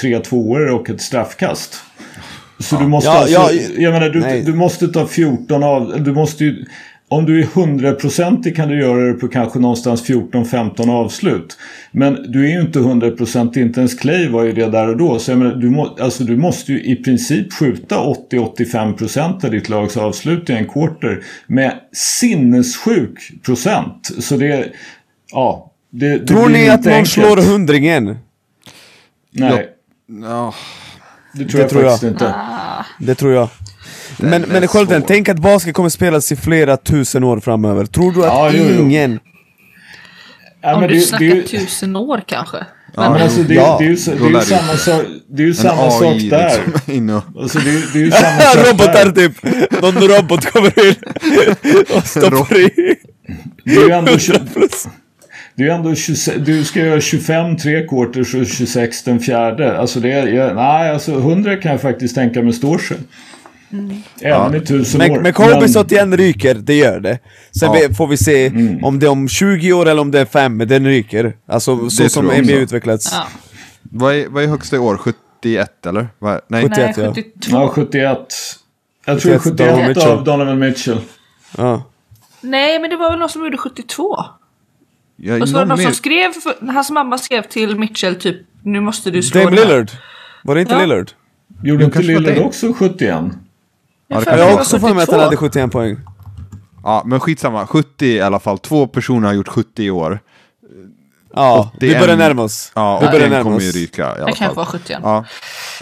tre 0.00 0.18
tvåor 0.20 0.70
och 0.70 0.90
ett 0.90 1.00
straffkast. 1.00 1.74
Så 2.58 2.76
du 2.76 2.86
måste 2.86 3.10
Ja, 3.10 3.18
alltså, 3.18 3.34
ja, 3.34 3.50
jag 3.78 3.92
menar 3.92 4.08
du, 4.08 4.20
nej. 4.20 4.42
du 4.42 4.54
måste 4.54 4.88
ta 4.88 5.06
14 5.06 5.62
av, 5.62 6.02
du 6.02 6.12
måste 6.12 6.44
ju, 6.44 6.64
om 7.08 7.24
du 7.24 7.40
är 7.40 7.46
hundraprocentig 7.54 8.56
kan 8.56 8.68
du 8.68 8.80
göra 8.80 9.06
det 9.06 9.12
på 9.14 9.28
kanske 9.28 9.58
någonstans 9.58 10.08
14-15 10.08 10.90
avslut. 10.90 11.58
Men 11.92 12.32
du 12.32 12.44
är 12.46 12.50
ju 12.52 12.60
inte 12.60 12.78
hundraprocentig, 12.78 13.62
inte 13.62 13.80
ens 13.80 13.94
Clay 13.94 14.28
var 14.28 14.44
ju 14.44 14.52
det 14.52 14.66
där 14.66 14.88
och 14.88 14.96
då. 14.96 15.18
Så 15.18 15.30
jag 15.30 15.38
menar, 15.38 15.54
du, 15.54 15.70
må, 15.70 15.96
alltså, 16.00 16.24
du 16.24 16.36
måste 16.36 16.72
ju 16.72 16.82
i 16.82 16.96
princip 16.96 17.52
skjuta 17.52 17.96
80-85% 18.30 19.44
av 19.44 19.50
ditt 19.50 19.68
lags 19.68 19.96
avslut 19.96 20.50
i 20.50 20.52
en 20.52 20.68
quarter 20.68 21.22
med 21.46 21.72
sinnessjuk 21.92 23.42
procent. 23.44 24.10
Så 24.18 24.36
det, 24.36 24.68
ja. 25.32 25.72
Det, 25.90 26.18
det 26.18 26.26
Tror 26.26 26.48
ni 26.48 26.68
att 26.68 26.84
någon 26.84 26.92
enkelt. 26.94 27.12
slår 27.12 27.36
hundringen? 27.36 28.18
Nej, 29.32 29.68
Ja, 30.22 30.54
det 31.38 31.44
tror 31.44 31.58
Det 31.58 31.62
jag 31.62 31.70
tror 31.70 31.82
jag. 31.82 31.90
faktiskt 31.92 32.12
inte. 32.12 32.34
Det 32.98 33.14
tror 33.14 33.32
jag. 33.32 33.48
Men, 34.18 34.44
är 34.44 34.46
men 34.46 34.68
Skölden, 34.68 35.02
tänk 35.02 35.28
att 35.28 35.38
basket 35.38 35.74
kommer 35.74 35.88
spelas 35.88 36.32
i 36.32 36.36
flera 36.36 36.76
tusen 36.76 37.24
år 37.24 37.40
framöver. 37.40 37.86
Tror 37.86 38.12
du 38.12 38.20
att 38.20 38.26
Ja, 38.26 38.50
jo, 38.54 38.64
jo. 38.76 38.82
ingen... 38.82 39.20
Ja, 40.62 40.74
Om 40.74 40.80
men 40.80 40.88
du 40.88 40.94
det- 40.94 41.00
snackar 41.00 41.24
det 41.26 41.30
är 41.32 41.34
ju- 41.36 41.42
tusen 41.42 41.96
år 41.96 42.22
kanske. 42.26 42.56
Ja, 42.96 43.10
men 43.10 43.22
alltså, 43.22 43.42
det, 43.42 43.54
Ja, 43.54 43.76
det 43.78 43.84
är 43.84 43.88
ju, 43.88 43.96
så- 43.96 44.10
det 44.10 44.16
är 44.24 44.26
ju 44.28 44.32
det- 44.32 44.40
samma 44.42 44.76
sak, 44.76 45.02
det 45.28 45.42
är 45.42 45.46
ju 45.46 45.54
samma 45.54 45.90
sak 45.90 46.16
där. 46.30 46.60
liksom. 46.86 47.22
Alltså, 47.38 47.58
det, 47.58 47.70
är, 47.70 47.92
det 47.92 47.98
är 47.98 48.04
ju 48.04 48.10
samma 48.10 48.40
sak 48.40 48.68
Robotar 48.72 49.04
där. 49.04 49.12
typ! 49.28 49.82
Någon 49.82 50.08
robot 50.08 50.44
kommer 50.52 50.86
in 50.88 50.94
och 51.96 52.06
stoppar 52.06 52.56
i. 52.60 52.94
Det 53.64 53.74
är 53.76 53.84
ju 53.86 53.90
ändå, 53.90 54.12
det 55.56 55.62
är 55.62 55.70
ändå 55.70 55.94
26, 55.94 56.36
du 56.40 56.64
ska 56.64 56.80
göra 56.80 57.00
25 57.00 57.56
tre 57.56 57.86
quarters 57.86 58.34
och 58.34 58.46
26 58.46 59.02
den 59.02 59.20
fjärde. 59.20 59.78
Alltså 59.78 60.00
det 60.00 60.12
är, 60.12 60.54
nej 60.54 60.90
alltså 60.90 61.12
100 61.12 61.56
kan 61.56 61.72
jag 61.72 61.80
faktiskt 61.80 62.14
tänka 62.14 62.42
mig 62.42 62.52
står 62.52 62.78
sig. 62.78 62.96
Även 64.22 64.54
i 64.54 64.60
tusen 64.60 65.00
år. 65.02 65.08
Men, 65.08 65.22
men 65.22 65.32
Kobe 65.32 65.66
81 65.78 66.08
ryker, 66.14 66.54
det 66.54 66.74
gör 66.74 67.00
det. 67.00 67.18
Sen 67.60 67.68
Ja. 67.74 67.86
vi- 67.88 67.94
får 67.94 68.06
vi 68.06 68.16
se 68.16 68.46
Mm. 68.46 68.84
om 68.84 68.98
det 68.98 69.06
är 69.06 69.10
om 69.10 69.28
20 69.28 69.72
år 69.72 69.88
eller 69.88 70.00
om 70.02 70.10
det 70.10 70.20
är 70.20 70.24
5, 70.24 70.56
men 70.56 70.68
den 70.68 70.86
ryker. 70.86 71.36
Alltså 71.48 71.90
så 71.90 72.02
Det 72.02 72.08
som 72.08 72.22
tror 72.22 72.34
jag 72.34 72.44
NBA 72.44 72.52
utvecklats. 72.54 73.10
Ja. 73.12 73.26
Vad 73.82 74.14
är, 74.14 74.28
vad 74.28 74.42
är 74.44 74.48
högsta 74.48 74.76
i 74.76 74.78
år? 74.78 74.96
71 74.96 75.86
eller? 75.86 76.08
Vad, 76.18 76.40
nej. 76.48 76.62
71. 76.62 76.96
Nej, 76.96 77.06
ja. 77.06 77.14
72. 77.14 77.56
Ja, 77.56 77.68
71. 77.74 78.18
Jag 79.06 79.20
tror 79.20 79.38
71 79.38 79.42
71 79.42 79.56
Donovan 79.58 79.88
Mitchell. 79.88 80.10
av 80.10 80.24
Donovan 80.24 80.58
Mitchell. 80.58 81.00
Ja. 81.56 81.82
Nej, 82.40 82.78
men 82.80 82.90
det 82.90 82.96
var 82.96 83.10
väl 83.10 83.18
någon 83.18 83.28
som 83.28 83.44
gjorde 83.44 83.56
72. 83.56 84.16
Jag, 85.16 85.42
Och 85.42 85.48
så 85.48 85.54
var 85.54 85.60
det 85.60 85.66
någon 85.66 85.68
någon 85.68 85.76
som 85.94 86.10
mer- 86.10 86.32
skrev, 86.32 86.72
hans 86.74 86.90
mamma 86.90 87.18
skrev 87.18 87.42
till 87.42 87.78
Mitchell 87.78 88.14
typ 88.14 88.36
nu 88.62 88.80
måste 88.80 89.10
du 89.10 89.22
slå 89.22 89.40
Dame 89.44 89.56
den 89.56 89.58
här." 89.58 89.66
Lillard. 89.74 89.90
Var 90.44 90.54
det 90.54 90.60
inte 90.60 90.74
Ja. 90.74 90.80
Lillard? 90.80 91.10
Gjorde 91.62 91.84
inte 91.84 92.02
Lillard 92.02 92.38
också 92.38 92.72
71? 92.72 93.24
Ja, 94.08 94.22
Jag 94.26 94.46
har 94.46 94.54
också 94.54 94.78
för 94.78 94.94
mig 94.94 95.02
att 95.02 95.10
han 95.10 95.20
hade 95.20 95.36
71 95.36 95.72
poäng. 95.72 95.96
Ja, 96.84 97.02
men 97.06 97.20
skitsamma. 97.20 97.66
70 97.66 98.06
i 98.06 98.20
alla 98.20 98.40
fall. 98.40 98.58
Två 98.58 98.86
personer 98.86 99.26
har 99.26 99.34
gjort 99.34 99.48
70 99.48 99.82
i 99.84 99.90
år. 99.90 100.20
Ja, 101.34 101.70
vi 101.80 101.86
81. 101.88 102.00
börjar 102.00 102.16
närma 102.16 102.42
oss. 102.42 102.72
Ja, 102.74 102.98
vi 103.00 103.06
börjar 103.06 103.28
närma 103.30 103.42
kommer 103.42 103.60
ju 103.60 103.68
oss. 103.68 103.74
ryka 103.76 104.02
i 104.02 104.04
alla 104.04 104.24
Det 104.26 104.32
kan 104.32 104.46
fall. 104.46 104.56
vara 104.56 104.66
71. 104.66 105.00
Ja. 105.02 105.24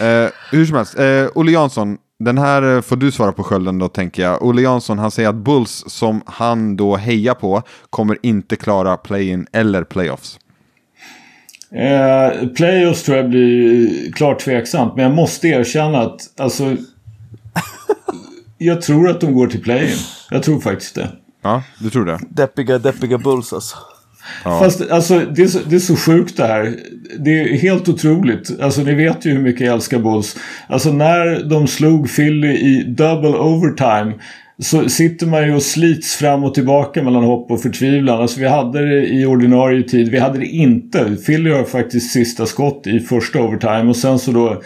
Eh, 0.05 0.29
hur 0.51 0.65
som 0.65 0.75
helst, 0.75 0.99
eh, 0.99 1.25
Olle 1.35 1.51
Jansson, 1.51 1.97
den 2.19 2.37
här 2.37 2.75
eh, 2.75 2.81
får 2.81 2.95
du 2.95 3.11
svara 3.11 3.31
på 3.31 3.43
skölden 3.43 3.79
då 3.79 3.87
tänker 3.87 4.23
jag. 4.23 4.43
Olle 4.43 4.61
Jansson, 4.61 4.99
han 4.99 5.11
säger 5.11 5.29
att 5.29 5.35
Bulls 5.35 5.83
som 5.87 6.21
han 6.25 6.75
då 6.75 6.95
hejar 6.95 7.33
på 7.33 7.63
kommer 7.89 8.17
inte 8.21 8.55
klara 8.55 8.97
play-in 8.97 9.47
eller 9.51 9.83
playoffs. 9.83 10.39
Eh, 11.71 12.47
playoffs 12.47 13.03
tror 13.03 13.17
jag 13.17 13.29
blir 13.29 14.11
klart 14.11 14.39
tveksamt. 14.39 14.95
Men 14.95 15.03
jag 15.03 15.15
måste 15.15 15.47
erkänna 15.47 16.01
att 16.01 16.39
alltså, 16.39 16.75
jag 18.57 18.81
tror 18.81 19.09
att 19.09 19.21
de 19.21 19.33
går 19.33 19.47
till 19.47 19.61
play-in. 19.61 19.97
Jag 20.29 20.43
tror 20.43 20.59
faktiskt 20.59 20.95
det. 20.95 21.09
Ja, 21.41 21.63
du 21.79 21.89
tror 21.89 22.05
det? 22.05 22.19
Deppiga, 22.29 22.77
deppiga 22.77 23.17
Bulls 23.17 23.53
alltså. 23.53 23.77
Ja. 24.43 24.59
Fast 24.59 24.91
alltså, 24.91 25.19
det, 25.19 25.41
är 25.41 25.47
så, 25.47 25.59
det 25.69 25.75
är 25.75 25.79
så 25.79 25.95
sjukt 25.95 26.37
det 26.37 26.45
här. 26.45 26.75
Det 27.19 27.41
är 27.41 27.57
helt 27.57 27.89
otroligt. 27.89 28.61
Alltså 28.61 28.81
ni 28.81 28.93
vet 28.93 29.25
ju 29.25 29.31
hur 29.31 29.41
mycket 29.41 29.65
jag 29.65 29.73
älskar 29.73 29.99
Bulls. 29.99 30.37
Alltså 30.67 30.91
när 30.91 31.49
de 31.49 31.67
slog 31.67 32.15
Philly 32.15 32.47
i 32.47 32.83
double 32.83 33.29
overtime. 33.29 34.13
Så 34.59 34.89
sitter 34.89 35.27
man 35.27 35.43
ju 35.47 35.55
och 35.55 35.63
slits 35.63 36.15
fram 36.15 36.43
och 36.43 36.53
tillbaka 36.53 37.03
mellan 37.03 37.23
hopp 37.23 37.51
och 37.51 37.61
förtvivlan. 37.61 38.21
Alltså 38.21 38.39
vi 38.39 38.47
hade 38.47 38.89
det 38.89 39.07
i 39.07 39.25
ordinarie 39.25 39.83
tid. 39.83 40.09
Vi 40.09 40.19
hade 40.19 40.39
det 40.39 40.45
inte. 40.45 41.17
Philly 41.25 41.49
har 41.49 41.63
faktiskt 41.63 42.11
sista 42.11 42.45
skott 42.45 42.87
i 42.87 42.99
första 42.99 43.41
overtime. 43.41 43.89
Och 43.89 43.95
sen 43.95 44.19
så 44.19 44.31
då 44.31 44.61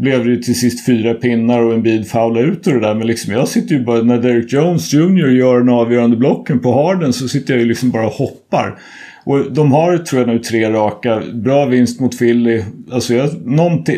blev 0.00 0.24
det 0.24 0.30
ju 0.30 0.36
till 0.36 0.58
sist 0.60 0.86
fyra 0.86 1.14
pinnar 1.14 1.62
och 1.62 1.74
en 1.74 1.82
bid 1.82 2.08
faula 2.08 2.40
ut 2.40 2.66
och 2.66 2.72
det 2.72 2.80
där. 2.80 2.94
Men 2.94 3.06
liksom 3.06 3.32
jag 3.32 3.48
sitter 3.48 3.74
ju 3.74 3.84
bara, 3.84 4.02
när 4.02 4.18
Derek 4.18 4.52
Jones 4.52 4.92
Jr 4.92 5.28
gör 5.28 5.58
den 5.58 5.68
avgörande 5.68 6.16
blocken 6.16 6.58
på 6.60 6.72
Harden 6.72 7.12
så 7.12 7.28
sitter 7.28 7.54
jag 7.54 7.60
ju 7.60 7.68
liksom 7.68 7.90
bara 7.90 8.06
och 8.06 8.12
hoppar. 8.12 8.78
Och 9.24 9.52
de 9.52 9.72
har 9.72 9.98
tror 9.98 10.20
jag 10.20 10.28
nu 10.28 10.38
tre 10.38 10.70
raka. 10.70 11.22
Bra 11.34 11.66
vinst 11.66 12.00
mot 12.00 12.18
Philly. 12.18 12.62
Alltså 12.92 13.14
jag, 13.14 13.28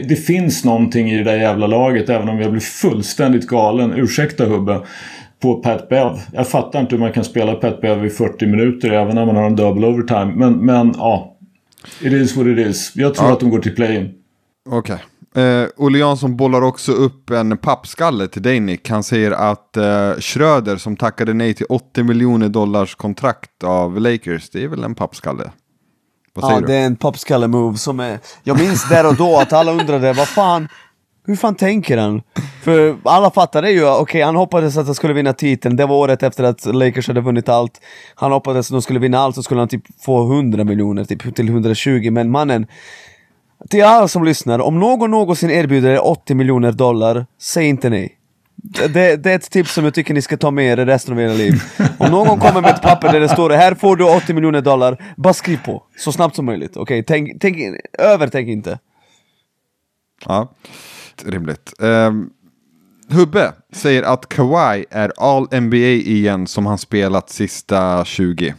det 0.09 0.17
finns 0.17 0.65
någonting 0.65 1.11
i 1.11 1.19
det 1.19 1.25
där 1.25 1.37
jävla 1.37 1.67
laget 1.67 2.09
även 2.09 2.29
om 2.29 2.39
jag 2.41 2.51
blir 2.51 2.61
fullständigt 2.61 3.47
galen. 3.47 3.93
Ursäkta 3.97 4.45
Hubbe. 4.47 4.81
På 5.43 5.55
Pat 5.55 5.89
Bev. 5.89 6.11
Jag 6.33 6.49
fattar 6.49 6.81
inte 6.81 6.95
hur 6.95 7.01
man 7.01 7.13
kan 7.13 7.25
spela 7.25 7.55
Pat 7.55 7.81
Bev 7.81 8.05
i 8.07 8.11
40 8.11 8.47
minuter 8.47 8.91
även 8.91 9.15
när 9.15 9.27
man 9.27 9.37
har 9.37 9.47
en 9.47 9.57
double 9.57 9.87
overtime. 9.87 10.33
Men, 10.37 10.53
men 10.67 10.95
ja. 10.97 11.37
It 12.01 12.13
is 12.13 12.37
what 12.37 12.47
it 12.47 12.59
is. 12.59 12.93
Jag 12.95 13.15
tror 13.15 13.27
Ja. 13.29 13.33
att 13.33 13.41
de 13.41 13.51
går 13.51 13.59
till 13.59 13.75
play-in. 13.75 14.09
Okej. 14.71 14.97
Eh, 15.35 15.65
Olle 15.77 15.99
Jansson 15.99 16.37
bollar 16.37 16.63
också 16.63 16.93
upp 16.93 17.31
en 17.31 17.59
pappskalle 17.59 18.29
till 18.29 18.43
dig 18.43 18.61
Nick. 18.61 18.91
Han 18.91 19.03
säger 19.03 19.31
att 19.33 19.77
eh, 19.77 20.13
Schröder 20.19 20.77
som 20.77 20.97
tackade 20.97 21.35
nej 21.35 21.55
till 21.55 21.67
80 21.69 22.03
miljoner 22.03 22.49
dollars 22.49 22.95
kontrakt 22.95 23.65
av 23.65 24.01
Lakers, 24.01 24.51
det 24.51 24.65
är 24.65 24.69
väl 24.69 24.85
en 24.85 24.95
pappskalle? 24.95 25.51
Vad 26.35 26.45
säger 26.45 26.57
Ja, 26.57 26.61
du? 26.61 26.67
det 26.67 26.75
är 26.75 26.87
en 26.87 26.97
popskalle-move 26.97 27.77
som 27.77 28.01
är... 28.01 28.19
Jag 28.43 28.59
minns 28.59 28.89
där 28.89 29.07
och 29.09 29.17
då 29.17 29.39
att 29.39 29.53
alla 29.53 29.73
undrade, 29.73 30.13
vad 30.13 30.29
fan... 30.29 30.69
Hur 31.27 31.37
fan 31.37 31.55
tänker 31.55 31.99
han? 31.99 32.23
För 32.63 32.97
alla 33.05 33.31
fattade 33.31 33.71
ju, 33.71 33.89
okej 33.89 34.23
han 34.23 34.37
hoppades 34.37 34.77
att 34.77 34.87
han 34.87 34.95
skulle 34.95 35.13
vinna 35.15 35.33
titeln, 35.33 35.77
det 35.77 35.87
var 35.87 35.97
året 35.97 36.23
efter 36.23 36.45
att 36.45 36.65
Lakers 36.65 37.09
hade 37.09 37.21
vunnit 37.21 37.49
allt. 37.49 37.81
Han 38.15 38.33
hoppades 38.33 38.67
att 38.71 38.75
de 38.75 38.83
skulle 38.83 38.99
vinna 38.99 39.19
allt 39.19 39.35
så 39.35 39.43
skulle 39.43 39.61
han 39.61 39.69
typ 39.69 40.03
få 40.05 40.23
100 40.35 40.65
miljoner, 40.65 41.05
typ 41.05 41.35
till 41.35 41.49
120, 41.49 42.11
men 42.11 42.31
mannen... 42.31 42.67
Till 43.71 43.85
alla 43.85 44.09
som 44.09 44.25
lyssnar, 44.25 44.59
om 44.59 44.79
någon 44.81 45.11
någonsin 45.11 45.51
erbjuder 45.51 45.91
er 45.91 46.07
80 46.07 46.35
miljoner 46.35 46.73
dollar, 46.73 47.27
säg 47.41 47.67
inte 47.67 47.91
nej. 47.91 48.19
Det, 48.55 49.17
det 49.17 49.31
är 49.31 49.37
ett 49.37 49.51
tips 49.51 49.73
som 49.73 49.85
jag 49.85 49.95
tycker 49.95 50.15
ni 50.15 50.23
ska 50.23 50.37
ta 50.37 50.51
med 50.51 50.79
er 50.79 50.87
resten 50.87 51.15
av 51.15 51.21
era 51.21 51.33
liv. 51.33 51.63
Om 51.99 52.11
någon 52.11 52.41
kommer 52.41 52.61
med 52.61 52.71
ett 52.71 52.83
papper 52.83 53.13
där 53.13 53.21
det 53.21 53.29
står 53.29 53.51
här 53.51 53.75
får 53.75 53.97
du 53.97 54.05
80 54.05 54.35
miljoner 54.35 54.61
dollar, 54.61 55.15
bara 55.17 55.35
skriv 55.35 55.65
på. 55.65 55.83
Så 55.99 56.13
snabbt 56.13 56.37
som 56.37 56.45
möjligt. 56.45 56.77
Okej, 56.77 57.05
tänk, 57.05 57.41
tänk, 57.41 57.57
övertänk 57.99 58.49
inte. 58.49 58.79
Ja, 60.27 60.53
rimligt. 61.25 61.73
Ehm, 61.83 62.31
Hubbe 63.11 63.53
säger 63.73 64.03
att 64.03 64.29
Kawhi 64.29 64.85
är 64.91 65.13
all 65.17 65.61
NBA 65.61 65.77
igen 65.77 66.47
som 66.47 66.67
han 66.67 66.79
spelat 66.79 67.31
sista 67.31 68.05
20. 68.05 68.55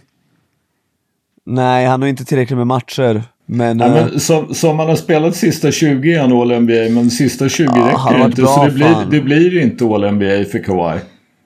Nej, 1.45 1.85
han 1.85 2.01
har 2.01 2.09
inte 2.09 2.25
tillräckligt 2.25 2.57
med 2.57 2.67
matcher. 2.67 3.23
Men, 3.53 3.79
Ja, 3.79 3.85
eh, 3.85 3.93
men 3.93 4.19
som, 4.19 4.53
som 4.53 4.79
han 4.79 4.87
har 4.87 4.95
spelat 4.95 5.35
sista 5.35 5.71
20 5.71 6.09
i 6.09 6.15
en 6.15 6.31
All-NBA 6.31 6.89
men 6.89 7.09
sista 7.11 7.49
20 7.49 7.69
han 7.69 7.79
har 7.79 8.13
räcker 8.13 8.25
inte. 8.25 8.41
bra, 8.41 8.55
Så 8.55 8.65
det 8.65 8.71
blir, 8.71 8.95
det 9.11 9.21
blir 9.21 9.61
inte 9.61 9.85
All-NBA 9.85 10.45
för 10.51 10.63
Kawhi. 10.63 10.99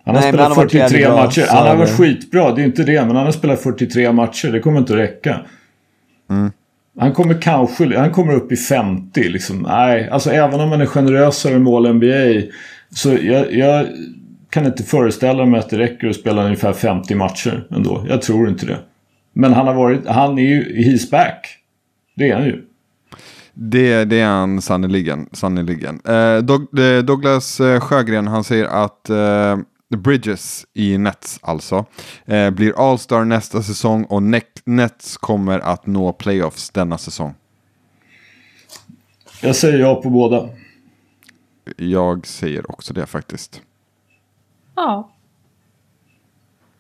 Han 0.05 0.15
har 0.15 0.21
Nej, 0.21 0.31
spelat 0.31 0.47
han 0.47 0.51
har 0.51 0.55
varit 0.55 0.71
43 0.71 0.79
jävligt 0.79 1.07
bra, 1.07 1.23
matcher. 1.25 1.45
Han 1.49 1.67
har 1.67 1.75
varit 1.75 1.89
skitbra, 1.89 2.51
det 2.55 2.61
är 2.61 2.65
inte 2.65 2.83
det. 2.83 3.05
Men 3.05 3.15
han 3.15 3.25
har 3.25 3.31
spelat 3.31 3.61
43 3.63 4.11
matcher. 4.11 4.51
Det 4.51 4.59
kommer 4.59 4.79
inte 4.79 4.93
att 4.93 4.99
räcka. 4.99 5.39
Mm. 6.29 6.51
Han 6.99 7.13
kommer 7.13 7.41
kanske 7.41 7.97
han 7.97 8.11
kommer 8.11 8.33
upp 8.33 8.51
i 8.51 8.55
50. 8.55 9.23
Liksom. 9.29 9.61
Nej, 9.61 10.09
alltså 10.09 10.31
även 10.31 10.59
om 10.59 10.69
han 10.71 10.81
är 10.81 10.85
generösare 10.85 11.59
med 11.59 11.73
All-NBA. 11.73 12.41
Så 12.95 13.17
jag, 13.21 13.53
jag 13.53 13.87
kan 14.49 14.65
inte 14.65 14.83
föreställa 14.83 15.45
mig 15.45 15.59
att 15.59 15.69
det 15.69 15.77
räcker 15.77 16.07
att 16.07 16.15
spela 16.15 16.43
ungefär 16.43 16.73
50 16.73 17.15
matcher 17.15 17.67
ändå. 17.71 18.05
Jag 18.09 18.21
tror 18.21 18.49
inte 18.49 18.65
det. 18.65 18.77
Men 19.33 19.53
han 19.53 19.67
har 19.67 19.73
varit, 19.73 20.07
han 20.07 20.37
är 20.37 20.43
ju, 20.43 20.63
he's 20.63 21.11
back. 21.11 21.56
Det 22.17 22.29
är 22.29 22.35
han 22.35 22.45
ju. 22.45 22.65
Det, 23.53 24.05
det 24.05 24.19
är 24.19 24.27
han 24.27 24.61
sannoliken. 24.61 25.29
sannoliken. 25.31 26.01
Eh, 26.05 26.15
eh, 26.15 27.03
Douglas 27.03 27.59
eh, 27.59 27.79
Sjögren 27.79 28.27
han 28.27 28.43
säger 28.43 28.65
att 28.65 29.09
eh, 29.09 29.57
Bridges 29.97 30.65
i 30.73 30.97
Nets 30.97 31.39
alltså 31.41 31.85
eh, 32.25 32.49
blir 32.49 32.91
All-Star 32.91 33.25
nästa 33.25 33.63
säsong 33.63 34.03
och 34.03 34.21
Ne- 34.21 34.61
Nets 34.65 35.17
kommer 35.17 35.59
att 35.59 35.85
nå 35.85 36.13
playoffs 36.13 36.69
denna 36.69 36.97
säsong. 36.97 37.33
Jag 39.41 39.55
säger 39.55 39.79
ja 39.79 40.01
på 40.01 40.09
båda. 40.09 40.49
Jag 41.77 42.27
säger 42.27 42.71
också 42.71 42.93
det 42.93 43.05
faktiskt. 43.05 43.61
Ja. 44.75 45.11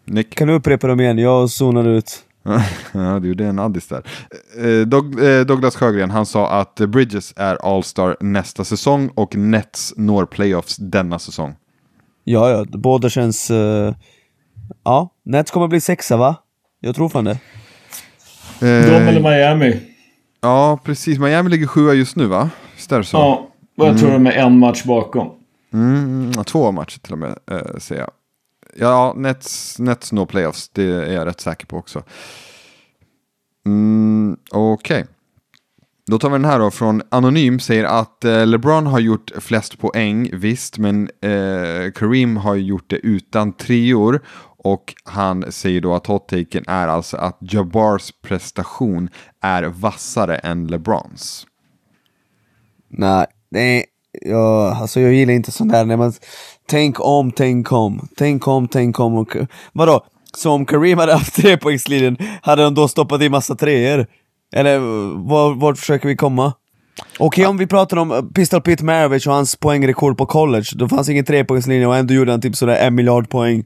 Nick? 0.05 0.35
kan 0.35 0.47
du 0.47 0.53
upprepa 0.53 0.87
dem 0.87 0.99
igen? 0.99 1.17
Jag 1.17 1.49
zonade 1.49 1.89
ut. 1.89 2.23
Ja, 2.91 3.19
du 3.19 3.27
gjorde 3.27 3.45
en 3.45 3.59
addis 3.59 3.87
där. 3.87 4.03
Eh, 4.57 5.27
eh, 5.29 5.45
Douglas 5.45 5.75
Sjögren, 5.75 6.11
han 6.11 6.25
sa 6.25 6.49
att 6.49 6.75
Bridges 6.75 7.33
är 7.35 7.55
All-Star 7.55 8.17
nästa 8.19 8.63
säsong 8.63 9.09
och 9.15 9.35
Nets 9.35 9.93
når 9.97 10.25
playoffs 10.25 10.75
denna 10.75 11.19
säsong. 11.19 11.55
Ja, 12.23 12.49
ja, 12.49 12.65
båda 12.69 13.09
känns... 13.09 13.51
eh, 13.51 13.95
ja, 14.83 15.09
Nets 15.25 15.51
kommer 15.51 15.67
bli 15.67 15.81
sexa 15.81 16.17
va? 16.17 16.35
Jag 16.79 16.95
tror 16.95 17.09
fan 17.09 17.23
det. 17.23 17.31
Eh, 17.31 17.37
De 18.59 18.67
eller 19.07 19.21
Miami. 19.21 19.81
Ja, 20.41 20.79
precis. 20.83 21.19
Miami 21.19 21.49
ligger 21.49 21.67
sjua 21.67 21.93
just 21.93 22.15
nu 22.15 22.25
va? 22.25 22.49
Visst 22.75 22.91
är 22.91 22.97
det 22.97 23.03
så? 23.03 23.17
Ja, 23.17 23.47
och 23.77 23.87
jag 23.87 23.99
tror 23.99 24.11
de 24.11 24.27
är 24.27 24.31
en 24.31 24.59
match 24.59 24.83
bakom. 24.83 25.29
Mm, 25.73 26.31
två 26.31 26.71
matcher 26.71 26.99
till 26.99 27.13
och 27.13 27.19
med, 27.19 27.35
eh, 27.51 27.77
säger 27.77 28.01
jag. 28.01 28.11
Ja, 28.75 29.13
Nets, 29.17 29.79
Nets 29.79 30.11
når 30.11 30.25
playoffs, 30.25 30.69
det 30.69 30.83
är 30.83 31.13
jag 31.13 31.25
rätt 31.25 31.41
säker 31.41 31.65
på 31.65 31.77
också. 31.77 32.03
Mm, 33.65 34.37
Okej. 34.51 35.05
Då 36.11 36.19
tar 36.19 36.29
vi 36.29 36.33
den 36.33 36.45
här 36.45 36.59
då 36.59 36.71
från 36.71 37.01
Anonym 37.09 37.59
säger 37.59 37.83
att 37.83 38.25
eh, 38.25 38.45
LeBron 38.45 38.87
har 38.87 38.99
gjort 38.99 39.31
flest 39.39 39.79
poäng, 39.79 40.29
visst, 40.33 40.77
men 40.77 41.09
eh, 41.21 41.91
Kareem 41.95 42.37
har 42.37 42.55
gjort 42.55 42.89
det 42.89 42.95
utan 42.95 43.53
treor. 43.53 44.21
Och 44.57 44.93
han 45.03 45.51
säger 45.51 45.81
då 45.81 45.93
att 45.93 46.07
hot-taken 46.07 46.63
är 46.67 46.87
alltså 46.87 47.17
att 47.17 47.37
Jabars 47.39 48.13
prestation 48.21 49.09
är 49.41 49.63
vassare 49.63 50.35
än 50.35 50.67
LeBrons. 50.67 51.47
Nej, 52.89 53.25
nej. 53.49 53.85
Jag, 54.21 54.73
alltså 54.73 54.99
jag 54.99 55.13
gillar 55.13 55.33
inte 55.33 55.51
sånt 55.51 55.71
där 55.71 55.85
när 55.85 55.97
man... 55.97 56.13
Tänk 56.69 56.99
om, 56.99 57.31
tänk 57.31 57.71
om, 57.71 58.07
tänk 58.17 58.47
om, 58.47 58.67
tänk 58.67 58.99
om. 58.99 59.15
Och, 59.15 59.35
vadå? 59.73 60.05
Så 60.37 60.51
om 60.51 60.65
Kareem 60.65 60.99
hade 60.99 61.13
haft 61.13 61.35
trepoängslinjen, 61.35 62.17
hade 62.41 62.63
de 62.63 62.73
då 62.73 62.87
stoppat 62.87 63.21
i 63.21 63.29
massa 63.29 63.55
treor? 63.55 64.05
Eller 64.55 64.79
vart 65.29 65.57
var 65.57 65.73
försöker 65.73 66.07
vi 66.07 66.15
komma? 66.15 66.53
Okej 67.19 67.45
om 67.45 67.57
vi 67.57 67.67
pratar 67.67 67.97
om 67.97 68.11
eh, 68.11 68.21
Pistol 68.21 68.61
Pete 68.61 68.85
Maravich 68.85 69.27
och 69.27 69.33
hans 69.33 69.55
poängrekord 69.55 70.17
på 70.17 70.25
college, 70.25 70.65
då 70.75 70.89
fanns 70.89 71.09
ingen 71.09 71.25
trepoängslinje 71.25 71.87
och 71.87 71.97
ändå 71.97 72.13
gjorde 72.13 72.31
han 72.31 72.41
typ 72.41 72.55
sådär 72.55 72.75
en 72.75 72.95
miljard 72.95 73.29
poäng. 73.29 73.65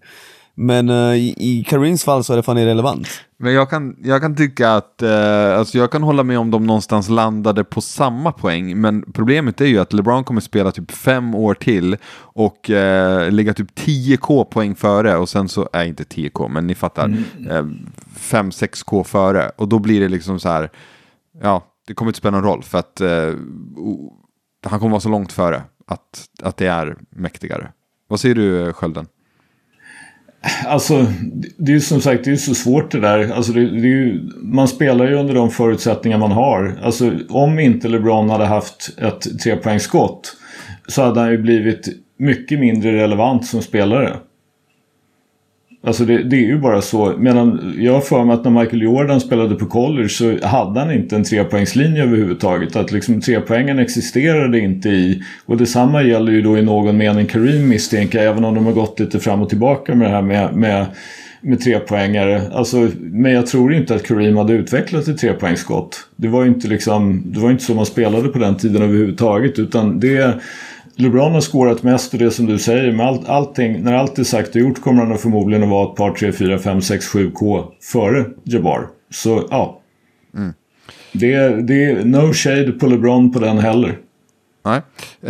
Men 0.55 0.89
eh, 0.89 1.15
i, 1.15 1.35
i 1.37 1.63
Kareems 1.63 2.03
fall 2.03 2.23
så 2.23 2.33
är 2.33 2.37
det 2.37 2.43
fan 2.43 2.57
irrelevant. 2.57 3.07
Men 3.37 3.53
jag 3.53 3.69
kan, 3.69 3.95
jag 4.03 4.21
kan 4.21 4.35
tycka 4.35 4.71
att, 4.71 5.01
eh, 5.01 5.57
alltså 5.57 5.77
jag 5.77 5.91
kan 5.91 6.03
hålla 6.03 6.23
med 6.23 6.39
om 6.39 6.51
de 6.51 6.67
någonstans 6.67 7.09
landade 7.09 7.63
på 7.63 7.81
samma 7.81 8.31
poäng, 8.31 8.81
men 8.81 9.11
problemet 9.13 9.61
är 9.61 9.65
ju 9.65 9.79
att 9.79 9.93
LeBron 9.93 10.23
kommer 10.23 10.41
spela 10.41 10.71
typ 10.71 10.91
fem 10.91 11.35
år 11.35 11.53
till 11.53 11.97
och 12.17 12.69
eh, 12.69 13.31
ligga 13.31 13.53
typ 13.53 13.79
10k 13.79 14.43
poäng 14.43 14.75
före 14.75 15.17
och 15.17 15.29
sen 15.29 15.49
så, 15.49 15.69
är 15.73 15.85
inte 15.85 16.03
10k, 16.03 16.49
men 16.49 16.67
ni 16.67 16.75
fattar, 16.75 17.09
eh, 17.49 17.65
5-6k 18.17 19.03
före 19.03 19.51
och 19.55 19.67
då 19.67 19.79
blir 19.79 20.01
det 20.01 20.09
liksom 20.09 20.39
så 20.39 20.49
här, 20.49 20.69
ja, 21.41 21.63
det 21.87 21.93
kommer 21.93 22.09
inte 22.09 22.19
spela 22.19 22.37
någon 22.37 22.49
roll 22.49 22.63
för 22.63 22.79
att 22.79 23.01
eh, 23.01 23.33
han 24.65 24.79
kommer 24.79 24.91
vara 24.91 24.99
så 24.99 25.09
långt 25.09 25.31
före 25.31 25.63
att, 25.87 26.25
att 26.43 26.57
det 26.57 26.67
är 26.67 26.97
mäktigare. 27.09 27.71
Vad 28.07 28.19
säger 28.19 28.35
du, 28.35 28.73
Skölden? 28.73 29.07
Alltså, 30.65 31.05
det 31.57 31.71
är 31.71 31.73
ju 31.73 31.79
som 31.79 32.01
sagt 32.01 32.23
det 32.23 32.31
är 32.31 32.35
så 32.35 32.55
svårt 32.55 32.91
det 32.91 32.99
där. 32.99 33.31
Alltså, 33.31 33.51
det, 33.51 33.59
det 33.59 33.87
ju, 33.87 34.29
man 34.41 34.67
spelar 34.67 35.07
ju 35.07 35.15
under 35.15 35.33
de 35.33 35.51
förutsättningar 35.51 36.17
man 36.17 36.31
har. 36.31 36.77
Alltså, 36.83 37.11
om 37.29 37.59
inte 37.59 37.87
LeBron 37.87 38.29
hade 38.29 38.45
haft 38.45 38.89
ett 38.97 39.39
trepoängsskott 39.39 40.35
så 40.87 41.01
hade 41.03 41.19
han 41.19 41.31
ju 41.31 41.37
blivit 41.37 41.87
mycket 42.17 42.59
mindre 42.59 42.91
relevant 42.91 43.45
som 43.45 43.61
spelare. 43.61 44.17
Alltså 45.83 46.05
det, 46.05 46.23
det, 46.23 46.35
är 46.35 46.45
ju 46.45 46.57
bara 46.57 46.81
så. 46.81 47.13
Medan 47.17 47.75
jag 47.77 47.93
har 47.93 48.01
för 48.01 48.23
mig 48.23 48.33
att 48.33 48.43
när 48.43 48.51
Michael 48.51 48.81
Jordan 48.81 49.19
spelade 49.19 49.55
på 49.55 49.65
college 49.65 50.09
så 50.09 50.37
hade 50.43 50.79
han 50.79 50.91
inte 50.91 51.15
en 51.15 51.23
trepoängslinje 51.23 52.03
överhuvudtaget. 52.03 52.75
Att 52.75 52.91
liksom 52.91 53.21
trepoängen 53.21 53.79
existerade 53.79 54.59
inte 54.59 54.89
i. 54.89 55.23
Och 55.45 55.57
detsamma 55.57 56.03
gäller 56.03 56.31
ju 56.31 56.41
då 56.41 56.57
i 56.57 56.61
någon 56.61 56.97
mening 56.97 57.25
Kareem 57.25 57.69
misstänker 57.69 58.17
jag. 58.17 58.27
Även 58.27 58.45
om 58.45 58.55
de 58.55 58.65
har 58.65 58.73
gått 58.73 58.99
lite 58.99 59.19
fram 59.19 59.41
och 59.41 59.49
tillbaka 59.49 59.95
med 59.95 60.07
det 60.07 60.15
här 60.15 60.21
med, 60.21 60.55
med, 60.55 60.85
med 61.41 61.59
trepoängare. 61.59 62.41
Alltså, 62.53 62.89
men 62.99 63.31
jag 63.31 63.47
tror 63.47 63.73
inte 63.73 63.95
att 63.95 64.07
Kareem 64.07 64.37
hade 64.37 64.53
utvecklat 64.53 65.07
ett 65.07 65.17
trepoängsskott. 65.17 66.07
Det 66.15 66.27
var 66.27 66.43
ju 66.43 66.47
inte 66.47 66.67
liksom, 66.67 67.23
det 67.25 67.39
var 67.39 67.51
inte 67.51 67.63
så 67.63 67.73
man 67.73 67.85
spelade 67.85 68.27
på 68.27 68.39
den 68.39 68.57
tiden 68.57 68.81
överhuvudtaget. 68.81 69.59
Utan 69.59 69.99
det 69.99 70.33
LeBron 70.95 71.31
har 71.31 71.41
skårat 71.41 71.83
mest 71.83 72.13
och 72.13 72.19
det 72.19 72.31
som 72.31 72.45
du 72.45 72.59
säger, 72.59 72.91
med 72.91 73.05
all, 73.05 73.25
allting, 73.27 73.83
när 73.83 73.93
allt 73.93 74.19
är 74.19 74.23
sagt 74.23 74.49
och 74.49 74.55
gjort 74.55 74.81
kommer 74.81 75.05
han 75.05 75.17
förmodligen 75.17 75.63
att 75.63 75.69
vara 75.69 75.89
ett 75.91 75.95
par, 75.95 76.11
tre, 76.11 76.31
fyra, 76.31 76.59
fem, 76.59 76.81
sex, 76.81 77.07
sju 77.07 77.31
K 77.31 77.63
före 77.81 78.25
Jabbar. 78.43 78.87
Så 79.09 79.47
ja. 79.49 79.81
Mm. 80.35 80.53
Det, 81.13 81.61
det 81.67 81.85
är 81.85 82.05
no 82.05 82.33
shade 82.33 82.71
på 82.71 82.87
LeBron 82.87 83.31
på 83.31 83.39
den 83.39 83.57
heller. 83.57 83.97
Nej. 84.65 84.81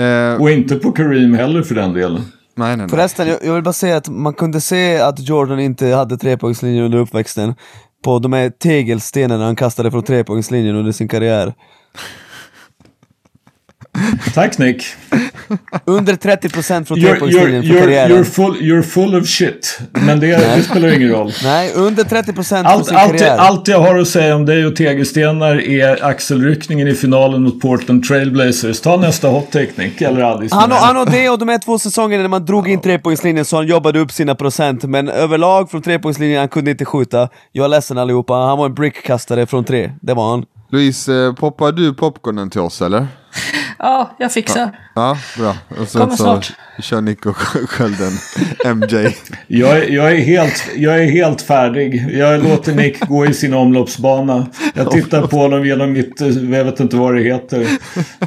Eh... 0.05 0.41
Och 0.41 0.51
inte 0.51 0.75
på 0.75 0.91
Kareem 0.91 1.33
heller 1.33 1.61
för 1.61 1.75
den 1.75 1.93
delen. 1.93 2.21
Nej, 2.55 2.67
nej, 2.67 2.77
nej. 2.77 2.89
Förresten, 2.89 3.27
jag, 3.27 3.37
jag 3.43 3.53
vill 3.53 3.63
bara 3.63 3.73
säga 3.73 3.97
att 3.97 4.09
man 4.09 4.33
kunde 4.33 4.61
se 4.61 4.99
att 4.99 5.27
Jordan 5.27 5.59
inte 5.59 5.87
hade 5.87 6.17
trepoängslinjen 6.17 6.85
under 6.85 6.97
uppväxten 6.97 7.55
på 8.03 8.19
de 8.19 8.33
här 8.33 8.49
tegelstenarna 8.49 9.45
han 9.45 9.55
kastade 9.55 9.91
från 9.91 10.03
trepoängslinjen 10.03 10.75
under 10.75 10.91
sin 10.91 11.07
karriär. 11.07 11.53
Tack 14.33 14.57
Nick. 14.57 14.83
Under 15.85 16.13
30% 16.13 16.85
från 16.85 17.01
trepoängslinjen 17.01 17.63
för 17.63 17.79
karriären. 17.79 18.11
You're 18.11 18.23
full, 18.23 18.55
you're 18.55 18.81
full 18.81 19.15
of 19.15 19.27
shit. 19.27 19.79
Men 19.91 20.19
det, 20.19 20.27
det 20.27 20.63
spelar 20.63 20.93
ingen 20.93 21.09
roll. 21.09 21.31
Nej, 21.43 21.71
under 21.75 22.03
30% 22.03 22.63
allt, 22.65 22.85
sin 22.85 22.95
allt, 22.95 23.11
karriär. 23.11 23.37
Allt 23.37 23.67
jag 23.67 23.79
har 23.79 23.99
att 23.99 24.07
säga 24.07 24.35
om 24.35 24.45
dig 24.45 24.65
och 24.65 24.75
tegelstenar 24.75 25.61
är 25.61 26.05
axelryckningen 26.05 26.87
i 26.87 26.93
finalen 26.93 27.43
mot 27.43 27.61
Portland 27.61 28.03
Trailblazers. 28.03 28.81
Ta 28.81 28.97
nästa 28.97 29.27
hot 29.27 29.53
Nick, 29.53 30.01
eller 30.01 30.21
Alice. 30.21 30.55
Han, 30.55 30.71
han 30.71 30.95
har 30.95 31.05
det 31.05 31.29
och 31.29 31.39
de 31.39 31.49
här 31.49 31.57
två 31.57 31.79
säsongerna 31.79 32.21
när 32.21 32.29
man 32.29 32.45
drog 32.45 32.69
in 32.69 32.81
trepoängslinjen 32.81 33.45
så 33.45 33.55
han 33.55 33.67
jobbade 33.67 33.99
upp 33.99 34.11
sina 34.11 34.35
procent. 34.35 34.83
Men 34.83 35.09
överlag 35.09 35.71
från 35.71 35.81
trepoängslinjen, 35.81 36.39
han 36.39 36.49
kunde 36.49 36.71
inte 36.71 36.85
skjuta. 36.85 37.29
Jag 37.51 37.63
är 37.63 37.69
ledsen 37.69 37.97
allihopa, 37.97 38.33
han 38.33 38.57
var 38.57 38.65
en 38.65 38.73
brickkastare 38.73 39.45
från 39.45 39.63
tre. 39.63 39.91
Det 40.01 40.13
var 40.13 40.29
han. 40.29 40.45
Louise, 40.71 41.13
eh, 41.13 41.33
poppar 41.33 41.71
du 41.71 41.93
popcornen 41.93 42.49
till 42.49 42.61
oss 42.61 42.81
eller? 42.81 43.07
Ja, 43.83 44.15
jag 44.17 44.31
fixar. 44.31 44.79
Ja, 44.95 45.17
bra. 45.37 45.55
Och 45.81 45.87
så, 45.87 45.99
Kommer 45.99 46.15
snart. 46.15 46.45
Så 46.75 46.81
kör 46.81 47.01
Nick 47.01 47.25
och 47.25 47.37
skölden 47.37 48.11
MJ. 48.75 49.15
Jag 49.47 49.77
är, 49.77 49.89
jag, 49.89 50.11
är 50.11 50.15
helt, 50.15 50.69
jag 50.75 51.03
är 51.03 51.05
helt 51.05 51.41
färdig. 51.41 52.09
Jag 52.11 52.43
låter 52.43 52.75
Nick 52.75 52.99
gå 53.07 53.25
i 53.25 53.33
sin 53.33 53.53
omloppsbana. 53.53 54.47
Jag 54.73 54.91
tittar 54.91 55.27
på 55.27 55.37
honom 55.37 55.65
genom 55.65 55.91
mitt, 55.91 56.21
jag 56.21 56.63
vet 56.63 56.79
inte 56.79 56.95
vad 56.95 57.15
det 57.15 57.21
heter, 57.21 57.67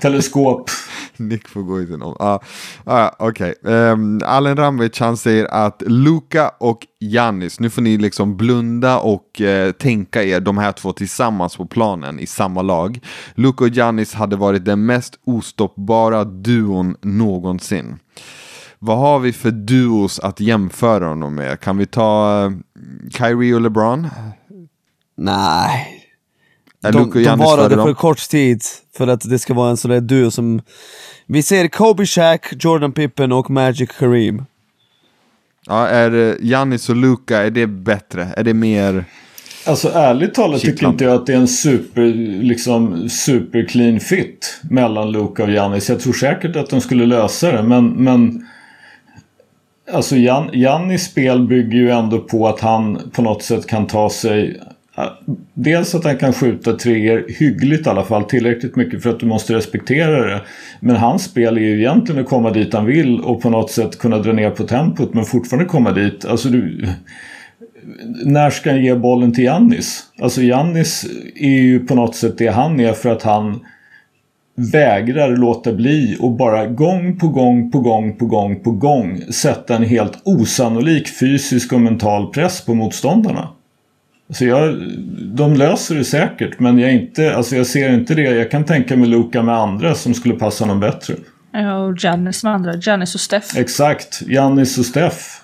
teleskop. 0.00 0.70
Nick 1.16 1.48
får 1.48 1.62
gå 1.62 1.80
i 1.80 1.86
sin 1.86 2.02
om. 2.02 2.16
Ah, 2.18 2.38
ah, 2.84 3.10
Okej, 3.18 3.54
okay. 3.62 3.74
um, 3.74 4.18
ehm, 4.18 4.20
Allen 4.24 4.56
Ramvic 4.56 5.00
han 5.00 5.16
säger 5.16 5.46
att 5.46 5.82
Luka 5.86 6.48
och 6.60 6.78
Jannis, 7.10 7.60
nu 7.60 7.70
får 7.70 7.82
ni 7.82 7.96
liksom 7.98 8.36
blunda 8.36 8.98
och 8.98 9.40
uh, 9.40 9.72
tänka 9.72 10.24
er 10.24 10.40
de 10.40 10.58
här 10.58 10.72
två 10.72 10.92
tillsammans 10.92 11.56
på 11.56 11.66
planen 11.66 12.20
i 12.20 12.26
samma 12.26 12.62
lag. 12.62 13.00
Luka 13.34 13.64
och 13.64 13.70
Jannis 13.70 14.14
hade 14.14 14.36
varit 14.36 14.64
den 14.64 14.86
mest 14.86 15.14
ostoppbara 15.24 16.24
duon 16.24 16.96
någonsin. 17.00 17.98
Vad 18.78 18.98
har 18.98 19.18
vi 19.18 19.32
för 19.32 19.50
duos 19.50 20.18
att 20.18 20.40
jämföra 20.40 21.08
honom 21.08 21.34
med? 21.34 21.60
Kan 21.60 21.78
vi 21.78 21.86
ta 21.86 22.42
uh, 22.44 22.52
Kyrie 23.10 23.54
och 23.54 23.60
LeBron? 23.60 24.08
Nej, 25.16 26.04
de, 26.92 27.10
de 27.24 27.38
varade 27.38 27.74
för 27.74 27.94
kort 27.94 28.28
tid 28.28 28.62
för 28.96 29.06
att 29.06 29.30
det 29.30 29.38
ska 29.38 29.54
vara 29.54 29.70
en 29.70 29.76
sån 29.76 29.90
där 29.90 30.00
duo 30.00 30.30
som... 30.30 30.60
Vi 31.26 31.42
ser 31.42 31.68
Kobe 31.68 32.06
Shaq, 32.06 32.40
Jordan 32.64 32.92
Pippen 32.92 33.32
och 33.32 33.50
Magic 33.50 33.90
Kareem. 33.98 34.44
Ja, 35.66 35.86
är 35.86 36.36
Giannis 36.40 36.88
och 36.88 36.96
Luka, 36.96 37.42
är 37.42 37.50
det 37.50 37.66
bättre? 37.66 38.28
Är 38.36 38.44
det 38.44 38.54
mer... 38.54 39.04
Alltså 39.66 39.88
ärligt 39.94 40.34
talat 40.34 40.60
tycker 40.60 40.88
inte 40.88 41.04
jag 41.04 41.14
att 41.14 41.26
det 41.26 41.32
är 41.32 41.36
en 41.36 41.48
super, 41.48 42.06
liksom, 42.42 43.08
super 43.08 43.68
clean 43.68 44.00
fit 44.00 44.60
mellan 44.70 45.12
Luka 45.12 45.44
och 45.44 45.50
Giannis. 45.50 45.88
Jag 45.88 46.00
tror 46.00 46.12
säkert 46.12 46.56
att 46.56 46.70
de 46.70 46.80
skulle 46.80 47.06
lösa 47.06 47.52
det, 47.52 47.62
men, 47.62 47.88
men 47.88 48.46
Alltså 49.92 50.16
Jan, 50.16 50.50
Jannis 50.52 51.04
spel 51.04 51.46
bygger 51.46 51.78
ju 51.78 51.90
ändå 51.90 52.18
på 52.18 52.48
att 52.48 52.60
han 52.60 53.10
på 53.12 53.22
något 53.22 53.42
sätt 53.42 53.66
kan 53.66 53.86
ta 53.86 54.10
sig 54.10 54.60
Dels 55.54 55.94
att 55.94 56.04
han 56.04 56.16
kan 56.16 56.32
skjuta 56.32 56.72
treor 56.72 57.24
hyggligt 57.38 57.86
i 57.86 57.90
alla 57.90 58.04
fall, 58.04 58.24
tillräckligt 58.24 58.76
mycket 58.76 59.02
för 59.02 59.10
att 59.10 59.20
du 59.20 59.26
måste 59.26 59.54
respektera 59.54 60.26
det. 60.26 60.40
Men 60.80 60.96
hans 60.96 61.24
spel 61.24 61.56
är 61.56 61.62
ju 61.62 61.78
egentligen 61.78 62.20
att 62.20 62.28
komma 62.28 62.50
dit 62.50 62.74
han 62.74 62.86
vill 62.86 63.20
och 63.20 63.42
på 63.42 63.50
något 63.50 63.70
sätt 63.70 63.98
kunna 63.98 64.18
dra 64.18 64.32
ner 64.32 64.50
på 64.50 64.64
tempot 64.64 65.14
men 65.14 65.24
fortfarande 65.24 65.68
komma 65.68 65.92
dit. 65.92 66.24
Alltså 66.24 66.48
du, 66.48 66.88
när 68.24 68.50
ska 68.50 68.70
han 68.70 68.84
ge 68.84 68.94
bollen 68.94 69.32
till 69.32 69.44
Jannis? 69.44 70.02
Alltså 70.22 70.42
Jannis 70.42 71.06
är 71.34 71.60
ju 71.60 71.86
på 71.86 71.94
något 71.94 72.16
sätt 72.16 72.38
det 72.38 72.48
han 72.48 72.80
är 72.80 72.92
för 72.92 73.08
att 73.08 73.22
han 73.22 73.60
vägrar 74.56 75.36
låta 75.36 75.72
bli 75.72 76.16
och 76.20 76.30
bara 76.30 76.66
gång 76.66 77.18
på 77.18 77.28
gång 77.28 77.70
på 77.70 77.80
gång 77.80 78.16
på 78.16 78.26
gång 78.26 78.60
på 78.60 78.70
gång 78.70 79.20
sätta 79.30 79.76
en 79.76 79.82
helt 79.82 80.18
osannolik 80.24 81.08
fysisk 81.20 81.72
och 81.72 81.80
mental 81.80 82.32
press 82.32 82.64
på 82.64 82.74
motståndarna. 82.74 83.48
Så 84.30 84.44
jag, 84.44 84.74
de 85.34 85.54
löser 85.54 85.94
det 85.94 86.04
säkert 86.04 86.60
men 86.60 86.78
jag, 86.78 86.92
inte, 86.92 87.36
alltså 87.36 87.56
jag 87.56 87.66
ser 87.66 87.94
inte 87.94 88.14
det. 88.14 88.22
Jag 88.22 88.50
kan 88.50 88.64
tänka 88.64 88.96
mig 88.96 89.08
Luka 89.08 89.42
med 89.42 89.54
andra 89.54 89.94
som 89.94 90.14
skulle 90.14 90.34
passa 90.34 90.64
honom 90.64 90.80
bättre. 90.80 91.14
Ja, 91.52 91.78
och 91.78 91.96
Giannis 91.98 92.44
med 92.44 92.52
andra. 92.52 92.76
Giannis 92.76 93.14
och 93.14 93.20
Steff. 93.20 93.56
Exakt. 93.56 94.22
Giannis 94.22 94.78
och 94.78 94.86
Steff. 94.86 95.42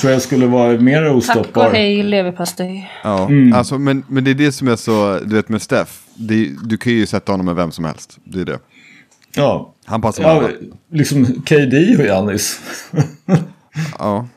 Tror 0.00 0.12
jag 0.12 0.22
skulle 0.22 0.46
vara 0.46 0.80
mer 0.80 1.12
ostoppbar. 1.12 1.42
Tack 1.44 1.56
och 1.56 1.76
hej 1.76 2.02
leverpastej. 2.02 2.90
Ja, 3.04 3.24
mm. 3.26 3.52
alltså, 3.52 3.78
men, 3.78 4.04
men 4.08 4.24
det 4.24 4.30
är 4.30 4.34
det 4.34 4.52
som 4.52 4.68
är 4.68 4.76
så, 4.76 5.18
du 5.24 5.36
vet 5.36 5.48
med 5.48 5.62
Steff. 5.62 6.02
Du 6.64 6.76
kan 6.76 6.92
ju 6.92 7.06
sätta 7.06 7.32
honom 7.32 7.46
med 7.46 7.54
vem 7.54 7.72
som 7.72 7.84
helst. 7.84 8.18
Det 8.24 8.40
är 8.40 8.44
det. 8.44 8.58
Ja. 9.36 9.74
Han 9.84 10.02
passar 10.02 10.22
med 10.22 10.42
ja, 10.42 10.48
Liksom 10.90 11.24
KD 11.26 11.96
och 11.96 12.04
Giannis. 12.04 12.60
ja. 13.98 14.28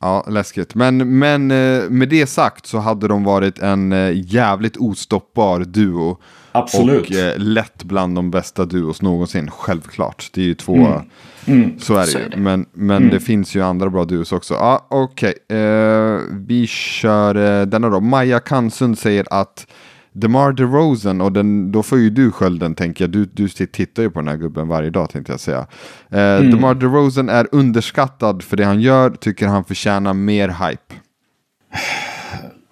Ja, 0.00 0.24
läskigt. 0.28 0.74
Men, 0.74 1.18
men 1.18 1.50
eh, 1.50 1.90
med 1.90 2.08
det 2.08 2.26
sagt 2.26 2.66
så 2.66 2.78
hade 2.78 3.08
de 3.08 3.24
varit 3.24 3.58
en 3.58 3.92
eh, 3.92 4.10
jävligt 4.14 4.76
ostoppbar 4.76 5.60
duo. 5.60 6.18
Absolut. 6.52 7.10
Och 7.10 7.16
eh, 7.16 7.38
lätt 7.38 7.84
bland 7.84 8.14
de 8.14 8.30
bästa 8.30 8.64
duos 8.64 9.02
någonsin, 9.02 9.50
självklart. 9.50 10.30
Det 10.32 10.40
är 10.40 10.44
ju 10.44 10.54
två, 10.54 10.76
mm. 10.76 11.00
Mm. 11.46 11.78
så 11.78 11.94
är 11.94 12.06
det 12.06 12.36
ju. 12.36 12.42
Men, 12.42 12.66
men 12.72 12.96
mm. 12.96 13.10
det 13.10 13.20
finns 13.20 13.56
ju 13.56 13.62
andra 13.62 13.90
bra 13.90 14.04
duos 14.04 14.32
också. 14.32 14.54
Ja, 14.54 14.86
Okej, 14.90 15.34
okay. 15.44 15.58
uh, 15.58 16.20
vi 16.30 16.66
kör 16.66 17.36
uh, 17.36 17.66
denna 17.66 17.88
då. 17.88 18.00
Maja 18.00 18.40
Kansund 18.40 18.98
säger 18.98 19.26
att 19.30 19.66
DeMar 20.12 20.52
DeRozan, 20.52 21.20
och 21.20 21.32
den, 21.32 21.72
då 21.72 21.82
får 21.82 21.98
ju 21.98 22.10
du 22.10 22.30
skölden 22.30 22.74
tänker 22.74 23.04
jag. 23.04 23.10
Du, 23.10 23.24
du 23.24 23.48
tittar 23.48 24.02
ju 24.02 24.10
på 24.10 24.18
den 24.18 24.28
här 24.28 24.36
gubben 24.36 24.68
varje 24.68 24.90
dag 24.90 25.10
tänkte 25.10 25.32
jag 25.32 25.40
säga. 25.40 25.66
Eh, 26.10 26.20
mm. 26.20 26.50
DeMar 26.50 26.74
DeRozan 26.74 27.28
är 27.28 27.46
underskattad 27.52 28.42
för 28.42 28.56
det 28.56 28.64
han 28.64 28.80
gör, 28.80 29.10
tycker 29.10 29.46
han 29.46 29.64
förtjänar 29.64 30.14
mer 30.14 30.48
hype. 30.48 30.94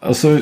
Alltså, 0.00 0.38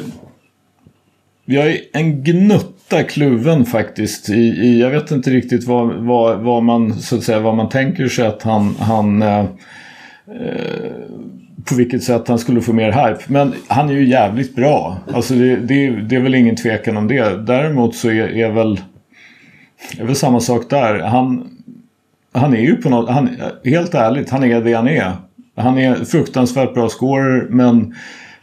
jag 1.45 1.67
är 1.67 1.81
en 1.93 2.23
gnutta 2.25 3.03
kluven 3.03 3.65
faktiskt. 3.65 4.29
I, 4.29 4.43
i, 4.43 4.81
jag 4.81 4.91
vet 4.91 5.11
inte 5.11 5.31
riktigt 5.31 5.65
vad, 5.65 5.95
vad, 5.95 6.41
vad, 6.41 6.63
man, 6.63 6.95
så 6.95 7.17
att 7.17 7.23
säga, 7.23 7.41
vad 7.41 7.57
man 7.57 7.69
tänker 7.69 8.09
sig 8.09 8.27
att 8.27 8.43
han, 8.43 8.75
han 8.79 9.23
eh, 9.23 9.39
eh 9.39 9.47
på 11.65 11.75
vilket 11.75 12.03
sätt 12.03 12.29
han 12.29 12.39
skulle 12.39 12.61
få 12.61 12.73
mer 12.73 12.93
hype. 12.93 13.21
Men 13.27 13.53
han 13.67 13.89
är 13.89 13.93
ju 13.93 14.09
jävligt 14.09 14.57
bra. 14.57 14.99
Alltså 15.15 15.35
det, 15.35 15.57
det, 15.57 15.91
det 15.91 16.17
är 16.17 16.21
väl 16.21 16.35
ingen 16.35 16.57
tvekan 16.57 16.97
om 16.97 17.09
det. 17.09 17.47
Däremot 17.47 17.95
så 17.95 18.09
är, 18.09 18.37
är, 18.37 18.51
väl, 18.51 18.81
är 19.99 20.05
väl 20.05 20.17
samma 20.17 20.41
sak 20.41 20.71
där. 20.71 20.99
Han, 20.99 21.49
han 22.33 22.55
är 22.55 22.61
ju 22.61 22.77
på 22.77 22.91
något, 22.91 23.11
han, 23.11 23.31
helt 23.65 23.95
ärligt, 23.95 24.31
han 24.31 24.45
är 24.45 24.61
det 24.61 24.73
han 24.73 24.89
är. 24.89 25.13
Han 25.57 25.79
är 25.79 25.95
fruktansvärt 25.95 26.75
bra 26.75 26.89
scorer 26.89 27.47
men 27.51 27.95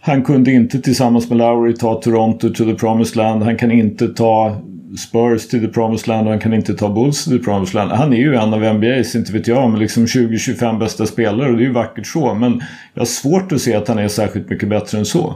han 0.01 0.23
kunde 0.23 0.51
inte 0.51 0.81
tillsammans 0.81 1.29
med 1.29 1.37
Lowry 1.37 1.73
ta 1.73 2.01
Toronto 2.01 2.49
to 2.49 2.65
the 2.65 2.73
promised 2.73 3.15
land. 3.15 3.43
Han 3.43 3.57
kan 3.57 3.71
inte 3.71 4.07
ta 4.07 4.61
Spurs 4.97 5.47
till 5.47 5.61
the 5.61 5.67
promised 5.67 6.07
land 6.07 6.27
och 6.27 6.31
han 6.31 6.39
kan 6.39 6.53
inte 6.53 6.73
ta 6.73 6.89
Bulls 6.89 7.23
till 7.23 7.37
the 7.37 7.43
promised 7.43 7.75
land. 7.75 7.91
Han 7.91 8.13
är 8.13 8.17
ju 8.17 8.35
en 8.35 8.53
av 8.53 8.75
NBAs, 8.75 9.15
inte 9.15 9.33
vet 9.33 9.47
jag, 9.47 9.69
men 9.69 9.79
liksom 9.79 10.05
20-25 10.05 10.79
bästa 10.79 11.05
spelare 11.05 11.49
och 11.49 11.57
det 11.57 11.63
är 11.63 11.67
ju 11.67 11.73
vackert 11.73 12.07
så. 12.07 12.33
Men 12.33 12.61
jag 12.93 13.01
har 13.01 13.05
svårt 13.05 13.51
att 13.51 13.61
se 13.61 13.75
att 13.75 13.87
han 13.87 13.99
är 13.99 14.07
särskilt 14.07 14.49
mycket 14.49 14.69
bättre 14.69 14.97
än 14.97 15.05
så. 15.05 15.35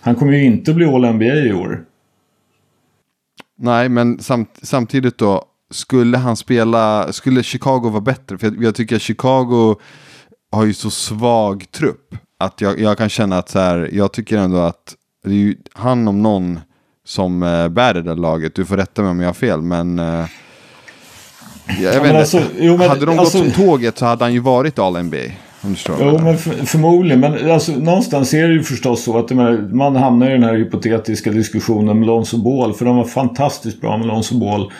Han 0.00 0.14
kommer 0.14 0.32
ju 0.32 0.44
inte 0.44 0.74
bli 0.74 0.84
All-NBA 0.84 1.24
i 1.24 1.52
år. 1.52 1.84
Nej, 3.58 3.88
men 3.88 4.18
samt, 4.18 4.58
samtidigt 4.62 5.18
då, 5.18 5.44
skulle 5.70 6.18
han 6.18 6.36
spela, 6.36 7.12
skulle 7.12 7.42
Chicago 7.42 7.90
vara 7.90 8.00
bättre? 8.00 8.38
För 8.38 8.46
jag, 8.46 8.64
jag 8.64 8.74
tycker 8.74 8.96
att 8.96 9.02
Chicago 9.02 9.76
har 10.52 10.64
ju 10.64 10.74
så 10.74 10.90
svag 10.90 11.70
trupp. 11.70 12.14
Att 12.38 12.60
jag, 12.60 12.80
jag 12.80 12.98
kan 12.98 13.08
känna 13.08 13.38
att 13.38 13.48
så 13.48 13.58
här, 13.58 13.90
jag 13.92 14.12
tycker 14.12 14.38
ändå 14.38 14.58
att 14.58 14.96
det 15.24 15.30
är 15.30 15.34
ju 15.34 15.56
han 15.72 16.08
om 16.08 16.22
någon 16.22 16.60
som 17.10 17.42
uh, 17.42 17.68
bär 17.68 17.94
det 17.94 18.02
där 18.02 18.16
laget. 18.16 18.54
Du 18.54 18.64
får 18.64 18.76
rätta 18.76 19.02
mig 19.02 19.10
om 19.10 19.20
jag 19.20 19.28
har 19.28 19.34
fel, 19.34 19.62
men... 19.62 19.98
Uh, 19.98 20.24
jag, 21.66 21.94
jag 21.94 22.00
vet 22.00 22.04
inte. 22.04 22.18
Alltså, 22.18 22.42
jo, 22.58 22.76
men, 22.76 22.88
hade 22.88 23.06
de 23.06 23.18
alltså, 23.18 23.38
gått 23.38 23.54
som 23.54 23.64
tåget 23.66 23.98
så 23.98 24.06
hade 24.06 24.24
han 24.24 24.32
ju 24.32 24.40
varit 24.40 24.78
All-NBA. 24.78 25.16
Jo, 25.88 26.18
men 26.22 26.38
för, 26.38 26.66
förmodligen. 26.66 27.20
Men 27.20 27.50
alltså, 27.50 27.72
någonstans 27.72 28.34
är 28.34 28.48
det 28.48 28.54
ju 28.54 28.62
förstås 28.62 29.02
så 29.02 29.18
att 29.18 29.30
menar, 29.30 29.68
man 29.72 29.96
hamnar 29.96 30.28
i 30.28 30.32
den 30.32 30.42
här 30.42 30.54
hypotetiska 30.54 31.30
diskussionen 31.30 31.98
med 31.98 32.06
Lonzo 32.06 32.36
Ball. 32.36 32.74
För 32.74 32.84
de 32.84 32.96
var 32.96 33.04
fantastiskt 33.04 33.80
bra 33.80 33.96
med 33.96 34.06
Lonzo 34.06 34.38
Ball. 34.38 34.72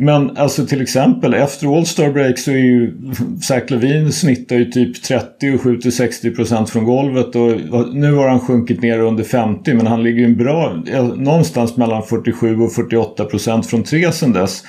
Men 0.00 0.36
alltså 0.36 0.66
till 0.66 0.82
exempel 0.82 1.34
efter 1.34 1.76
All-Star 1.76 2.10
Break 2.10 2.38
så 2.38 2.50
är 2.50 2.56
ju 2.56 2.94
Zach 3.42 3.70
Levine 3.70 4.12
snittar 4.12 4.56
ju 4.56 4.64
typ 4.64 5.02
30 5.02 5.54
och 5.54 5.60
skjuter 5.60 5.90
60% 5.90 6.66
från 6.66 6.84
golvet. 6.84 7.36
Och 7.36 7.94
nu 7.94 8.12
har 8.12 8.28
han 8.28 8.40
sjunkit 8.40 8.82
ner 8.82 9.00
under 9.00 9.24
50 9.24 9.74
men 9.74 9.86
han 9.86 10.02
ligger 10.02 10.18
ju 10.18 10.24
en 10.24 10.36
bra, 10.36 10.82
någonstans 11.16 11.76
mellan 11.76 12.02
47 12.02 12.60
och 12.60 12.70
48% 12.70 13.62
från 13.62 13.82
tre 13.82 14.12
sen 14.12 14.32
dess. 14.32 14.62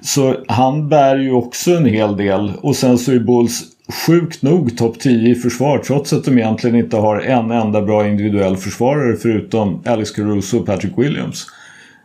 Så 0.00 0.36
han 0.48 0.88
bär 0.88 1.18
ju 1.18 1.32
också 1.32 1.70
en 1.70 1.86
hel 1.86 2.16
del. 2.16 2.52
Och 2.60 2.76
sen 2.76 2.98
så 2.98 3.12
är 3.12 3.18
Bulls 3.18 3.62
sjukt 4.06 4.42
nog 4.42 4.76
topp 4.76 5.00
10 5.00 5.30
i 5.30 5.34
försvar 5.34 5.78
trots 5.78 6.12
att 6.12 6.24
de 6.24 6.38
egentligen 6.38 6.76
inte 6.76 6.96
har 6.96 7.20
en 7.20 7.50
enda 7.50 7.82
bra 7.82 8.08
individuell 8.08 8.56
försvarare 8.56 9.16
förutom 9.16 9.82
Alex 9.84 10.10
Caruso 10.10 10.58
och 10.58 10.66
Patrick 10.66 10.92
Williams. 10.96 11.46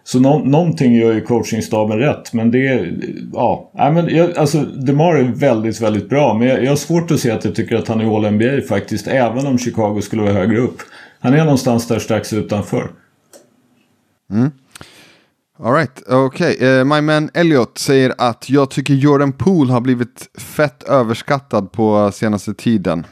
Så 0.07 0.19
nå 0.19 0.39
någonting 0.39 0.95
gör 0.95 1.13
ju 1.13 1.21
coachingstaben 1.21 1.99
rätt 1.99 2.33
men 2.33 2.51
det 2.51 2.67
är, 2.67 2.99
ja, 3.33 3.71
nej, 3.73 3.91
men 3.91 4.15
jag, 4.15 4.37
alltså 4.37 4.61
DeMar 4.61 5.15
är 5.15 5.23
väldigt, 5.23 5.81
väldigt 5.81 6.09
bra 6.09 6.33
men 6.33 6.47
jag, 6.47 6.63
jag 6.63 6.71
har 6.71 6.75
svårt 6.75 7.11
att 7.11 7.19
se 7.19 7.31
att 7.31 7.45
jag 7.45 7.55
tycker 7.55 7.75
att 7.75 7.87
han 7.87 8.01
är 8.01 8.15
All-NBA 8.15 8.61
faktiskt 8.67 9.07
även 9.07 9.47
om 9.47 9.57
Chicago 9.57 10.01
skulle 10.01 10.21
vara 10.21 10.33
högre 10.33 10.57
upp. 10.57 10.77
Han 11.19 11.33
är 11.33 11.43
någonstans 11.43 11.87
där 11.87 11.99
strax 11.99 12.33
utanför. 12.33 12.89
Alright, 15.59 16.03
okej. 16.07 16.57
Eh, 16.61 16.85
my 16.85 17.01
man 17.01 17.29
Elliot 17.33 17.77
säger 17.77 18.13
att 18.17 18.49
jag 18.49 18.69
tycker 18.69 18.93
Jordan 18.93 19.33
Poole 19.33 19.73
har 19.73 19.81
blivit 19.81 20.39
fett 20.39 20.83
överskattad 20.83 21.71
på 21.71 22.11
senaste 22.13 22.53
tiden. 22.53 23.05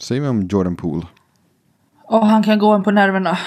Säger 0.00 0.20
vi 0.20 0.28
om 0.28 0.42
Jordan 0.42 0.76
Poole? 0.76 1.06
Och 2.04 2.26
han 2.26 2.42
kan 2.42 2.58
gå 2.58 2.72
en 2.72 2.82
på 2.82 2.90
nerverna. 2.90 3.38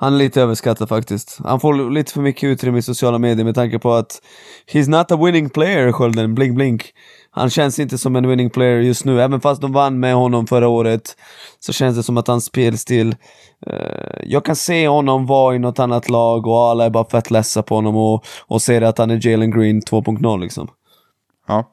Han 0.00 0.14
är 0.14 0.18
lite 0.18 0.42
överskattad 0.42 0.88
faktiskt. 0.88 1.38
Han 1.44 1.60
får 1.60 1.90
lite 1.90 2.12
för 2.12 2.20
mycket 2.20 2.44
utrymme 2.44 2.78
i 2.78 2.82
sociala 2.82 3.18
medier 3.18 3.44
med 3.44 3.54
tanke 3.54 3.78
på 3.78 3.92
att 3.92 4.22
He's 4.72 4.88
not 4.88 5.12
a 5.12 5.16
winning 5.24 5.50
player, 5.50 5.92
Skölden. 5.92 6.34
Blink 6.34 6.54
blink. 6.54 6.84
Han 7.30 7.50
känns 7.50 7.78
inte 7.78 7.98
som 7.98 8.16
en 8.16 8.28
winning 8.28 8.50
player 8.50 8.80
just 8.80 9.04
nu. 9.04 9.22
Även 9.22 9.40
fast 9.40 9.60
de 9.60 9.72
vann 9.72 10.00
med 10.00 10.14
honom 10.14 10.46
förra 10.46 10.68
året 10.68 11.16
så 11.58 11.72
känns 11.72 11.96
det 11.96 12.02
som 12.02 12.16
att 12.16 12.28
hans 12.28 12.44
spelstil... 12.44 13.16
Eh, 13.66 14.20
jag 14.24 14.44
kan 14.44 14.56
se 14.56 14.88
honom 14.88 15.26
vara 15.26 15.54
i 15.54 15.58
något 15.58 15.78
annat 15.78 16.08
lag 16.08 16.46
och 16.46 16.58
alla 16.58 16.84
är 16.84 16.90
bara 16.90 17.04
fett 17.04 17.30
ledsa 17.30 17.62
på 17.62 17.74
honom 17.74 17.96
och, 17.96 18.24
och 18.46 18.62
ser 18.62 18.82
att 18.82 18.98
han 18.98 19.10
är 19.10 19.26
Jalen 19.26 19.50
Green 19.50 19.80
2.0 19.82 20.40
liksom. 20.40 20.68
Ja. 21.48 21.64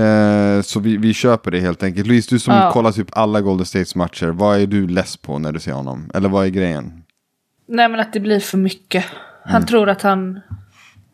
Eh, 0.00 0.62
så 0.62 0.80
vi, 0.80 0.96
vi 0.96 1.14
köper 1.14 1.50
det 1.50 1.60
helt 1.60 1.82
enkelt. 1.82 2.06
Louise, 2.06 2.28
du 2.30 2.38
som 2.38 2.54
Ja. 2.54 2.70
kollar 2.72 2.92
typ 2.92 3.08
alla 3.12 3.40
Golden 3.40 3.66
States 3.66 3.94
matcher, 3.94 4.26
vad 4.26 4.60
är 4.60 4.66
du 4.66 4.88
less 4.88 5.16
på 5.16 5.38
när 5.38 5.52
du 5.52 5.60
ser 5.60 5.72
honom? 5.72 6.10
Eller 6.14 6.28
vad 6.28 6.44
är 6.44 6.48
grejen? 6.50 6.92
Nej 7.68 7.88
men 7.88 8.00
att 8.00 8.12
det 8.12 8.20
blir 8.20 8.40
för 8.40 8.58
mycket. 8.58 9.04
Han 9.44 9.66
tror 9.66 9.88
att 9.88 10.02
han, 10.02 10.40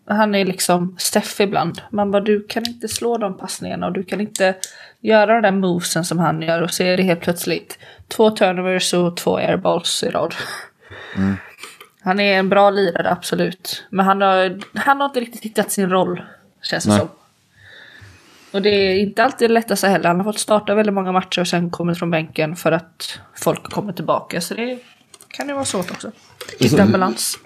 han 0.07 0.35
är 0.35 0.45
liksom 0.45 0.97
Steff 0.99 1.41
ibland. 1.41 1.81
Man 1.91 2.11
bara 2.11 2.23
du 2.23 2.47
kan 2.49 2.69
inte 2.69 2.89
slå 2.89 3.19
de 3.19 3.39
passningarna 3.39 3.87
och 3.87 3.93
du 3.93 4.05
kan 4.05 4.21
inte 4.21 4.55
göra 5.01 5.35
de 5.35 5.43
där 5.43 5.51
movesen 5.51 6.05
som 6.05 6.19
han 6.19 6.43
gör 6.43 6.63
och 6.63 6.71
så 6.71 6.83
är 6.83 6.97
det 6.97 7.03
helt 7.03 7.21
plötsligt 7.21 7.79
två 8.09 8.31
turnovers 8.31 8.95
och 8.95 9.17
två 9.17 9.37
airballs 9.37 10.03
i 10.03 10.11
rad. 10.11 10.35
Han 12.01 12.21
är 12.21 12.39
en 12.39 12.49
bra 12.49 12.71
lirare 12.71 13.11
absolut. 13.11 13.87
Men 13.91 14.07
han 14.07 14.21
har, 14.21 14.61
han 14.75 15.01
har 15.01 15.07
inte 15.07 15.21
riktigt 15.21 15.43
hittat 15.43 15.73
sin 15.73 15.91
roll 15.91 16.23
känns 16.63 16.85
det 16.85 16.91
Nej. 16.91 16.99
som. 16.99 17.09
Och 18.53 18.63
det 18.63 18.69
är 18.69 19.01
inte 19.01 19.25
alltid 19.25 19.51
det 19.51 19.55
lättaste 19.55 19.89
heller. 19.89 20.09
Han 20.09 20.17
har 20.17 20.25
fått 20.25 20.39
starta 20.39 20.75
väldigt 20.75 20.95
många 20.95 21.13
matcher 21.13 21.41
och 21.41 21.49
sen 21.49 21.71
kommit 21.71 21.99
från 21.99 22.11
bänken 22.11 22.57
för 22.57 22.73
att 22.73 23.21
folk 23.35 23.63
kommer 23.63 23.93
tillbaka. 23.93 24.41
Så 24.41 24.55
det 24.55 24.79
kan 25.37 25.49
ju 25.49 25.55
vara 25.55 25.65
svårt 25.65 25.91
också. 25.91 26.13
Hitta 26.61 26.83
en 26.83 26.93
balans. 26.93 27.39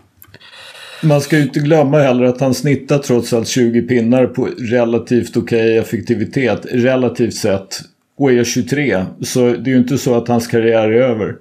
Man 1.02 1.20
ska 1.20 1.36
ju 1.36 1.42
inte 1.42 1.60
glömma 1.60 1.98
heller 1.98 2.24
att 2.24 2.40
han 2.40 2.54
snittar 2.54 2.98
trots 2.98 3.32
allt 3.32 3.48
20 3.48 3.82
pinnar 3.82 4.26
på 4.26 4.48
relativt 4.58 5.36
okej 5.36 5.78
effektivitet 5.78 6.66
relativt 6.72 7.34
sett. 7.34 7.80
Och 8.18 8.32
är 8.32 8.44
23. 8.44 9.04
Så 9.22 9.40
det 9.40 9.70
är 9.70 9.72
ju 9.72 9.78
inte 9.78 9.98
så 9.98 10.14
att 10.14 10.28
hans 10.28 10.46
karriär 10.46 10.88
är 10.88 11.02
över. 11.02 11.36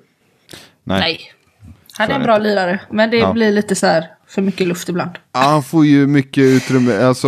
Nej. 0.83 0.99
Nej. 0.99 1.19
Han 1.91 2.09
är 2.09 2.13
en 2.13 2.19
det 2.21 2.25
bra 2.25 2.37
lirare. 2.37 2.79
Men 2.91 3.09
det 3.09 3.17
Ja. 3.17 3.33
blir 3.33 3.51
lite 3.51 3.75
så 3.75 3.87
här 3.87 4.07
för 4.29 4.41
mycket 4.41 4.67
luft 4.67 4.89
ibland. 4.89 5.11
Ja, 5.33 5.39
han 5.39 5.63
får 5.63 5.85
ju 5.85 6.07
mycket 6.07 6.43
utrymme. 6.43 6.97
Alltså, 7.03 7.27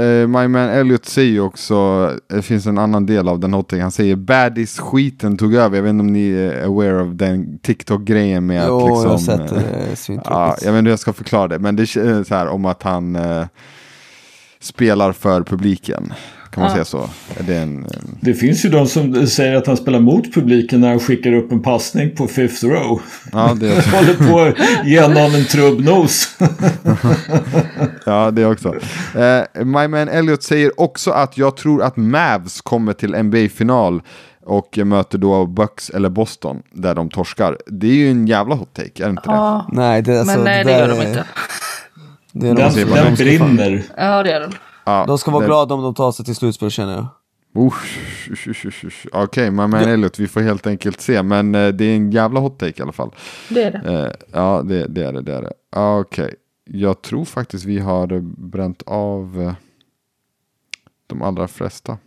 eh, 0.00 0.26
My 0.28 0.48
Man 0.48 0.56
Elliot 0.56 1.04
säger 1.06 1.30
ju 1.32 1.40
också, 1.40 2.10
det 2.28 2.42
finns 2.42 2.66
en 2.66 2.78
annan 2.78 3.06
del 3.06 3.28
av 3.28 3.40
den 3.40 3.52
hottingen. 3.52 3.82
Han 3.82 3.92
säger 3.92 4.16
baddies-skiten 4.16 5.36
tog 5.36 5.54
över. 5.54 5.76
Jag 5.76 5.82
vet 5.82 5.90
inte 5.90 6.00
om 6.00 6.12
ni 6.12 6.30
är 6.30 6.64
aware 6.64 7.00
av 7.00 7.16
den 7.16 7.58
TikTok-grejen 7.58 8.46
med 8.46 8.64
Jo, 8.68 8.78
att 8.78 8.84
liksom... 8.86 9.02
jag 9.02 9.10
har 9.10 9.18
sett 9.18 9.48
det. 10.08 10.12
eh, 10.12 10.16
är 10.16 10.22
Ja, 10.24 10.56
jag 10.62 10.72
vet 10.72 10.78
inte 10.78 10.86
hur 10.88 10.90
jag 10.90 10.98
ska 10.98 11.12
förklara 11.12 11.48
det, 11.48 11.58
men 11.58 11.76
det 11.76 11.82
är 11.82 12.24
så 12.24 12.34
här 12.34 12.48
om 12.48 12.64
att 12.64 12.82
han 12.82 13.16
eh, 13.16 13.44
spelar 14.60 15.12
för 15.12 15.42
publiken. 15.42 16.12
Kan 16.54 16.62
man 16.62 16.70
Ja. 16.70 16.74
säga 16.74 16.84
så? 16.84 16.98
Är 17.40 17.42
det 17.42 17.56
en, 17.56 17.76
en... 17.84 18.18
Det 18.20 18.34
finns 18.34 18.64
ju 18.64 18.68
de 18.68 18.86
som 18.86 19.26
säger 19.26 19.54
att 19.56 19.66
han 19.66 19.76
spelar 19.76 20.00
mot 20.00 20.34
publiken 20.34 20.80
när 20.80 20.88
han 20.88 21.00
skickar 21.00 21.32
upp 21.32 21.52
en 21.52 21.62
passning 21.62 22.16
på 22.16 22.26
fifth 22.26 22.64
row. 22.64 23.00
Ja, 23.32 23.56
det 23.60 23.68
är 23.68 23.92
Håller 23.96 24.30
på 24.30 24.40
att 24.40 24.86
ge 24.86 25.08
någon 25.08 25.34
en 25.34 25.44
trubbnos. 25.44 26.36
Ja, 28.06 28.30
det 28.30 28.46
också. 28.46 28.74
Eh, 29.18 29.64
My 29.64 29.88
Man 29.88 30.08
Elliot 30.08 30.42
säger 30.42 30.80
också 30.80 31.10
att 31.10 31.38
jag 31.38 31.56
tror 31.56 31.82
att 31.82 31.96
Mavs 31.96 32.60
kommer 32.60 32.92
till 32.92 33.22
NBA-final 33.22 34.02
och 34.44 34.78
möter 34.84 35.18
då 35.18 35.46
Bucks 35.46 35.90
eller 35.90 36.08
Boston 36.08 36.62
där 36.72 36.94
de 36.94 37.08
torskar. 37.10 37.56
Det 37.66 37.86
är 37.86 37.94
ju 37.94 38.10
en 38.10 38.26
jävla 38.26 38.54
hot 38.54 38.74
take, 38.74 39.02
är 39.02 39.04
det 39.04 39.10
inte 39.10 39.22
det? 39.28 39.34
Ja, 39.34 39.68
Nej, 39.72 40.02
det, 40.02 40.18
alltså, 40.20 40.36
men 40.36 40.44
nej, 40.44 40.64
det 40.64 40.70
där 40.70 40.78
gör 40.88 40.88
de 40.88 41.06
inte. 41.08 41.24
Det 42.32 42.48
är 42.48 42.54
Den, 42.54 42.72
de, 42.74 42.84
den 42.84 43.14
brinner. 43.14 43.82
Ja, 43.96 44.22
det 44.22 44.30
gör 44.30 44.40
de. 44.40 44.52
Ja, 44.84 45.04
de 45.06 45.18
ska 45.18 45.30
vara 45.30 45.40
det- 45.40 45.46
glada 45.46 45.74
om 45.74 45.82
de 45.82 45.94
tar 45.94 46.12
sig 46.12 46.24
till 46.24 46.34
slutspel 46.36 46.70
känner 46.70 46.94
jag. 46.94 47.06
Okej, 49.12 49.50
My 49.50 49.56
Man 49.56 49.74
Elliot, 49.74 50.18
vi 50.18 50.28
får 50.28 50.40
helt 50.40 50.66
enkelt 50.66 51.00
se. 51.00 51.22
Men 51.22 51.54
eh, 51.54 51.68
det 51.68 51.84
är 51.84 51.96
en 51.96 52.10
jävla 52.10 52.40
hot 52.40 52.58
take 52.58 52.78
i 52.78 52.82
alla 52.82 52.92
fall. 52.92 53.10
Det 53.48 53.62
är 53.62 53.70
det. 53.70 54.04
Eh, 54.06 54.12
ja, 54.32 54.62
det, 54.64 54.86
det 54.86 55.04
är 55.04 55.12
det. 55.12 55.22
det, 55.22 55.34
är 55.34 55.42
det. 55.42 55.52
Ah, 55.70 55.98
Okej, 55.98 56.34
jag 56.64 57.02
tror 57.02 57.24
faktiskt 57.24 57.64
vi 57.64 57.78
har 57.78 58.12
eh, 58.12 58.20
bränt 58.22 58.82
av 58.86 59.40
eh, 59.42 59.54
de 61.06 61.22
allra 61.22 61.48
flesta. 61.48 61.98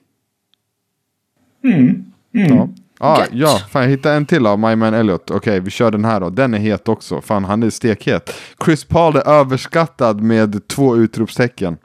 Mm. 1.64 2.06
Ja. 2.31 2.69
Ah, 2.99 3.19
Gött. 3.19 3.30
ja, 3.31 3.57
fan 3.69 3.81
jag 3.81 3.89
hittade 3.89 4.15
en 4.15 4.26
till 4.26 4.45
av 4.47 4.60
My 4.60 4.76
Man 4.76 4.93
Elliot. 4.93 5.31
Okej, 5.31 5.60
vi 5.60 5.69
kör 5.72 5.91
den 5.91 6.06
här 6.06 6.19
då. 6.19 6.30
Den 6.30 6.53
är 6.53 6.57
het 6.57 6.89
också. 6.89 7.22
Fan, 7.22 7.43
han 7.45 7.64
är 7.64 7.69
stekhet. 7.69 8.34
Chris 8.65 8.84
Paul 8.85 9.15
är 9.15 9.27
överskattad 9.30 10.22
med 10.22 10.68
två 10.68 10.97
utropstecken. 10.97 11.77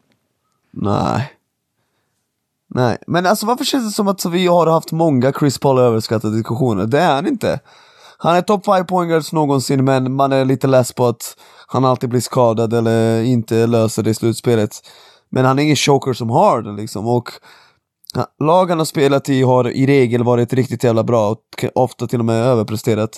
Nej. 0.72 1.32
Nej, 2.74 2.98
men 3.06 3.26
alltså 3.26 3.46
varför 3.46 3.64
känns 3.64 3.84
det 3.84 3.90
som 3.90 4.08
att 4.08 4.24
vi 4.24 4.46
har 4.46 4.66
haft 4.66 4.92
många 4.92 5.32
Chris 5.32 5.58
Paul 5.58 5.78
överskattade 5.78 6.36
diskussioner? 6.36 6.86
Det 6.86 7.00
är 7.00 7.14
han 7.14 7.26
inte. 7.26 7.60
Han 8.18 8.36
är 8.36 8.42
top 8.42 8.64
5 8.64 8.86
poängers 8.86 9.32
någonsin 9.32 9.84
men 9.84 10.12
man 10.12 10.32
är 10.32 10.44
lite 10.44 10.66
less 10.66 10.92
på 10.92 11.06
att 11.06 11.36
han 11.66 11.84
alltid 11.84 12.08
blir 12.08 12.20
skadad 12.20 12.72
eller 12.72 13.22
inte 13.22 13.66
löser 13.66 14.02
det 14.02 14.10
i 14.10 14.14
slutspelet. 14.14 14.70
Men 15.30 15.44
han 15.44 15.58
är 15.58 15.62
ingen 15.62 15.76
choker 15.76 16.12
som 16.12 16.30
har 16.30 16.62
det 16.62 16.72
liksom 16.72 17.06
och 17.06 17.30
lag 18.40 18.70
han 18.70 18.78
har 18.78 18.84
spelat 18.84 19.28
i 19.28 19.42
har 19.42 19.70
i 19.70 19.86
regel 19.86 20.24
varit 20.24 20.52
riktigt 20.52 20.84
jävla 20.84 21.04
bra 21.04 21.30
och 21.30 21.64
ofta 21.74 22.06
till 22.06 22.18
och 22.18 22.24
med 22.24 22.44
överpresterat. 22.44 23.10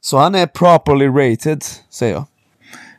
Så 0.00 0.16
han 0.16 0.34
är 0.34 0.46
properly 0.46 1.06
rated, 1.06 1.64
säger 1.90 2.14
jag. 2.14 2.24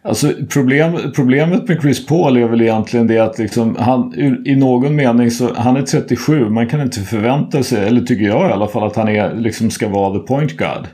Alltså 0.02 0.34
problem, 0.50 1.12
problemet 1.16 1.68
med 1.68 1.82
Chris 1.82 2.06
Paul 2.06 2.38
är 2.38 2.48
väl 2.48 2.62
egentligen 2.62 3.08
det 3.08 3.20
att 3.20 3.40
liksom 3.40 3.76
han 3.76 4.14
i 4.46 4.56
någon 4.56 4.96
mening 4.96 5.32
så 5.32 5.54
han 5.54 5.78
är 5.78 5.82
37. 5.82 6.50
Man 6.50 6.68
kan 6.68 6.82
inte 6.82 7.00
förvänta 7.00 7.64
sig, 7.64 7.88
eller 7.88 8.02
tycker 8.02 8.26
jag 8.26 8.50
i 8.50 8.54
alla 8.54 8.68
fall, 8.68 8.84
att 8.84 8.96
han 8.96 9.08
är, 9.08 9.36
liksom 9.36 9.72
ska 9.72 9.90
vara 9.90 10.20
the 10.20 10.28
point 10.28 10.58
guard. 10.58 10.88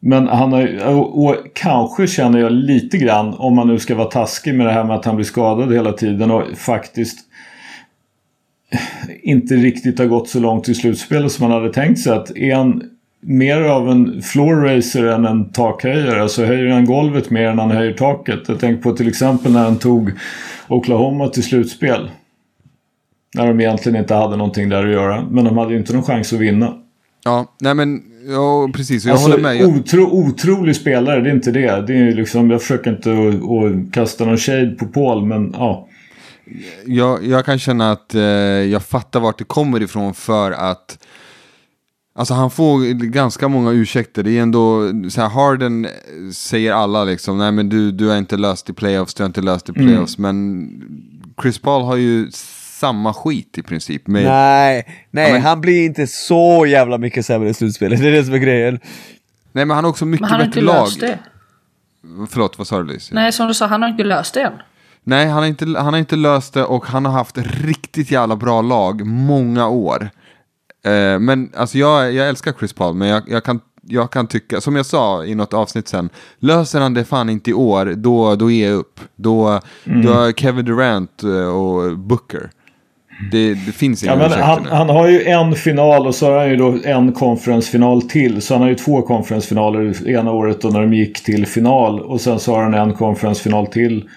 Men 0.00 0.28
han 0.28 0.52
har 0.52 0.86
och, 0.86 1.24
och 1.24 1.36
kanske 1.54 2.06
känner 2.06 2.38
jag 2.38 2.52
lite 2.52 2.98
grann, 2.98 3.34
om 3.34 3.54
man 3.54 3.66
nu 3.66 3.78
ska 3.78 3.94
vara 3.94 4.08
taskig 4.08 4.54
med 4.54 4.66
det 4.66 4.72
här 4.72 4.84
med 4.84 4.96
att 4.96 5.04
han 5.04 5.16
blir 5.16 5.26
skadad 5.26 5.72
hela 5.72 5.92
tiden 5.92 6.30
och 6.30 6.42
faktiskt 6.56 7.18
inte 9.22 9.54
riktigt 9.54 9.98
har 9.98 10.06
gått 10.06 10.28
så 10.28 10.40
långt 10.40 10.68
i 10.68 10.74
slutspelet 10.74 11.32
som 11.32 11.48
man 11.48 11.60
hade 11.60 11.72
tänkt 11.72 12.00
sig. 12.00 12.12
Att 12.12 12.36
är 12.36 12.54
han 12.54 12.82
mer 13.20 13.60
av 13.62 13.90
en 13.90 14.22
floor 14.22 14.54
racer 14.54 15.04
än 15.04 15.24
en 15.24 15.52
takhöjare. 15.52 16.22
Alltså 16.22 16.44
höjer 16.44 16.72
han 16.72 16.84
golvet 16.84 17.30
mer 17.30 17.44
än 17.44 17.58
han 17.58 17.70
höjer 17.70 17.92
taket. 17.92 18.40
Jag 18.46 18.60
tänker 18.60 18.82
på 18.82 18.92
till 18.92 19.08
exempel 19.08 19.52
när 19.52 19.64
han 19.64 19.78
tog 19.78 20.10
Oklahoma 20.68 21.28
till 21.28 21.42
slutspel. 21.42 22.10
När 23.34 23.46
de 23.46 23.60
egentligen 23.60 23.98
inte 23.98 24.14
hade 24.14 24.36
någonting 24.36 24.68
där 24.68 24.86
att 24.86 24.92
göra. 24.92 25.24
Men 25.30 25.44
de 25.44 25.58
hade 25.58 25.72
ju 25.72 25.78
inte 25.78 25.92
någon 25.92 26.02
chans 26.02 26.32
att 26.32 26.38
vinna. 26.38 26.74
Ja, 27.24 27.54
nej 27.60 27.74
men 27.74 28.02
ja, 28.28 28.70
precis. 28.74 29.04
Jag 29.04 29.12
alltså, 29.12 29.30
håller 29.30 29.42
med. 29.42 29.56
Jag... 29.56 29.68
Otro, 29.68 30.02
otrolig 30.02 30.76
spelare, 30.76 31.20
det 31.20 31.30
är 31.30 31.34
inte 31.34 31.50
det. 31.50 31.86
det 31.86 31.94
är 31.94 32.12
liksom, 32.12 32.50
jag 32.50 32.60
försöker 32.60 32.90
inte 32.90 33.10
att, 33.10 33.50
att 33.50 33.92
kasta 33.92 34.24
någon 34.24 34.38
shade 34.38 34.70
på 34.70 34.86
Paul, 34.86 35.24
men 35.24 35.54
ja. 35.58 35.88
Jag, 36.86 37.26
jag 37.26 37.44
kan 37.44 37.58
känna 37.58 37.92
att 37.92 38.14
eh, 38.14 38.22
jag 38.22 38.82
fattar 38.82 39.20
vart 39.20 39.38
det 39.38 39.44
kommer 39.44 39.82
ifrån 39.82 40.14
för 40.14 40.52
att 40.52 40.98
Alltså 42.18 42.34
han 42.34 42.50
får 42.50 42.92
ganska 42.92 43.48
många 43.48 43.70
ursäkter. 43.70 44.22
Det 44.22 44.38
är 44.38 44.42
ändå 44.42 44.92
så 45.10 45.20
här, 45.20 45.28
Harden 45.28 45.88
säger 46.32 46.72
alla 46.72 47.04
liksom, 47.04 47.38
nej 47.38 47.52
men 47.52 47.68
du, 47.68 47.92
du 47.92 48.08
har 48.08 48.16
inte 48.16 48.36
löst 48.36 48.70
i 48.70 48.72
playoffs, 48.72 49.14
du 49.14 49.22
har 49.22 49.26
inte 49.26 49.40
löst 49.40 49.68
i 49.68 49.72
mm. 49.72 49.86
playoffs. 49.86 50.18
Mm. 50.18 50.36
Men 50.36 51.34
Chris 51.42 51.58
Paul 51.58 51.82
har 51.82 51.96
ju 51.96 52.30
samma 52.30 53.14
skit 53.14 53.58
i 53.58 53.62
princip. 53.62 54.06
Med... 54.06 54.24
Nej, 54.24 54.86
nej 55.10 55.32
men... 55.32 55.42
han 55.42 55.60
blir 55.60 55.84
inte 55.84 56.06
så 56.06 56.66
jävla 56.66 56.98
mycket 56.98 57.26
sämre 57.26 57.48
i 57.48 57.54
slutspelet. 57.54 58.00
Det 58.02 58.08
är 58.08 58.12
det 58.12 58.24
som 58.24 58.34
är 58.34 58.38
grejen. 58.38 58.80
Nej 59.52 59.64
men 59.64 59.74
han 59.74 59.84
har 59.84 59.90
också 59.90 60.06
mycket 60.06 60.28
bättre 60.38 60.60
lag. 60.60 60.64
Men 60.64 60.68
han 60.68 60.78
har 60.80 60.86
inte 60.86 61.06
löst 61.06 61.20
det. 62.20 62.26
Förlåt, 62.30 62.58
vad 62.58 62.66
sa 62.66 62.78
du 62.78 62.92
Lise? 62.92 63.14
Nej, 63.14 63.32
som 63.32 63.48
du 63.48 63.54
sa, 63.54 63.66
han 63.66 63.82
har 63.82 63.88
inte 63.88 64.04
löst 64.04 64.34
det 64.34 64.42
än. 64.42 64.52
Nej, 65.04 65.26
han 65.26 65.38
har, 65.38 65.46
inte, 65.46 65.64
han 65.64 65.92
har 65.92 65.98
inte 65.98 66.16
löst 66.16 66.54
det 66.54 66.64
och 66.64 66.86
han 66.86 67.04
har 67.04 67.12
haft 67.12 67.38
riktigt 67.38 68.10
jävla 68.10 68.36
bra 68.36 68.62
lag 68.62 69.06
många 69.06 69.68
år. 69.68 70.10
Eh, 70.84 71.18
men 71.18 71.52
alltså 71.56 71.78
jag, 71.78 72.12
jag 72.12 72.28
älskar 72.28 72.52
Chris 72.58 72.72
Paul, 72.72 72.94
men 72.94 73.08
jag, 73.08 73.22
jag, 73.26 73.44
kan, 73.44 73.60
jag 73.88 74.10
kan 74.10 74.26
tycka, 74.26 74.60
som 74.60 74.76
jag 74.76 74.86
sa 74.86 75.24
i 75.24 75.34
något 75.34 75.54
avsnitt 75.54 75.88
sen, 75.88 76.10
löser 76.38 76.80
han 76.80 76.94
det 76.94 77.04
fan 77.04 77.30
inte 77.30 77.50
i 77.50 77.54
år, 77.54 77.94
då, 77.96 78.34
då 78.34 78.50
ger 78.50 78.68
jag 78.68 78.78
upp. 78.78 79.00
Då, 79.16 79.60
mm. 79.84 80.06
då 80.06 80.12
har 80.12 80.32
Kevin 80.32 80.64
Durant 80.64 81.22
eh, 81.22 81.48
och 81.48 81.98
Booker. 81.98 82.50
Det, 83.30 83.54
det 83.54 83.72
finns 83.72 84.02
inga 84.02 84.12
ja, 84.12 84.18
men 84.18 84.42
han, 84.42 84.66
han, 84.66 84.88
har 84.88 85.08
ju 85.08 85.24
en 85.24 85.54
final 85.54 86.06
och 86.06 86.14
så 86.14 86.26
har 86.26 86.38
han 86.38 86.50
ju 86.50 86.56
då 86.56 86.78
en 86.84 87.12
konferensfinal 87.12 88.02
till. 88.02 88.42
Så 88.42 88.54
han 88.54 88.62
har 88.62 88.68
ju 88.68 88.74
två 88.74 89.02
konferensfinaler 89.02 90.08
ena 90.08 90.32
året 90.32 90.60
då 90.60 90.68
när 90.68 90.80
de 90.80 90.94
gick 90.94 91.24
till 91.24 91.46
final. 91.46 92.00
Och 92.00 92.20
sen 92.20 92.38
så 92.38 92.54
har 92.54 92.62
han 92.62 92.74
en 92.74 92.94
konferensfinal 92.94 93.66
till 93.66 94.08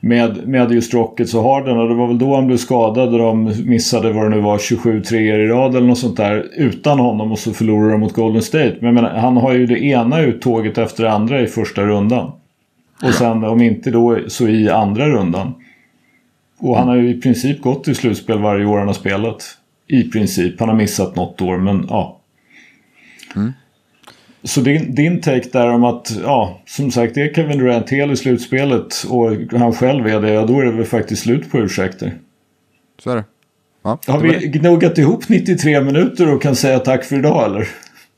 med, 0.00 0.48
med 0.48 0.72
just 0.72 0.94
Rockets 0.94 1.34
och 1.34 1.42
Harden. 1.42 1.78
Och 1.78 1.88
det 1.88 1.94
var 1.94 2.06
väl 2.06 2.18
då 2.18 2.34
han 2.34 2.46
blev 2.46 2.56
skadad 2.56 3.12
och 3.12 3.18
de 3.18 3.54
missade 3.64 4.12
vad 4.12 4.24
det 4.24 4.36
nu 4.36 4.40
var 4.40 4.58
27 4.58 5.02
treor 5.02 5.40
i 5.40 5.46
rad 5.46 5.76
eller 5.76 5.86
något 5.86 5.98
sånt 5.98 6.16
där. 6.16 6.46
Utan 6.56 6.98
honom 6.98 7.32
och 7.32 7.38
så 7.38 7.52
förlorade 7.52 7.92
de 7.92 8.00
mot 8.00 8.12
Golden 8.12 8.42
State. 8.42 8.76
Men 8.80 8.94
menar, 8.94 9.10
han 9.10 9.36
har 9.36 9.52
ju 9.52 9.66
det 9.66 9.78
ena 9.78 10.20
uttåget 10.20 10.78
efter 10.78 11.04
det 11.04 11.12
andra 11.12 11.40
i 11.40 11.46
första 11.46 11.82
rundan. 11.82 12.32
Och 13.02 13.14
sen 13.14 13.44
om 13.44 13.62
inte 13.62 13.90
då 13.90 14.18
så 14.28 14.48
i 14.48 14.68
andra 14.70 15.08
rundan. 15.08 15.54
Och 16.58 16.76
han 16.76 16.88
har 16.88 16.96
ju 16.96 17.10
i 17.10 17.20
princip 17.20 17.62
gått 17.62 17.88
i 17.88 17.94
slutspel 17.94 18.38
varje 18.38 18.66
år 18.66 18.78
han 18.78 18.86
har 18.86 18.94
spelat. 18.94 19.44
I 19.86 20.02
princip. 20.02 20.60
Han 20.60 20.68
har 20.68 20.76
missat 20.76 21.16
något 21.16 21.42
år 21.42 21.58
men 21.58 21.86
ja. 21.88 22.20
Mm. 23.36 23.52
Så 24.44 24.60
din, 24.60 24.94
din 24.94 25.20
take 25.20 25.48
där 25.52 25.68
om 25.68 25.84
att, 25.84 26.12
ja, 26.22 26.60
som 26.66 26.90
sagt, 26.90 27.14
det 27.14 27.20
är 27.20 27.34
Kevin 27.34 27.58
Durant 27.58 27.90
hel 27.90 28.10
i 28.10 28.16
slutspelet 28.16 29.04
och 29.08 29.30
han 29.58 29.72
själv 29.72 30.06
är 30.06 30.20
det, 30.20 30.30
ja 30.30 30.46
då 30.46 30.60
är 30.60 30.64
det 30.64 30.72
väl 30.72 30.84
faktiskt 30.84 31.22
slut 31.22 31.50
på 31.50 31.58
ursäkter. 31.58 32.14
Så 33.02 33.10
är 33.10 33.16
det. 33.16 33.24
Ja, 33.82 33.98
Har 34.06 34.20
vi 34.20 34.48
gnuggat 34.48 34.98
ihop 34.98 35.28
93 35.28 35.80
minuter 35.80 36.34
och 36.34 36.42
kan 36.42 36.56
säga 36.56 36.78
tack 36.78 37.04
för 37.04 37.16
idag 37.18 37.44
eller? 37.44 37.68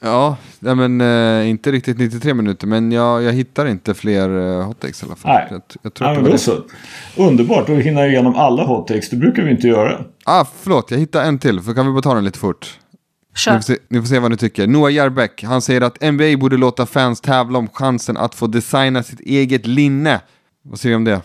Ja, 0.02 0.36
nej 0.58 0.74
men 0.74 1.00
eh, 1.00 1.50
inte 1.50 1.72
riktigt 1.72 1.98
93 1.98 2.34
minuter, 2.34 2.66
men 2.66 2.92
jag, 2.92 3.22
jag 3.22 3.32
hittar 3.32 3.66
inte 3.66 3.94
fler 3.94 4.58
eh, 4.58 4.66
hottakes 4.66 5.02
i 5.02 5.06
alla 5.06 5.16
fall. 5.16 5.32
Nej, 5.32 5.46
jag, 5.50 5.62
jag 5.82 5.94
tror 5.94 6.10
ja, 6.10 6.20
men 6.20 6.38
så. 6.38 6.52
Underbart, 7.16 7.68
att 7.68 7.78
hinna 7.78 8.06
igenom 8.06 8.36
alla 8.36 8.64
hottakes, 8.64 9.10
det 9.10 9.16
brukar 9.16 9.42
vi 9.42 9.50
inte 9.50 9.68
göra. 9.68 10.04
Ah, 10.24 10.44
förlåt, 10.62 10.90
jag 10.90 10.98
hittar 10.98 11.24
en 11.24 11.38
till, 11.38 11.60
för 11.60 11.74
kan 11.74 11.86
vi 11.86 11.92
bara 11.92 12.02
ta 12.02 12.14
den 12.14 12.24
lite 12.24 12.38
fort? 12.38 12.78
Ni 13.32 13.52
får, 13.52 13.60
se, 13.60 13.76
ni 13.88 14.00
får, 14.00 14.06
se, 14.06 14.18
vad 14.18 14.30
ni 14.30 14.36
tycker. 14.36 14.66
Noah 14.66 14.92
Järbeck, 14.92 15.44
han 15.44 15.62
säger 15.62 15.80
att 15.80 16.12
NBA 16.12 16.36
borde 16.40 16.56
låta 16.56 16.86
fans 16.86 17.20
tävla 17.20 17.58
om 17.58 17.68
chansen 17.68 18.16
att 18.16 18.34
få 18.34 18.46
designa 18.46 19.02
sitt 19.02 19.20
eget 19.20 19.66
linne. 19.66 20.20
Vad 20.62 20.78
säger 20.78 20.92
vi 20.92 20.96
om 20.96 21.04
det? 21.04 21.20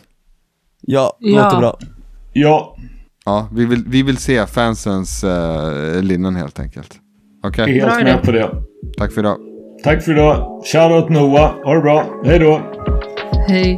Ja, 0.82 1.18
ja. 1.20 1.44
låter 1.44 1.58
bra. 1.58 1.80
Ja. 2.34 2.78
Ja, 3.26 3.50
vi 3.52 3.66
vill, 3.66 3.84
vi 3.88 4.04
vill 4.04 4.18
se 4.18 4.46
fansens 4.46 5.24
uh, 5.24 6.02
linnen 6.02 6.36
helt 6.36 6.60
enkelt. 6.60 7.00
Okej? 7.44 7.64
Okay. 7.64 7.80
Helt 7.80 8.04
med 8.04 8.24
på 8.24 8.32
det. 8.32 8.50
Tack 8.98 9.12
för 9.12 9.22
idag. 9.22 9.38
Tack 9.84 10.04
för 10.04 10.12
idag. 10.12 10.64
Shoutout 10.66 11.10
Noah. 11.10 11.64
Ha 11.64 11.74
det 11.74 11.82
bra. 11.82 12.22
Hej 12.26 12.40
då. 12.40 12.62
Hej. 13.48 13.78